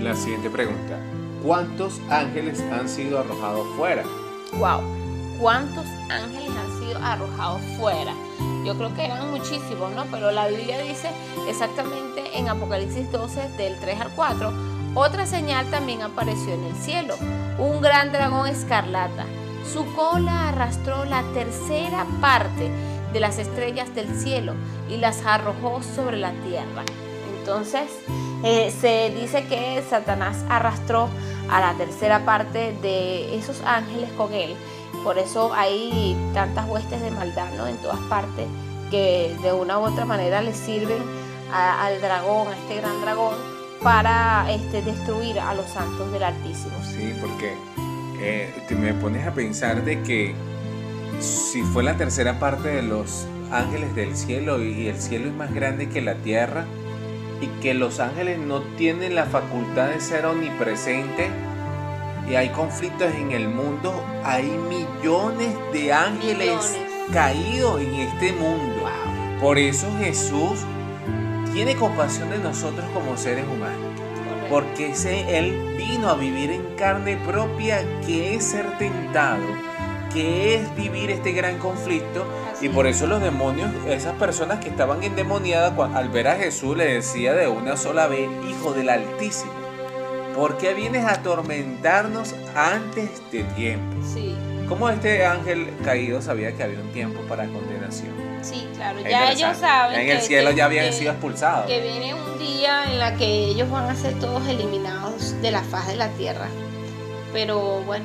La 0.00 0.14
siguiente 0.14 0.48
pregunta. 0.48 0.96
¿Cuántos 1.42 2.00
ángeles 2.08 2.62
han 2.72 2.88
sido 2.88 3.18
arrojados 3.18 3.66
fuera? 3.76 4.04
Wow, 4.52 4.82
¿cuántos 5.40 5.84
ángeles 6.08 6.50
han 6.50 6.78
sido 6.78 6.98
arrojados 7.02 7.60
fuera? 7.76 8.12
Yo 8.64 8.76
creo 8.76 8.94
que 8.94 9.04
eran 9.04 9.32
muchísimos, 9.32 9.92
¿no? 9.96 10.04
Pero 10.12 10.30
la 10.30 10.46
Biblia 10.46 10.78
dice 10.78 11.10
exactamente 11.48 12.38
en 12.38 12.48
Apocalipsis 12.48 13.10
12, 13.10 13.48
del 13.56 13.78
3 13.80 14.00
al 14.00 14.10
4, 14.10 14.75
otra 14.96 15.26
señal 15.26 15.70
también 15.70 16.00
apareció 16.00 16.54
en 16.54 16.64
el 16.64 16.74
cielo, 16.74 17.16
un 17.58 17.82
gran 17.82 18.12
dragón 18.12 18.48
escarlata. 18.48 19.26
Su 19.70 19.84
cola 19.94 20.48
arrastró 20.48 21.04
la 21.04 21.22
tercera 21.34 22.06
parte 22.22 22.70
de 23.12 23.20
las 23.20 23.38
estrellas 23.38 23.94
del 23.94 24.08
cielo 24.18 24.54
y 24.88 24.96
las 24.96 25.24
arrojó 25.26 25.82
sobre 25.82 26.16
la 26.16 26.32
tierra. 26.32 26.82
Entonces, 27.38 27.90
eh, 28.42 28.72
se 28.80 29.10
dice 29.10 29.44
que 29.46 29.84
Satanás 29.88 30.44
arrastró 30.48 31.10
a 31.50 31.60
la 31.60 31.74
tercera 31.74 32.24
parte 32.24 32.74
de 32.80 33.36
esos 33.36 33.60
ángeles 33.66 34.10
con 34.12 34.32
él. 34.32 34.56
Por 35.04 35.18
eso 35.18 35.52
hay 35.54 36.16
tantas 36.32 36.66
huestes 36.66 37.02
de 37.02 37.10
maldad 37.10 37.52
¿no? 37.58 37.66
en 37.66 37.76
todas 37.82 38.00
partes 38.08 38.46
que 38.90 39.36
de 39.42 39.52
una 39.52 39.78
u 39.78 39.82
otra 39.82 40.06
manera 40.06 40.40
le 40.40 40.54
sirven 40.54 41.02
al 41.52 42.00
dragón, 42.00 42.48
a 42.48 42.56
este 42.56 42.76
gran 42.76 43.00
dragón, 43.02 43.55
para 43.82 44.50
este, 44.50 44.82
destruir 44.82 45.38
a 45.38 45.54
los 45.54 45.68
santos 45.70 46.10
del 46.12 46.22
Altísimo. 46.24 46.74
Sí, 46.82 47.14
porque 47.20 47.54
eh, 48.20 48.52
te 48.68 48.74
me 48.74 48.94
pones 48.94 49.26
a 49.26 49.32
pensar 49.32 49.84
de 49.84 50.02
que 50.02 50.34
si 51.20 51.62
fue 51.62 51.82
la 51.82 51.96
tercera 51.96 52.38
parte 52.38 52.68
de 52.68 52.82
los 52.82 53.26
ángeles 53.50 53.94
del 53.94 54.16
cielo 54.16 54.62
y 54.62 54.88
el 54.88 55.00
cielo 55.00 55.28
es 55.28 55.34
más 55.34 55.54
grande 55.54 55.88
que 55.88 56.00
la 56.00 56.14
tierra 56.16 56.64
y 57.40 57.46
que 57.60 57.74
los 57.74 58.00
ángeles 58.00 58.38
no 58.38 58.60
tienen 58.76 59.14
la 59.14 59.26
facultad 59.26 59.88
de 59.88 60.00
ser 60.00 60.26
omnipresentes 60.26 61.30
y 62.28 62.34
hay 62.34 62.48
conflictos 62.48 63.14
en 63.14 63.30
el 63.30 63.48
mundo, 63.48 64.04
hay 64.24 64.44
millones 64.68 65.54
de 65.72 65.92
ángeles 65.92 66.72
Millones. 66.72 67.12
caídos 67.12 67.80
en 67.80 67.94
este 67.94 68.32
mundo. 68.32 68.88
Por 69.40 69.58
eso 69.58 69.86
Jesús 69.98 70.58
tiene 71.56 71.74
compasión 71.74 72.28
de 72.28 72.36
nosotros 72.36 72.84
como 72.92 73.16
seres 73.16 73.46
humanos. 73.46 73.98
Porque 74.50 74.90
ese, 74.90 75.38
Él 75.38 75.74
vino 75.78 76.10
a 76.10 76.14
vivir 76.14 76.50
en 76.50 76.76
carne 76.76 77.16
propia, 77.16 77.82
que 78.04 78.34
es 78.34 78.44
ser 78.44 78.76
tentado, 78.76 79.42
que 80.12 80.56
es 80.56 80.76
vivir 80.76 81.10
este 81.10 81.32
gran 81.32 81.56
conflicto. 81.56 82.26
Y 82.60 82.68
por 82.68 82.86
eso 82.86 83.06
los 83.06 83.22
demonios, 83.22 83.70
esas 83.88 84.12
personas 84.16 84.60
que 84.60 84.68
estaban 84.68 85.02
endemoniadas, 85.02 85.72
al 85.94 86.10
ver 86.10 86.28
a 86.28 86.36
Jesús 86.36 86.76
le 86.76 86.92
decía 86.92 87.32
de 87.32 87.48
una 87.48 87.78
sola 87.78 88.06
vez, 88.06 88.28
Hijo 88.50 88.74
del 88.74 88.90
Altísimo, 88.90 89.52
¿por 90.34 90.58
qué 90.58 90.74
vienes 90.74 91.06
a 91.06 91.14
atormentarnos 91.14 92.34
antes 92.54 93.08
de 93.32 93.44
tiempo? 93.44 93.96
Sí, 94.12 94.36
¿Cómo 94.68 94.90
este 94.90 95.24
ángel 95.24 95.72
caído 95.82 96.20
sabía 96.20 96.54
que 96.54 96.64
había 96.64 96.80
un 96.80 96.92
tiempo 96.92 97.20
para 97.22 97.46
condenación? 97.46 98.25
Sí, 98.48 98.68
claro. 98.74 98.98
Es 99.00 99.04
Ya 99.10 99.32
ellos 99.32 99.56
saben 99.58 100.00
En 100.00 100.10
el 100.10 100.16
que- 100.18 100.22
cielo 100.24 100.50
que- 100.50 100.56
ya 100.56 100.64
habían 100.66 100.86
que- 100.86 100.92
sido 100.92 101.12
expulsados. 101.12 101.66
que 101.66 101.80
viene 101.80 102.14
un 102.14 102.38
día 102.38 102.84
en 102.84 102.98
la 102.98 103.14
que 103.16 103.26
ellos 103.46 103.70
van 103.70 103.84
a 103.90 103.94
ser 103.94 104.14
todos 104.18 104.46
eliminados 104.48 105.40
de 105.42 105.50
la 105.50 105.62
faz 105.62 105.86
de 105.88 105.96
la 105.96 106.08
tierra. 106.10 106.46
Pero 107.32 107.80
bueno, 107.84 108.04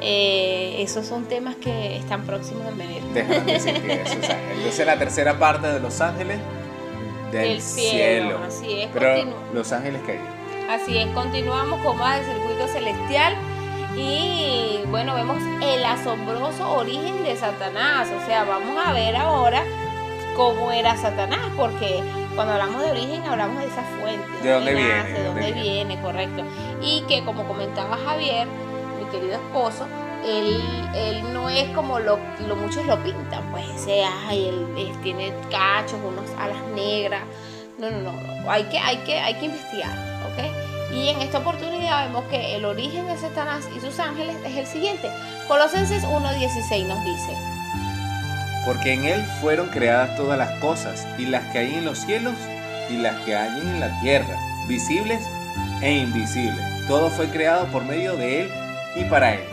eh, 0.00 0.76
esos 0.82 1.06
son 1.06 1.24
temas 1.26 1.56
que 1.56 1.96
están 1.96 2.22
próximos 2.24 2.66
a 2.66 2.70
venir. 2.70 3.02
Déjame 3.14 3.40
decir 3.52 3.80
que 3.82 3.92
eso, 4.02 4.18
o 4.18 4.22
sea, 4.22 4.38
entonces 4.52 4.86
la 4.86 4.98
tercera 4.98 5.38
parte 5.38 5.66
de 5.68 5.80
los 5.80 6.00
ángeles 6.00 6.38
del, 7.32 7.48
Del 7.48 7.62
cielo, 7.62 7.90
cielo. 8.30 8.40
así 8.46 8.80
es, 8.82 8.88
Pero 8.92 9.34
los 9.52 9.72
ángeles 9.72 10.00
caídos. 10.06 10.26
Así 10.70 10.98
es, 10.98 11.06
continuamos 11.08 11.80
con 11.84 11.96
más 11.96 12.18
del 12.20 12.26
circuito 12.36 12.68
celestial 12.68 13.34
y 13.96 14.80
bueno, 14.90 15.14
vemos 15.14 15.38
el 15.62 15.84
asombroso 15.84 16.70
origen 16.70 17.24
de 17.24 17.36
Satanás. 17.36 18.08
O 18.10 18.26
sea, 18.26 18.44
vamos 18.44 18.76
a 18.84 18.92
ver 18.92 19.16
ahora 19.16 19.64
cómo 20.36 20.70
era 20.70 20.96
Satanás, 20.96 21.50
porque 21.56 22.02
cuando 22.34 22.52
hablamos 22.52 22.82
de 22.82 22.90
origen 22.90 23.22
hablamos 23.24 23.62
de 23.62 23.68
esa 23.68 23.82
fuente. 23.82 24.26
¿De 24.42 24.52
dónde 24.52 24.74
nace, 24.74 24.84
viene? 24.84 25.18
De 25.18 25.24
dónde 25.24 25.52
viene, 25.52 26.00
correcto. 26.02 26.42
Y 26.82 27.00
que 27.08 27.24
como 27.24 27.48
comentaba 27.48 27.96
Javier, 27.96 28.46
mi 28.98 29.10
querido 29.10 29.34
esposo, 29.34 29.86
él, 30.24 30.62
él 30.94 31.32
no 31.32 31.48
es 31.48 31.68
como 31.70 31.98
lo, 31.98 32.18
lo 32.46 32.56
muchos 32.56 32.84
lo 32.84 33.02
pintan, 33.02 33.50
pues 33.50 33.64
ese, 33.76 34.04
ay, 34.04 34.48
él, 34.48 34.66
él 34.76 35.00
tiene 35.02 35.32
cachos, 35.50 35.98
unas 36.04 36.30
alas 36.38 36.62
negras. 36.74 37.22
No, 37.78 37.90
no, 37.90 38.00
no, 38.00 38.12
no. 38.12 38.50
Hay 38.50 38.64
que, 38.64 38.78
hay 38.78 38.98
que, 38.98 39.18
hay 39.18 39.34
que 39.34 39.46
investigar, 39.46 39.90
¿ok? 40.26 40.75
Y 40.96 41.10
en 41.10 41.20
esta 41.20 41.38
oportunidad 41.38 42.06
vemos 42.06 42.24
que 42.30 42.56
el 42.56 42.64
origen 42.64 43.06
de 43.06 43.18
Satanás 43.18 43.68
y 43.76 43.80
sus 43.80 43.98
ángeles 44.00 44.34
es 44.46 44.56
el 44.56 44.66
siguiente. 44.66 45.10
Colosenses 45.46 46.02
1.16 46.04 46.86
nos 46.86 47.04
dice, 47.04 47.36
Porque 48.64 48.94
en 48.94 49.04
él 49.04 49.22
fueron 49.42 49.68
creadas 49.68 50.16
todas 50.16 50.38
las 50.38 50.58
cosas, 50.58 51.06
y 51.18 51.26
las 51.26 51.44
que 51.52 51.58
hay 51.58 51.74
en 51.74 51.84
los 51.84 51.98
cielos 51.98 52.34
y 52.88 52.96
las 52.96 53.14
que 53.26 53.36
hay 53.36 53.60
en 53.60 53.78
la 53.78 54.00
tierra, 54.00 54.38
visibles 54.66 55.22
e 55.82 55.92
invisibles. 55.92 56.64
Todo 56.88 57.10
fue 57.10 57.28
creado 57.28 57.66
por 57.66 57.84
medio 57.84 58.16
de 58.16 58.42
él 58.42 58.50
y 58.94 59.04
para 59.04 59.34
él. 59.34 59.44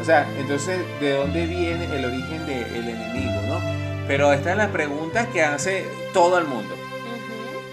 O 0.00 0.04
sea, 0.04 0.28
entonces, 0.38 0.78
¿de 1.00 1.14
dónde 1.14 1.46
viene 1.46 1.86
el 1.86 2.04
origen 2.04 2.46
del 2.46 2.88
enemigo, 2.88 3.42
no? 3.48 3.60
Pero 4.06 4.32
esta 4.32 4.52
es 4.52 4.56
la 4.56 4.68
pregunta 4.68 5.26
que 5.32 5.42
hace 5.42 5.84
todo 6.12 6.38
el 6.38 6.46
mundo. 6.46 6.76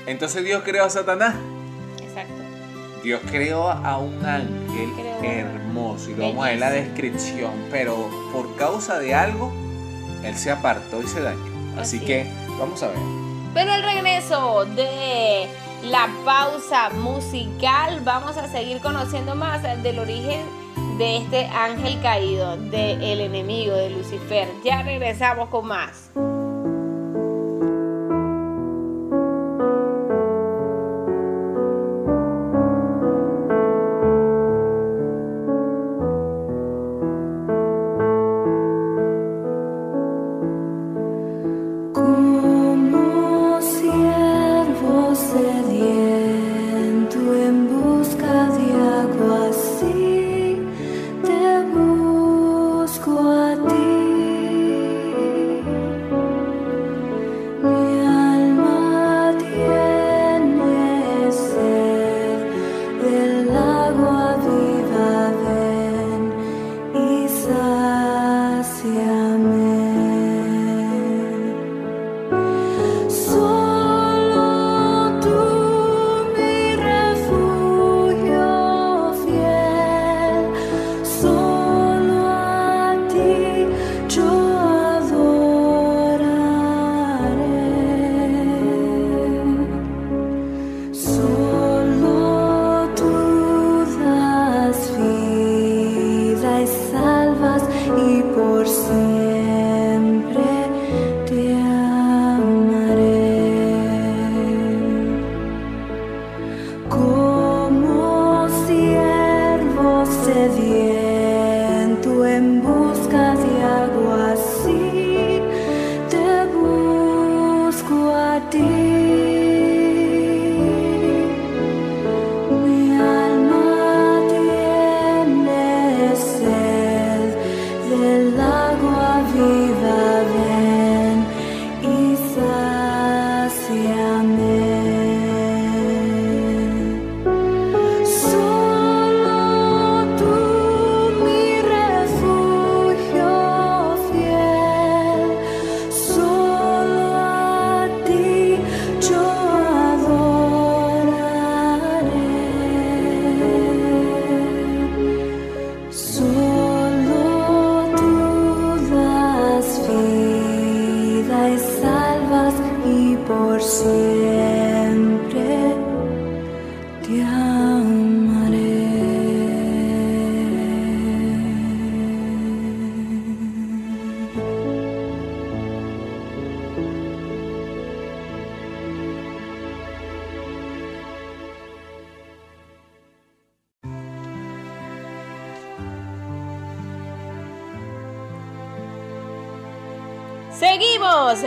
Entonces 0.08 0.44
Dios 0.44 0.64
creó 0.66 0.86
a 0.86 0.90
Satanás. 0.90 1.36
Dios 3.08 3.22
creó 3.32 3.70
a 3.70 4.00
un 4.00 4.26
ángel 4.26 4.92
hermoso 5.24 6.10
y 6.10 6.16
lo 6.16 6.28
vamos 6.28 6.46
a 6.46 6.50
ver 6.50 6.60
la 6.60 6.72
descripción, 6.72 7.54
pero 7.72 8.10
por 8.34 8.54
causa 8.58 9.00
de 9.00 9.16
algo, 9.16 9.54
él 10.26 10.36
se 10.36 10.52
apartó 10.52 11.02
y 11.02 11.08
se 11.08 11.22
dañó. 11.22 11.40
Así 11.80 12.00
Así 12.00 12.02
que 12.02 12.30
vamos 12.60 12.84
a 12.84 12.90
ver. 12.90 12.98
Pero 13.54 13.76
el 13.76 13.84
regreso 13.84 14.66
de 14.66 15.48
la 15.84 16.10
pausa 16.26 16.90
musical, 16.90 18.02
vamos 18.04 18.36
a 18.36 18.50
seguir 18.50 18.82
conociendo 18.82 19.36
más 19.36 19.64
del 19.64 20.00
origen 20.00 20.42
de 20.98 21.20
este 21.20 21.46
ángel 21.46 22.02
caído, 22.02 22.58
del 22.58 23.22
enemigo 23.22 23.74
de 23.74 23.90
Lucifer. 23.90 24.50
Ya 24.66 24.84
regresamos 24.84 25.48
con 25.48 25.66
más. 25.66 26.12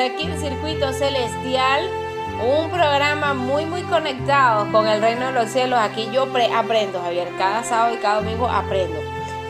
Aquí 0.00 0.24
en 0.24 0.38
Circuito 0.38 0.92
Celestial, 0.92 1.88
un 2.42 2.70
programa 2.70 3.34
muy 3.34 3.66
muy 3.66 3.82
conectado 3.82 4.70
con 4.72 4.86
el 4.86 5.00
reino 5.00 5.26
de 5.26 5.32
los 5.32 5.50
cielos. 5.50 5.78
Aquí 5.78 6.08
yo 6.12 6.26
pre- 6.32 6.52
aprendo, 6.52 7.00
Javier, 7.02 7.28
cada 7.36 7.62
sábado 7.62 7.94
y 7.94 7.98
cada 7.98 8.20
domingo 8.20 8.48
aprendo. 8.48 8.98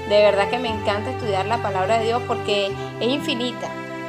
De 0.09 0.23
verdad 0.23 0.49
que 0.51 0.59
me 0.59 0.69
encanta 0.69 1.11
estudiar 1.11 1.47
la 1.47 1.59
palabra 1.59 1.99
de 1.99 2.07
Dios 2.07 2.23
porque 2.27 2.73
es 3.01 3.09
infinita. 3.09 3.69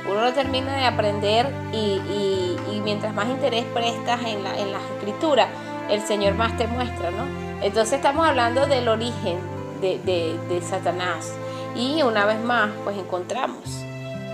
Uno 0.09 0.21
no 0.21 0.33
termina 0.33 0.75
de 0.75 0.85
aprender 0.85 1.53
y, 1.71 2.57
mientras 2.83 3.13
más 3.13 3.27
interés 3.27 3.65
prestas 3.65 4.19
en, 4.25 4.43
la, 4.43 4.57
en 4.57 4.71
las 4.71 4.81
escrituras, 4.97 5.47
el 5.89 6.01
Señor 6.01 6.33
más 6.33 6.57
te 6.57 6.65
muestra, 6.65 7.11
¿no? 7.11 7.23
Entonces 7.61 7.93
estamos 7.93 8.27
hablando 8.27 8.65
del 8.65 8.87
origen 8.87 9.37
de 9.79 10.61
Satanás. 10.67 11.33
Y 11.75 12.01
una 12.01 12.25
vez 12.25 12.39
más, 12.43 12.71
pues 12.83 12.97
encontramos 12.97 13.80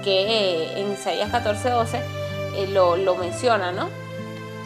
que 0.07 0.21
eh, 0.21 0.79
en 0.79 0.93
Isaías 0.93 1.29
14:12 1.29 1.99
eh, 2.55 2.67
lo, 2.69 2.95
lo 2.95 3.15
menciona, 3.17 3.73
¿no? 3.73 3.89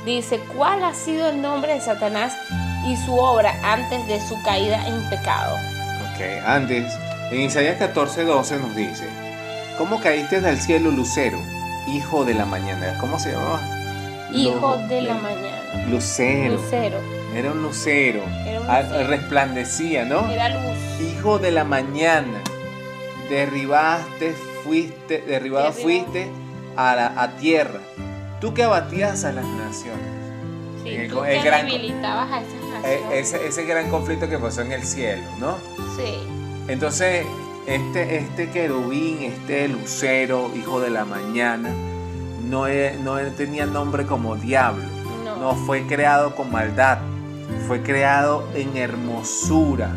Dice, 0.06 0.40
¿cuál 0.56 0.84
ha 0.84 0.94
sido 0.94 1.30
el 1.30 1.42
nombre 1.42 1.74
de 1.74 1.82
Satanás 1.82 2.38
y 2.86 2.96
su 2.96 3.18
obra 3.18 3.52
antes 3.64 4.06
de 4.08 4.20
su 4.20 4.40
caída 4.44 4.86
en 4.88 5.10
pecado? 5.10 5.56
Ok, 6.14 6.22
antes, 6.46 6.94
en 7.32 7.42
Isaías 7.42 7.78
14, 7.78 8.24
12 8.24 8.58
nos 8.60 8.76
dice, 8.76 9.08
¿cómo 9.80 10.00
caíste 10.00 10.42
del 10.42 10.60
cielo, 10.60 10.92
Lucero, 10.92 11.40
hijo 11.88 12.24
de 12.24 12.36
la 12.36 12.46
mañana? 12.46 12.96
¿Cómo 13.00 13.18
se 13.18 13.32
llamaba? 13.32 13.62
Hijo 14.32 14.78
de 14.90 15.02
la 15.02 15.16
mañana. 15.16 15.88
Lucero. 15.90 16.54
Lucero. 16.54 17.00
Era 17.36 17.52
un 17.52 17.64
lucero. 17.64 18.22
Era 18.46 18.62
un 18.62 18.70
Ah, 18.70 18.82
lucero. 18.84 19.08
Resplandecía, 19.08 20.06
¿no? 20.06 20.30
Era 20.30 20.50
luz. 20.50 20.78
Hijo 21.02 21.40
de 21.40 21.50
la 21.50 21.64
mañana. 21.64 22.42
Derribaste, 23.30 24.36
fuiste, 24.64 25.22
derribado 25.22 25.72
fuiste 25.74 26.30
a, 26.76 26.96
la, 26.96 27.22
a 27.22 27.36
tierra. 27.38 27.80
Tú 28.40 28.54
que 28.54 28.64
abatías 28.64 29.24
a 29.26 29.32
las 29.32 29.46
naciones. 29.46 30.02
Sí, 30.84 30.90
El- 30.90 31.12
tú 31.12 31.24
el 31.24 31.42
que 31.42 31.48
gran- 31.48 31.66
debilitabas 31.68 32.32
a 32.32 32.42
esas 32.42 32.54
Eh, 32.54 33.00
naciones. 33.00 33.34
ese, 33.34 33.48
ese 33.48 33.66
gran 33.66 33.90
conflicto 33.90 34.28
que 34.30 34.38
pasó 34.40 34.62
en 34.62 34.72
el 34.72 34.84
cielo, 34.84 35.24
¿no? 35.40 35.58
Sí. 35.96 36.16
Entonces, 36.68 37.26
este, 37.68 38.18
este 38.18 38.50
querubín, 38.50 39.22
este 39.22 39.68
lucero, 39.68 40.50
hijo 40.56 40.80
de 40.80 40.90
la 40.90 41.06
mañana, 41.06 41.70
no, 42.50 42.68
e- 42.68 42.98
no 43.04 43.20
e- 43.20 43.30
tenía 43.32 43.66
nombre 43.68 44.06
como 44.08 44.36
diablo. 44.36 44.84
No. 45.24 45.36
No 45.38 45.56
fue 45.56 45.86
creado 45.86 46.36
con 46.36 46.52
maldad. 46.52 46.98
Fue 47.68 47.82
creado 47.84 48.48
en 48.56 48.76
hermosura. 48.78 49.92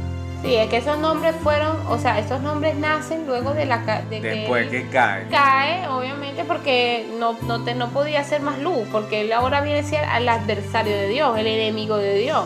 Sí, 0.45 0.55
es 0.57 0.69
que 0.69 0.77
esos 0.77 0.99
nombres 0.99 1.35
fueron, 1.43 1.79
o 1.89 1.99
sea, 1.99 2.19
esos 2.19 2.41
nombres 2.43 2.77
nacen 2.77 3.27
luego 3.27 3.55
de 3.55 3.65
la 3.65 3.83
ca- 3.85 4.03
de 4.03 4.21
que 4.21 4.29
Después 4.29 4.65
él 4.65 4.71
que 4.71 4.89
cae. 4.91 5.27
cae, 5.29 5.89
obviamente, 5.89 6.45
porque 6.45 7.07
no, 7.19 7.35
no, 7.47 7.65
te, 7.65 7.75
no 7.75 7.89
podía 7.89 8.21
hacer 8.21 8.43
más 8.43 8.59
luz, 8.59 8.87
porque 8.93 9.23
él 9.23 9.33
ahora 9.33 9.63
viene 9.63 9.79
a 9.79 9.83
ser 9.83 10.05
al 10.05 10.29
adversario 10.29 10.95
de 10.95 11.09
Dios, 11.09 11.39
el 11.39 11.47
enemigo 11.47 11.97
de 11.97 12.17
Dios. 12.19 12.45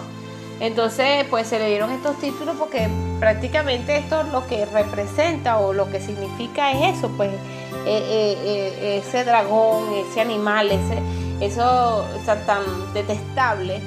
Entonces, 0.60 1.24
pues 1.28 1.48
se 1.48 1.58
le 1.58 1.68
dieron 1.68 1.90
estos 1.90 2.16
títulos 2.20 2.54
porque 2.56 2.88
prácticamente 3.18 3.96
esto 3.96 4.22
lo 4.24 4.46
que 4.46 4.64
representa 4.66 5.58
o 5.58 5.72
lo 5.72 5.90
que 5.90 6.00
significa 6.00 6.70
es 6.72 6.98
eso, 6.98 7.08
pues 7.16 7.30
eh, 7.30 7.38
eh, 7.86 8.38
eh, 8.80 9.02
ese 9.04 9.24
dragón, 9.24 9.92
ese 10.08 10.20
animal, 10.20 10.70
ese, 10.70 10.98
eso 11.40 12.04
o 12.16 12.24
sea, 12.24 12.44
tan 12.46 12.62
detestable 12.94 13.80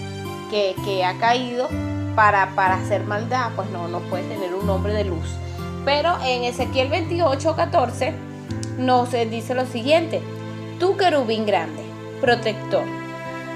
que, 0.50 0.76
que 0.86 1.04
ha 1.06 1.18
caído 1.18 1.70
para, 2.16 2.56
para 2.56 2.76
hacer 2.76 3.04
maldad, 3.04 3.52
pues 3.56 3.70
no, 3.70 3.88
no 3.88 4.00
puede 4.00 4.24
tener 4.24 4.54
un 4.54 4.66
nombre 4.66 4.94
de 4.94 5.06
luz. 5.06 5.36
Pero 5.86 6.18
en 6.24 6.44
Ezequiel 6.44 6.90
28, 6.90 7.56
14 7.56 8.14
nos 8.78 9.14
eh, 9.14 9.26
dice 9.26 9.56
lo 9.56 9.66
siguiente, 9.66 10.22
tú 10.80 10.98
querubín 10.98 11.46
grande, 11.46 11.84
protector, 12.20 12.86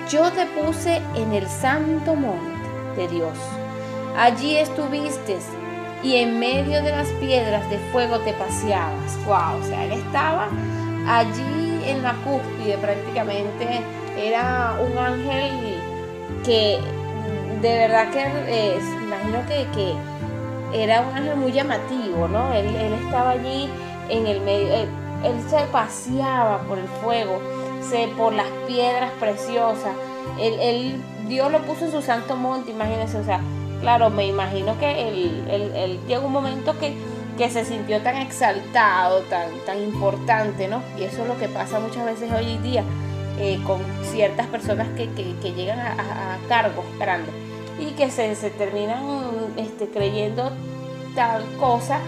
yo 0.09 0.31
te 0.31 0.45
puse 0.47 1.01
en 1.15 1.33
el 1.33 1.47
santo 1.47 2.15
monte 2.15 2.55
de 2.95 3.07
Dios. 3.07 3.37
Allí 4.17 4.55
estuviste 4.55 5.37
y 6.03 6.17
en 6.17 6.39
medio 6.39 6.81
de 6.83 6.91
las 6.91 7.07
piedras 7.19 7.67
de 7.69 7.77
fuego 7.91 8.19
te 8.19 8.33
paseabas. 8.33 9.17
Wow, 9.25 9.59
o 9.59 9.63
sea, 9.63 9.85
él 9.85 9.93
estaba 9.93 10.47
allí 11.07 11.81
en 11.87 12.03
la 12.03 12.13
cúspide 12.23 12.77
prácticamente. 12.77 13.81
Era 14.17 14.77
un 14.79 14.97
ángel 14.97 15.79
que 16.43 16.79
de 17.61 17.77
verdad 17.77 18.09
que 18.11 18.21
eh, 18.47 18.77
imagino 19.03 19.39
que, 19.47 19.67
que 19.73 20.83
era 20.83 21.01
un 21.01 21.15
ángel 21.15 21.35
muy 21.37 21.51
llamativo, 21.51 22.27
¿no? 22.27 22.53
Él, 22.53 22.67
estaba 23.05 23.31
allí 23.31 23.69
en 24.09 24.27
el 24.27 24.41
medio, 24.41 24.73
él, 24.73 24.87
se 25.49 25.57
paseaba 25.71 26.59
por 26.67 26.77
el 26.77 26.87
fuego, 27.03 27.39
se, 27.81 28.07
por 28.09 28.33
las 28.33 28.47
piedras 28.67 29.11
preciosas. 29.19 29.91
Él, 30.39 31.01
Dios 31.27 31.51
lo 31.51 31.59
puso 31.61 31.85
en 31.85 31.91
su 31.91 32.01
santo 32.01 32.35
monte, 32.35 32.71
imagínense, 32.71 33.17
o 33.17 33.23
sea, 33.23 33.39
claro, 33.81 34.09
me 34.09 34.25
imagino 34.27 34.77
que 34.79 35.07
él, 35.09 35.99
llegó 36.07 36.27
un 36.27 36.33
momento 36.33 36.77
que, 36.77 36.93
que 37.37 37.49
se 37.49 37.63
sintió 37.65 38.01
tan 38.01 38.17
exaltado, 38.17 39.21
tan, 39.21 39.47
tan 39.65 39.81
importante, 39.81 40.67
¿no? 40.67 40.81
Y 40.97 41.03
eso 41.03 41.21
es 41.23 41.27
lo 41.27 41.37
que 41.37 41.47
pasa 41.47 41.79
muchas 41.79 42.05
veces 42.05 42.31
hoy 42.31 42.51
en 42.53 42.63
día 42.63 42.83
eh, 43.39 43.59
con 43.65 43.79
ciertas 44.03 44.47
personas 44.47 44.87
que, 44.95 45.09
que- 45.11 45.53
llegan 45.53 45.79
a- 45.79 45.91
a 45.93 46.37
cargos 46.47 46.85
grandes 46.99 47.33
y 47.79 47.91
que 47.91 48.09
se, 48.09 48.35
se 48.35 48.49
terminan 48.49 49.03
este, 49.57 49.87
creyendo 49.87 50.51
tal 51.15 51.43
cosa 51.59 51.99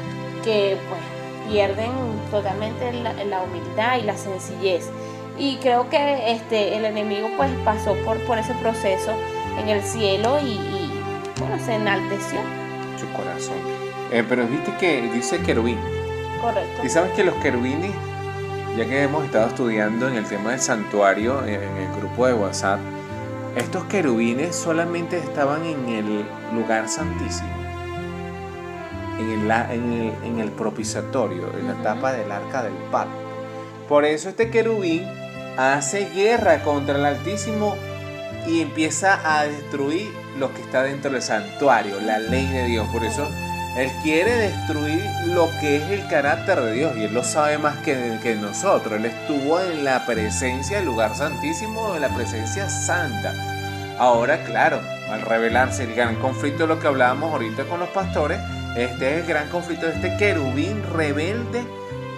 que 0.44 0.77
pues 0.89 1.02
pierden 1.49 1.91
totalmente 2.31 2.94
la, 2.94 3.14
la 3.23 3.41
humildad 3.41 3.98
y 3.98 4.03
la 4.03 4.18
sencillez. 4.18 4.89
Y 5.38 5.57
creo 5.57 5.89
que 5.89 6.31
este, 6.31 6.76
el 6.76 6.85
enemigo 6.85 7.30
pues 7.38 7.49
pasó 7.64 7.95
por, 8.06 8.18
por 8.26 8.38
ese 8.38 8.53
proceso 8.56 9.11
en 9.60 9.69
el 9.69 9.81
cielo 9.81 10.39
y, 10.41 10.52
y, 10.52 10.91
bueno, 11.39 11.57
se 11.64 11.76
enalteció. 11.76 12.39
Su 12.99 13.07
corazón. 13.14 13.56
Eh, 14.11 14.23
pero 14.27 14.48
viste 14.48 14.73
que 14.80 15.02
dice 15.14 15.39
querubín. 15.41 15.77
Correcto. 16.41 16.81
Y 16.84 16.89
sabes 16.89 17.11
que 17.14 17.23
los 17.23 17.35
querubines, 17.35 17.91
ya 18.76 18.85
que 18.85 19.03
hemos 19.03 19.26
estado 19.26 19.48
estudiando 19.48 20.07
en 20.07 20.15
el 20.15 20.26
tema 20.26 20.52
del 20.52 20.60
santuario, 20.60 21.45
en 21.45 21.61
el 21.61 21.95
grupo 21.99 22.26
de 22.26 22.34
WhatsApp, 22.34 22.80
estos 23.58 23.86
querubines 23.86 24.56
solamente 24.56 25.18
estaban 25.18 25.66
en 25.66 25.90
el 25.90 26.26
lugar 26.54 26.88
santísimo, 26.88 27.50
en 29.20 29.30
el, 29.32 29.52
en 29.52 29.94
el, 29.94 30.14
en 30.24 30.40
el 30.40 30.52
propiciatorio, 30.52 31.50
en 31.58 31.68
la 31.68 31.74
tapa 31.82 32.14
del 32.14 32.32
arca 32.32 32.64
del 32.64 32.76
pacto. 32.92 33.18
Por 33.90 34.06
eso 34.06 34.30
este 34.30 34.52
querubín 34.52 35.04
hace 35.58 36.10
guerra 36.10 36.62
contra 36.64 36.98
el 36.98 37.06
Altísimo 37.06 37.76
y 38.46 38.62
empieza 38.62 39.20
a 39.24 39.46
destruir 39.46 40.08
lo 40.38 40.54
que 40.54 40.62
está 40.62 40.84
dentro 40.84 41.12
del 41.12 41.22
santuario, 41.22 42.00
la 42.00 42.20
ley 42.20 42.48
de 42.48 42.66
Dios. 42.66 42.88
Por 42.94 43.04
eso 43.04 43.28
él 43.78 43.91
quiere 44.02 44.32
destruir 44.32 45.06
lo 45.28 45.52
que 45.60 45.76
es 45.76 45.84
el 45.91 46.08
carácter 46.08 46.60
de 46.62 46.74
Dios 46.74 46.98
y 46.98 47.04
Él 47.04 47.14
lo 47.14 47.24
sabe 47.24 47.60
más 47.60 47.78
que, 47.78 48.36
nosotros. 48.41 48.94
Él 48.94 49.06
estuvo 49.06 49.60
en 49.62 49.84
la 49.84 50.04
presencia 50.04 50.78
del 50.78 50.88
lugar 50.88 51.16
santísimo, 51.16 51.94
en 51.94 52.02
la 52.02 52.10
presencia 52.10 52.68
santa. 52.70 53.36
Ahora, 53.99 54.44
claro, 54.45 54.82
al 55.12 55.22
revelarse 55.22 55.84
el 55.84 55.94
gran 55.94 56.16
conflicto 56.16 56.64
de 56.64 56.74
lo 56.74 56.80
que 56.80 56.88
hablábamos 56.88 57.32
ahorita 57.32 57.66
con 57.66 57.80
los 57.80 57.90
pastores, 57.90 58.40
este 58.76 59.14
es 59.14 59.22
el 59.22 59.28
gran 59.28 59.48
conflicto 59.49 59.86
de 59.86 59.94
este 59.94 60.18
querubín 60.18 60.82
rebelde, 60.94 61.64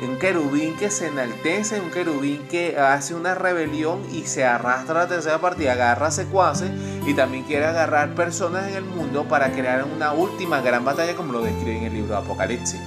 un 0.02 0.18
querubín 0.18 0.76
que 0.78 0.90
se 0.90 1.08
enaltece, 1.08 1.80
un 1.82 1.92
querubín 1.92 2.48
que 2.48 2.78
hace 2.78 3.16
una 3.16 3.36
rebelión 3.36 4.02
y 4.12 4.24
se 4.26 4.46
arrastra 4.46 5.02
a 5.02 5.04
la 5.04 5.10
tercera 5.10 5.40
parte 5.40 5.64
y 5.64 5.68
agarra 5.68 6.10
secuaces 6.12 6.72
y 7.06 7.14
también 7.14 7.44
quiere 7.44 7.66
agarrar 7.66 8.16
personas 8.16 8.68
en 8.70 8.76
el 8.76 8.84
mundo 8.86 9.26
para 9.26 9.52
crear 9.52 9.84
una 9.84 10.14
última 10.14 10.62
gran 10.62 10.86
batalla 10.86 11.16
como 11.16 11.34
lo 11.34 11.42
describe 11.42 11.78
en 11.78 11.84
el 11.86 11.94
libro 11.94 12.14
de 12.16 12.18
Apocalipsis. 12.22 12.80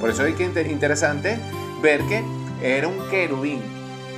Por 0.00 0.10
eso 0.10 0.24
es 0.24 0.34
que 0.36 0.44
inter- 0.44 0.70
interesante 0.70 1.38
ver 1.82 2.02
que 2.04 2.22
era 2.62 2.86
un 2.88 2.98
querubín, 3.10 3.60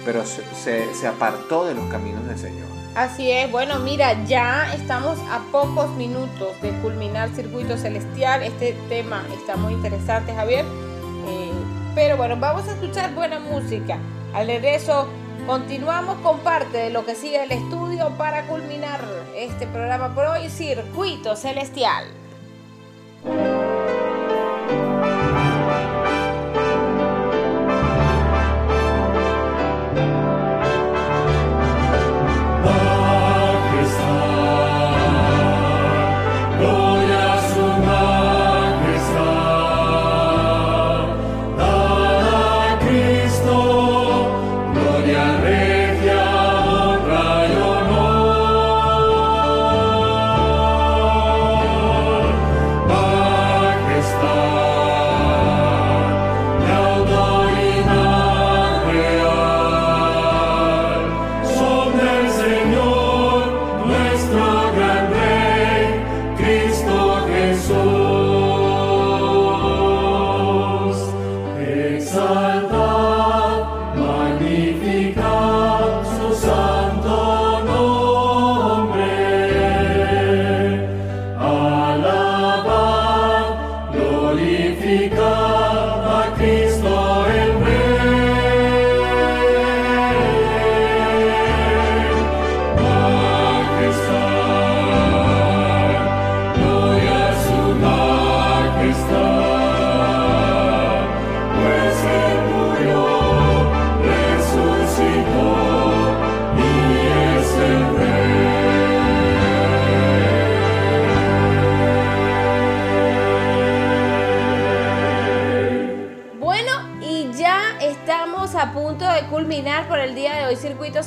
pero 0.05 0.25
se, 0.27 0.43
se- 0.55 0.93
se 0.95 1.07
apartó 1.07 1.65
de 1.65 1.75
los 1.75 1.89
caminos 1.91 2.27
del 2.27 2.39
Señor. 2.39 2.67
Así 2.95 3.31
es, 3.31 3.51
bueno, 3.51 3.79
mira, 3.79 4.23
ya 4.27 4.75
estamos 4.75 5.19
a 5.31 5.41
pocos 5.51 5.89
minutos 5.97 6.61
de 6.61 6.71
culminar 6.83 7.31
Circuito 7.35 7.79
Celestial. 7.79 8.43
Este 8.43 8.77
tema 8.91 9.25
está 9.35 9.57
muy 9.57 9.73
interesante, 9.73 10.35
Javier. 10.35 10.67
Pero 11.95 12.17
bueno, 12.17 12.37
vamos 12.39 12.67
a 12.69 12.73
escuchar 12.73 13.15
buena 13.15 13.39
música. 13.39 13.99
Al 14.33 14.47
regreso, 14.47 15.07
continuamos 15.47 16.17
con 16.21 16.39
parte 16.41 16.79
de 16.79 16.91
lo 16.91 17.05
que 17.05 17.15
sigue 17.15 17.43
el 17.43 17.53
estudio 17.53 18.11
para 18.17 18.47
culminar 18.47 19.01
este 19.37 19.67
programa 19.67 20.15
por 20.15 20.25
hoy, 20.27 20.49
Circuito 20.49 21.37
Celestial. 21.37 22.07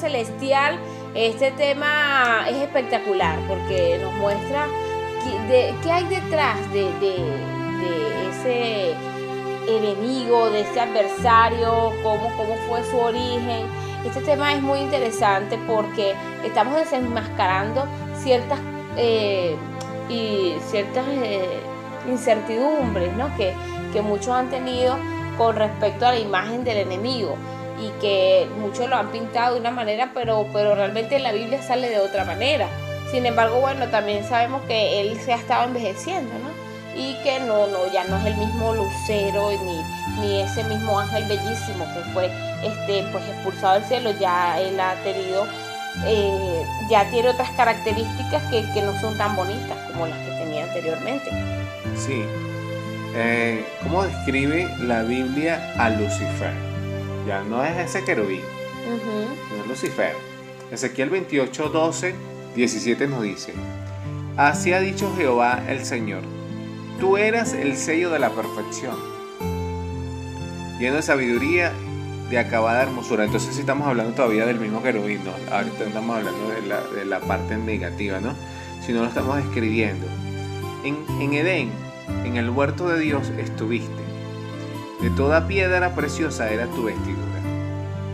Celestial. 0.10 0.78
Este 1.16 1.50
tema 1.54 2.46
es 2.48 2.58
espectacular 2.58 3.40
porque 3.48 3.98
nos 4.00 4.14
muestra 4.14 4.68
qué, 5.82 5.92
hay 5.92 6.04
detrás 6.04 6.58
de, 6.72 6.84
de- 7.00 7.56
de 7.82 8.30
ese 8.30 8.94
enemigo, 9.68 10.52
de 10.52 10.62
ese 10.62 10.80
adversario, 10.80 11.92
cómo, 12.04 12.30
cómo 12.38 12.56
fue 12.70 12.84
su 12.84 13.00
origen. 13.00 13.66
Este 14.06 14.22
tema 14.22 14.54
es 14.54 14.62
muy 14.62 14.78
interesante 14.80 15.58
porque 15.68 16.14
estamos 16.44 16.76
desenmascarando 16.76 17.86
ciertas 18.16 18.60
eh, 18.98 19.56
y 20.08 20.54
ciertas 20.70 21.06
eh, 21.10 21.60
incertidumbres 22.08 23.12
¿no? 23.18 23.36
que, 23.38 23.54
que 23.92 24.04
muchos 24.04 24.30
han 24.30 24.52
tenido 24.52 24.96
con 25.36 25.56
respecto 25.56 26.06
a 26.06 26.12
la 26.12 26.20
imagen 26.20 26.64
del 26.64 26.78
enemigo 26.78 27.36
y 27.80 27.90
que 28.02 28.48
muchos 28.60 28.90
lo 28.90 28.96
han 28.96 29.10
pintado 29.10 29.56
de 29.56 29.60
una 29.60 29.72
manera, 29.72 30.12
pero, 30.14 30.48
pero 30.54 30.76
realmente 30.76 31.18
en 31.18 31.24
la 31.24 31.32
Biblia 31.32 31.62
sale 31.62 31.90
de 31.90 32.00
otra 32.00 32.26
manera. 32.26 32.68
Sin 33.12 33.26
embargo, 33.26 33.60
bueno, 33.60 33.88
también 33.88 34.24
sabemos 34.28 34.62
que 34.64 35.02
él 35.02 35.20
se 35.20 35.34
ha 35.34 35.38
estado 35.38 35.66
envejeciendo, 35.66 36.34
¿no? 36.34 36.56
Y 37.00 37.16
que 37.24 37.40
no, 37.42 37.68
no, 37.68 37.92
ya 37.92 38.06
no 38.06 38.18
es 38.18 38.26
el 38.26 38.38
mismo 38.38 38.74
lucero 38.74 39.52
ni, 39.52 40.22
ni 40.22 40.42
ese 40.42 40.64
mismo 40.64 41.00
ángel 41.00 41.26
bellísimo 41.26 41.86
que 41.94 42.00
fue 42.14 42.32
este, 42.64 43.04
pues 43.12 43.24
expulsado 43.28 43.76
del 43.76 43.84
cielo, 43.84 44.12
ya 44.20 44.60
él 44.60 44.80
ha 44.80 44.96
tenido, 45.04 45.46
eh, 46.06 46.64
ya 46.90 47.10
tiene 47.12 47.30
otras 47.30 47.50
características 47.52 48.44
que, 48.50 48.66
que 48.74 48.82
no 48.82 49.00
son 49.02 49.18
tan 49.18 49.36
bonitas 49.36 49.78
como 49.92 50.08
las 50.08 50.18
que 50.20 50.32
tenía 50.32 50.64
anteriormente. 50.64 51.30
Sí. 51.98 52.24
Eh, 53.18 53.66
¿Cómo 53.84 54.04
describe 54.04 54.68
la 54.80 55.04
Biblia 55.04 55.74
a 55.78 55.90
Lucifer? 55.90 56.54
Ya 57.26 57.44
no 57.44 57.64
es 57.64 57.78
ese 57.78 58.04
querubín, 58.04 58.42
es 58.42 59.68
Lucifer. 59.68 60.14
Ezequiel 60.72 61.10
28, 61.10 61.70
12, 61.70 62.16
17 62.56 63.08
nos 63.08 63.24
dice, 63.24 63.54
Así 64.38 64.74
ha 64.74 64.80
dicho 64.80 65.14
Jehová 65.16 65.64
el 65.68 65.86
Señor, 65.86 66.22
tú 67.00 67.18
eras 67.18 67.54
el 67.54 67.78
sello 67.78 68.10
de 68.10 68.20
la 68.20 68.30
perfección, 68.30 68.96
lleno 70.80 70.98
de 70.98 71.02
sabiduría, 71.02 71.72
de 72.30 72.40
acabada 72.40 72.84
hermosura. 72.84 73.26
Entonces 73.26 73.54
sí 73.56 73.62
estamos 73.62 73.88
hablando 73.88 74.14
todavía 74.14 74.46
del 74.46 74.60
mismo 74.60 74.84
querubín, 74.84 75.22
¿no? 75.24 75.32
Ahorita 75.54 75.80
no 75.80 75.86
estamos 75.86 76.18
hablando 76.18 76.50
de 76.50 76.62
la, 76.64 76.82
de 76.82 77.06
la 77.06 77.20
parte 77.20 77.58
negativa, 77.58 78.20
¿no? 78.20 78.34
Sino 78.86 79.02
lo 79.02 79.08
estamos 79.08 79.38
describiendo. 79.38 80.06
En, 80.84 80.98
en 81.22 81.34
Edén, 81.34 81.70
en 82.24 82.38
el 82.38 82.50
huerto 82.50 82.88
de 82.88 83.00
Dios 83.00 83.30
estuviste. 83.38 84.05
De 85.02 85.10
toda 85.10 85.48
piedra 85.48 85.94
preciosa 85.94 86.50
era 86.50 86.68
tu 86.68 86.84
vestidura. 86.84 87.22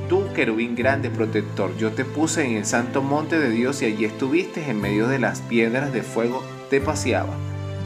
Tú, 0.09 0.33
querubín 0.33 0.75
grande 0.75 1.09
protector, 1.09 1.75
yo 1.77 1.91
te 1.91 2.03
puse 2.03 2.43
en 2.43 2.57
el 2.57 2.65
santo 2.65 3.01
monte 3.01 3.39
de 3.39 3.49
Dios 3.49 3.81
y 3.81 3.85
allí 3.85 4.05
estuviste 4.05 4.69
en 4.69 4.81
medio 4.81 5.07
de 5.07 5.19
las 5.19 5.41
piedras 5.41 5.93
de 5.93 6.03
fuego, 6.03 6.43
te 6.69 6.81
paseaba. 6.81 7.33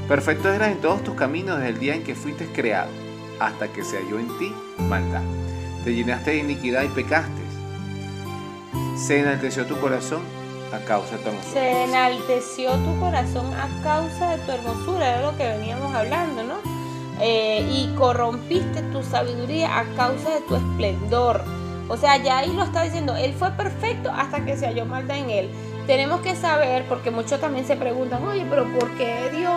Perfecto 0.08 0.52
eras 0.52 0.72
en 0.72 0.82
todos 0.82 1.04
tus 1.04 1.16
caminos 1.16 1.58
desde 1.58 1.70
el 1.70 1.80
día 1.80 1.96
en 1.96 2.04
que 2.04 2.16
fuiste 2.16 2.48
creado. 2.48 2.90
hasta 3.40 3.68
que 3.68 3.84
se 3.84 3.98
halló 3.98 4.20
en 4.20 4.28
ti 4.40 4.54
maldad. 4.88 5.22
Te 5.84 5.94
llenaste 5.94 6.32
de 6.32 6.38
iniquidad 6.38 6.84
y 6.84 6.88
pecaste. 6.88 7.42
Se 8.98 9.20
enalteció 9.20 9.66
tu 9.66 9.78
corazón 9.80 10.22
a 10.74 10.80
causa 10.86 11.18
de 11.18 11.24
tu 11.24 11.30
hermosura. 11.30 11.54
Se 11.54 11.84
enalteció 11.84 12.72
tu 12.72 13.00
corazón 13.00 13.54
a 13.54 13.68
causa 13.84 14.32
de 14.32 14.38
tu 14.44 14.52
hermosura, 14.52 15.10
era 15.10 15.32
lo 15.32 15.38
que 15.38 15.44
veníamos 15.48 15.94
hablando, 15.94 16.44
¿no? 16.44 16.75
Eh, 17.22 17.66
y 17.72 17.96
corrompiste 17.96 18.82
tu 18.92 19.02
sabiduría 19.02 19.80
a 19.80 19.84
causa 19.96 20.32
de 20.32 20.42
tu 20.42 20.56
esplendor. 20.56 21.42
O 21.88 21.98
sea, 21.98 22.18
ya 22.18 22.40
ahí 22.40 22.52
lo 22.52 22.64
está 22.64 22.84
diciendo, 22.84 23.16
él 23.16 23.34
fue 23.34 23.52
perfecto 23.52 24.12
hasta 24.12 24.44
que 24.44 24.58
se 24.58 24.66
halló 24.66 24.86
maldad 24.86 25.18
en 25.18 25.30
él. 25.30 25.50
Tenemos 25.86 26.22
que 26.22 26.36
saber, 26.36 26.86
porque 26.90 27.12
muchos 27.12 27.40
también 27.40 27.66
se 27.66 27.76
preguntan, 27.76 28.26
oye, 28.28 28.44
pero 28.50 28.66
¿por 28.74 28.90
qué 28.98 29.30
Dios? 29.32 29.54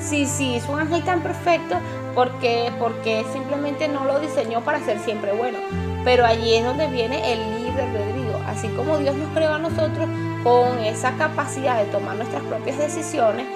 Si 0.00 0.24
sí, 0.24 0.54
es 0.54 0.66
un 0.68 0.80
ángel 0.80 1.02
tan 1.04 1.20
perfecto, 1.20 1.76
¿por 2.14 2.30
qué? 2.38 2.72
Porque 2.78 3.26
simplemente 3.32 3.86
no 3.86 4.04
lo 4.04 4.18
diseñó 4.20 4.62
para 4.62 4.80
ser 4.80 4.98
siempre 5.00 5.32
bueno. 5.32 5.58
Pero 6.02 6.24
allí 6.24 6.54
es 6.54 6.64
donde 6.64 6.86
viene 6.86 7.34
el 7.34 7.62
libre 7.62 7.82
albedrío. 7.82 8.38
Así 8.46 8.68
como 8.68 8.96
Dios 8.96 9.14
nos 9.14 9.28
creó 9.34 9.52
a 9.52 9.58
nosotros 9.58 10.08
con 10.42 10.78
esa 10.78 11.12
capacidad 11.16 11.76
de 11.78 11.90
tomar 11.90 12.16
nuestras 12.16 12.42
propias 12.44 12.78
decisiones, 12.78 13.46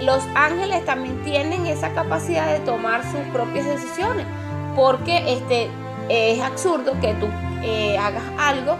los 0.00 0.22
ángeles 0.34 0.84
también 0.84 1.22
tienen 1.22 1.66
esa 1.66 1.92
capacidad 1.92 2.50
de 2.52 2.60
tomar 2.60 3.02
sus 3.02 3.20
propias 3.32 3.66
decisiones. 3.66 4.26
Porque 4.76 5.32
este, 5.34 5.68
es 6.08 6.40
absurdo 6.40 6.92
que 7.00 7.12
tú 7.14 7.26
eh, 7.62 7.98
hagas 7.98 8.22
algo, 8.38 8.76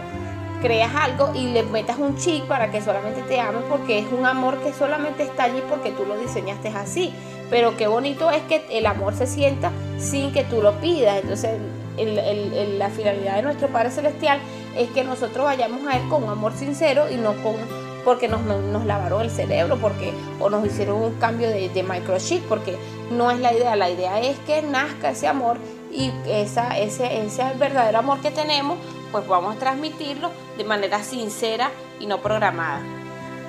creas 0.61 0.93
algo 0.95 1.31
y 1.35 1.47
le 1.47 1.63
metas 1.63 1.97
un 1.97 2.15
chip 2.17 2.45
para 2.45 2.71
que 2.71 2.81
solamente 2.81 3.21
te 3.23 3.39
ame 3.39 3.59
porque 3.69 3.99
es 3.99 4.05
un 4.11 4.25
amor 4.25 4.57
que 4.59 4.73
solamente 4.73 5.23
está 5.23 5.43
allí 5.45 5.61
porque 5.69 5.91
tú 5.91 6.05
lo 6.05 6.17
diseñaste 6.17 6.69
así. 6.69 7.13
Pero 7.49 7.75
qué 7.77 7.87
bonito 7.87 8.31
es 8.31 8.41
que 8.43 8.65
el 8.71 8.85
amor 8.85 9.13
se 9.15 9.27
sienta 9.27 9.71
sin 9.99 10.31
que 10.31 10.43
tú 10.45 10.61
lo 10.61 10.73
pidas. 10.79 11.19
Entonces 11.21 11.51
el- 11.97 12.17
el- 12.17 12.53
el- 12.53 12.79
la 12.79 12.89
finalidad 12.89 13.35
de 13.35 13.41
nuestro 13.41 13.67
Padre 13.67 13.91
Celestial 13.91 14.39
es 14.77 14.89
que 14.91 15.03
nosotros 15.03 15.45
vayamos 15.45 15.85
a 15.87 15.97
Él 15.97 16.07
con 16.09 16.23
un 16.23 16.29
amor 16.29 16.53
sincero 16.53 17.09
y 17.11 17.15
no 17.15 17.33
con 17.43 17.55
porque 18.03 18.27
nos, 18.27 18.41
nos 18.41 18.85
lavaron 18.85 19.21
el 19.21 19.29
cerebro 19.29 19.77
porque 19.77 20.13
o 20.39 20.49
nos 20.49 20.65
hicieron 20.65 21.01
un 21.01 21.13
cambio 21.15 21.49
de, 21.49 21.69
de 21.69 21.83
microchip 21.83 22.43
porque 22.47 22.77
no 23.11 23.31
es 23.31 23.39
la 23.39 23.53
idea 23.53 23.75
la 23.75 23.89
idea 23.89 24.19
es 24.19 24.37
que 24.39 24.61
nazca 24.61 25.11
ese 25.11 25.27
amor 25.27 25.57
y 25.91 26.11
esa, 26.27 26.77
ese, 26.77 27.25
ese 27.25 27.43
verdadero 27.59 27.99
amor 27.99 28.19
que 28.21 28.31
tenemos 28.31 28.77
pues 29.11 29.27
vamos 29.27 29.55
a 29.55 29.59
transmitirlo 29.59 30.31
de 30.57 30.63
manera 30.63 31.03
sincera 31.03 31.69
y 31.99 32.05
no 32.05 32.21
programada 32.21 32.81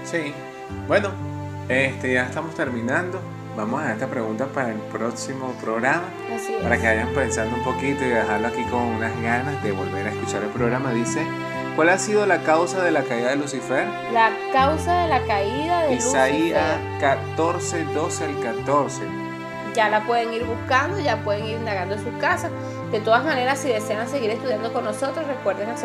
Sí. 0.04 0.32
Bueno, 0.88 1.10
este, 1.68 2.14
ya 2.14 2.24
estamos 2.24 2.54
terminando. 2.54 3.20
Vamos 3.56 3.80
a 3.80 3.82
dejar 3.82 3.96
esta 3.96 4.10
pregunta 4.10 4.46
para 4.46 4.70
el 4.70 4.78
próximo 4.78 5.54
programa. 5.62 6.04
Así 6.34 6.54
es. 6.54 6.62
Para 6.62 6.78
que 6.78 6.86
vayan 6.86 7.08
pensando 7.08 7.56
un 7.56 7.62
poquito 7.62 8.04
y 8.04 8.08
dejarlo 8.08 8.48
aquí 8.48 8.64
con 8.64 8.82
unas 8.82 9.12
ganas 9.22 9.62
de 9.62 9.72
volver 9.72 10.06
a 10.06 10.10
escuchar 10.10 10.42
el 10.42 10.48
programa. 10.50 10.92
Dice, 10.92 11.24
¿cuál 11.77 11.89
ha 11.89 11.99
sido 11.99 12.27
la 12.27 12.43
causa 12.43 12.82
de 12.82 12.90
la 12.90 13.03
caída 13.03 13.31
de 13.31 13.36
Lucifer? 13.36 13.86
la 14.12 14.31
causa 14.53 15.03
de 15.03 15.09
la 15.09 15.23
caída 15.27 15.85
de 15.85 15.94
Isaías 15.94 16.78
Lucifer 16.81 17.36
14, 17.36 17.85
12 17.85 18.24
al 18.24 18.40
14. 18.40 19.03
ya 19.74 19.89
la 19.89 20.05
pueden 20.07 20.32
ir 20.35 20.44
buscando, 20.44 21.01
ya 21.01 21.16
pueden 21.24 21.47
ir 21.47 21.57
indagando 21.57 21.94
en 21.94 22.05
sus 22.05 22.15
casas. 22.20 22.51
De 22.90 23.01
todas 23.01 23.24
maneras, 23.24 23.59
si 23.59 23.69
desean 23.69 24.07
seguir 24.09 24.31
estudiando 24.31 24.73
con 24.73 24.85
nosotros, 24.85 25.27
recuerden 25.27 25.70
el 25.70 25.77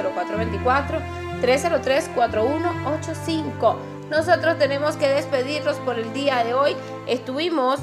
0424-303-4185. 1.41 3.75
Nosotros 4.09 4.57
tenemos 4.57 4.95
que 4.97 5.07
despedirnos 5.07 5.77
por 5.77 5.97
el 5.99 6.11
día 6.13 6.43
de 6.43 6.53
hoy. 6.53 6.75
Estuvimos 7.07 7.79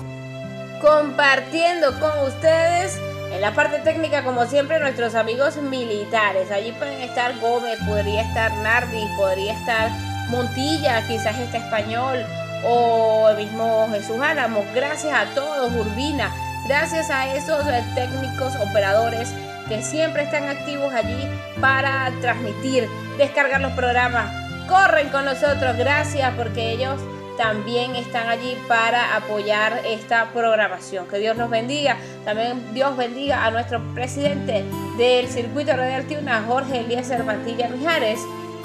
compartiendo 0.83 1.99
con 2.01 2.11
ustedes 2.27 2.99
en 3.35 3.41
la 3.41 3.53
parte 3.53 3.81
técnica, 3.81 4.23
como 4.23 4.47
siempre, 4.47 4.79
nuestros 4.79 5.15
amigos 5.17 5.57
militares. 5.57 6.51
Allí 6.53 6.73
pueden 6.73 7.01
estar 7.01 7.37
Gómez, 7.41 7.79
podría 7.87 8.23
estar 8.23 8.53
Nardi, 8.59 9.07
podría 9.17 9.53
estar 9.53 9.91
Montilla, 10.29 11.07
quizás 11.07 11.37
este 11.39 11.59
español, 11.59 12.25
o 12.65 13.29
el 13.31 13.37
mismo 13.37 13.89
Jesús 13.91 14.21
Álamos. 14.23 14.65
Gracias 14.73 15.13
a 15.13 15.35
todos, 15.35 15.73
Urbina. 15.73 16.33
Gracias 16.67 17.11
a 17.11 17.35
esos 17.35 17.67
eh, 17.67 17.85
técnicos, 17.95 18.55
operadores 18.57 19.35
que 19.69 19.83
siempre 19.83 20.23
están 20.23 20.49
activos 20.49 20.95
allí 20.95 21.29
para 21.61 22.11
transmitir, 22.21 22.89
descargar 23.19 23.61
los 23.61 23.73
programas. 23.73 24.33
Corren 24.69 25.09
con 25.09 25.25
nosotros, 25.25 25.77
gracias 25.77 26.33
porque 26.37 26.71
ellos 26.71 27.01
también 27.37 27.97
están 27.97 28.29
allí 28.29 28.57
para 28.69 29.17
apoyar 29.17 29.83
esta 29.87 30.31
programación. 30.33 31.09
Que 31.09 31.19
Dios 31.19 31.37
nos 31.37 31.51
bendiga. 31.51 31.97
También 32.25 32.73
Dios 32.75 32.97
bendiga 32.97 33.45
a 33.45 33.51
nuestro 33.51 33.83
presidente 33.95 34.65
del 34.97 35.27
circuito 35.29 35.77
radial 35.77 36.07
Tiuna, 36.07 36.45
Jorge 36.47 36.79
Eliezer 36.81 37.25
Mantilla 37.25 37.69
Mijares. 37.69 38.21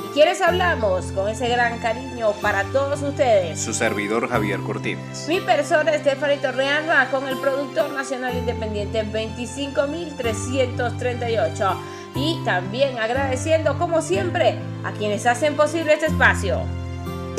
¿Y 0.06 0.10
quiénes 0.14 0.40
hablamos? 0.42 1.12
Con 1.12 1.28
ese 1.30 1.50
gran 1.50 1.80
cariño 1.80 2.32
para 2.42 2.64
todos 2.66 3.02
ustedes. 3.02 3.60
Su 3.60 3.74
servidor 3.74 4.30
Javier 4.30 4.60
Cortines. 4.62 5.28
Mi 5.28 5.40
persona, 5.40 5.98
Stephanie 5.98 6.38
Torrealba, 6.38 7.08
con 7.12 7.28
el 7.28 7.38
productor 7.38 7.90
nacional 7.92 8.38
independiente 8.38 9.04
25338. 9.04 11.78
Y 12.16 12.44
también 12.44 12.98
agradeciendo, 12.98 13.78
como 13.78 14.02
siempre, 14.02 14.58
a 14.84 14.94
quienes 14.94 15.28
hacen 15.28 15.56
posible 15.56 15.94
este 15.94 16.08
espacio. 16.08 16.64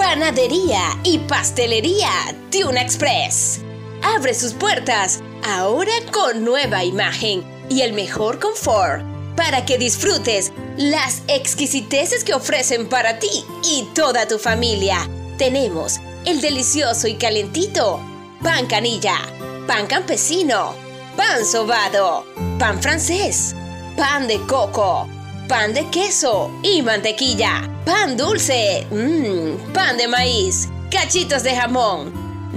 Panadería 0.00 0.98
y 1.04 1.18
pastelería 1.18 2.08
Tuna 2.50 2.80
Express. 2.80 3.60
Abre 4.02 4.32
sus 4.32 4.54
puertas 4.54 5.20
ahora 5.44 5.92
con 6.10 6.42
nueva 6.42 6.82
imagen 6.82 7.44
y 7.68 7.82
el 7.82 7.92
mejor 7.92 8.38
confort 8.38 9.04
para 9.36 9.66
que 9.66 9.76
disfrutes 9.76 10.54
las 10.78 11.22
exquisiteces 11.28 12.24
que 12.24 12.32
ofrecen 12.32 12.88
para 12.88 13.18
ti 13.18 13.44
y 13.62 13.86
toda 13.94 14.26
tu 14.26 14.38
familia. 14.38 15.06
Tenemos 15.36 16.00
el 16.24 16.40
delicioso 16.40 17.06
y 17.06 17.16
calentito 17.16 18.00
pan 18.42 18.66
canilla, 18.68 19.18
pan 19.66 19.86
campesino, 19.86 20.74
pan 21.14 21.44
sobado, 21.44 22.24
pan 22.58 22.80
francés, 22.80 23.54
pan 23.98 24.26
de 24.26 24.40
coco, 24.46 25.06
pan 25.50 25.74
de 25.74 25.90
queso 25.90 26.48
y 26.62 26.80
mantequilla, 26.80 27.68
pan 27.84 28.16
dulce, 28.16 28.86
mmm, 28.88 29.72
pan 29.72 29.96
de 29.96 30.06
maíz, 30.06 30.68
cachitos 30.92 31.42
de 31.42 31.56
jamón. 31.56 32.12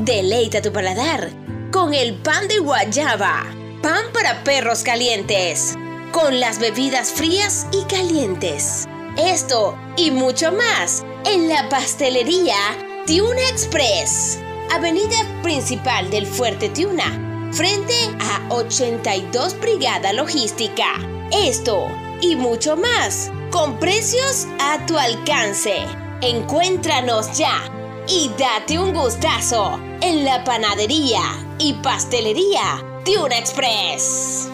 Deleita 0.06 0.62
tu 0.62 0.72
paladar 0.72 1.32
con 1.72 1.96
el 1.96 2.14
pan 2.14 2.48
de 2.48 2.60
guayaba, 2.60 3.48
pan 3.82 4.06
para 4.14 4.44
perros 4.44 4.84
calientes, 4.84 5.74
con 6.12 6.40
las 6.40 6.60
bebidas 6.60 7.12
frías 7.12 7.66
y 7.72 7.84
calientes. 7.86 8.86
Esto 9.18 9.76
y 9.98 10.12
mucho 10.12 10.52
más 10.52 11.04
en 11.26 11.50
la 11.50 11.68
pastelería 11.70 12.78
Tiuna 13.08 13.42
Express, 13.50 14.38
avenida 14.72 15.18
principal 15.42 16.12
del 16.12 16.28
Fuerte 16.28 16.70
Tiuna, 16.70 17.50
frente 17.52 17.96
a 18.20 18.54
82 18.54 19.60
Brigada 19.60 20.14
Logística. 20.14 20.86
Esto 21.32 21.88
y 22.24 22.38
mucho 22.38 22.78
más, 22.78 23.30
con 23.52 23.78
precios 23.80 24.48
a 24.58 24.84
tu 24.86 24.98
alcance. 24.98 25.86
Encuéntranos 26.22 27.38
ya 27.38 27.70
y 28.08 28.32
date 28.40 28.80
un 28.80 28.94
gustazo 28.94 29.78
en 30.00 30.24
la 30.24 30.42
panadería 30.46 31.22
y 31.60 31.74
pastelería 31.74 32.82
Tiuna 33.04 33.38
Express. 33.38 34.48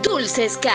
Dulces 0.00 0.56
K, 0.58 0.70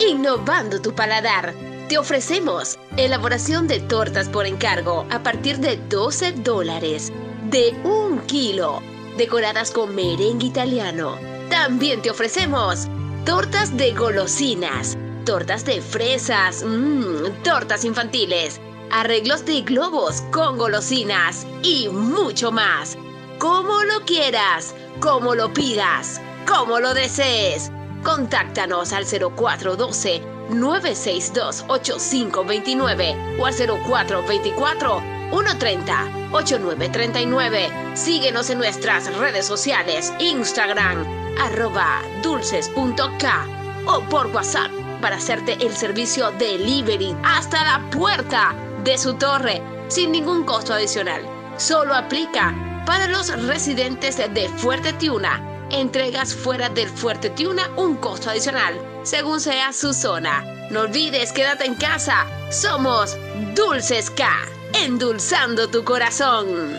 innovando 0.00 0.80
tu 0.82 0.92
paladar. 0.92 1.54
Te 1.88 1.96
ofrecemos 1.96 2.76
elaboración 2.96 3.68
de 3.68 3.78
tortas 3.78 4.28
por 4.28 4.46
encargo 4.46 5.06
a 5.10 5.22
partir 5.22 5.58
de 5.58 5.76
12 5.76 6.32
dólares, 6.32 7.12
de 7.50 7.70
un 7.84 8.18
kilo, 8.26 8.82
decoradas 9.16 9.70
con 9.70 9.94
merengue 9.94 10.48
italiano. 10.48 11.16
También 11.50 12.02
te 12.02 12.10
ofrecemos 12.10 12.88
tortas 13.24 13.76
de 13.76 13.92
golosinas, 13.92 14.98
tortas 15.28 15.62
de 15.66 15.82
fresas, 15.82 16.64
mmm, 16.64 17.42
tortas 17.44 17.84
infantiles, 17.84 18.62
arreglos 18.90 19.44
de 19.44 19.60
globos 19.60 20.22
con 20.32 20.56
golosinas 20.56 21.46
y 21.62 21.86
mucho 21.90 22.50
más. 22.50 22.96
Como 23.38 23.84
lo 23.84 24.06
quieras, 24.06 24.74
como 25.00 25.34
lo 25.34 25.52
pidas, 25.52 26.18
como 26.46 26.80
lo 26.80 26.94
desees. 26.94 27.70
Contáctanos 28.02 28.94
al 28.94 29.04
0412 29.04 30.22
962 30.48 31.66
8529 31.68 33.36
o 33.38 33.44
al 33.44 33.54
0424 33.54 35.02
130 35.30 36.08
8939. 36.32 37.68
Síguenos 37.92 38.48
en 38.48 38.56
nuestras 38.56 39.14
redes 39.18 39.44
sociales, 39.44 40.10
Instagram, 40.20 41.04
arroba 41.38 42.00
dulces.k 42.22 43.46
o 43.84 44.00
por 44.08 44.28
WhatsApp 44.28 44.87
para 45.00 45.16
hacerte 45.16 45.54
el 45.60 45.74
servicio 45.74 46.30
delivery 46.32 47.16
hasta 47.24 47.64
la 47.64 47.90
puerta 47.90 48.54
de 48.84 48.96
su 48.98 49.14
torre 49.14 49.62
sin 49.88 50.12
ningún 50.12 50.44
costo 50.44 50.74
adicional. 50.74 51.22
Solo 51.56 51.94
aplica 51.94 52.54
para 52.86 53.06
los 53.08 53.28
residentes 53.46 54.16
de 54.16 54.48
Fuerte 54.56 54.92
Tiuna 54.94 55.48
Entregas 55.70 56.34
fuera 56.34 56.70
del 56.70 56.88
Fuerte 56.88 57.28
Tiuna 57.30 57.68
un 57.76 57.96
costo 57.96 58.30
adicional, 58.30 58.74
según 59.02 59.38
sea 59.38 59.72
su 59.72 59.92
zona. 59.92 60.42
No 60.70 60.80
olvides, 60.80 61.30
quédate 61.32 61.66
en 61.66 61.74
casa. 61.74 62.26
Somos 62.50 63.16
Dulces 63.54 64.10
K, 64.10 64.26
endulzando 64.72 65.68
tu 65.68 65.84
corazón. 65.84 66.72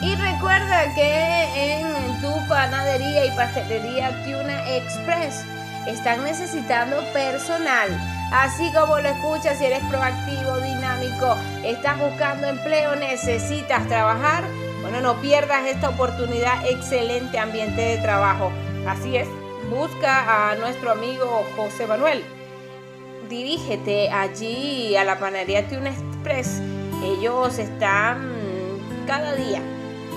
Y 0.00 0.14
recuerda 0.14 0.94
que 0.94 1.78
en 1.78 2.22
tu 2.22 2.48
panadería 2.48 3.26
y 3.26 3.36
pastelería 3.36 4.24
Tuna 4.24 4.66
Express 4.70 5.44
están 5.86 6.24
necesitando 6.24 6.96
personal. 7.12 7.88
Así 8.32 8.72
como 8.72 9.00
lo 9.00 9.08
escuchas, 9.08 9.58
si 9.58 9.64
eres 9.64 9.82
proactivo, 9.90 10.56
dinámico, 10.58 11.36
estás 11.64 11.98
buscando 11.98 12.46
empleo, 12.46 12.94
necesitas 12.96 13.86
trabajar, 13.88 14.44
bueno, 14.82 15.00
no 15.00 15.20
pierdas 15.20 15.66
esta 15.66 15.88
oportunidad, 15.88 16.64
excelente 16.66 17.38
ambiente 17.38 17.80
de 17.80 17.98
trabajo. 17.98 18.52
Así 18.86 19.16
es, 19.16 19.28
busca 19.68 20.50
a 20.50 20.54
nuestro 20.56 20.92
amigo 20.92 21.44
José 21.56 21.86
Manuel. 21.86 22.24
Dirígete 23.28 24.10
allí 24.10 24.96
a 24.96 25.04
la 25.04 25.18
panadería 25.18 25.68
Tuna 25.68 25.90
Express. 25.90 26.60
Ellos 27.04 27.58
están 27.58 28.32
cada 29.06 29.34
día 29.34 29.60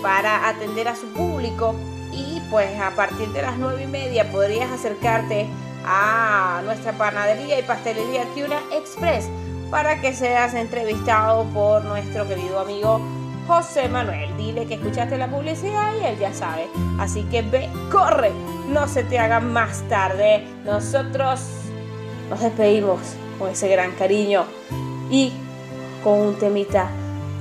para 0.01 0.49
atender 0.49 0.87
a 0.87 0.95
su 0.95 1.07
público 1.13 1.75
y 2.13 2.41
pues 2.49 2.79
a 2.79 2.91
partir 2.91 3.29
de 3.29 3.41
las 3.41 3.57
nueve 3.57 3.83
y 3.83 3.87
media 3.87 4.31
podrías 4.31 4.71
acercarte 4.71 5.47
a 5.85 6.61
nuestra 6.63 6.93
panadería 6.93 7.59
y 7.59 7.63
pastelería 7.63 8.25
Tuna 8.35 8.61
Express 8.71 9.29
para 9.69 9.99
que 9.99 10.13
seas 10.13 10.53
entrevistado 10.53 11.45
por 11.45 11.83
nuestro 11.85 12.27
querido 12.27 12.59
amigo 12.59 13.01
José 13.47 13.89
Manuel. 13.89 14.35
Dile 14.37 14.65
que 14.65 14.75
escuchaste 14.75 15.17
la 15.17 15.27
publicidad 15.27 15.93
y 15.99 16.05
él 16.05 16.19
ya 16.19 16.33
sabe. 16.33 16.67
Así 16.99 17.23
que 17.23 17.41
ve, 17.41 17.69
corre, 17.91 18.31
no 18.69 18.87
se 18.87 19.03
te 19.03 19.19
haga 19.19 19.39
más 19.39 19.81
tarde. 19.89 20.45
Nosotros 20.63 21.41
nos 22.29 22.39
despedimos 22.39 22.99
con 23.39 23.49
ese 23.49 23.67
gran 23.67 23.91
cariño 23.93 24.45
y 25.09 25.33
con 26.03 26.19
un 26.19 26.35
temita 26.35 26.89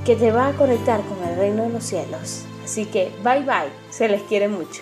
que 0.05 0.15
te 0.15 0.31
va 0.31 0.47
a 0.47 0.53
conectar 0.53 1.01
con 1.01 1.29
el 1.29 1.37
reino 1.37 1.63
de 1.63 1.69
los 1.69 1.83
cielos. 1.83 2.45
Así 2.63 2.85
que 2.85 3.11
bye 3.23 3.41
bye, 3.41 3.71
se 3.89 4.07
les 4.07 4.21
quiere 4.23 4.47
mucho. 4.47 4.81